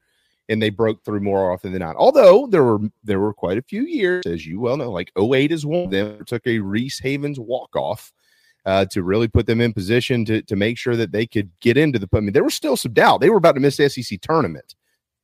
[0.48, 1.98] and they broke through more often than not.
[1.98, 5.52] Although there were there were quite a few years, as you well know, like 08
[5.52, 6.24] is one of them.
[6.24, 8.14] Took a Reese Havens walk off
[8.66, 11.76] uh, to really put them in position to to make sure that they could get
[11.76, 12.08] into the.
[12.14, 13.20] I mean, there was still some doubt.
[13.20, 14.76] They were about to miss the SEC tournament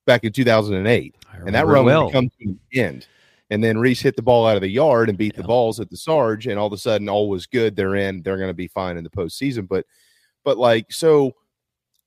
[0.05, 1.15] back in 2008,
[1.45, 2.05] and that run well.
[2.05, 3.07] would come to an end.
[3.49, 5.89] And then Reese hit the ball out of the yard and beat the balls at
[5.89, 7.75] the Sarge, and all of a sudden, all was good.
[7.75, 8.23] They're in.
[8.23, 9.67] They're going to be fine in the postseason.
[9.67, 9.85] But,
[10.43, 11.35] but like so,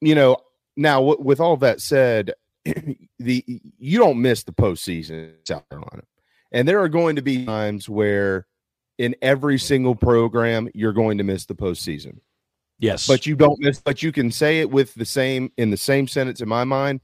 [0.01, 0.39] you know,
[0.77, 2.35] now w- with all that said,
[3.19, 3.45] the
[3.79, 6.03] you don't miss the postseason South Carolina,
[6.51, 8.47] and there are going to be times where
[8.99, 12.19] in every single program you're going to miss the postseason.
[12.81, 13.81] Yes, but you don't miss.
[13.81, 17.01] But you can say it with the same in the same sentence in my mind.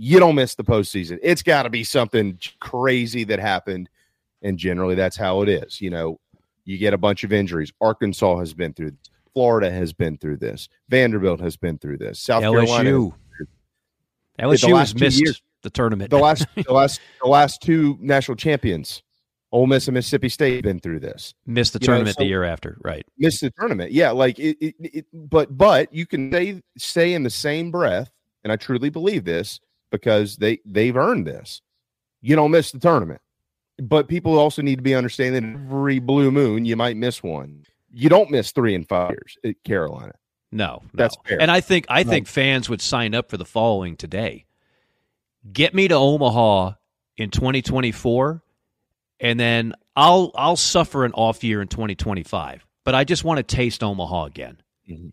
[0.00, 1.18] You don't miss the postseason.
[1.22, 3.90] It's got to be something crazy that happened,
[4.42, 5.80] and generally that's how it is.
[5.80, 6.20] You know,
[6.64, 7.72] you get a bunch of injuries.
[7.80, 8.92] Arkansas has been through.
[8.92, 9.10] This.
[9.34, 10.68] Florida has been through this.
[10.88, 12.20] Vanderbilt has been through this.
[12.20, 12.90] South Carolina.
[12.90, 13.12] LSU.
[14.36, 16.10] The LSU has missed years- the tournament.
[16.10, 19.02] The last, the last, the last two national champions,
[19.50, 21.34] Ole Miss and Mississippi State, been through this.
[21.46, 22.78] missed the You know, tournament so- the year after.
[22.84, 23.04] Right.
[23.18, 23.90] missed the tournament.
[23.92, 28.10] Yeah, like it, it, it but but you can say say in the same breath
[28.44, 29.58] and I truly believe this
[29.90, 31.62] because they they've earned this.
[32.20, 33.20] You don't miss the tournament.
[33.80, 37.64] But people also need to be understanding that every blue moon you might miss one.
[37.92, 40.12] You don't miss three and five years at Carolina.
[40.50, 41.22] No, That's no.
[41.28, 41.40] fair.
[41.40, 42.10] And I think I No.
[42.10, 44.46] think fans would sign up for the following today.
[45.52, 46.72] Get me to Omaha
[47.16, 48.42] in 2024
[49.20, 52.66] and then I'll I'll suffer an off year in 2025.
[52.84, 54.58] But I just want to taste Omaha again.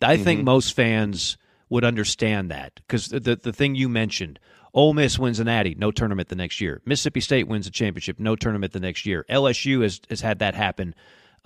[0.02, 0.44] I think Mhm.
[0.44, 1.36] most fans
[1.68, 4.38] would understand that cuz the, the the thing you mentioned,
[4.76, 6.82] Ole Miss wins an Natty, no tournament the next year.
[6.84, 9.24] Mississippi State wins a championship, no tournament the next year.
[9.30, 10.94] LSU has has had that happen,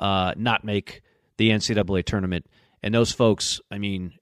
[0.00, 1.02] uh, not make
[1.36, 2.46] the NCAA tournament.
[2.82, 4.14] And those folks, I mean,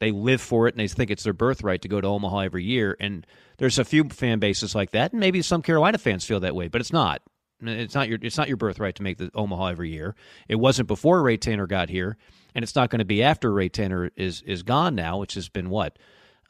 [0.00, 2.64] they live for it and they think it's their birthright to go to Omaha every
[2.64, 2.96] year.
[2.98, 3.24] And
[3.58, 6.66] there's a few fan bases like that, and maybe some Carolina fans feel that way,
[6.66, 7.22] but it's not.
[7.64, 10.16] It's not your it's not your birthright to make the Omaha every year.
[10.48, 12.16] It wasn't before Ray Tanner got here,
[12.52, 15.48] and it's not going to be after Ray Tanner is is gone now, which has
[15.48, 15.96] been what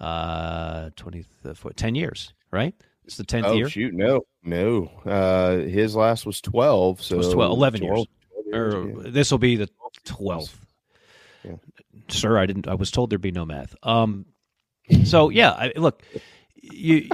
[0.02, 2.74] uh 20 uh, 10 years, right?
[3.04, 3.68] It's the 10th Oh year.
[3.68, 4.84] shoot, no, no.
[5.04, 7.02] Uh, his last was twelve.
[7.02, 8.06] So It was 12, 11 12
[8.46, 8.74] years.
[8.74, 9.68] Or this will be the
[10.06, 10.54] 12th.
[12.08, 13.74] Sir, I didn't I was told there'd be no math.
[13.82, 14.26] Um
[15.04, 16.02] so yeah, I, look,
[16.54, 17.08] you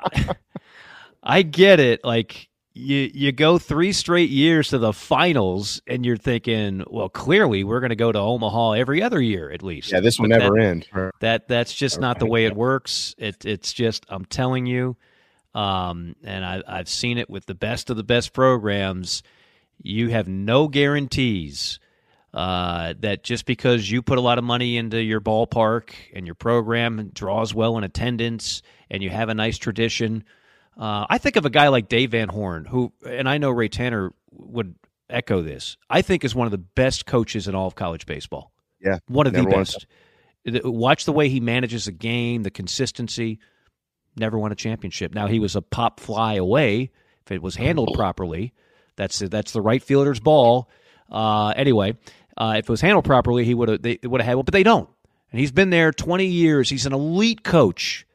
[1.22, 6.16] I get it like you you go 3 straight years to the finals and you're
[6.16, 9.92] thinking, well, clearly we're going to go to Omaha every other year at least.
[9.92, 10.86] Yeah, this will But never that- end.
[11.20, 13.14] That that's just not the way it works.
[13.18, 14.96] It it's just I'm telling you,
[15.54, 19.22] um, and I, I've seen it with the best of the best programs.
[19.82, 21.78] You have no guarantees
[22.32, 26.34] uh, that just because you put a lot of money into your ballpark and your
[26.36, 30.24] program draws well in attendance and you have a nice tradition.
[30.76, 33.68] Uh, I think of a guy like Dave Van Horn, who, and I know Ray
[33.68, 34.74] Tanner would
[35.10, 35.76] echo this.
[35.90, 38.52] I think is one of the best coaches in all of college baseball.
[38.80, 39.86] Yeah, one of the never won a best.
[40.64, 43.38] Watch the way he manages the game, the consistency.
[44.16, 45.14] Never won a championship.
[45.14, 46.90] Now he was a pop fly away
[47.24, 48.52] if it was handled properly.
[48.96, 50.68] That's that's the right fielder's ball.
[51.10, 51.96] Uh, anyway,
[52.36, 54.44] uh, if it was handled properly, he would have they would have had.
[54.44, 54.88] But they don't.
[55.30, 56.68] And he's been there twenty years.
[56.68, 58.06] He's an elite coach.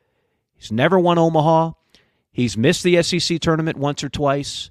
[0.55, 1.71] He's never won Omaha.
[2.37, 4.69] He's missed the SEC tournament once or twice,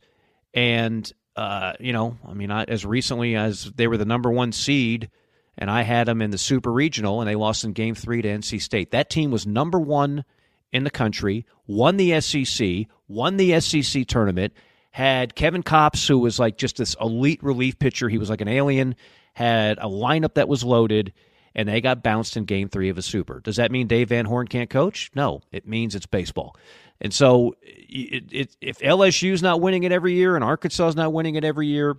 [0.55, 4.53] and uh, you know, I mean, I, as recently as they were the number one
[4.53, 5.11] seed,
[5.59, 8.29] and I had them in the Super Regional, and they lost in Game Three to
[8.29, 8.93] NC State.
[8.93, 10.25] That team was number one
[10.71, 14.53] in the country, won the SEC, won the SEC tournament,
[14.93, 18.09] had Kevin Kopps, who was like just this elite relief pitcher.
[18.09, 18.95] He was like an alien.
[19.35, 21.13] Had a lineup that was loaded,
[21.53, 23.41] and they got bounced in Game Three of a Super.
[23.41, 25.11] Does that mean Dave Van Horn can't coach?
[25.17, 26.55] No, it means it's baseball.
[27.01, 31.35] And so, it, it, if LSU's not winning it every year, and Arkansas's not winning
[31.35, 31.97] it every year,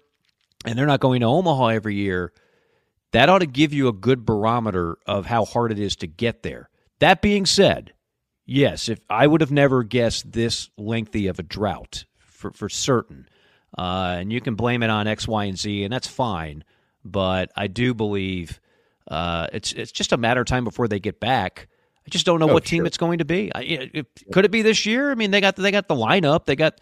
[0.66, 2.34] and they're not going to Omaha every year,
[3.11, 6.43] that ought to give you a good barometer of how hard it is to get
[6.43, 6.69] there.
[7.00, 7.93] That being said,
[8.45, 13.27] yes, if I would have never guessed this lengthy of a drought for for certain,
[13.77, 16.64] uh, and you can blame it on X, Y, and Z, and that's fine.
[17.06, 18.59] But I do believe
[19.08, 21.67] uh, it's it's just a matter of time before they get back.
[22.08, 22.86] I just don't know Oh, what team sure.
[22.86, 23.52] it's going to be.
[23.53, 25.11] I, it, it- could it be this year?
[25.11, 26.80] I mean, they got they got the lineup, they got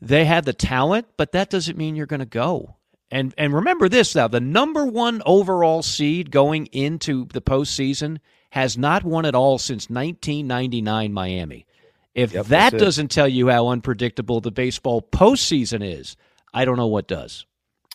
[0.00, 2.76] they had the talent, but that doesn't mean you're going to go.
[3.10, 8.18] And and remember this now: the number one overall seed going into the postseason
[8.50, 11.66] has not won at all since 1999 Miami.
[12.14, 16.16] If Yep, that doesn't tell you how unpredictable the baseball postseason is,
[16.54, 17.44] I don't know what does.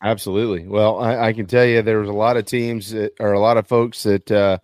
[0.01, 0.67] Absolutely.
[0.67, 3.39] Well, I, I can tell you there was a lot of teams that, or a
[3.39, 4.57] lot of folks that uh,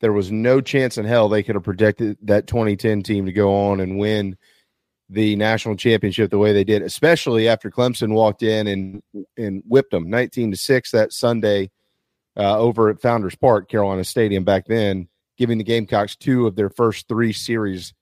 [0.00, 3.52] there was no chance in hell they could have predicted that 2010 team to go
[3.52, 4.36] on and win
[5.10, 9.02] the national championship the way they did, especially after Clemson walked in and
[9.36, 11.70] and whipped them 19 to six that Sunday
[12.36, 16.70] uh, over at Founders Park, Carolina Stadium back then, giving the Gamecocks two of their
[16.70, 17.94] first three series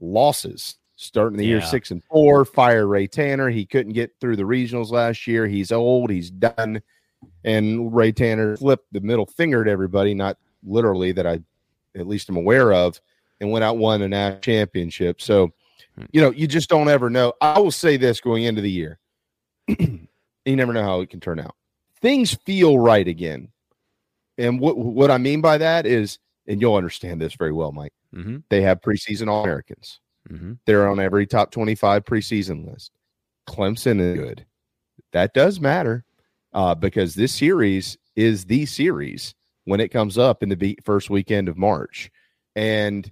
[0.00, 0.76] losses.
[0.96, 3.50] Starting the year six and four, fire Ray Tanner.
[3.50, 5.44] He couldn't get through the regionals last year.
[5.48, 6.08] He's old.
[6.08, 6.82] He's done.
[7.42, 11.40] And Ray Tanner flipped the middle finger to everybody, not literally that I,
[11.96, 13.00] at least am aware of,
[13.40, 15.20] and went out won a national championship.
[15.20, 15.52] So,
[16.12, 17.32] you know, you just don't ever know.
[17.40, 18.98] I will say this going into the year,
[19.68, 20.08] you
[20.46, 21.54] never know how it can turn out.
[22.00, 23.48] Things feel right again,
[24.38, 27.92] and what what I mean by that is, and you'll understand this very well, Mike.
[28.14, 28.38] Mm-hmm.
[28.50, 30.00] They have preseason All Americans.
[30.30, 30.54] Mm-hmm.
[30.66, 32.92] They're on every top 25 preseason list.
[33.48, 34.46] Clemson is good.
[35.12, 36.04] That does matter
[36.52, 39.34] uh, because this series is the series
[39.64, 42.10] when it comes up in the first weekend of March.
[42.56, 43.10] And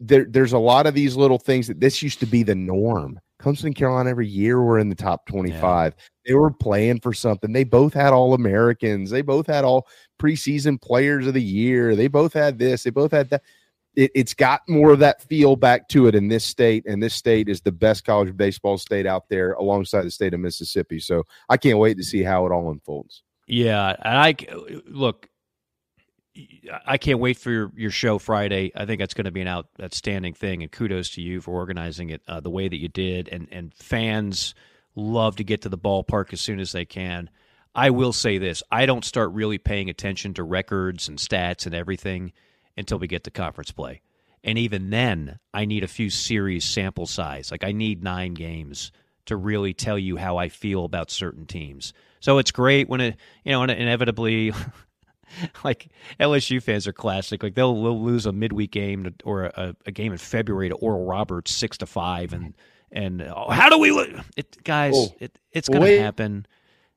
[0.00, 3.20] there, there's a lot of these little things that this used to be the norm.
[3.40, 5.94] Clemson and Carolina every year were in the top 25.
[6.26, 7.52] They were playing for something.
[7.52, 9.10] They both had all Americans.
[9.10, 9.86] They both had all
[10.18, 11.94] preseason players of the year.
[11.94, 12.84] They both had this.
[12.84, 13.42] They both had that
[13.96, 17.14] it, it's got more of that feel back to it in this state, and this
[17.14, 20.98] state is the best college baseball state out there, alongside the state of Mississippi.
[20.98, 23.22] So I can't wait to see how it all unfolds.
[23.46, 24.36] Yeah, and I
[24.86, 25.28] look.
[26.86, 28.72] I can't wait for your, your show Friday.
[28.74, 31.52] I think that's going to be an out, outstanding thing, and kudos to you for
[31.52, 33.28] organizing it uh, the way that you did.
[33.28, 34.54] And and fans
[34.96, 37.30] love to get to the ballpark as soon as they can.
[37.74, 41.74] I will say this: I don't start really paying attention to records and stats and
[41.74, 42.32] everything
[42.76, 44.00] until we get to conference play,
[44.42, 47.52] and even then, I need a few series sample size.
[47.52, 48.90] Like I need nine games
[49.26, 51.94] to really tell you how I feel about certain teams.
[52.20, 54.52] So it's great when it, you know, inevitably.
[55.64, 55.88] like
[56.20, 57.42] LSU fans are classic.
[57.42, 60.74] Like they'll, they'll lose a midweek game to, or a, a, game in February to
[60.76, 62.54] Oral Roberts six to five, and
[62.92, 63.90] and oh, how do we?
[64.36, 66.46] It, guys, oh, it, it's going to happen.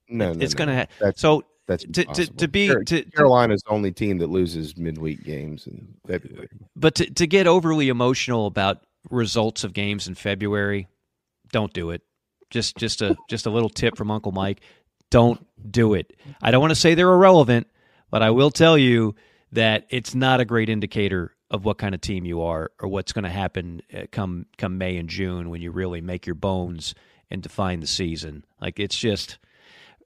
[0.10, 0.88] No, it, it's no, going to.
[1.00, 1.06] no.
[1.08, 5.24] Ha- so that's to, to, to be to, Carolina's the only team that loses midweek
[5.24, 6.48] games in February.
[6.76, 10.88] but to, to get overly emotional about results of games in February,
[11.52, 12.02] don't do it.
[12.50, 14.62] Just just a just a little tip from Uncle Mike.
[15.10, 16.14] Don't do it.
[16.42, 17.68] I don't want to say they're irrelevant,
[18.10, 19.16] but I will tell you
[19.52, 23.14] that it's not a great indicator of what kind of team you are or what's
[23.14, 26.94] going to happen uh, come come May and June when you really make your bones
[27.30, 28.45] and define the season.
[28.61, 29.38] Like it's just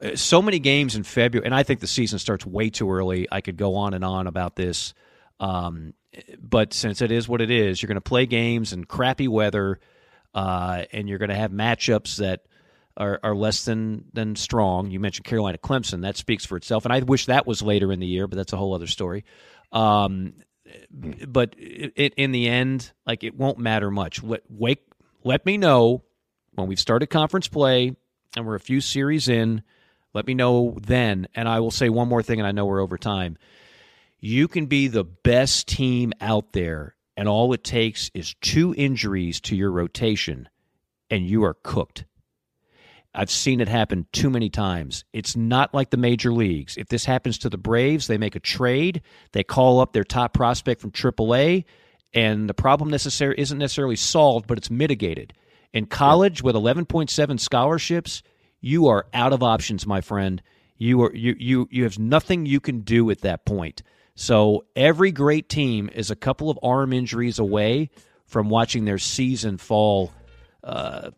[0.02, 3.28] uh, so many games in February, and I think the season starts way too early.
[3.32, 4.94] I could go on and on about this,
[5.40, 5.94] um,
[6.40, 9.80] but since it is what it is, you're going to play games in crappy weather,
[10.34, 12.42] uh, and you're going to have matchups that
[12.98, 14.92] are, are less than than strong.
[14.92, 18.00] You mentioned Carolina Clemson, that speaks for itself, and I wish that was later in
[18.00, 19.24] the year, but that's a whole other story.
[19.72, 20.34] Um,
[21.28, 24.24] but it, in the end, like it won't matter much.
[24.24, 24.84] Let wake,
[25.24, 26.04] let me know
[26.54, 27.96] when we've started conference play
[28.36, 29.64] and we're a few series in.
[30.14, 32.82] Let me know then, and I will say one more thing, and I know we're
[32.82, 33.38] over time.
[34.20, 39.40] You can be the best team out there, and all it takes is two injuries
[39.42, 40.50] to your rotation,
[41.10, 42.06] and you are cooked.
[43.14, 45.04] I've seen it happen too many times.
[45.12, 46.78] It's not like the major leagues.
[46.78, 49.02] If this happens to the Braves, they make a trade,
[49.34, 51.66] they call up their top prospect from AAA,
[52.14, 55.34] and the problem necessary isn't necessarily solved, but it's mitigated.
[55.74, 58.24] In college, with 11.7 scholarships,
[58.62, 60.42] you are out of options, my friend.
[60.78, 63.84] You are you you you have nothing you can do at that point.
[64.16, 67.90] So every great team is a couple of arm injuries away
[68.26, 70.12] from watching their season fall
[70.64, 71.12] uh,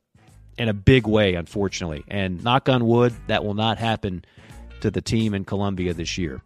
[0.57, 2.03] in a big way, unfortunately.
[2.07, 4.23] And knock on wood, that will not happen
[4.81, 6.41] to the team in Columbia this year.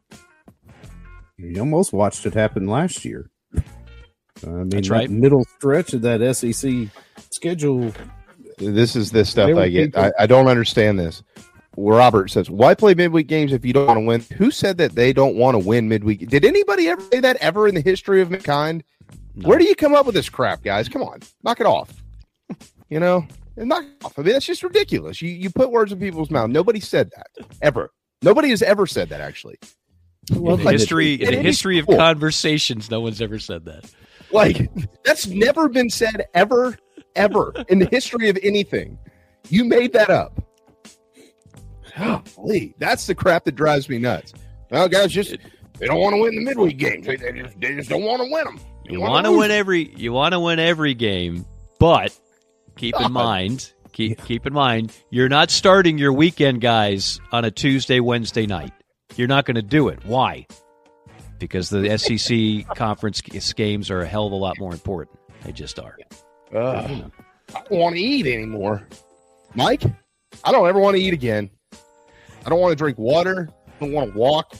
[1.37, 3.29] You almost watched it happen last year.
[3.55, 3.59] I
[4.45, 5.09] mean, That's that right.
[5.09, 6.89] middle stretch of that SEC
[7.31, 7.93] schedule.
[8.57, 9.95] This is this stuff I get.
[9.97, 11.23] I, I don't understand this.
[11.75, 14.95] Robert says, "Why play midweek games if you don't want to win?" Who said that
[14.95, 16.27] they don't want to win midweek?
[16.27, 18.83] Did anybody ever say that ever in the history of mankind?
[19.43, 20.89] Where do you come up with this crap, guys?
[20.89, 22.03] Come on, knock it off.
[22.89, 23.27] You know,
[23.65, 24.17] knock off.
[24.17, 25.21] I mean, that's just ridiculous.
[25.21, 26.49] You you put words in people's mouth.
[26.49, 27.27] Nobody said that
[27.61, 27.91] ever.
[28.21, 29.57] Nobody has ever said that actually.
[30.31, 33.65] In the Like, history, in at the any history of conversations, no one's ever said
[33.65, 33.89] that.
[34.31, 34.69] Like
[35.03, 36.77] that's never been said ever,
[37.15, 38.97] ever in the history of anything.
[39.49, 40.41] You made that up.
[41.97, 44.33] Golly, that's the crap that drives me nuts.
[44.69, 45.35] Well, guys, just
[45.79, 47.07] they don't want to win the midweek games.
[47.07, 48.59] They, they just, they just don't want to win them.
[48.89, 51.45] You want to win every you want to win every game,
[51.79, 52.17] but
[52.77, 57.51] keep in mind, keep keep in mind, you're not starting your weekend guys on a
[57.51, 58.71] Tuesday, Wednesday night.
[59.15, 59.99] You're not going to do it.
[60.05, 60.45] Why?
[61.39, 61.97] Because the
[62.67, 65.17] SEC conference games are a hell of a lot more important.
[65.43, 65.97] They just are.
[66.53, 67.11] Ugh.
[67.55, 68.87] I don't want to eat anymore,
[69.55, 69.83] Mike.
[70.43, 71.49] I don't ever want to eat again.
[72.45, 73.49] I don't want to drink water.
[73.67, 74.55] I don't want to walk.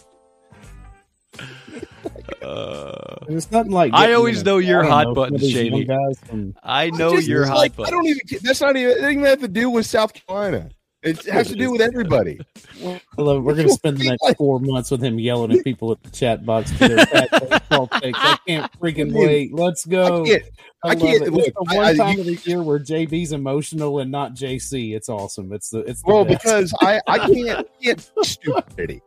[3.29, 3.93] It's nothing like.
[3.93, 5.83] I always know your I hot know, buttons, some of Shady.
[5.85, 7.93] guys from- I know just- your hot like, buttons.
[7.93, 8.21] I don't even.
[8.43, 8.91] That's not even.
[8.91, 10.69] It doesn't even have to do with South Carolina.
[11.03, 12.39] It has to do with everybody.
[13.15, 16.01] Hello, we're going to spend the next four months with him yelling at people at
[16.03, 18.17] the chat box for their fat baseball takes.
[18.19, 19.53] I can't freaking wait.
[19.53, 20.23] Let's go.
[20.23, 20.43] I can't-
[20.83, 21.33] I love can't- it.
[21.33, 24.33] look, it's the one I- time you- of the year where JB's emotional and not
[24.33, 24.95] JC.
[24.95, 25.53] It's awesome.
[25.53, 26.43] It's the it's the Well, best.
[26.43, 29.01] because I I can't can't stupidity.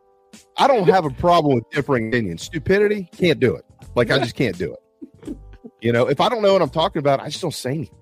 [0.57, 2.43] I don't have a problem with differing opinions.
[2.43, 3.65] Stupidity can't do it.
[3.95, 5.35] Like I just can't do it.
[5.81, 7.95] You know, if I don't know what I'm talking about, I just don't say anything.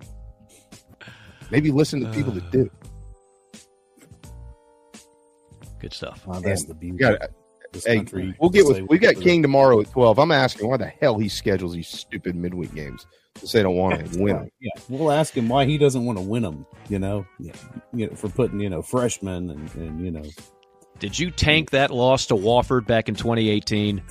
[1.51, 2.69] Maybe listen to people that do.
[5.79, 6.21] Good stuff.
[6.27, 6.91] Oh, that's And the beauty.
[6.93, 7.29] we got- of
[7.71, 8.35] this hey, country.
[8.39, 9.15] we'll get with we got.
[9.15, 10.17] King tomorrow at twelve.
[10.19, 13.05] I'm asking why the hell he schedules these stupid midweek games
[13.35, 14.35] because they don't want to win.
[14.37, 14.49] 'em.
[14.59, 16.65] Yeah, we'll ask him why he doesn't want to win them.
[16.89, 17.53] You know, yeah,
[17.93, 20.23] you know, for putting you know freshmen and and you know.
[20.99, 24.01] Did you tank that loss to Wofford back in 2018?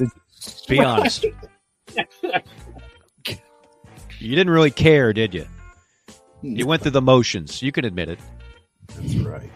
[0.69, 1.25] Be honest.
[4.21, 5.47] You didn't really care, did you?
[6.43, 7.63] You went through the motions.
[7.63, 8.19] You can admit it.
[8.97, 9.51] That's right.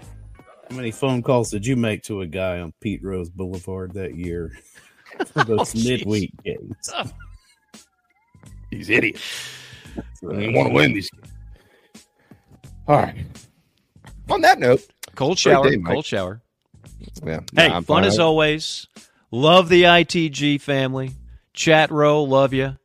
[0.68, 4.14] How many phone calls did you make to a guy on Pete Rose Boulevard that
[4.14, 4.52] year
[5.26, 5.88] for those oh, jeez.
[5.88, 6.90] midweek games?
[6.94, 7.10] Oh.
[8.70, 9.50] These idiots.
[10.22, 10.48] right.
[10.48, 11.10] I want to win these.
[11.10, 11.32] games.
[12.88, 13.16] All right.
[14.30, 14.82] On that note,
[15.14, 15.68] Cold shower.
[15.70, 16.41] day, cold shower.
[17.24, 17.40] Yeah.
[17.54, 18.04] Hey, Nah, fun fine.
[18.04, 18.86] as always.
[19.30, 21.12] Love the ITG family.
[21.54, 22.76] Chat row, love you.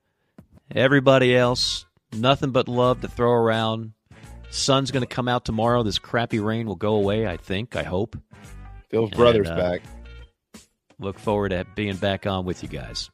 [0.74, 3.94] Everybody else, nothing but love to throw around.
[4.50, 5.84] Sun's going to come out tomorrow.
[5.84, 8.18] This crappy rain will go away, I think, I hope.
[8.90, 9.82] Phil's And, brother's uh, back.
[11.00, 13.10] Look forward to being back on with you guys.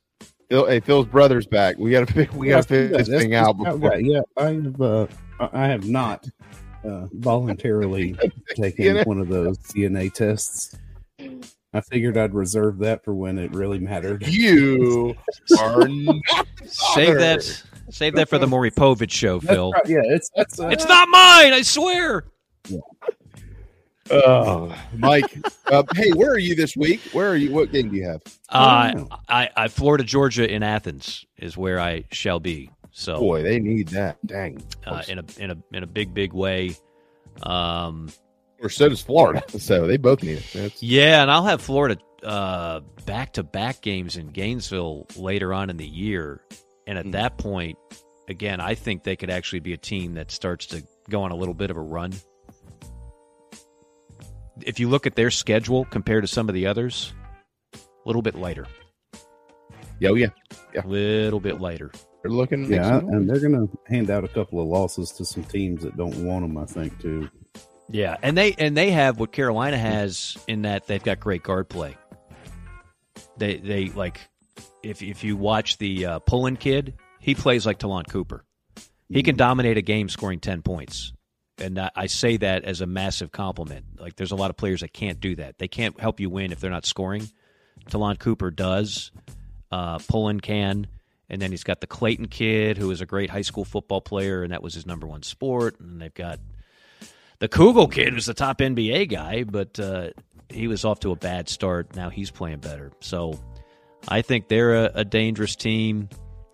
[0.50, 1.78] Phil, hey, Phil's brother's back.
[1.78, 4.00] We got to we got to figure this thing out how- before.
[4.00, 4.82] Yeah, I have.
[4.82, 5.08] Uh,
[5.40, 6.28] I I have not
[6.86, 8.16] uh, voluntarily
[8.56, 10.76] taken one of those DNA tests.
[11.74, 14.28] I figured I'd reserve that for when it really mattered.
[14.28, 15.16] You
[15.60, 17.64] are not Save that.
[17.90, 19.72] Save that for the Maury Povich show, That's Phil.
[19.72, 22.26] right, yeah, it's that's uh, It's not mine, I swear.
[24.12, 25.26] Oh, Mike.
[25.68, 27.00] uh, hey, where are you this week?
[27.14, 27.52] Where are you?
[27.54, 28.22] What game do you have?
[28.50, 32.70] Uh, I, I, Florida, Georgia, in Athens is where I shall be.
[32.92, 34.18] So, Boy, they need that.
[34.26, 34.62] Dang.
[34.86, 36.76] uh, in a in a in a big big way.
[37.44, 38.10] Um,
[38.64, 39.44] Or so does Florida.
[39.60, 40.46] So they both need it.
[40.54, 41.98] That's, yeah, and I'll have Florida
[43.06, 46.42] back to back games in Gainesville later on in the year,
[46.88, 47.12] and at hmm.
[47.12, 47.78] that point,
[48.30, 51.36] again, I think they could actually be a team that starts to go on a
[51.36, 52.14] little bit of a run.
[54.62, 57.14] If you look at their schedule compared to some of the others,
[57.74, 58.68] a little bit lighter.
[60.00, 60.30] yeah, oh, yeah.
[60.76, 61.92] A little bit lighter.
[62.22, 62.72] They're looking.
[62.72, 65.98] yeah, and they're going to hand out a couple of losses to some teams that
[65.98, 66.58] don't want them.
[66.58, 67.30] I think too.
[67.90, 71.70] Yeah, and they and they have what Carolina has in that they've got great guard
[71.70, 71.98] play.
[73.38, 74.20] They they like
[74.82, 78.46] if if you watch the uh, Pullin kid, he plays like Ta'Lon Cooper.
[79.10, 81.14] He can dominate a game scoring ten points,
[81.58, 83.86] and I, I say that as a massive compliment.
[84.00, 85.60] Like there's a lot of players that can't do that.
[85.60, 87.30] They can't help you win if they're not scoring.
[87.90, 89.12] Ta'Lon Cooper does.
[89.72, 90.88] Uh, Pullin can.
[91.30, 94.44] And then he's got the Clayton kid, who is a great high school football player,
[94.44, 95.80] and that was his number one sport.
[95.80, 96.40] And they've got
[97.44, 100.12] the Kugel kid was the top NBA guy, but uh,
[100.48, 101.94] he was off to a bad start.
[101.94, 102.94] Now he's playing better.
[103.02, 103.38] So
[104.08, 106.08] I think they're a, a dangerous team.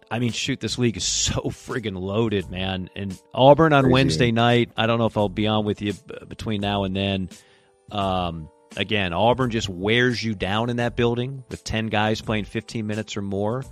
[0.09, 2.89] I mean, shoot, this league is so friggin' loaded, man.
[2.95, 3.93] And Auburn on Crazy.
[3.93, 4.71] Wednesday night.
[4.75, 5.93] I don't know if I'll be on with you
[6.27, 7.29] between now and then.
[7.91, 12.87] Um, again, Auburn just wears you down in that building with 10 guys playing 15
[12.87, 13.63] minutes or more.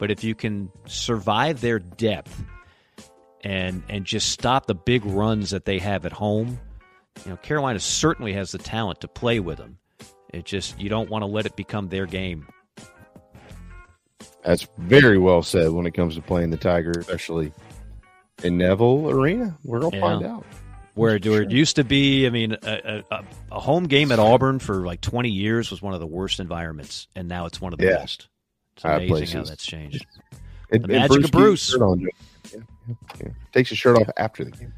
[0.00, 2.42] But if you can survive their depth
[3.44, 6.58] and and just stop the big runs that they have at home,
[7.24, 9.78] you know, Carolina certainly has the talent to play with them.
[10.32, 12.48] It just you don't want to let it become their game.
[14.44, 17.52] That's very well said when it comes to playing the Tiger, especially
[18.42, 19.56] in Neville Arena.
[19.64, 20.00] We're gonna Yeah.
[20.02, 20.44] find out.
[20.94, 24.60] Where, where it used to be, I mean, a, a, a home game at Auburn
[24.60, 27.80] for like 20 years was one of the worst environments, and now it's one of
[27.80, 27.96] the Yeah.
[27.96, 28.28] best.
[28.76, 30.06] It's amazing how that's changed.
[30.70, 32.04] And, The and magic Bruce of Bruce.
[32.86, 33.32] Yeah, yeah, yeah.
[33.52, 34.72] Takes his shirt off after the game.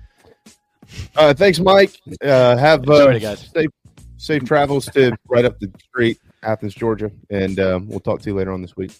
[1.16, 1.96] Uh, thanks, Mike.
[2.22, 3.50] Uh, have uh, Enjoy it, guys.
[3.54, 3.70] safe
[4.18, 8.36] safe travels to right up the street, Athens, Georgia, and um, we'll talk to you
[8.36, 8.92] later on this week.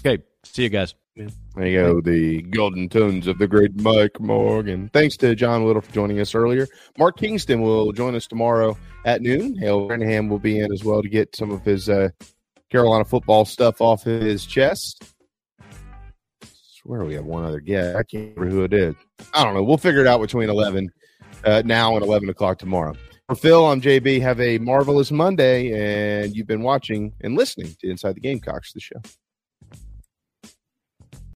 [0.00, 0.94] Okay, see you guys.
[1.54, 4.90] There you go, the golden tones of the great Mike Morgan.
[4.92, 6.66] Thanks to John Whittle for joining us earlier.
[6.98, 9.56] Mark Kingston will join us tomorrow at noon.
[9.56, 12.10] Hale Brenham will be in as well to get some of his uh,
[12.68, 15.14] Carolina football stuff off his chest.
[16.86, 17.96] Swear we have one other guest.
[17.96, 18.94] I can't remember who it is.
[19.34, 19.62] I don't know.
[19.64, 20.88] We'll figure it out between 11
[21.44, 22.94] uh, now and 11 o'clock tomorrow.
[23.26, 24.20] For Phil, I'm JB.
[24.20, 25.72] Have a marvelous Monday,
[26.22, 29.00] and you've been watching and listening to Inside the Gamecocks, the show.